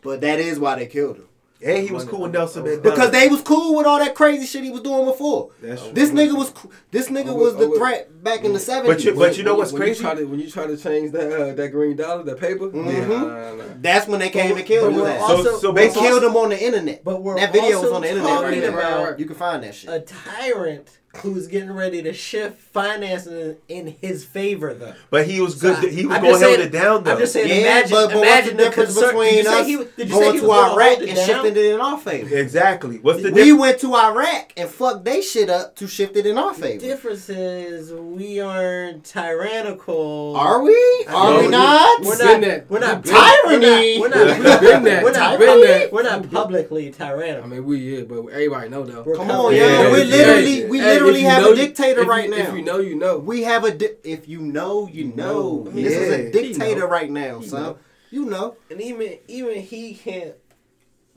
But 0.01 0.21
that 0.21 0.39
is 0.39 0.59
why 0.59 0.75
they 0.75 0.85
killed 0.85 1.17
him. 1.17 1.27
And 1.65 1.85
he 1.87 1.91
was 1.93 2.03
cool 2.05 2.21
with 2.21 2.31
Nelson 2.33 2.63
Mandela. 2.63 2.83
Because 2.83 3.11
they 3.11 3.27
was 3.27 3.41
cool 3.41 3.75
with 3.75 3.85
all 3.85 3.99
that 3.99 4.13
crazy 4.15 4.45
shit 4.45 4.63
he 4.63 4.69
was 4.71 4.81
doing 4.81 5.05
before. 5.05 5.49
That's 5.61 5.81
true. 5.81 5.91
This 5.93 6.11
nigga 6.11 6.37
was 6.37 6.53
this 6.91 7.09
nigga 7.09 7.29
Oh, 7.29 7.35
was 7.35 7.55
the 7.57 7.65
oh, 7.65 7.77
threat 7.77 8.23
back 8.23 8.39
in 8.43 8.53
the 8.53 8.53
But 8.53 8.61
seventies. 8.61 9.05
you- 9.05 9.15
but 9.15 9.37
you 9.37 9.43
know 9.43 9.55
what's 9.55 9.71
when 9.73 9.81
crazy? 9.81 9.97
You 9.99 10.05
try 10.09 10.15
to, 10.15 10.25
when 10.25 10.39
you 10.39 10.49
try 10.49 10.67
to 10.67 10.77
change 10.77 11.11
that 11.13 11.31
uh, 11.31 11.53
that 11.53 11.69
green 11.69 11.95
dollar, 11.97 12.23
that 12.23 12.39
paper. 12.39 12.69
Mhm. 12.69 12.85
Yeah, 12.93 13.07
nah, 13.07 13.23
nah, 13.23 13.55
nah. 13.55 13.63
That's 13.81 14.07
when 14.07 14.19
they 14.19 14.29
came 14.29 14.55
and 14.55 14.65
killed 14.65 14.89
him. 14.89 14.95
we're 14.95 15.03
with 15.03 15.11
that. 15.13 15.21
also- 15.21 15.43
so, 15.43 15.57
so 15.59 15.71
they 15.71 15.87
basically- 15.87 16.07
killed 16.07 16.23
him 16.23 16.35
on 16.37 16.49
the 16.49 16.63
internet. 16.63 17.03
But 17.03 17.21
we're 17.23 17.35
that 17.39 17.51
video 17.51 17.77
also 17.77 17.87
is 17.87 17.93
on 17.93 18.01
the 18.03 18.09
internet 18.09 18.31
right 18.31 18.41
talking 18.61 18.61
now. 18.61 19.03
about 19.03 19.19
You 19.19 19.25
can 19.25 19.35
find 19.35 19.63
that 19.63 19.75
shit. 19.75 19.89
a 19.89 19.99
tyrant 20.01 20.87
who's 21.17 21.47
getting 21.47 21.71
ready 21.71 22.01
to 22.03 22.13
shift 22.13 22.59
finances 22.59 23.57
in 23.67 23.95
his 24.01 24.23
favor, 24.25 24.73
though. 24.73 24.93
But 25.09 25.27
he 25.27 25.41
was 25.41 25.55
good. 25.61 25.81
So, 25.81 25.87
he 25.87 26.05
was 26.05 26.15
I'm 26.17 26.23
going 26.23 26.39
to 26.39 26.45
hold 26.47 26.59
it 26.59 26.71
down 26.71 27.03
though. 27.03 27.13
I'm 27.13 27.17
just 27.19 27.33
saying, 27.33 27.47
yeah, 27.49 27.55
imagine, 27.79 27.91
but, 27.91 28.07
but 28.09 28.15
what's 28.17 28.21
the 28.21 28.21
imagine 28.27 28.57
the 28.57 28.63
difference 28.63 28.93
concern. 28.93 29.09
between 29.15 29.33
did 29.33 29.43
you 29.45 29.49
us 29.51 29.65
he, 29.67 29.75
did 29.75 30.09
you 30.09 30.15
say 30.15 30.19
going 30.21 30.33
he 30.33 30.39
to 30.41 30.47
was 30.47 30.57
gonna 30.57 30.73
Iraq 30.73 30.97
and 30.99 31.15
down? 31.15 31.25
shifting 31.25 31.51
it 31.51 31.65
in 31.73 31.81
our 31.81 31.97
favor? 31.99 32.35
exactly. 32.37 32.97
What's 32.99 33.21
the 33.23 33.29
We 33.31 33.35
difference? 33.43 33.59
went 33.59 33.79
to 33.81 33.95
Iraq 33.95 34.53
and 34.57 34.69
fucked 34.69 35.05
they 35.05 35.21
shit 35.21 35.49
up 35.49 35.75
to 35.77 35.87
shift 35.87 36.15
it 36.17 36.25
in 36.25 36.37
our 36.37 36.53
The 36.53 36.61
favor. 36.61 36.79
difference 36.81 37.29
is 37.29 37.93
we 37.93 38.39
aren't 38.39 39.03
tyrannical. 39.05 40.35
Are 40.35 40.61
we? 40.61 41.05
Are 41.07 41.31
No, 41.31 41.37
we 41.39 41.45
we- 41.45 41.51
not? 41.51 42.01
We're 42.01 42.17
not. 42.17 42.41
that. 42.41 42.69
We're 42.69 42.79
not. 42.79 43.03
Tyranny. 43.05 43.99
We're 43.99 44.09
not. 44.09 44.17
We're 44.17 44.33
We've 44.35 44.43
not. 44.43 44.61
been 44.61 44.83
that. 44.83 45.03
We're 45.03 45.11
not. 45.11 45.39
Been 45.39 45.61
that. 45.61 45.91
We're 45.93 46.03
not 46.03 46.31
publicly 46.31 46.91
tyrannical. 46.91 47.43
I 47.43 47.47
mean, 47.47 47.65
we 47.65 47.77
yeah, 47.97 48.03
but 48.03 48.25
everybody 48.27 48.69
know 48.69 48.83
though. 48.83 49.03
Come 49.15 49.31
on, 49.31 49.53
Yeah, 49.55 49.83
yo. 49.83 49.91
We 49.93 49.97
yeah. 50.03 50.03
literally, 50.15 50.65
we 50.65 50.79
Hey, 50.79 50.97
literally 51.05 51.21
have 51.23 51.41
know 51.43 51.51
a 51.53 51.55
dictator 51.55 52.03
you- 52.03 52.09
right 52.09 52.29
now. 52.29 52.37
If 52.37 52.53
you 52.55 52.61
know, 52.61 52.79
you 52.79 52.95
know. 52.95 53.17
We 53.17 53.43
have 53.43 53.63
a 53.63 53.71
di- 53.71 53.97
if 54.03 54.27
you 54.27 54.39
know, 54.41 54.87
you 54.87 55.05
know. 55.05 55.63
know. 55.63 55.71
This 55.71 55.93
is 55.93 56.09
a 56.13 56.31
dictator 56.31 56.81
know. 56.81 56.87
right 56.87 57.09
now, 57.09 57.39
He 57.39 57.47
son. 57.47 57.63
know. 57.63 57.77
You 58.11 58.25
know. 58.25 58.55
And 58.69 58.81
even 58.81 59.17
even 59.27 59.61
he 59.61 59.93
can't 59.95 60.35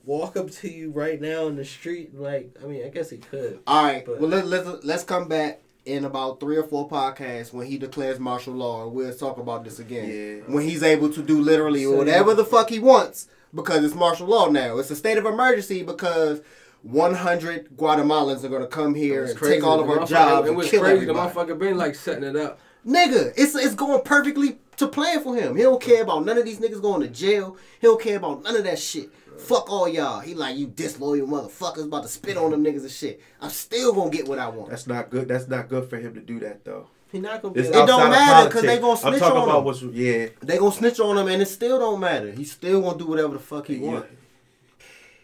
walk 0.05 0.37
up 0.37 0.51
to 0.51 0.69
you 0.71 0.91
right 0.91 1.21
now 1.21 1.47
in 1.47 1.57
the 1.57 1.65
street. 1.65 2.19
Like 2.19 2.51
I 2.63 2.67
mean, 2.67 2.85
I 2.85 2.89
guess 2.89 3.11
he 3.11 3.19
could. 3.19 3.61
All 3.67 3.85
right. 3.85 4.05
But- 4.05 4.21
well, 4.21 4.31
let, 4.31 4.47
let's 4.47 4.85
let's 4.85 5.05
come 5.05 5.29
back 5.29 5.61
in 5.85 6.05
about 6.05 6.39
three 6.39 6.57
or 6.57 6.63
four 6.65 6.89
podcasts 6.89 7.53
when 7.53 7.67
he 7.67 7.79
declares 7.79 8.19
martial 8.19 8.53
law, 8.55 8.85
and 8.85 8.93
we'll 8.93 9.15
talk 9.15 9.39
about 9.39 9.65
this 9.65 9.79
again. 9.79 10.43
Yeah. 10.47 10.53
When 10.55 10.65
he's 10.69 10.83
able 10.83 11.11
to 11.13 11.23
do 11.23 11.41
literally 11.41 11.85
So- 11.85 11.97
whatever 11.97 12.35
the 12.35 12.45
fuck 12.45 12.69
he 12.71 12.79
wants 12.79 13.29
because 13.55 13.83
it's 13.85 13.95
martial 13.95 14.27
law 14.27 14.49
now. 14.51 14.79
It's 14.79 14.91
a 14.91 14.97
state 14.97 15.19
of 15.19 15.27
emergency 15.27 15.83
because. 15.83 16.41
100 16.83 17.77
Guatemalans 17.77 18.45
are 18.45 18.49
gonna 18.49 18.67
come 18.67 18.95
here 18.95 19.25
and 19.25 19.37
crazy. 19.37 19.55
take 19.57 19.65
all 19.65 19.81
of 19.81 19.89
our 19.89 19.99
motherfucker- 19.99 20.09
jobs 20.09 20.47
It 20.47 20.49
and 20.51 20.57
was 20.59 20.71
kill 20.71 20.81
crazy. 20.81 20.95
everybody. 21.03 21.19
The 21.33 21.41
motherfucker 21.41 21.59
been 21.59 21.77
like 21.77 21.95
setting 21.95 22.25
it 22.25 22.37
up. 22.37 22.59
Nigga, 22.87 23.33
it's 23.37 23.55
it's 23.55 23.75
going 23.75 24.03
perfectly 24.03 24.59
to 24.77 24.87
plan 24.89 25.21
for 25.23 25.35
him. 25.35 25.57
He 25.57 25.63
don't 25.63 25.81
care 25.81 26.03
about 26.03 26.25
none 26.25 26.39
of 26.39 26.45
these 26.45 26.59
niggas 26.61 26.81
going 26.81 27.01
to 27.03 27.09
jail. 27.09 27.57
He 27.81 27.87
don't 27.87 28.01
care 28.01 28.17
about 28.17 28.43
none 28.45 28.57
of 28.57 28.65
that 28.65 28.79
shit. 28.79 29.11
Fuck 29.39 29.71
all 29.71 29.89
y'all. 29.89 30.21
He 30.21 30.35
like 30.35 30.57
you 30.57 30.67
disloyal 30.67 31.27
motherfuckers 31.27 31.85
about 31.85 32.03
to 32.05 32.09
spit 32.09 32.37
on 32.37 32.51
them 32.51 32.65
niggas 32.65 32.81
and 32.83 32.91
shit. 32.91 33.21
I'm 33.41 33.51
still 33.51 33.93
gonna 33.93 34.11
get 34.11 34.27
what 34.29 34.39
I 34.39 34.49
want. 34.49 34.71
That's 34.71 34.87
not 34.87 35.11
good. 35.11 35.29
That's 35.29 35.49
not 35.49 35.69
good 35.69 35.89
for 35.91 35.97
him 35.97 36.15
to 36.15 36.21
do 36.21 36.41
that 36.41 36.65
though. 36.65 36.87
He 37.11 37.19
not 37.21 37.43
gonna 37.43 37.55
be. 37.55 37.61
It's 37.61 37.69
It 37.71 37.73
don't 37.73 37.87
matter 37.89 38.05
of 38.05 38.11
matter, 38.11 38.51
'cause 38.51 38.63
politics. 38.63 38.63
they 38.63 38.79
gonna 38.81 38.93
I'm 38.93 38.97
snitch 38.99 39.19
talking 39.21 39.37
on 39.39 39.49
about 39.49 39.59
him. 39.59 39.65
what's 39.65 39.83
yeah. 39.83 40.27
They 40.43 40.59
gonna 40.59 40.73
snitch 40.75 41.01
on 41.01 41.19
him 41.19 41.29
and 41.29 41.43
it 41.43 41.47
still 41.49 41.79
don't 41.79 42.01
matter. 42.01 42.31
He 42.33 42.45
still 42.45 42.81
gonna 42.83 42.99
do 42.99 43.07
whatever 43.07 43.35
the 43.35 43.39
fuck 43.39 43.67
he 43.67 43.77
Yeah. 43.77 43.91
want. 43.93 44.07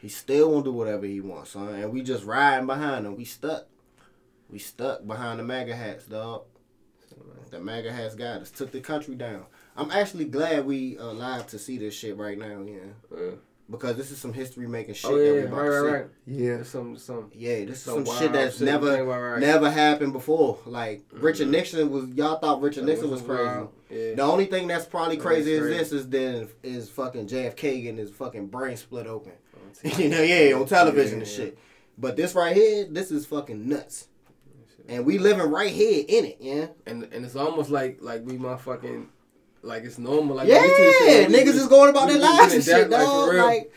He 0.05 0.11
still 0.11 0.51
gonna 0.51 0.65
do 0.65 0.73
whatever 0.73 1.07
he 1.07 1.23
wants, 1.23 1.53
son. 1.53 1.77
And 1.77 1.91
we 1.91 2.03
just 2.03 2.27
riding 2.27 2.67
behind 2.67 3.07
him. 3.07 3.17
We 3.17 3.25
stuck. 3.25 3.65
We 4.51 4.59
stuck 4.59 5.07
behind 5.07 5.41
the 5.41 5.45
MAGA 5.45 5.75
hats, 5.75 6.05
dog. 6.05 6.43
The 7.51 7.59
MAGA 7.59 7.91
hats 7.91 8.15
got 8.15 8.43
us. 8.43 8.51
Took 8.51 8.71
the 8.71 8.83
country 8.83 9.15
down. 9.15 9.47
I'm 9.79 9.91
actually 9.91 10.27
glad 10.27 10.67
we 10.67 10.99
uh, 10.99 11.05
alive 11.05 11.47
to 11.47 11.59
see 11.59 11.79
this 11.79 11.95
shit 11.95 12.19
right 12.19 12.37
now, 12.37 12.61
yeah. 12.67 12.81
Yeah. 13.17 13.31
Because 13.71 13.97
this 13.97 14.11
is 14.11 14.19
some 14.19 14.35
history 14.35 14.67
making 14.67 14.91
oh, 14.91 14.95
shit 14.95 15.11
Oh 15.11 15.19
that 15.19 15.25
yeah, 15.25 15.33
we 15.33 15.39
right, 15.39 15.47
about 15.47 15.57
right, 15.57 15.71
to 15.71 15.81
see. 15.81 15.93
right. 15.95 16.07
Yeah. 16.27 16.63
Some, 16.65 16.99
some. 16.99 17.31
Yeah, 17.33 17.65
this 17.65 17.79
is 17.79 17.83
Some 17.85 18.05
some 18.05 18.19
shit 18.19 18.33
that's 18.35 18.59
shit, 18.59 18.67
never 18.67 18.89
right, 18.89 19.01
right, 19.01 19.31
right. 19.31 19.41
never 19.41 19.71
happened 19.71 20.13
before. 20.13 20.59
Like 20.67 21.09
mm-hmm. 21.09 21.25
Richard 21.25 21.49
Nixon 21.49 21.91
was 21.91 22.11
y'all 22.11 22.39
thought 22.39 22.61
Richard 22.61 22.83
That 22.83 22.89
Nixon 22.89 23.11
was 23.11 23.23
crazy. 23.23 23.69
Yeah. 23.89 24.17
The 24.17 24.23
only 24.23 24.45
thing 24.45 24.67
that's 24.67 24.85
probably 24.85 25.17
That 25.17 25.23
crazy 25.23 25.53
is 25.55 25.61
crazy. 25.61 25.79
this 25.79 25.93
is 25.93 26.11
then 26.11 26.49
is 26.63 26.91
fucking 26.91 27.27
JFK 27.27 27.57
getting 27.85 27.97
his 27.97 28.11
fucking 28.11 28.49
brain 28.49 28.77
split 28.77 29.07
open. 29.07 29.33
you 29.99 30.09
know, 30.09 30.23
yeah, 30.23 30.55
on 30.55 30.67
television 30.67 31.21
and 31.21 31.29
Yeah. 31.29 31.35
shit. 31.37 31.59
But 31.97 32.17
this 32.17 32.35
right 32.35 32.55
here, 32.55 32.87
this 32.91 33.11
is 33.11 33.25
fucking 33.27 33.69
nuts. 33.69 34.09
And 34.89 35.07
we 35.07 35.19
living 35.19 35.49
right 35.51 35.71
here 35.73 36.05
in 36.07 36.25
it, 36.27 36.37
yeah. 36.41 36.67
And 36.87 37.05
and 37.13 37.25
it's 37.25 37.37
almost 37.37 37.71
like 37.71 37.99
like 38.03 38.23
we 38.27 38.37
motherfucking 38.37 39.07
like 39.63 39.85
it's 39.85 39.99
normal. 39.99 40.37
Like 40.37 40.49
yeah, 40.49 40.61
we 40.61 40.67
used 40.67 40.77
to 40.77 40.83
this 40.83 40.99
shit, 40.99 41.29
niggas 41.31 41.53
we- 41.55 41.61
is 41.61 41.69
going 41.69 41.91
about 41.91 42.09
their 42.09 42.19
lives 42.19 42.53
and 42.53 42.63
that, 42.63 42.77
shit, 42.81 42.91
like, 42.91 43.01
dog. 43.01 43.31
real. 43.31 43.45
Like 43.47 43.73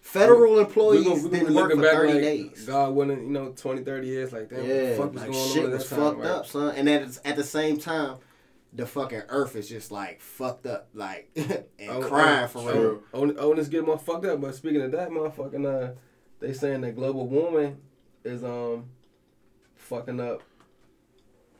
federal 0.00 0.54
We 0.54 0.60
employees 0.60 1.04
gonna, 1.04 1.22
we 1.22 1.28
didn't 1.30 1.46
gonna 1.46 1.54
work 1.56 1.64
looking 1.64 1.76
for 1.78 1.82
back 1.82 1.92
thirty 1.94 2.12
like 2.12 2.22
days. 2.22 2.64
God 2.66 2.94
willing, 2.94 3.22
you 3.24 3.30
know, 3.30 3.52
20, 3.56 3.82
30 3.82 4.06
years, 4.06 4.32
like 4.32 4.50
damn, 4.50 4.64
Yeah, 4.64 4.74
what 4.74 4.88
the 4.88 4.96
fuck 4.96 5.12
was 5.14 5.22
like 5.22 5.30
going 5.32 5.48
shit 5.48 5.64
on 5.64 5.70
at 5.70 5.72
was 5.78 5.88
that 5.88 5.96
time? 5.96 6.04
fucked 6.04 6.18
right? 6.20 6.28
up, 6.30 6.46
son. 6.46 6.74
And 6.76 6.88
at 6.88 7.18
at 7.24 7.36
the 7.36 7.44
same 7.44 7.78
time, 7.78 8.16
the 8.74 8.86
fucking 8.86 9.22
earth 9.28 9.54
is 9.56 9.68
just 9.68 9.90
like 9.92 10.20
fucked 10.20 10.66
up, 10.66 10.88
like 10.94 11.30
and 11.36 11.64
Oh, 11.88 12.00
crying 12.02 12.44
oh, 12.44 12.46
for 12.48 12.58
oh, 12.70 12.80
real. 12.82 13.02
Oh, 13.12 13.34
oh, 13.38 13.54
this 13.54 13.68
get 13.68 13.84
more 13.86 13.98
fucked 13.98 14.24
up. 14.24 14.40
But 14.40 14.54
speaking 14.54 14.80
of 14.82 14.92
that, 14.92 15.10
motherfucking, 15.10 15.66
uh, 15.90 15.94
they 16.40 16.52
saying 16.52 16.80
that 16.82 16.96
global 16.96 17.26
warming 17.28 17.78
is 18.24 18.42
um 18.44 18.86
fucking 19.76 20.20
up 20.20 20.42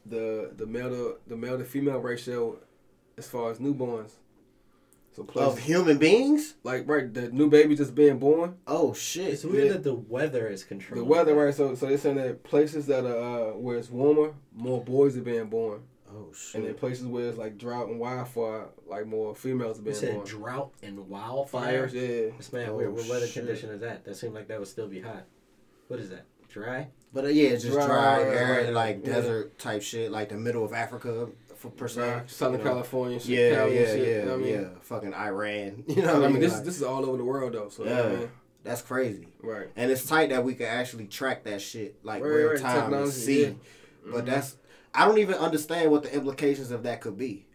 the 0.07 0.51
the 0.57 0.67
male 0.67 0.91
to 0.91 1.17
the 1.27 1.37
male 1.37 1.59
to 1.59 1.65
female 1.65 1.99
ratio 1.99 2.59
as 3.17 3.29
far 3.29 3.51
as 3.51 3.59
newborns. 3.59 4.13
So 5.15 5.23
Of 5.23 5.29
plus, 5.29 5.59
human 5.59 5.99
beings? 5.99 6.55
like 6.65 6.89
right, 6.89 7.13
the 7.13 7.29
new 7.31 7.51
baby 7.51 7.77
just 7.77 7.95
being 7.95 8.19
born, 8.19 8.57
Oh 8.67 8.95
shit! 8.95 9.29
It's 9.35 9.45
weird 9.45 9.67
Yeah. 9.67 9.73
that 9.75 9.83
the 9.85 9.95
weather 9.95 10.49
is 10.49 10.65
controlled. 10.65 11.01
the 11.05 11.09
weather, 11.09 11.35
right? 11.35 11.55
So 11.55 11.75
so 11.75 11.85
they're 11.87 11.99
saying 11.99 12.17
that 12.17 12.43
places 12.43 12.87
that 12.87 13.05
are 13.05 13.51
uh, 13.51 13.57
where 13.57 13.77
it's 13.77 13.91
warmer, 13.91 14.33
more 14.55 14.83
boys 14.83 15.17
are 15.19 15.21
being 15.23 15.47
born, 15.51 15.83
Oh 16.15 16.33
and 16.55 16.65
then 16.65 16.71
shit! 16.73 16.77
places 16.79 17.07
where 17.07 17.29
it's 17.29 17.39
like 17.39 17.57
drought 17.59 17.89
and 17.89 17.99
wildfire, 17.99 18.67
like 18.87 19.07
more 19.07 19.35
females 19.35 19.81
are 19.81 19.83
You 19.85 19.95
said 19.95 20.15
born. 20.15 20.27
drought 20.27 20.73
and 20.83 20.99
Fires, 21.09 21.93
wildfires. 21.93 21.93
yeah. 21.95 22.37
This 22.37 22.53
man, 22.53 22.69
Oh, 22.71 22.77
weird. 22.77 22.95
What 22.95 23.09
weather 23.09 23.27
shit. 23.27 23.45
condition 23.45 23.71
is 23.71 23.81
that? 23.81 24.05
That 24.05 24.17
seemed 24.17 24.35
like 24.35 24.49
that 24.49 24.59
would 24.59 24.69
still 24.69 24.89
be 24.89 25.01
hot. 25.01 25.25
What 25.89 26.01
is 26.01 26.11
that? 26.11 26.25
Dry? 26.49 26.89
But 27.15 27.25
uh, 27.25 27.29
yeah, 27.29 27.49
it's 27.51 27.65
just 27.65 27.77
Right, 27.77 27.87
dry, 27.87 27.97
right, 28.19 28.27
right, 28.27 28.37
arid, 28.37 28.65
right. 28.67 28.75
like 28.75 29.07
Yeah. 29.07 29.15
desert 29.15 29.59
type 29.59 29.83
shit, 29.83 30.11
like 30.11 30.29
the 30.29 30.37
middle 30.37 30.65
of 30.65 30.73
Africa 30.73 31.29
for 31.57 31.71
per 31.71 31.89
se. 31.89 32.01
Right. 32.13 32.31
Southern 32.31 32.59
you 32.61 32.65
know? 32.65 32.71
California, 32.71 33.21
shit, 33.21 33.29
Yeah, 33.53 33.57
Cali 33.57 33.75
yeah, 33.79 33.85
shit, 33.87 33.99
yeah, 33.99 34.05
you 34.19 34.25
know 34.25 34.31
what 34.33 34.35
I 34.35 34.37
mean? 34.45 34.53
yeah. 34.55 34.69
Fucking 34.83 35.15
Iran. 35.15 35.85
You 35.89 36.03
know 36.03 36.09
I 36.11 36.13
what 36.15 36.23
I 36.23 36.27
mean, 36.27 36.33
mean? 36.35 36.41
this 36.43 36.53
Like, 36.55 36.65
this 36.65 36.77
is 36.77 36.83
all 36.83 37.05
over 37.07 37.17
the 37.17 37.25
world 37.25 37.53
though. 37.55 37.69
So 37.69 37.85
you 37.85 37.91
know 37.91 37.97
what 37.97 38.05
I 38.07 38.11
Yeah. 38.13 38.19
mean? 38.21 38.31
that's 38.65 38.83
crazy. 38.83 39.29
right. 39.43 39.69
And 39.77 39.91
it's 39.91 40.05
tight 40.07 40.29
that 40.31 40.45
we 40.45 40.55
can 40.55 40.67
actually 40.67 41.07
track 41.07 41.45
that 41.45 41.61
shit 41.61 41.97
like 42.05 42.23
Right, 42.23 42.29
real 42.29 42.49
right, 42.51 42.59
time 42.59 42.77
and 42.77 42.83
technology, 42.85 43.11
see. 43.13 43.43
yeah. 43.45 43.51
But 44.11 44.25
Mhm. 44.25 44.27
that's 44.27 44.57
I 44.95 45.07
don't 45.07 45.19
even 45.19 45.37
understand 45.37 45.91
what 45.91 46.03
the 46.03 46.15
implications 46.15 46.71
of 46.71 46.83
that 46.83 47.01
could 47.01 47.17
be. 47.17 47.47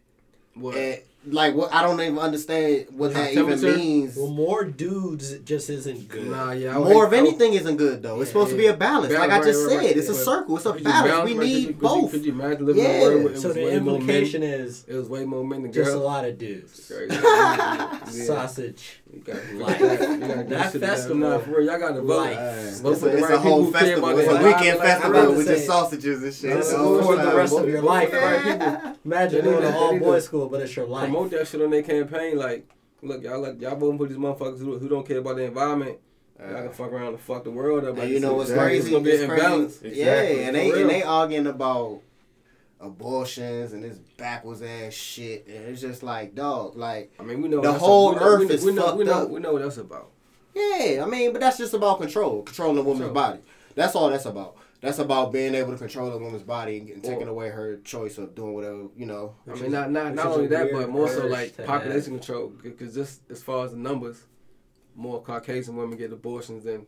What? 0.56 0.76
And 0.76 1.02
like 1.30 1.56
what 1.56 1.74
I 1.74 1.82
don't 1.84 2.00
even 2.02 2.18
understand 2.20 2.88
what 2.92 3.14
High 3.14 3.22
that 3.24 3.32
even 3.34 3.48
temperature? 3.50 3.78
means. 3.78 4.16
Well, 4.16 4.28
more 4.28 4.64
dudes 4.64 5.38
just 5.40 5.70
isn't 5.70 6.08
good. 6.08 6.28
Nah, 6.28 6.52
yeah. 6.52 6.78
Would 6.78 6.90
More 6.90 7.06
of 7.06 7.12
hate- 7.12 7.22
would- 7.22 7.30
anything 7.30 7.54
isn't 7.54 7.78
good 7.78 8.02
though. 8.04 8.22
It's 8.22 8.30
Yeah, 8.30 8.34
supposed 8.34 8.52
to 8.52 8.58
be 8.58 8.68
a 8.68 8.74
balance. 8.76 9.14
Balance, 9.14 9.32
like 9.32 9.42
I 9.42 9.46
just 9.46 9.60
right, 9.68 9.68
right, 9.78 9.80
said, 9.82 9.88
right. 9.88 9.98
it's 9.98 10.10
a 10.10 10.14
circle. 10.14 10.58
It's 10.58 10.66
a 10.66 10.74
Could 10.74 10.84
balance. 10.84 11.12
balance, 11.12 11.32
We 11.32 11.38
right? 11.38 11.46
Need 11.48 11.58
you- 11.58 11.66
could 11.68 11.76
you- 11.76 11.82
both. 11.82 12.12
Could 12.12 12.26
you 12.26 12.32
imagine 12.32 12.66
living 12.66 12.84
in 12.86 12.90
Yeah. 12.92 12.98
a 12.98 13.02
world 13.02 13.24
where 13.24 13.34
it 13.34 13.40
So 13.40 13.48
was 13.50 13.58
the 13.58 13.64
way 13.64 13.80
more 13.80 13.94
men? 13.94 14.02
implication 14.02 14.44
is 14.44 14.84
It 14.88 14.96
was 14.96 15.10
way 15.10 15.26
more 15.26 15.44
men 15.44 15.62
than 15.64 15.72
girls. 15.72 15.88
just 15.88 15.98
a 15.98 16.02
lot 16.02 16.26
of 16.26 16.38
dudes. 16.38 16.92
Sausage. 18.26 19.02
You 19.14 19.20
got 19.22 19.36
you 19.52 19.60
Like, 19.60 19.80
got- 19.80 19.92
you 20.02 20.18
gotta 20.18 20.18
that 20.36 20.50
get 20.50 20.72
shit 20.74 20.82
festival, 20.82 21.40
for 21.40 21.62
y'all 21.62 21.80
gotta 21.80 22.02
vote. 22.02 22.18
like, 22.18 22.38
It's 22.38 22.82
for 22.82 22.88
a, 22.94 22.96
the 22.96 23.18
it's 23.18 23.30
a 23.30 23.38
whole 23.40 23.66
festival. 23.72 24.18
It's 24.20 24.30
a 24.30 24.44
weekend 24.44 24.80
festival 24.80 25.34
with 25.34 25.48
just 25.48 25.66
sausages 25.66 26.24
and 26.24 26.34
shit. 26.34 26.54
That's 26.54 26.70
the 26.72 26.78
Yeah. 26.78 26.84
whole 26.84 27.02
for 27.04 27.16
the 27.16 27.24
time. 27.24 27.36
rest 27.38 27.58
of 27.58 27.70
your 27.70 27.82
life. 27.82 28.10
Yeah. 28.18 28.94
Imagine 29.06 29.46
They 29.46 29.50
doing 29.52 29.62
to- 29.62 29.68
an 29.70 29.74
all 29.74 29.98
boys 30.00 30.26
school, 30.26 30.48
but 30.50 30.62
it's 30.62 30.76
your 30.76 30.86
life. 30.86 31.10
Promote 31.18 31.32
that 31.32 31.48
shit 31.48 31.62
on 31.62 31.70
their 31.72 31.84
campaign. 31.84 32.38
Like, 32.38 32.70
look, 33.02 33.24
y'all, 33.24 33.40
like, 33.42 33.60
y'all 33.62 33.76
voting 33.76 33.98
for 33.98 34.08
these 34.08 34.18
motherfuckers 34.18 34.60
who, 34.60 34.78
who 34.78 34.88
don't 34.90 35.08
care 35.08 35.18
about 35.20 35.36
the 35.38 35.44
environment. 35.44 35.98
Y'all 36.40 36.62
can 36.64 36.72
fuck 36.72 36.92
around 36.92 37.08
and 37.08 37.20
fuck 37.20 37.44
the 37.44 37.50
world 37.52 37.84
up. 37.84 37.90
And 37.92 38.00
Like, 38.00 38.10
you 38.10 38.20
know 38.20 38.34
what's 38.36 38.50
Exactly. 38.52 38.78
It's 38.78 38.86
crazy? 38.86 38.92
gonna 38.92 39.04
be 39.04 39.10
It's 39.12 39.24
an 39.24 39.30
crazy. 39.30 39.44
imbalance. 39.46 39.80
Yeah, 39.84 40.22
and 40.48 40.56
they 40.56 40.82
and 40.82 40.90
they 40.90 41.02
arguing 41.04 41.48
about 41.48 42.02
abortions 42.80 43.74
and 43.74 43.84
this 43.84 43.98
backwards 44.18 44.62
ass 44.62 44.94
shit, 44.94 45.48
and 45.48 45.66
it's 45.66 45.82
just 45.82 46.04
like, 46.04 46.36
dog, 46.36 46.76
like, 46.76 47.12
I 47.20 47.24
mean, 47.24 47.42
we 47.42 47.50
know 47.50 47.62
The 47.62 47.74
whole 47.74 48.12
we 48.14 48.20
earth 48.20 48.40
we 48.42 48.46
know, 48.48 48.54
is 48.54 48.64
we 48.66 48.74
know, 48.74 48.96
we 48.96 49.06
fucked 49.06 49.18
know, 49.18 49.24
up. 49.24 49.30
we 49.32 49.40
know 49.40 49.54
what 49.54 49.62
that's 49.64 49.78
about. 49.78 50.10
yeah, 50.54 51.04
I 51.04 51.10
mean, 51.10 51.32
but 51.32 51.42
that's 51.42 51.58
just 51.58 51.74
about 51.74 52.00
control, 52.00 52.44
controlling 52.44 52.78
a 52.78 52.84
woman's 52.84 53.06
Sure. 53.08 53.14
body. 53.14 53.40
That's 53.76 53.96
all 53.96 54.10
that's 54.12 54.26
about. 54.26 54.58
That's 54.82 55.00
about 55.00 55.32
being 55.34 55.56
able 55.56 55.72
to 55.72 55.78
control 55.78 56.12
a 56.12 56.18
woman's 56.18 56.44
body 56.44 56.78
and 56.94 57.04
taking 57.04 57.20
Well- 57.22 57.30
away 57.30 57.50
her 57.50 57.78
choice 57.84 58.18
of 58.18 58.36
doing 58.36 58.54
whatever 58.54 58.84
you 58.96 59.06
know. 59.06 59.36
I 59.50 59.56
mean, 59.56 59.72
not 59.72 59.92
not 59.92 60.14
not 60.14 60.28
only 60.28 60.48
that, 60.48 60.72
but 60.72 60.90
more 60.90 61.10
so 61.10 61.26
like 61.28 61.56
to 61.58 61.64
population 61.64 62.14
control. 62.14 62.52
Because 62.62 62.94
just 62.94 63.22
as 63.30 63.42
far 63.42 63.66
as 63.66 63.72
the 63.72 63.78
numbers, 63.78 64.22
more 64.96 65.22
Caucasian 65.22 65.76
women 65.76 65.98
get 65.98 66.12
abortions 66.14 66.64
than 66.64 66.86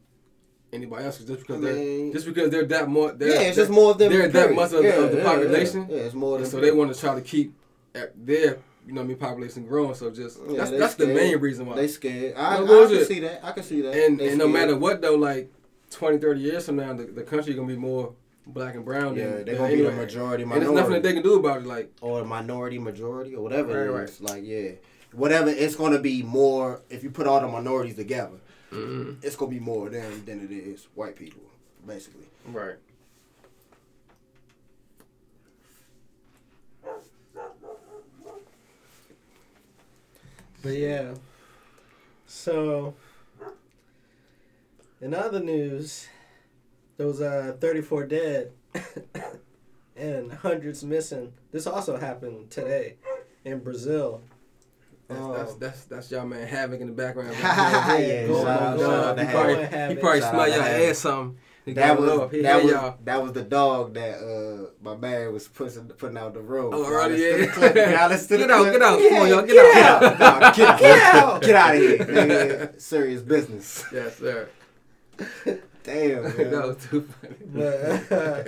anybody 0.72 1.06
else. 1.06 1.18
Just 1.20 1.40
because 1.40 1.58
I 1.58 1.72
they're 1.72 2.12
just 2.14 2.26
because 2.26 2.50
they're 2.52 2.66
that 2.66 2.88
more. 2.88 3.12
They're, 3.12 3.30
yeah, 3.30 3.42
it's 3.42 3.58
just 3.58 3.72
more 3.72 3.92
of 3.92 3.98
them. 3.98 4.12
They're 4.12 4.28
that 4.28 4.54
much 4.54 4.72
of, 4.74 4.84
Yeah, 4.84 4.92
of 4.92 5.12
the 5.12 5.18
yeah, 5.18 5.24
population, 5.24 5.88
Yeah, 5.90 5.96
yeah, 5.96 6.02
it's 6.04 6.16
more 6.16 6.38
than 6.38 6.48
so 6.48 6.60
they 6.60 6.72
want 6.72 6.94
to 6.94 7.00
try 7.00 7.16
to 7.16 7.22
keep 7.22 7.54
at 7.96 8.14
their 8.26 8.60
you 8.86 8.94
know 8.94 9.02
what 9.02 9.06
I 9.06 9.08
mean 9.08 9.18
population 9.18 9.66
growing. 9.66 9.96
So 9.96 10.10
just 10.12 10.40
Yeah, 10.48 10.58
that's 10.58 10.70
they 10.72 10.78
that's 10.78 10.96
the 10.96 11.08
main 11.08 11.40
reason 11.40 11.66
why. 11.66 11.76
They 11.76 11.88
scared. 11.88 12.36
I, 12.36 12.58
No 12.60 12.64
I, 12.64 12.68
bullshit. 12.68 12.98
can 13.00 13.08
see 13.08 13.20
that. 13.22 13.44
I 13.46 13.52
can 13.52 13.64
see 13.64 13.82
that. 13.82 13.94
and 13.96 14.22
and 14.22 14.38
no 14.38 14.48
matter 14.48 14.76
what 14.78 15.02
though, 15.02 15.16
like 15.16 15.52
20, 15.90 16.18
30 16.18 16.40
years 16.40 16.66
from 16.66 16.78
now, 16.78 16.94
the, 16.94 17.04
the 17.04 17.24
country 17.24 17.54
gonna 17.54 17.68
be 17.68 17.76
more 17.76 18.14
black 18.48 18.76
and 18.76 18.86
brown. 18.86 19.16
yeah, 19.16 19.28
than, 19.28 19.46
they're 19.46 19.56
gonna 19.58 19.70
be 19.70 19.82
the 19.82 19.88
anyway. 19.90 20.04
majority 20.06 20.44
And 20.44 20.52
there's 20.54 20.72
nothing 20.72 20.94
that 20.94 21.04
they 21.04 21.14
can 21.14 21.24
do 21.24 21.36
about 21.40 21.62
it. 21.62 21.66
Like 21.68 21.92
or 22.02 22.24
minority 22.26 22.80
majority 22.80 23.36
or 23.36 23.44
whatever 23.44 23.92
Right, 23.92 24.04
it 24.04 24.10
is. 24.10 24.22
Like 24.22 24.44
yeah, 24.46 24.72
whatever. 25.14 25.50
It's 25.50 25.76
gonna 25.76 26.00
be 26.00 26.24
more 26.24 26.82
if 26.90 27.04
you 27.04 27.10
put 27.12 27.28
all 27.28 27.42
the 27.42 27.48
minorities 27.48 27.96
together. 27.96 28.38
Mm-hmm. 28.72 29.26
It's 29.26 29.36
gonna 29.36 29.52
be 29.52 29.60
more 29.60 29.90
than 29.90 30.26
than 30.26 30.42
it 30.44 30.52
is 30.52 30.88
white 30.96 31.16
people, 31.16 31.42
basically. 31.86 32.26
right. 32.48 32.76
But 40.62 40.74
yeah. 40.74 41.14
So 42.28 42.94
in 45.02 45.14
other 45.14 45.40
news, 45.40 46.08
there 46.98 47.08
was 47.08 47.22
uh 47.22 47.56
34 47.60 48.06
dead 48.08 48.52
and 49.96 50.32
hundreds 50.32 50.84
missing. 50.84 51.34
This 51.52 51.68
also 51.68 51.98
happened 51.98 52.50
today 52.52 52.96
in 53.46 53.60
Brazil. 53.60 54.22
That's, 55.08 55.22
Um, 55.22 55.34
that's 55.34 55.54
that's 55.56 55.84
that's 55.86 56.12
y'all 56.12 56.26
man 56.26 56.48
havoc 56.48 56.82
in 56.82 56.88
the 56.88 56.94
background. 56.94 57.36
Yeah, 57.40 58.28
go- 58.28 58.44
shout 58.44 58.78
go- 58.78 58.92
out- 58.92 59.16
go 59.18 59.24
he 59.26 59.32
probably, 59.32 59.54
and 59.56 59.74
have 59.74 59.90
he 59.92 59.96
probably 59.98 60.22
smell 60.22 60.48
y'all 60.50 60.62
ass 60.62 60.98
something. 61.00 61.38
He 61.66 61.74
That 61.74 62.00
was 62.00 62.10
up. 62.10 62.32
He 62.32 62.42
that 62.42 62.64
was 62.64 62.72
y'all. 62.72 62.98
that 63.04 63.22
was 63.22 63.34
the 63.34 63.42
dog 63.44 63.94
that 63.96 64.20
uh 64.20 64.70
my 64.82 64.96
man 64.96 65.34
was 65.34 65.48
pushing 65.48 65.86
putting 65.88 66.18
out 66.18 66.34
the 66.34 66.42
room. 66.42 66.72
Oh, 66.74 66.84
Y'all 66.84 66.92
early, 66.92 67.18
listen 67.18 67.32
to 67.32 67.40
yeah. 67.40 67.46
the 67.46 67.52
clip. 67.52 67.76
Y'all 68.00 68.10
listen 68.10 68.28
to 68.30 68.38
the 68.38 68.40
Get 68.48 68.52
out, 68.52 68.72
get 68.72 68.82
out. 68.82 69.02
Yeah, 69.02 69.10
Come 69.10 69.18
on, 69.22 69.30
y'all, 69.30 69.42
get 69.42 69.48
get 69.50 69.86
out. 69.86 70.04
out. 70.04 70.20
Nah, 70.20 70.52
get 70.54 70.70
out. 70.70 70.80
Get 70.80 71.16
out. 71.16 71.42
Get 71.42 71.56
out 71.56 71.76
of 71.76 71.82
here. 71.82 71.98
Nigga. 71.98 72.82
Serious 72.82 73.22
business. 73.22 73.84
Yes, 73.92 74.18
sir. 74.18 74.48
Damn. 75.84 76.24
that 76.38 76.64
was 76.68 76.86
too 76.90 77.02
funny. 77.22 77.36
But 77.46 78.12
uh, 78.12 78.44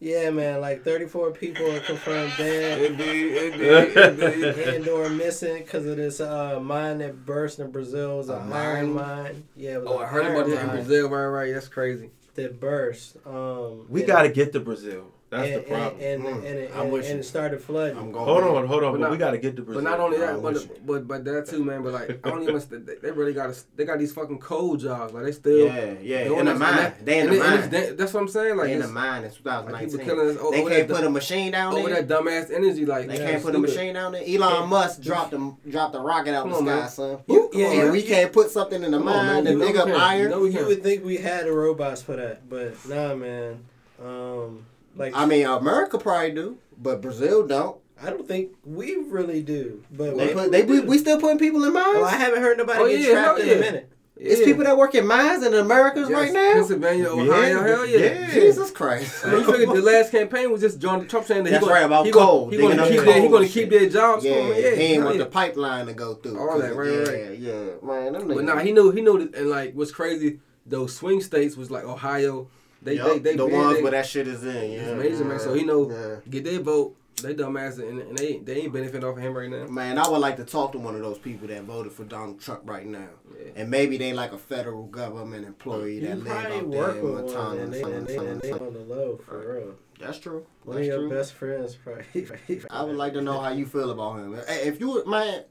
yeah, 0.00 0.30
man, 0.30 0.60
like 0.60 0.84
34 0.84 1.32
people 1.32 1.70
are 1.74 1.80
confirmed 1.80 2.32
dead. 2.36 2.82
Indeed, 2.92 3.36
indeed, 3.36 3.96
indeed. 3.96 4.58
and 4.74 4.88
or 4.88 5.08
missing 5.08 5.58
because 5.62 5.86
of 5.86 5.96
this 5.96 6.20
uh, 6.20 6.60
mine 6.60 6.98
that 6.98 7.24
burst 7.26 7.58
in 7.58 7.70
Brazil. 7.70 8.14
It 8.14 8.16
was 8.18 8.28
A 8.28 8.36
an 8.38 8.52
iron 8.52 8.92
mine? 8.92 9.22
mine. 9.22 9.44
Yeah, 9.56 9.74
it 9.74 9.80
was 9.82 9.88
Oh, 9.90 9.98
an 9.98 10.04
I 10.04 10.08
heard 10.08 10.26
about 10.26 10.46
that 10.48 10.62
in 10.64 10.70
Brazil. 10.70 11.08
Right, 11.08 11.26
right. 11.26 11.52
That's 11.54 11.68
crazy. 11.68 12.10
that 12.34 12.60
burst. 12.60 13.16
Um, 13.26 13.86
We 13.88 14.02
gotta 14.02 14.28
get 14.28 14.52
to 14.52 14.60
Brazil. 14.60 15.06
That's 15.30 15.46
and, 15.50 15.56
the 15.56 15.68
problem. 15.68 16.00
And, 16.00 16.24
and, 16.26 16.36
Mm, 16.38 16.46
and, 16.46 16.58
and, 16.58 16.74
I'm 16.74 16.90
with 16.90 17.08
and 17.10 17.20
it 17.20 17.22
started 17.24 17.60
flooding. 17.60 17.98
I'm 17.98 18.12
going. 18.12 18.24
hold 18.24 18.42
on, 18.44 18.66
hold 18.66 18.82
on. 18.82 18.92
But 18.92 18.98
But, 18.98 19.00
not- 19.00 19.10
we 19.10 19.16
gotta 19.18 19.36
get 19.36 19.56
to 19.56 19.62
Brazil. 19.62 19.82
But 19.82 19.90
not 19.90 20.00
only 20.00 20.16
that, 20.18 20.40
but 20.40 20.86
but 20.86 21.06
but 21.06 21.24
that 21.26 21.46
too, 21.46 21.62
man. 21.62 21.82
But 21.82 21.92
like, 21.92 22.10
I 22.26 22.30
don't 22.30 22.42
even. 22.42 22.84
They, 22.86 22.94
they 22.94 23.10
really 23.10 23.34
got 23.34 23.52
to. 23.52 23.60
They 23.76 23.84
got 23.84 23.98
these 23.98 24.12
fucking 24.12 24.38
cold 24.38 24.80
jobs. 24.80 25.12
Like 25.12 25.24
they 25.24 25.32
still. 25.32 25.66
Yeah, 25.66 25.94
yeah. 26.00 26.24
doing 26.24 26.40
In 26.40 26.46
the 26.46 26.52
this- 26.52 26.60
mine. 26.60 26.78
and 26.78 27.06
They 27.06 27.18
in 27.20 27.30
the 27.30 27.38
mine. 27.38 27.58
it's 27.72 27.96
That's 27.96 28.14
what 28.14 28.20
I'm 28.22 28.28
saying. 28.28 28.56
Like, 28.56 28.66
They 28.68 28.72
in 28.74 28.80
the 28.80 28.88
mine 28.88 29.24
in 29.24 29.28
like 29.28 29.34
2019. 29.34 29.90
people 29.90 30.04
killing 30.06 30.30
us. 30.30 30.36
Oh, 30.40 30.50
They 30.50 30.64
can't 30.64 30.88
that, 30.88 30.96
put 30.96 31.04
a 31.04 31.10
machine 31.10 31.52
down 31.52 31.74
over 31.74 31.88
there. 31.90 32.02
that 32.02 32.22
dumbass 32.24 32.50
energy. 32.50 32.86
Like, 32.86 33.08
They 33.08 33.18
can't 33.18 33.42
put 33.42 33.54
a 33.54 33.58
machine 33.58 33.94
down 33.94 34.12
there. 34.12 34.22
Elon 34.26 34.68
Musk 34.70 35.02
dropped 35.02 35.32
the 35.32 35.54
dropped 35.68 35.92
the 35.92 36.00
rocket 36.00 36.34
out 36.34 36.48
Come 36.50 36.64
the 36.64 36.86
sky, 36.86 36.88
son. 36.88 37.18
Yeah, 37.52 37.82
and 37.82 37.92
we 37.92 38.02
can't 38.02 38.32
put 38.32 38.50
something 38.50 38.82
in 38.82 38.92
the 38.92 38.98
mine 38.98 39.26
man. 39.26 39.44
to 39.44 39.50
You 39.52 39.58
dig 39.58 39.76
up 39.76 39.88
iron. 39.88 40.30
You 40.52 40.66
would 40.66 40.82
think 40.82 41.04
we 41.04 41.18
had 41.18 41.44
the 41.44 41.52
robots 41.52 42.00
for 42.00 42.16
that, 42.16 42.48
but 42.48 42.74
nah, 42.88 43.14
man. 43.14 43.64
Um, 44.02 44.64
like 44.98 45.14
I 45.16 45.24
mean, 45.26 45.46
America 45.46 45.98
probably 45.98 46.32
do, 46.32 46.58
but 46.76 47.00
Brazil 47.00 47.46
don't. 47.46 47.78
I 48.00 48.10
don't 48.10 48.28
think 48.28 48.52
we 48.64 48.94
really 48.96 49.42
do. 49.42 49.82
But 49.90 50.16
They 50.16 50.32
put 50.32 50.52
they 50.52 50.62
we, 50.62 50.80
we, 50.80 50.86
we 50.86 50.98
still 50.98 51.20
putting 51.20 51.38
people 51.38 51.64
in 51.64 51.72
mines. 51.72 51.96
Well, 51.96 52.04
I 52.04 52.10
haven't 52.16 52.42
heard 52.42 52.58
nobody 52.58 52.80
Oh, 52.80 52.86
get 52.88 53.00
yeah, 53.00 53.10
trapped 53.12 53.40
in 53.40 53.46
yeah. 53.48 53.54
a 53.54 53.60
minute. 53.60 53.92
It's 54.20 54.40
Yeah. 54.40 54.46
people 54.46 54.64
that 54.64 54.76
work 54.76 54.94
in 54.96 55.06
mines 55.06 55.44
in 55.44 55.54
Americas 55.54 56.08
Yes, 56.08 56.18
right 56.18 56.32
now. 56.32 56.52
Pennsylvania, 56.54 57.08
Ohio, 57.08 57.62
hell 57.62 57.86
yeah. 57.86 57.98
yeah. 57.98 58.30
Jesus 58.34 58.70
Christ. 58.72 59.24
I 59.24 59.30
mean, 59.30 59.40
you 59.40 59.46
figured 59.52 59.68
the 59.76 59.82
last 59.82 60.10
campaign 60.10 60.50
was 60.50 60.60
just 60.60 60.80
John 60.80 61.06
Trump 61.08 61.26
saying 61.26 61.44
that 61.44 61.50
That's 61.50 61.60
gonna, 61.64 61.74
right, 61.74 61.84
about 61.84 62.06
he 62.06 62.10
coal, 62.12 62.50
He 62.50 62.56
gonna 62.56 62.88
keep 62.88 63.00
their, 63.04 63.20
he 63.22 63.28
gonna 63.28 63.48
keep 63.48 63.70
their 63.70 63.88
jobs. 63.88 64.24
Yeah, 64.24 64.32
for 64.34 64.38
'em, 64.40 64.46
yeah, 64.48 64.70
he 64.74 64.82
ain't 64.82 64.96
hell 64.96 65.04
want 65.06 65.18
the 65.18 65.26
pipeline 65.26 65.86
to 65.86 65.92
go 65.94 66.14
through. 66.14 66.38
All 66.38 66.58
that, 66.58 66.68
'cause- 66.68 66.76
right, 66.76 66.88
yeah, 66.88 67.26
right. 67.28 67.38
Yeah, 67.38 67.54
man. 67.82 68.12
Them 68.12 68.28
But 68.28 68.36
niggas- 68.38 68.44
nah, 68.44 68.58
he 68.58 68.72
knew 68.72 68.90
he 68.90 69.00
knew 69.02 69.18
that, 69.18 69.34
and 69.38 69.48
like 69.50 69.72
what's 69.74 69.92
crazy, 69.92 70.40
those 70.66 70.94
swing 70.94 71.20
states 71.20 71.56
was 71.56 71.70
like 71.70 71.84
Ohio. 71.84 72.48
They 72.82 72.94
Yup, 72.94 73.06
they 73.08 73.18
they 73.18 73.36
the 73.36 73.46
ones 73.46 73.76
they, 73.76 73.82
where 73.82 73.92
that 73.92 74.06
shit 74.06 74.28
is 74.28 74.44
in. 74.44 74.54
Yeah, 74.72 74.78
It's 74.80 75.02
major, 75.02 75.24
man. 75.24 75.38
yeah, 75.38 75.44
So 75.44 75.54
he 75.54 75.64
know 75.64 75.90
yeah. 75.90 76.16
get 76.30 76.44
their 76.44 76.60
vote. 76.60 76.94
They 77.20 77.34
dumbass 77.34 77.80
and, 77.80 77.98
and 78.00 78.16
they 78.16 78.38
they 78.38 78.62
ain't 78.62 78.72
benefiting 78.72 79.02
off 79.02 79.16
of 79.16 79.22
him 79.24 79.36
right 79.36 79.50
now. 79.50 79.66
Man, 79.66 79.98
I 79.98 80.08
would 80.08 80.20
like 80.20 80.36
to 80.36 80.44
talk 80.44 80.70
to 80.72 80.78
one 80.78 80.94
of 80.94 81.00
those 81.00 81.18
people 81.18 81.48
that 81.48 81.64
voted 81.64 81.90
for 81.92 82.04
Donald 82.04 82.40
Trump 82.40 82.60
right 82.64 82.86
now. 82.86 83.08
Yeah. 83.36 83.50
And 83.56 83.70
maybe 83.70 83.98
they 83.98 84.12
like 84.12 84.30
a 84.32 84.38
federal 84.38 84.84
government 84.84 85.44
employee 85.44 85.96
You 85.96 86.00
that 86.02 86.18
live 86.18 86.26
probably 86.28 86.56
out 86.58 86.70
there 86.70 86.80
work 86.80 86.96
in 86.98 87.02
with 87.02 87.12
one, 87.14 87.24
Montana. 87.34 87.60
and 87.62 87.72
they, 87.74 87.82
and 87.82 88.06
they, 88.06 88.16
and 88.16 88.40
they 88.40 88.52
on 88.52 88.72
the 88.72 88.78
low 88.80 89.16
for 89.26 89.54
real. 89.54 89.74
That's 89.98 90.18
true. 90.20 90.46
One 90.62 90.76
That's 90.76 90.86
of 90.86 90.92
your 90.94 91.08
true. 91.08 91.18
best 91.18 91.32
friends 91.32 91.74
probably. 91.74 92.60
I 92.70 92.84
would 92.84 92.94
like 92.94 93.14
to 93.14 93.20
know 93.20 93.40
how 93.40 93.50
you 93.50 93.66
feel 93.66 93.90
about 93.90 94.20
him. 94.20 94.34
Hey, 94.46 94.68
If 94.68 94.78
you 94.78 95.04
man, 95.04 95.42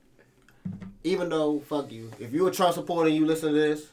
even 1.03 1.27
though 1.27 1.59
fuck 1.59 1.91
you, 1.91 2.11
if 2.17 2.31
you 2.33 2.47
a 2.47 2.51
Trump 2.51 2.75
supporter 2.75 3.07
and 3.09 3.17
you 3.17 3.25
listen 3.25 3.49
to 3.53 3.59
this, 3.59 3.87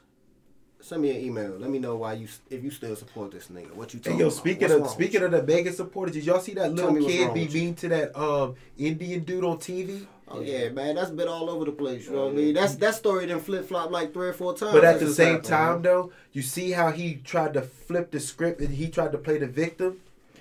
send 0.85 1.03
me 1.03 1.11
an 1.11 1.17
email. 1.25 1.51
Let 1.59 1.71
me 1.71 1.79
know 1.79 1.97
why 1.97 2.13
you 2.15 2.29
if 2.51 2.63
you 2.63 2.71
still 2.71 2.95
support 2.97 3.33
this 3.33 3.49
nigga. 3.49 3.73
What 3.75 3.93
you 3.95 3.99
Hey, 4.01 4.05
talking 4.11 4.21
yo, 4.21 4.27
about? 4.27 4.37
speaking 4.37 4.71
of 4.71 4.89
speaking 4.91 5.23
of 5.23 5.31
the 5.31 5.43
biggest 5.43 5.77
supporters, 5.79 6.15
did 6.15 6.25
y'all 6.25 6.41
see 6.41 6.55
that 6.55 6.73
little 6.73 6.95
kid 6.97 7.33
be 7.35 7.49
mean 7.49 7.75
to 7.77 7.89
that 7.89 8.17
um 8.19 8.55
Indian 8.79 9.25
dude 9.25 9.45
on 9.45 9.59
TV? 9.59 10.07
Oh 10.27 10.41
yeah, 10.41 10.69
man, 10.71 10.95
that's 10.95 11.11
been 11.11 11.29
all 11.29 11.51
over 11.51 11.65
the 11.67 11.73
place. 11.73 12.07
You 12.07 12.13
know 12.13 12.25
what 12.27 12.33
I 12.33 12.37
mean? 12.37 12.55
That's 12.55 12.75
that 12.77 12.95
story 12.95 13.27
done 13.27 13.41
flip 13.41 13.67
flop 13.69 13.91
like 13.91 14.13
three 14.15 14.29
or 14.29 14.33
four 14.33 14.55
times. 14.57 14.73
But 14.73 14.85
at 14.85 14.99
the 15.01 15.13
same 15.13 15.27
happened, 15.35 15.45
time, 15.45 15.73
man. 15.75 15.83
though, 15.83 16.13
you 16.33 16.43
see 16.43 16.71
how 16.73 16.91
he 16.93 17.17
tried 17.17 17.55
to 17.55 17.63
flip 17.63 18.11
the 18.11 18.21
script 18.21 18.61
and 18.61 18.75
he 18.75 18.89
tried 18.89 19.13
to 19.13 19.19
play 19.19 19.39
the 19.39 19.47
victim. 19.47 19.99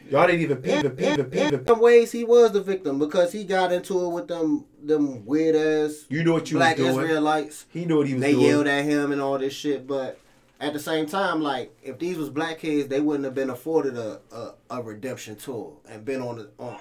Y'all 0.10 0.28
didn't 0.28 0.42
even 0.42 0.58
peep, 0.58 0.84
yeah, 0.84 0.90
peep, 0.90 1.00
yeah. 1.18 1.24
peep, 1.24 1.54
In 1.54 1.66
some 1.66 1.80
ways, 1.80 2.12
he 2.12 2.26
was 2.26 2.52
the 2.52 2.62
victim 2.62 3.00
because 3.00 3.32
he 3.32 3.46
got 3.46 3.72
into 3.72 4.06
it 4.06 4.10
with 4.10 4.28
them 4.28 4.66
them 4.84 5.26
weird 5.26 5.56
ass 5.56 6.06
You 6.10 6.24
know 6.26 6.34
what 6.34 6.52
you 6.52 6.58
black 6.58 6.78
was 6.78 6.88
doing. 6.94 7.06
Israelites. 7.06 7.66
He 7.72 7.86
knew 7.86 7.98
what 7.98 8.08
he 8.08 8.14
was 8.14 8.22
they 8.22 8.34
doing. 8.34 8.46
yelled 8.46 8.68
at 8.68 8.84
him 8.84 9.12
and 9.14 9.22
all 9.22 9.38
this 9.38 9.54
shit. 9.54 9.88
But 9.88 10.20
at 10.64 10.72
the 10.72 10.80
same 10.80 11.06
time, 11.06 11.42
like 11.42 11.78
if 11.84 12.00
these 12.00 12.18
was 12.18 12.30
black 12.30 12.60
kids, 12.60 12.88
they 12.88 13.02
wouldn't 13.02 13.26
have 13.26 13.36
been 13.36 13.50
afforded 13.50 13.98
a 13.98 14.22
a, 14.32 14.54
a 14.70 14.82
redemption 14.82 15.36
tour 15.36 15.78
and 15.90 16.06
been 16.06 16.22
on 16.22 16.38
the 16.38 16.50
on 16.58 16.78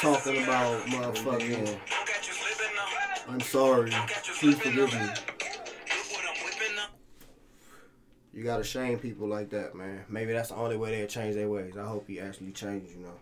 talking 0.00 0.42
about 0.42 0.84
motherfucking. 0.86 1.78
I'm 3.28 3.40
sorry. 3.40 3.92
Please 4.40 4.58
forgive 4.58 4.92
me. 4.92 5.08
You 8.32 8.42
gotta 8.42 8.64
shame 8.64 8.98
people 8.98 9.28
like 9.28 9.50
that, 9.50 9.76
man. 9.76 10.04
Maybe 10.08 10.32
that's 10.32 10.48
the 10.48 10.56
only 10.56 10.76
way 10.76 10.90
they'll 10.90 11.06
change 11.06 11.36
their 11.36 11.48
ways. 11.48 11.76
I 11.76 11.84
hope 11.84 12.08
he 12.08 12.18
actually 12.18 12.52
changes, 12.52 12.94
you 12.96 13.02
know. 13.02 13.14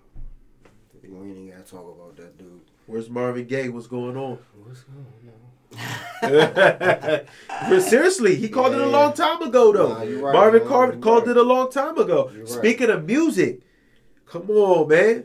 We 1.03 1.17
ain't 1.17 1.37
even 1.39 1.51
gotta 1.51 1.71
talk 1.71 1.95
about 1.95 2.17
that 2.17 2.39
dude. 2.39 2.61
Where's 2.87 3.11
Marvin 3.11 3.47
Gaye? 3.47 3.69
What's 3.69 3.87
going 3.87 4.17
on? 4.17 4.39
What's 4.65 4.85
going 4.85 5.07
but 6.21 7.81
seriously, 7.81 8.35
he 8.37 8.49
called 8.49 8.75
it 8.75 8.81
a 8.81 8.87
long 8.87 9.13
time 9.13 9.43
ago, 9.43 9.73
though. 9.73 9.89
Nah, 9.89 10.01
right, 10.01 10.21
Marvin 10.35 10.61
man. 10.63 10.69
Car- 10.69 10.93
You 10.95 10.99
called 11.01 11.27
right. 11.27 11.31
it 11.31 11.37
a 11.37 11.43
long 11.43 11.71
time 11.71 11.99
ago. 11.99 12.31
You 12.33 12.41
right. 12.41 12.49
Speaking 12.49 12.91
of 12.91 13.05
music, 13.05 13.61
come 14.27 14.49
on, 14.51 14.89
man. 14.89 15.25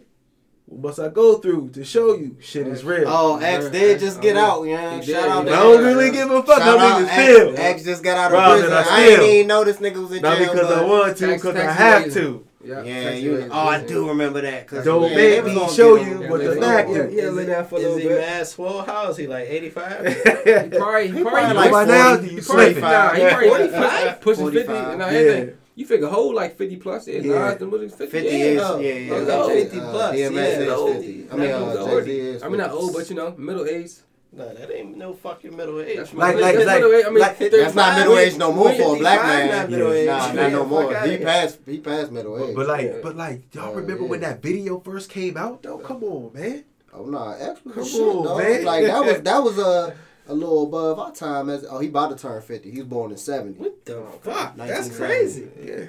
What 0.65 0.81
must 0.89 0.99
I 0.99 1.09
go 1.09 1.35
through 1.39 1.69
to 1.71 1.83
show 1.83 2.15
you 2.15 2.37
shit 2.39 2.67
is 2.67 2.83
real? 2.83 3.03
Oh, 3.07 3.37
X 3.37 3.69
did 3.69 3.99
just 3.99 4.21
get 4.21 4.37
out, 4.37 4.63
yeah. 4.63 4.99
He 4.99 5.11
Shout 5.11 5.23
did, 5.23 5.31
out 5.31 5.43
he 5.43 5.49
to 5.49 5.55
I 5.55 5.59
don't 5.63 5.83
really 5.83 6.09
give 6.11 6.31
a 6.31 6.41
fuck 6.41 6.57
Shout 6.59 6.79
how 6.79 6.87
out 6.87 7.01
niggas 7.01 7.09
X. 7.09 7.27
feel. 7.37 7.57
X 7.57 7.83
just 7.83 8.03
got 8.03 8.17
out 8.17 8.27
of 8.27 8.33
Rather 8.33 8.59
prison. 8.61 8.73
I 8.77 8.77
I, 8.89 9.01
ain't 9.03 9.13
steal. 9.19 9.29
even 9.31 9.47
know 9.47 9.63
this 9.65 9.77
nigga 9.77 10.01
was 10.01 10.11
in 10.13 10.21
Not 10.21 10.37
jail. 10.37 10.45
Not 10.47 10.53
because 10.55 10.71
I 10.71 10.85
want 10.85 11.17
to, 11.17 11.27
because 11.27 11.55
I 11.57 11.71
have 11.71 12.13
to. 12.13 12.42
Yeah, 12.63 12.81
Yeah, 12.83 13.09
you. 13.11 13.49
Oh, 13.51 13.67
I 13.67 13.83
do 13.85 14.07
remember 14.07 14.41
that. 14.41 14.67
Cause 14.67 14.85
Don't 14.85 15.09
yeah, 15.09 15.15
make 15.17 15.43
they 15.45 15.55
was 15.55 15.75
show 15.75 15.95
you 15.95 16.21
him. 16.21 16.29
what 16.29 16.41
Yeah, 16.41 16.47
the 16.47 16.53
lay 16.55 16.59
back 16.61 16.87
is. 16.89 17.13
Yeah, 17.13 17.29
lay 17.29 17.45
down 17.45 17.65
for 17.65 17.75
a 17.75 17.79
Is 17.79 17.83
little 17.85 17.99
he 17.99 18.07
bit. 18.07 18.19
mad 18.19 18.47
swole? 18.47 18.81
How 18.83 19.09
is 19.09 19.17
he 19.17 19.27
like 19.27 19.47
85? 19.49 20.05
He 20.07 20.69
probably, 20.69 21.07
he 21.07 21.17
He 21.17 21.23
probably, 21.23 21.23
probably 21.23 21.53
like 21.55 21.71
like 21.71 21.87
now, 21.87 22.15
40, 22.15 22.23
you 22.29 22.35
he 22.35 22.41
probably, 22.41 22.65
sleeping. 22.65 22.81
nah, 22.81 23.13
he 23.13 23.21
probably 23.29 23.49
45? 23.49 24.21
pushing 24.21 24.51
50 24.51 24.63
45. 24.67 25.13
Yeah. 25.13 25.45
You 25.75 25.85
figure 25.87 26.07
whole 26.07 26.33
like 26.35 26.55
50 26.57 26.75
plus. 26.77 27.07
Yeah, 27.07 27.19
Yeah. 27.19 27.33
Nas, 27.49 27.57
the 27.57 27.65
movie 27.65 27.89
50. 27.89 28.05
50 28.05 28.29
yeah. 28.29 28.35
is, 28.35 28.55
yeah, 28.55 28.93
yeah. 28.93 29.13
oh, 29.13 29.43
uh, 29.43 29.47
50 29.49 29.79
uh, 29.79 29.91
plus, 29.91 30.15
DMX 30.15 30.31
yeah, 30.33 30.49
is 30.49 30.93
50. 30.93 31.31
I 31.31 31.35
mean, 31.35 31.49
Not 31.49 31.61
uh, 31.61 31.79
old. 31.81 32.43
I 32.43 32.47
mean, 32.49 32.57
not 32.59 32.71
old, 32.71 32.93
but 32.93 33.09
you 33.09 33.15
know, 33.15 33.35
middle 33.37 33.65
age. 33.65 33.91
No, 34.35 34.51
that 34.51 34.71
ain't 34.75 34.97
no 34.97 35.13
fucking 35.13 35.55
middle 35.55 35.79
age. 35.79 35.97
That's 35.97 36.13
Like- 36.13 36.35
like- 36.39 36.55
that's 36.55 36.65
like- 36.65 36.81
middle 36.81 36.93
age. 36.95 37.05
I 37.05 37.09
mean, 37.09 37.19
like- 37.19 37.37
That's 37.37 37.75
not 37.75 37.97
middle 37.99 38.13
we- 38.15 38.19
age 38.21 38.37
no 38.37 38.51
more 38.51 38.71
for 38.73 38.95
a 38.95 38.99
black 38.99 39.21
man. 39.21 39.47
not 39.51 39.69
middle 39.69 39.91
age. 39.93 40.07
Nah, 40.07 40.27
Yeah, 40.27 40.33
not 40.33 40.51
no 40.51 40.65
more. 40.65 40.95
He 41.01 41.17
passed. 41.17 41.59
He 41.67 41.77
passed 41.77 42.11
middle 42.11 42.37
But, 42.39 42.49
age. 42.49 42.55
but 42.55 42.67
like, 42.67 42.85
Yeah. 42.85 42.93
but 43.03 43.15
like, 43.15 43.41
y'all 43.53 43.69
Oh, 43.71 43.75
remember 43.75 44.05
when 44.05 44.21
yeah. 44.21 44.29
that 44.29 44.41
video 44.41 44.79
first 44.79 45.09
came 45.09 45.37
out? 45.37 45.61
Though, 45.61 45.77
come 45.77 46.03
on, 46.03 46.31
man. 46.33 46.63
Oh 46.95 47.05
no, 47.05 47.31
X 47.39 47.59
was 47.63 47.73
Come 47.75 47.83
shit, 47.85 48.01
on, 48.01 48.23
dog. 48.23 48.37
man. 48.39 48.65
Like 48.65 48.85
that 48.85 49.05
was 49.05 49.21
that 49.21 49.43
was 49.43 49.57
a 49.59 49.93
a 50.27 50.33
little 50.33 50.63
above 50.63 50.99
our 50.99 51.11
time. 51.11 51.49
As 51.49 51.65
oh, 51.69 51.79
he 51.79 51.87
about 51.89 52.15
to 52.17 52.21
turn 52.21 52.41
fifty. 52.41 52.71
He 52.71 52.77
was 52.79 52.87
born 52.87 53.11
in 53.11 53.17
seventy. 53.17 53.59
What 53.59 53.85
the 53.85 54.03
fuck? 54.21 54.55
That's 54.57 54.95
crazy. 54.95 55.47
Yeah. 55.61 55.85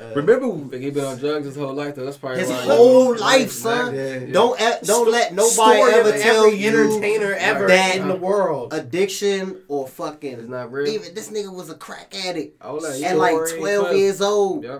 Uh, 0.00 0.12
Remember? 0.14 0.48
Think 0.68 0.82
he 0.84 0.90
been 0.90 1.04
on 1.04 1.18
drugs 1.18 1.44
his 1.46 1.56
whole 1.56 1.72
life 1.74 1.96
though. 1.96 2.04
That's 2.04 2.16
probably 2.16 2.38
His 2.38 2.50
why. 2.50 2.62
whole 2.62 3.16
life, 3.16 3.50
son. 3.50 3.94
Yeah, 3.94 4.18
yeah. 4.20 4.32
Don't 4.32 4.56
don't 4.84 5.10
let 5.10 5.34
nobody 5.34 5.80
ever 5.80 6.12
tell 6.12 6.44
every 6.46 6.58
you 6.58 6.68
entertainer 6.68 7.32
ever 7.34 7.66
that 7.66 7.96
in 7.96 8.06
the 8.06 8.14
world. 8.14 8.72
addiction 8.72 9.60
or 9.66 9.88
fucking 9.88 10.38
It's 10.38 10.48
not 10.48 10.70
real. 10.70 10.86
Even 10.92 11.14
this 11.14 11.30
nigga 11.30 11.52
was 11.52 11.68
a 11.68 11.74
crack 11.74 12.14
addict 12.26 12.58
Oh, 12.62 12.76
like, 12.76 13.02
at 13.02 13.16
like 13.18 13.32
Story, 13.46 13.58
twelve 13.60 13.80
twelve. 13.86 13.96
years 13.96 14.20
old, 14.20 14.62
Yeah. 14.62 14.78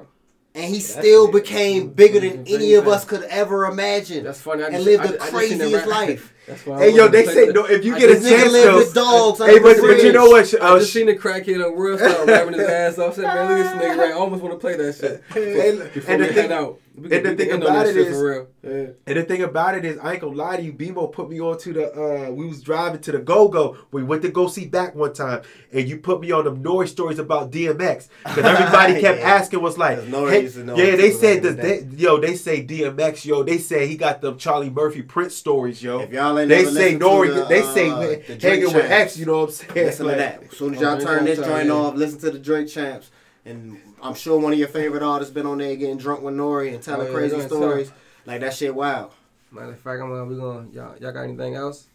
and 0.54 0.64
he 0.66 0.74
That's 0.78 0.86
still 0.92 1.26
it. 1.26 1.32
became 1.32 1.88
bigger 1.88 2.20
than 2.20 2.46
any 2.46 2.74
of 2.74 2.86
us 2.86 3.04
could 3.04 3.24
ever 3.24 3.64
imagine, 3.66 4.22
That's 4.22 4.40
funny. 4.40 4.62
I 4.62 4.68
and 4.68 4.84
lived 4.84 5.02
I, 5.02 5.06
the 5.08 5.14
I 5.14 5.30
just 5.30 5.48
seen 5.48 5.58
that 5.58 5.64
craziest 5.64 5.86
rap- 5.86 6.08
life. 6.08 6.34
That's 6.48 6.66
why 6.66 6.78
Hey, 6.80 6.94
yo, 6.96 7.08
they 7.08 7.24
to 7.24 7.32
say 7.32 7.44
play 7.44 7.52
no. 7.52 7.64
If 7.66 7.84
you 7.84 7.94
I 7.94 7.98
get 7.98 8.10
a 8.10 8.14
nigga 8.14 8.28
chance, 8.28 8.52
lived 8.52 8.66
though. 8.68 8.76
with 8.78 8.94
dogs. 8.94 9.38
Hey, 9.40 9.58
but, 9.58 9.76
but 9.80 10.02
you 10.02 10.12
know 10.12 10.26
what? 10.26 10.54
I 10.54 10.58
Uh, 10.58 10.78
just 10.78 10.92
seen 10.92 11.06
the 11.06 11.14
crackhead 11.16 11.64
on 11.64 11.78
real 11.78 11.98
start 11.98 12.26
rapping 12.26 12.54
his 12.54 12.66
ass 12.68 12.98
off. 12.98 13.14
Said, 13.14 13.24
man, 13.24 13.48
look 13.48 13.66
at 13.66 13.76
this 13.76 13.84
nigga. 13.84 13.98
Right, 13.98 14.10
I 14.10 14.12
almost 14.14 14.42
want 14.42 14.54
to 14.54 14.58
play 14.58 14.76
that 14.76 14.94
shit. 14.96 15.22
Hey, 15.34 15.76
Before 15.94 16.12
and 16.14 16.20
we 16.22 16.26
the 16.28 16.32
head 16.32 16.48
thing- 16.48 16.52
out. 16.52 16.80
We 16.98 17.04
and 17.04 17.12
can- 17.12 17.22
the 17.22 17.28
thing 17.36 17.46
can 17.46 17.54
end 17.54 17.64
on 17.64 17.70
about 17.70 17.84
that 17.84 17.90
it 17.90 17.94
shit 17.94 18.06
is- 18.08 18.16
for 18.16 18.28
real. 18.28 18.94
And 19.06 19.16
the 19.16 19.22
thing 19.22 19.42
about 19.42 19.76
it 19.76 19.84
is, 19.84 19.98
I 19.98 20.12
ain't 20.14 20.20
gonna 20.20 20.34
lie 20.36 20.56
to 20.56 20.62
you. 20.62 20.72
BMO 20.72 21.10
put 21.12 21.30
me 21.30 21.40
on 21.40 21.56
to 21.60 21.72
the. 21.72 21.92
uh 21.94 22.30
We 22.32 22.46
was 22.46 22.60
driving 22.60 23.00
to 23.02 23.12
the 23.12 23.18
Go 23.20 23.46
Go. 23.48 23.76
We 23.92 24.02
went 24.02 24.22
to 24.22 24.30
go 24.30 24.48
see 24.48 24.66
back 24.66 24.94
one 24.96 25.12
time, 25.14 25.42
and 25.72 25.88
you 25.88 25.98
put 25.98 26.20
me 26.20 26.32
on 26.32 26.44
them 26.44 26.60
noise 26.60 26.90
stories 26.90 27.18
about 27.20 27.50
DMX 27.52 28.08
because 28.24 28.44
everybody 28.44 29.00
kept 29.00 29.20
Yeah. 29.20 29.28
asking 29.30 29.62
was 29.62 29.78
like, 29.78 29.98
Nori 30.00 30.30
hey, 30.30 30.42
used 30.42 30.56
to 30.56 30.64
yeah, 30.76 30.96
they 30.96 31.12
said 31.12 31.42
that 31.44 31.56
the 31.56 31.62
they, 31.62 31.96
yo, 31.96 32.18
they 32.18 32.34
say 32.34 32.64
DMX, 32.66 33.24
yo, 33.24 33.42
they 33.44 33.58
say 33.58 33.86
he 33.86 33.96
got 33.96 34.20
them 34.20 34.36
Charlie 34.36 34.68
Murphy 34.70 35.02
Prince 35.02 35.36
stories, 35.36 35.80
yo. 35.82 36.00
If 36.00 36.10
y'all 36.12 36.36
ain't 36.38 36.48
They 36.48 36.62
never 36.62 36.70
say 36.70 36.96
listened 36.96 37.02
Nori, 37.02 37.34
the, 37.34 37.44
they 37.44 37.62
uh, 37.62 37.74
say 37.74 37.88
the 37.88 38.24
Drake 38.36 38.42
hanging 38.42 38.74
with 38.74 38.90
X, 38.90 39.16
you 39.16 39.26
know 39.26 39.40
what 39.40 39.48
I'm 39.48 39.50
saying? 39.54 39.74
Listen 39.74 40.06
to 40.06 40.14
that. 40.16 40.42
As 40.42 40.56
soon 40.56 40.74
as 40.74 40.80
y'all 40.80 41.00
turn 41.00 41.24
this 41.24 41.38
joint 41.38 41.70
off, 41.70 41.94
listen 41.94 42.18
to 42.20 42.30
the 42.30 42.38
Drink 42.38 42.68
Champs. 42.68 43.10
And 43.44 43.78
I'm 44.02 44.14
sure 44.14 44.38
one 44.38 44.52
of 44.52 44.58
your 44.58 44.68
favorite 44.68 45.02
artists 45.02 45.32
been 45.32 45.46
on 45.46 45.58
there 45.58 45.74
getting 45.76 45.96
drunk 45.98 46.22
with 46.22 46.34
Nori 46.34 46.74
and 46.74 46.82
telling 46.82 47.06
Oh, 47.06 47.10
yeah, 47.10 47.16
crazy 47.16 47.36
that's 47.36 47.48
stories. 47.48 47.92
Like 48.26 48.40
that 48.40 48.54
shit 48.54 48.74
wild. 48.74 49.12
Matter 49.50 49.72
of 49.72 49.80
fact, 49.80 50.02
I'm 50.02 50.12
uh, 50.12 50.24
we 50.24 50.36
going 50.36 50.70
y'all 50.72 50.96
y'all 50.98 51.12
got 51.12 51.22
anything 51.22 51.54
else? 51.54 51.88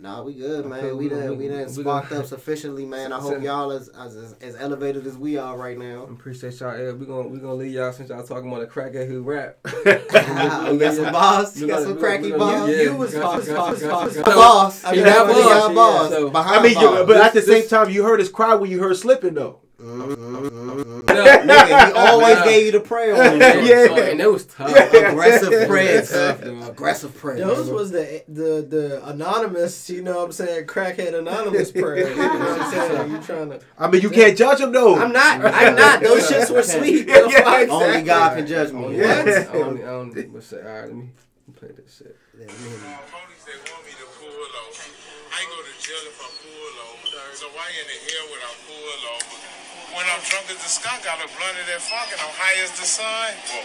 Nah, 0.00 0.22
we 0.22 0.34
good, 0.34 0.64
man. 0.64 0.78
Okay, 0.78 0.92
we 0.92 1.04
we 1.04 1.08
done, 1.08 1.20
gonna- 1.22 1.34
we 1.34 1.48
done 1.48 1.66
we 1.66 1.82
sparked 1.82 2.12
up 2.12 2.24
sufficiently, 2.24 2.86
man. 2.86 3.12
I 3.12 3.18
hope 3.18 3.42
y'all 3.42 3.72
as, 3.72 3.88
as 3.88 4.36
as 4.40 4.54
elevated 4.56 5.04
as 5.08 5.16
we 5.18 5.36
are 5.38 5.56
right 5.58 5.76
now. 5.76 6.04
Appreciate 6.04 6.60
y'all. 6.60 6.78
Yeah, 6.78 6.92
we 6.92 7.04
gonna 7.04 7.26
we 7.26 7.40
gonna 7.40 7.54
leave 7.54 7.72
y'all 7.72 7.92
since 7.92 8.08
y'all 8.08 8.22
talking 8.22 8.48
about 8.48 8.62
a 8.62 8.66
crackhead 8.66 9.08
who 9.08 9.22
rap. 9.22 9.58
you 9.84 10.78
got 10.78 10.94
some 10.94 11.12
bars? 11.12 11.60
You 11.60 11.66
got 11.66 11.82
some 11.82 11.98
cracky 11.98 12.28
gonna- 12.30 12.38
bars? 12.38 12.70
yeah, 12.76 12.82
You 12.82 12.94
was 12.96 13.12
boss, 13.12 13.48
boss, 13.48 13.80
got- 13.82 13.90
boss. 13.90 14.14
got- 14.16 14.24
Boss. 14.24 14.84
I 14.84 14.92
mean, 14.92 15.02
definitely 15.04 15.42
that 15.42 15.48
got 15.48 15.68
was- 15.68 15.74
bars. 15.76 16.10
so- 16.10 16.30
Behind 16.30 16.60
I 16.60 16.62
mean, 16.62 16.78
you, 16.80 17.04
but 17.04 17.16
at 17.16 17.32
the 17.34 17.40
This- 17.40 17.48
same 17.48 17.68
time, 17.68 17.90
you 17.92 18.04
heard 18.04 18.20
us 18.20 18.28
cry 18.28 18.54
when 18.54 18.70
you 18.70 18.78
heard 18.78 18.96
slipping 18.96 19.34
though. 19.34 19.62
Nigga, 21.06 21.86
he 21.86 21.92
always 21.92 22.34
Nah. 22.36 22.44
gave 22.44 22.66
you 22.66 22.72
the 22.72 22.80
prayer 22.80 23.14
on 23.14 23.40
Yeah. 23.40 23.84
it. 23.96 24.12
And 24.12 24.20
it 24.20 24.30
was 24.30 24.46
tough. 24.46 24.70
Aggressive 24.92 25.66
prayers. 25.68 26.10
Tough, 26.10 26.42
dude. 26.44 26.62
Aggressive 26.68 27.16
prayers. 27.16 27.40
Those 27.40 27.70
was 27.70 27.90
the 27.90 28.22
the 28.28 28.66
the 28.68 29.08
anonymous, 29.08 29.88
you 29.90 30.02
know 30.02 30.18
what 30.18 30.24
I'm 30.26 30.32
saying, 30.32 30.66
crackhead 30.66 31.14
anonymous 31.14 31.72
prayer. 31.82 32.10
You 32.10 32.16
know 32.16 32.28
what 32.28 32.60
I'm 32.60 32.70
saying? 32.70 33.10
You 33.12 33.18
trying 33.22 33.50
to 33.50 33.60
I 33.78 33.88
mean, 33.90 34.02
you 34.02 34.10
can't 34.10 34.36
judge 34.36 34.58
them 34.58 34.72
though. 34.72 34.96
I'm 34.96 35.12
not 35.12 35.44
I'm 35.44 35.74
not. 35.74 36.02
Those 36.02 36.28
shits 36.30 36.50
were 36.54 36.62
sweet. 36.62 37.08
Yeah, 37.08 37.26
yeah, 37.28 37.66
Only 37.70 38.02
God 38.02 38.36
can 38.36 38.46
judge 38.46 38.72
me. 38.72 38.84
Only, 38.84 39.00
What? 39.00 39.28
I 39.28 39.46
only, 39.62 39.84
I 39.84 39.88
only, 39.88 40.22
what's 40.26 40.50
that? 40.50 40.66
All 40.66 40.72
right, 40.72 40.84
let 40.86 40.94
me 40.94 41.08
play 41.56 41.68
this 41.76 41.96
shit. 41.98 42.16
Police, 42.36 42.54
they 43.46 43.56
want 43.72 43.82
me 43.84 43.92
to 43.96 44.06
pull 44.14 44.28
over. 44.28 44.84
I 45.32 45.40
go 45.48 45.56
to 45.64 45.72
jail 45.82 46.04
if 46.06 46.20
I 46.20 46.28
pull 46.38 46.74
over. 46.86 47.34
So 47.34 47.46
why 47.56 47.66
in 47.72 47.86
the 47.88 47.98
hell 48.12 48.26
would 48.30 48.42
I 48.42 48.52
pull 48.66 49.00
over? 49.16 49.57
When 49.96 50.04
I'm 50.04 50.20
drunk 50.28 50.52
as 50.52 50.60
the 50.60 50.68
skunk, 50.68 51.04
got 51.04 51.16
a 51.16 51.28
blunt 51.32 51.56
of 51.56 51.66
that 51.68 51.80
funk, 51.80 52.12
and 52.12 52.20
I'm 52.20 52.34
high 52.36 52.60
as 52.60 52.72
the 52.76 52.84
sun. 52.84 53.32
Whoa. 53.48 53.64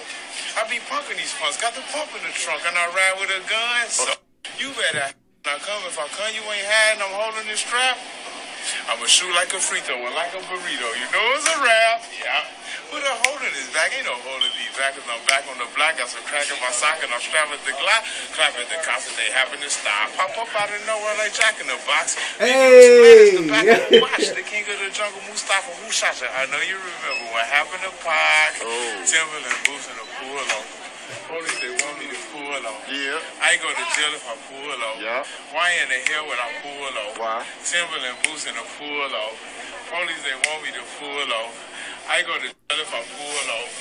I 0.55 0.63
be 0.71 0.79
pumping 0.87 1.19
these 1.19 1.35
punks, 1.35 1.59
got 1.59 1.75
the 1.75 1.83
pump 1.91 2.15
in 2.15 2.23
the 2.23 2.31
trunk, 2.31 2.63
and 2.63 2.75
I 2.79 2.87
ride 2.95 3.19
with 3.19 3.31
a 3.31 3.43
gun. 3.43 3.83
So 3.91 4.07
you 4.55 4.71
better 4.79 5.11
not 5.43 5.59
come. 5.67 5.83
If 5.83 5.99
I 5.99 6.07
come, 6.15 6.31
you 6.31 6.43
ain't 6.47 6.63
hiding. 6.63 7.03
I'm 7.03 7.11
holding 7.11 7.43
this 7.51 7.59
strap. 7.59 7.99
I'ma 8.87 9.03
shoot 9.11 9.35
like 9.35 9.51
a 9.51 9.59
free 9.59 9.83
throw 9.83 9.99
and 9.99 10.15
like 10.15 10.31
a 10.31 10.39
burrito. 10.47 10.87
You 10.95 11.07
know 11.11 11.25
it's 11.35 11.47
a 11.51 11.59
rap. 11.59 11.99
Yeah. 12.15 12.47
Put 12.93 13.01
a 13.01 13.17
hole 13.25 13.41
in 13.41 13.49
his 13.57 13.73
back. 13.73 13.89
Ain't 13.89 14.05
no 14.05 14.13
hole 14.21 14.37
in 14.37 14.53
these 14.53 14.69
back 14.77 14.93
cause 14.93 15.01
I'm 15.09 15.17
back 15.25 15.49
on 15.49 15.57
the 15.57 15.65
block. 15.73 15.97
Got 15.97 16.13
some 16.13 16.21
crack 16.29 16.45
in 16.45 16.61
my 16.61 16.69
sock 16.69 17.01
and 17.01 17.09
I'm 17.09 17.17
strapped 17.17 17.49
the 17.65 17.73
Glock. 17.73 18.05
Clap 18.37 18.53
at 18.53 18.69
the 18.69 18.77
cops 18.85 19.09
and 19.09 19.17
they 19.17 19.33
happen 19.33 19.57
to 19.57 19.65
stop. 19.65 20.13
Pop 20.13 20.29
up 20.37 20.53
out 20.53 20.69
of 20.69 20.77
nowhere 20.85 21.17
like 21.17 21.33
Jack 21.33 21.57
in 21.57 21.65
the 21.65 21.79
box. 21.89 22.13
Hey! 22.37 23.33
The 23.33 23.49
back 23.49 23.65
of 23.65 23.81
the 23.89 23.97
watch. 24.05 24.29
The 24.37 24.45
king 24.45 24.61
of 24.69 24.77
the 24.77 24.93
jungle, 24.93 25.25
Mustafa. 25.25 25.73
Who 25.81 25.89
shot 25.89 26.21
you? 26.21 26.29
I 26.37 26.45
know 26.53 26.61
you 26.61 26.77
remember 26.77 27.33
what 27.33 27.49
happened 27.49 27.81
to 27.81 27.89
Pac. 28.05 28.61
Oh. 28.61 29.01
Timberland 29.01 29.57
boots 29.65 29.89
in 29.89 29.97
the 29.97 30.05
pool 30.21 30.45
on. 30.53 30.65
Police, 31.33 31.57
they 31.65 31.73
want 31.73 31.97
me 31.97 32.13
to 32.13 32.19
pull 32.29 32.45
on. 32.45 32.77
Yeah. 32.93 33.17
I 33.41 33.57
ain't 33.57 33.61
go 33.65 33.73
to 33.73 33.85
jail 33.97 34.13
if 34.13 34.21
I 34.29 34.37
pull 34.53 34.69
off. 34.69 35.01
Yeah. 35.01 35.25
Why 35.49 35.73
in 35.81 35.89
the 35.89 35.97
hell 36.13 36.29
would 36.29 36.37
I 36.37 36.61
pull 36.61 36.93
off? 36.93 37.17
Why? 37.17 37.41
Timberland 37.65 38.21
boots 38.21 38.45
in 38.45 38.53
a 38.53 38.65
pull 38.77 39.09
off. 39.17 39.33
Police, 39.89 40.21
they 40.21 40.37
want 40.45 40.61
me 40.61 40.69
to 40.77 40.85
pull 41.01 41.29
off. 41.41 41.72
I 42.09 42.21
go 42.23 42.35
to 42.35 42.47
jail 42.47 42.79
if 42.79 42.91
I 42.91 43.01
pull 43.15 43.47
over. 43.51 43.71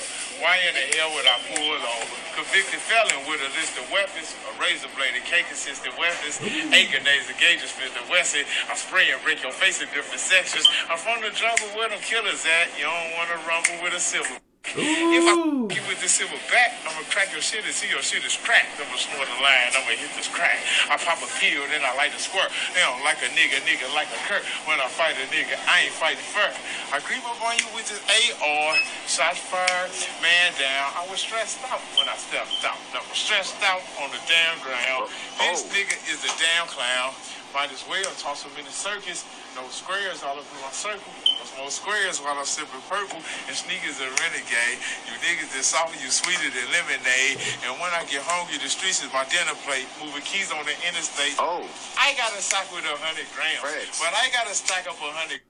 Why 0.41 0.59
in 0.67 0.73
the 0.75 0.85
hell 0.97 1.11
would 1.15 1.27
I 1.27 1.37
pull 1.53 1.71
over? 1.77 2.15
Convicted 2.35 2.81
felon 2.83 3.23
with 3.29 3.39
a 3.43 3.51
list 3.55 3.77
of 3.79 3.85
weapons, 3.91 4.35
a 4.49 4.51
razor 4.59 4.89
blade, 4.97 5.15
a 5.15 5.23
cake 5.23 5.47
consistent 5.47 5.95
weapons, 5.97 6.41
eight 6.73 6.91
grenades, 6.91 7.29
a 7.29 7.35
gauge, 7.39 7.63
Smith 7.63 7.95
and 7.95 8.09
Wesson. 8.09 8.43
I 8.67 8.75
spray 8.75 9.11
and 9.11 9.21
break 9.23 9.43
your 9.43 9.53
face 9.53 9.81
in 9.81 9.87
different 9.95 10.19
sections. 10.19 10.67
I'm 10.89 10.97
from 10.97 11.21
the 11.21 11.31
jungle 11.31 11.67
where 11.77 11.89
them 11.89 11.99
killers 12.01 12.43
at. 12.43 12.75
You 12.75 12.89
don't 12.89 13.13
want 13.15 13.29
to 13.31 13.39
rumble 13.47 13.83
with 13.83 13.93
a 13.93 14.01
silver. 14.01 14.42
If 14.73 15.25
I 15.27 15.35
you 15.75 15.83
with 15.85 16.01
this 16.01 16.17
silver 16.17 16.39
back, 16.49 16.73
I'ma 16.87 17.05
crack 17.11 17.29
your 17.35 17.43
shit 17.45 17.61
and 17.61 17.75
see 17.75 17.91
your 17.93 18.01
shit 18.01 18.25
is 18.25 18.33
cracked. 18.39 18.73
I'ma 18.81 18.95
snort 18.97 19.29
a 19.29 19.37
line, 19.43 19.69
I'ma 19.75 19.93
hit 19.93 20.09
this 20.17 20.25
crack. 20.31 20.57
I 20.89 20.97
pop 20.97 21.21
a 21.21 21.29
pill, 21.37 21.61
then 21.69 21.85
I 21.85 21.93
light 21.93 22.09
a 22.15 22.17
squirt. 22.17 22.49
They 22.73 22.81
don't 22.81 23.03
like 23.05 23.21
a 23.21 23.29
nigga, 23.37 23.61
nigga 23.69 23.85
like 23.93 24.09
a 24.09 24.19
Kurt. 24.25 24.41
When 24.65 24.81
I 24.81 24.89
fight 24.89 25.13
a 25.19 25.27
nigga, 25.29 25.59
I 25.69 25.85
ain't 25.85 25.95
fighting 25.99 26.25
first. 26.33 26.57
I 26.89 26.97
creep 27.05 27.21
up 27.21 27.37
on 27.43 27.53
you 27.61 27.67
with 27.77 27.85
this 27.91 28.01
AR, 28.01 28.73
shots 29.05 29.43
fired, 29.45 29.93
man 30.25 30.49
down. 30.57 30.89
I 30.97 31.05
was 31.11 31.21
stressed 31.21 31.61
out 31.69 31.83
when 31.99 32.09
I 32.09 32.17
stepped 32.17 32.63
out. 32.65 32.79
I 32.97 33.03
was 33.05 33.19
stressed 33.19 33.61
out 33.61 33.83
on 34.01 34.09
the 34.09 34.21
damn 34.25 34.57
ground. 34.65 35.11
This 35.43 35.69
Oh. 35.69 35.75
nigga 35.75 35.93
is 36.09 36.25
a 36.25 36.33
damn 36.41 36.65
clown. 36.65 37.13
Might 37.53 37.69
as 37.69 37.85
well 37.85 38.09
toss 38.17 38.41
him 38.41 38.51
in 38.57 38.65
the 38.65 38.73
circus. 38.73 39.21
No 39.53 39.61
squares 39.69 40.23
all 40.25 40.33
up 40.39 40.47
in 40.49 40.59
my 40.65 40.73
circle. 40.73 41.13
No 41.43 41.63
more 41.63 41.71
squares 41.71 42.19
while 42.23 42.39
I'm 42.39 42.45
sipping 42.47 42.79
purple. 42.87 43.19
And 43.47 43.55
sneakers 43.55 43.99
a 43.99 44.07
renegade. 44.23 44.79
You 45.07 45.13
niggas 45.19 45.51
is 45.59 45.65
soft, 45.67 45.91
you 45.99 46.07
sweeter 46.07 46.47
than 46.55 46.65
lemonade. 46.71 47.35
And 47.67 47.75
when 47.83 47.91
I 47.91 48.07
get 48.07 48.23
hungry, 48.23 48.55
the 48.63 48.69
streets 48.71 49.03
is 49.03 49.11
my 49.11 49.27
dinner 49.27 49.51
plate. 49.67 49.83
Moving 49.99 50.23
keys 50.23 50.51
on 50.55 50.63
the 50.63 50.75
interstate. 50.87 51.35
Oh. 51.39 51.67
I 51.99 52.15
got 52.15 52.31
a 52.31 52.41
sock 52.41 52.71
with 52.71 52.87
a 52.87 52.95
hundred 52.95 53.27
grams. 53.35 53.59
Facts. 53.59 53.99
But 53.99 54.15
I 54.15 54.31
got 54.31 54.47
to 54.47 54.55
stack 54.55 54.87
up 54.87 54.95
a 55.03 55.11
hundred. 55.11 55.41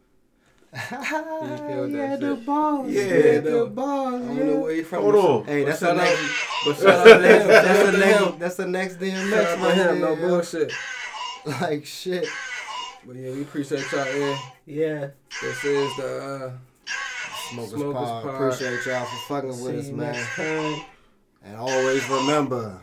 yeah, 0.73 2.15
the 2.15 2.33
that 2.33 2.45
balls. 2.47 2.89
Yeah, 2.89 3.01
Yeah, 3.05 3.39
the 3.41 3.65
balls. 3.69 4.21
I 4.23 4.25
don't 4.25 4.47
know 4.47 4.59
where 4.61 4.73
he 4.73 4.81
from. 4.81 5.03
Hold 5.03 5.15
on. 5.15 5.45
Hey, 5.45 5.61
But 5.63 5.67
that's 5.67 5.79
the 5.81 5.85
shout 5.85 5.97
out, 5.97 6.03
next. 6.03 6.65
but 6.65 6.75
shout 6.77 6.89
out 6.89 7.03
to 7.05 7.13
him. 7.13 7.47
That's 7.47 7.67
Shout 7.77 7.85
the 7.85 7.97
next. 7.99 8.17
him. 8.25 8.39
That's 8.39 8.55
the 8.55 8.65
next 8.67 8.95
DMX 8.99 9.29
Shout 9.29 9.59
out 9.59 9.69
to 9.75 9.89
him. 9.93 10.01
No 10.01 10.15
bullshit. 10.15 10.73
Like 11.45 11.85
shit. 11.85 12.25
But 13.05 13.15
yeah, 13.17 13.31
we 13.33 13.41
appreciate 13.41 13.85
y'all. 13.91 14.05
Yeah, 14.17 14.39
Yeah. 14.65 15.09
this 15.41 15.63
is 15.63 15.95
the. 15.97 16.51
Uh, 16.51 16.57
Smokers, 17.49 17.71
Smokers 17.71 17.93
Pod. 18.09 18.23
Pod. 18.23 18.35
Appreciate 18.35 18.85
y'all 18.85 19.05
for 19.05 19.41
fucking 19.41 19.63
with 19.63 19.75
us, 19.79 19.89
man. 19.89 20.81
And 21.43 21.57
always 21.57 22.07
remember, 22.09 22.79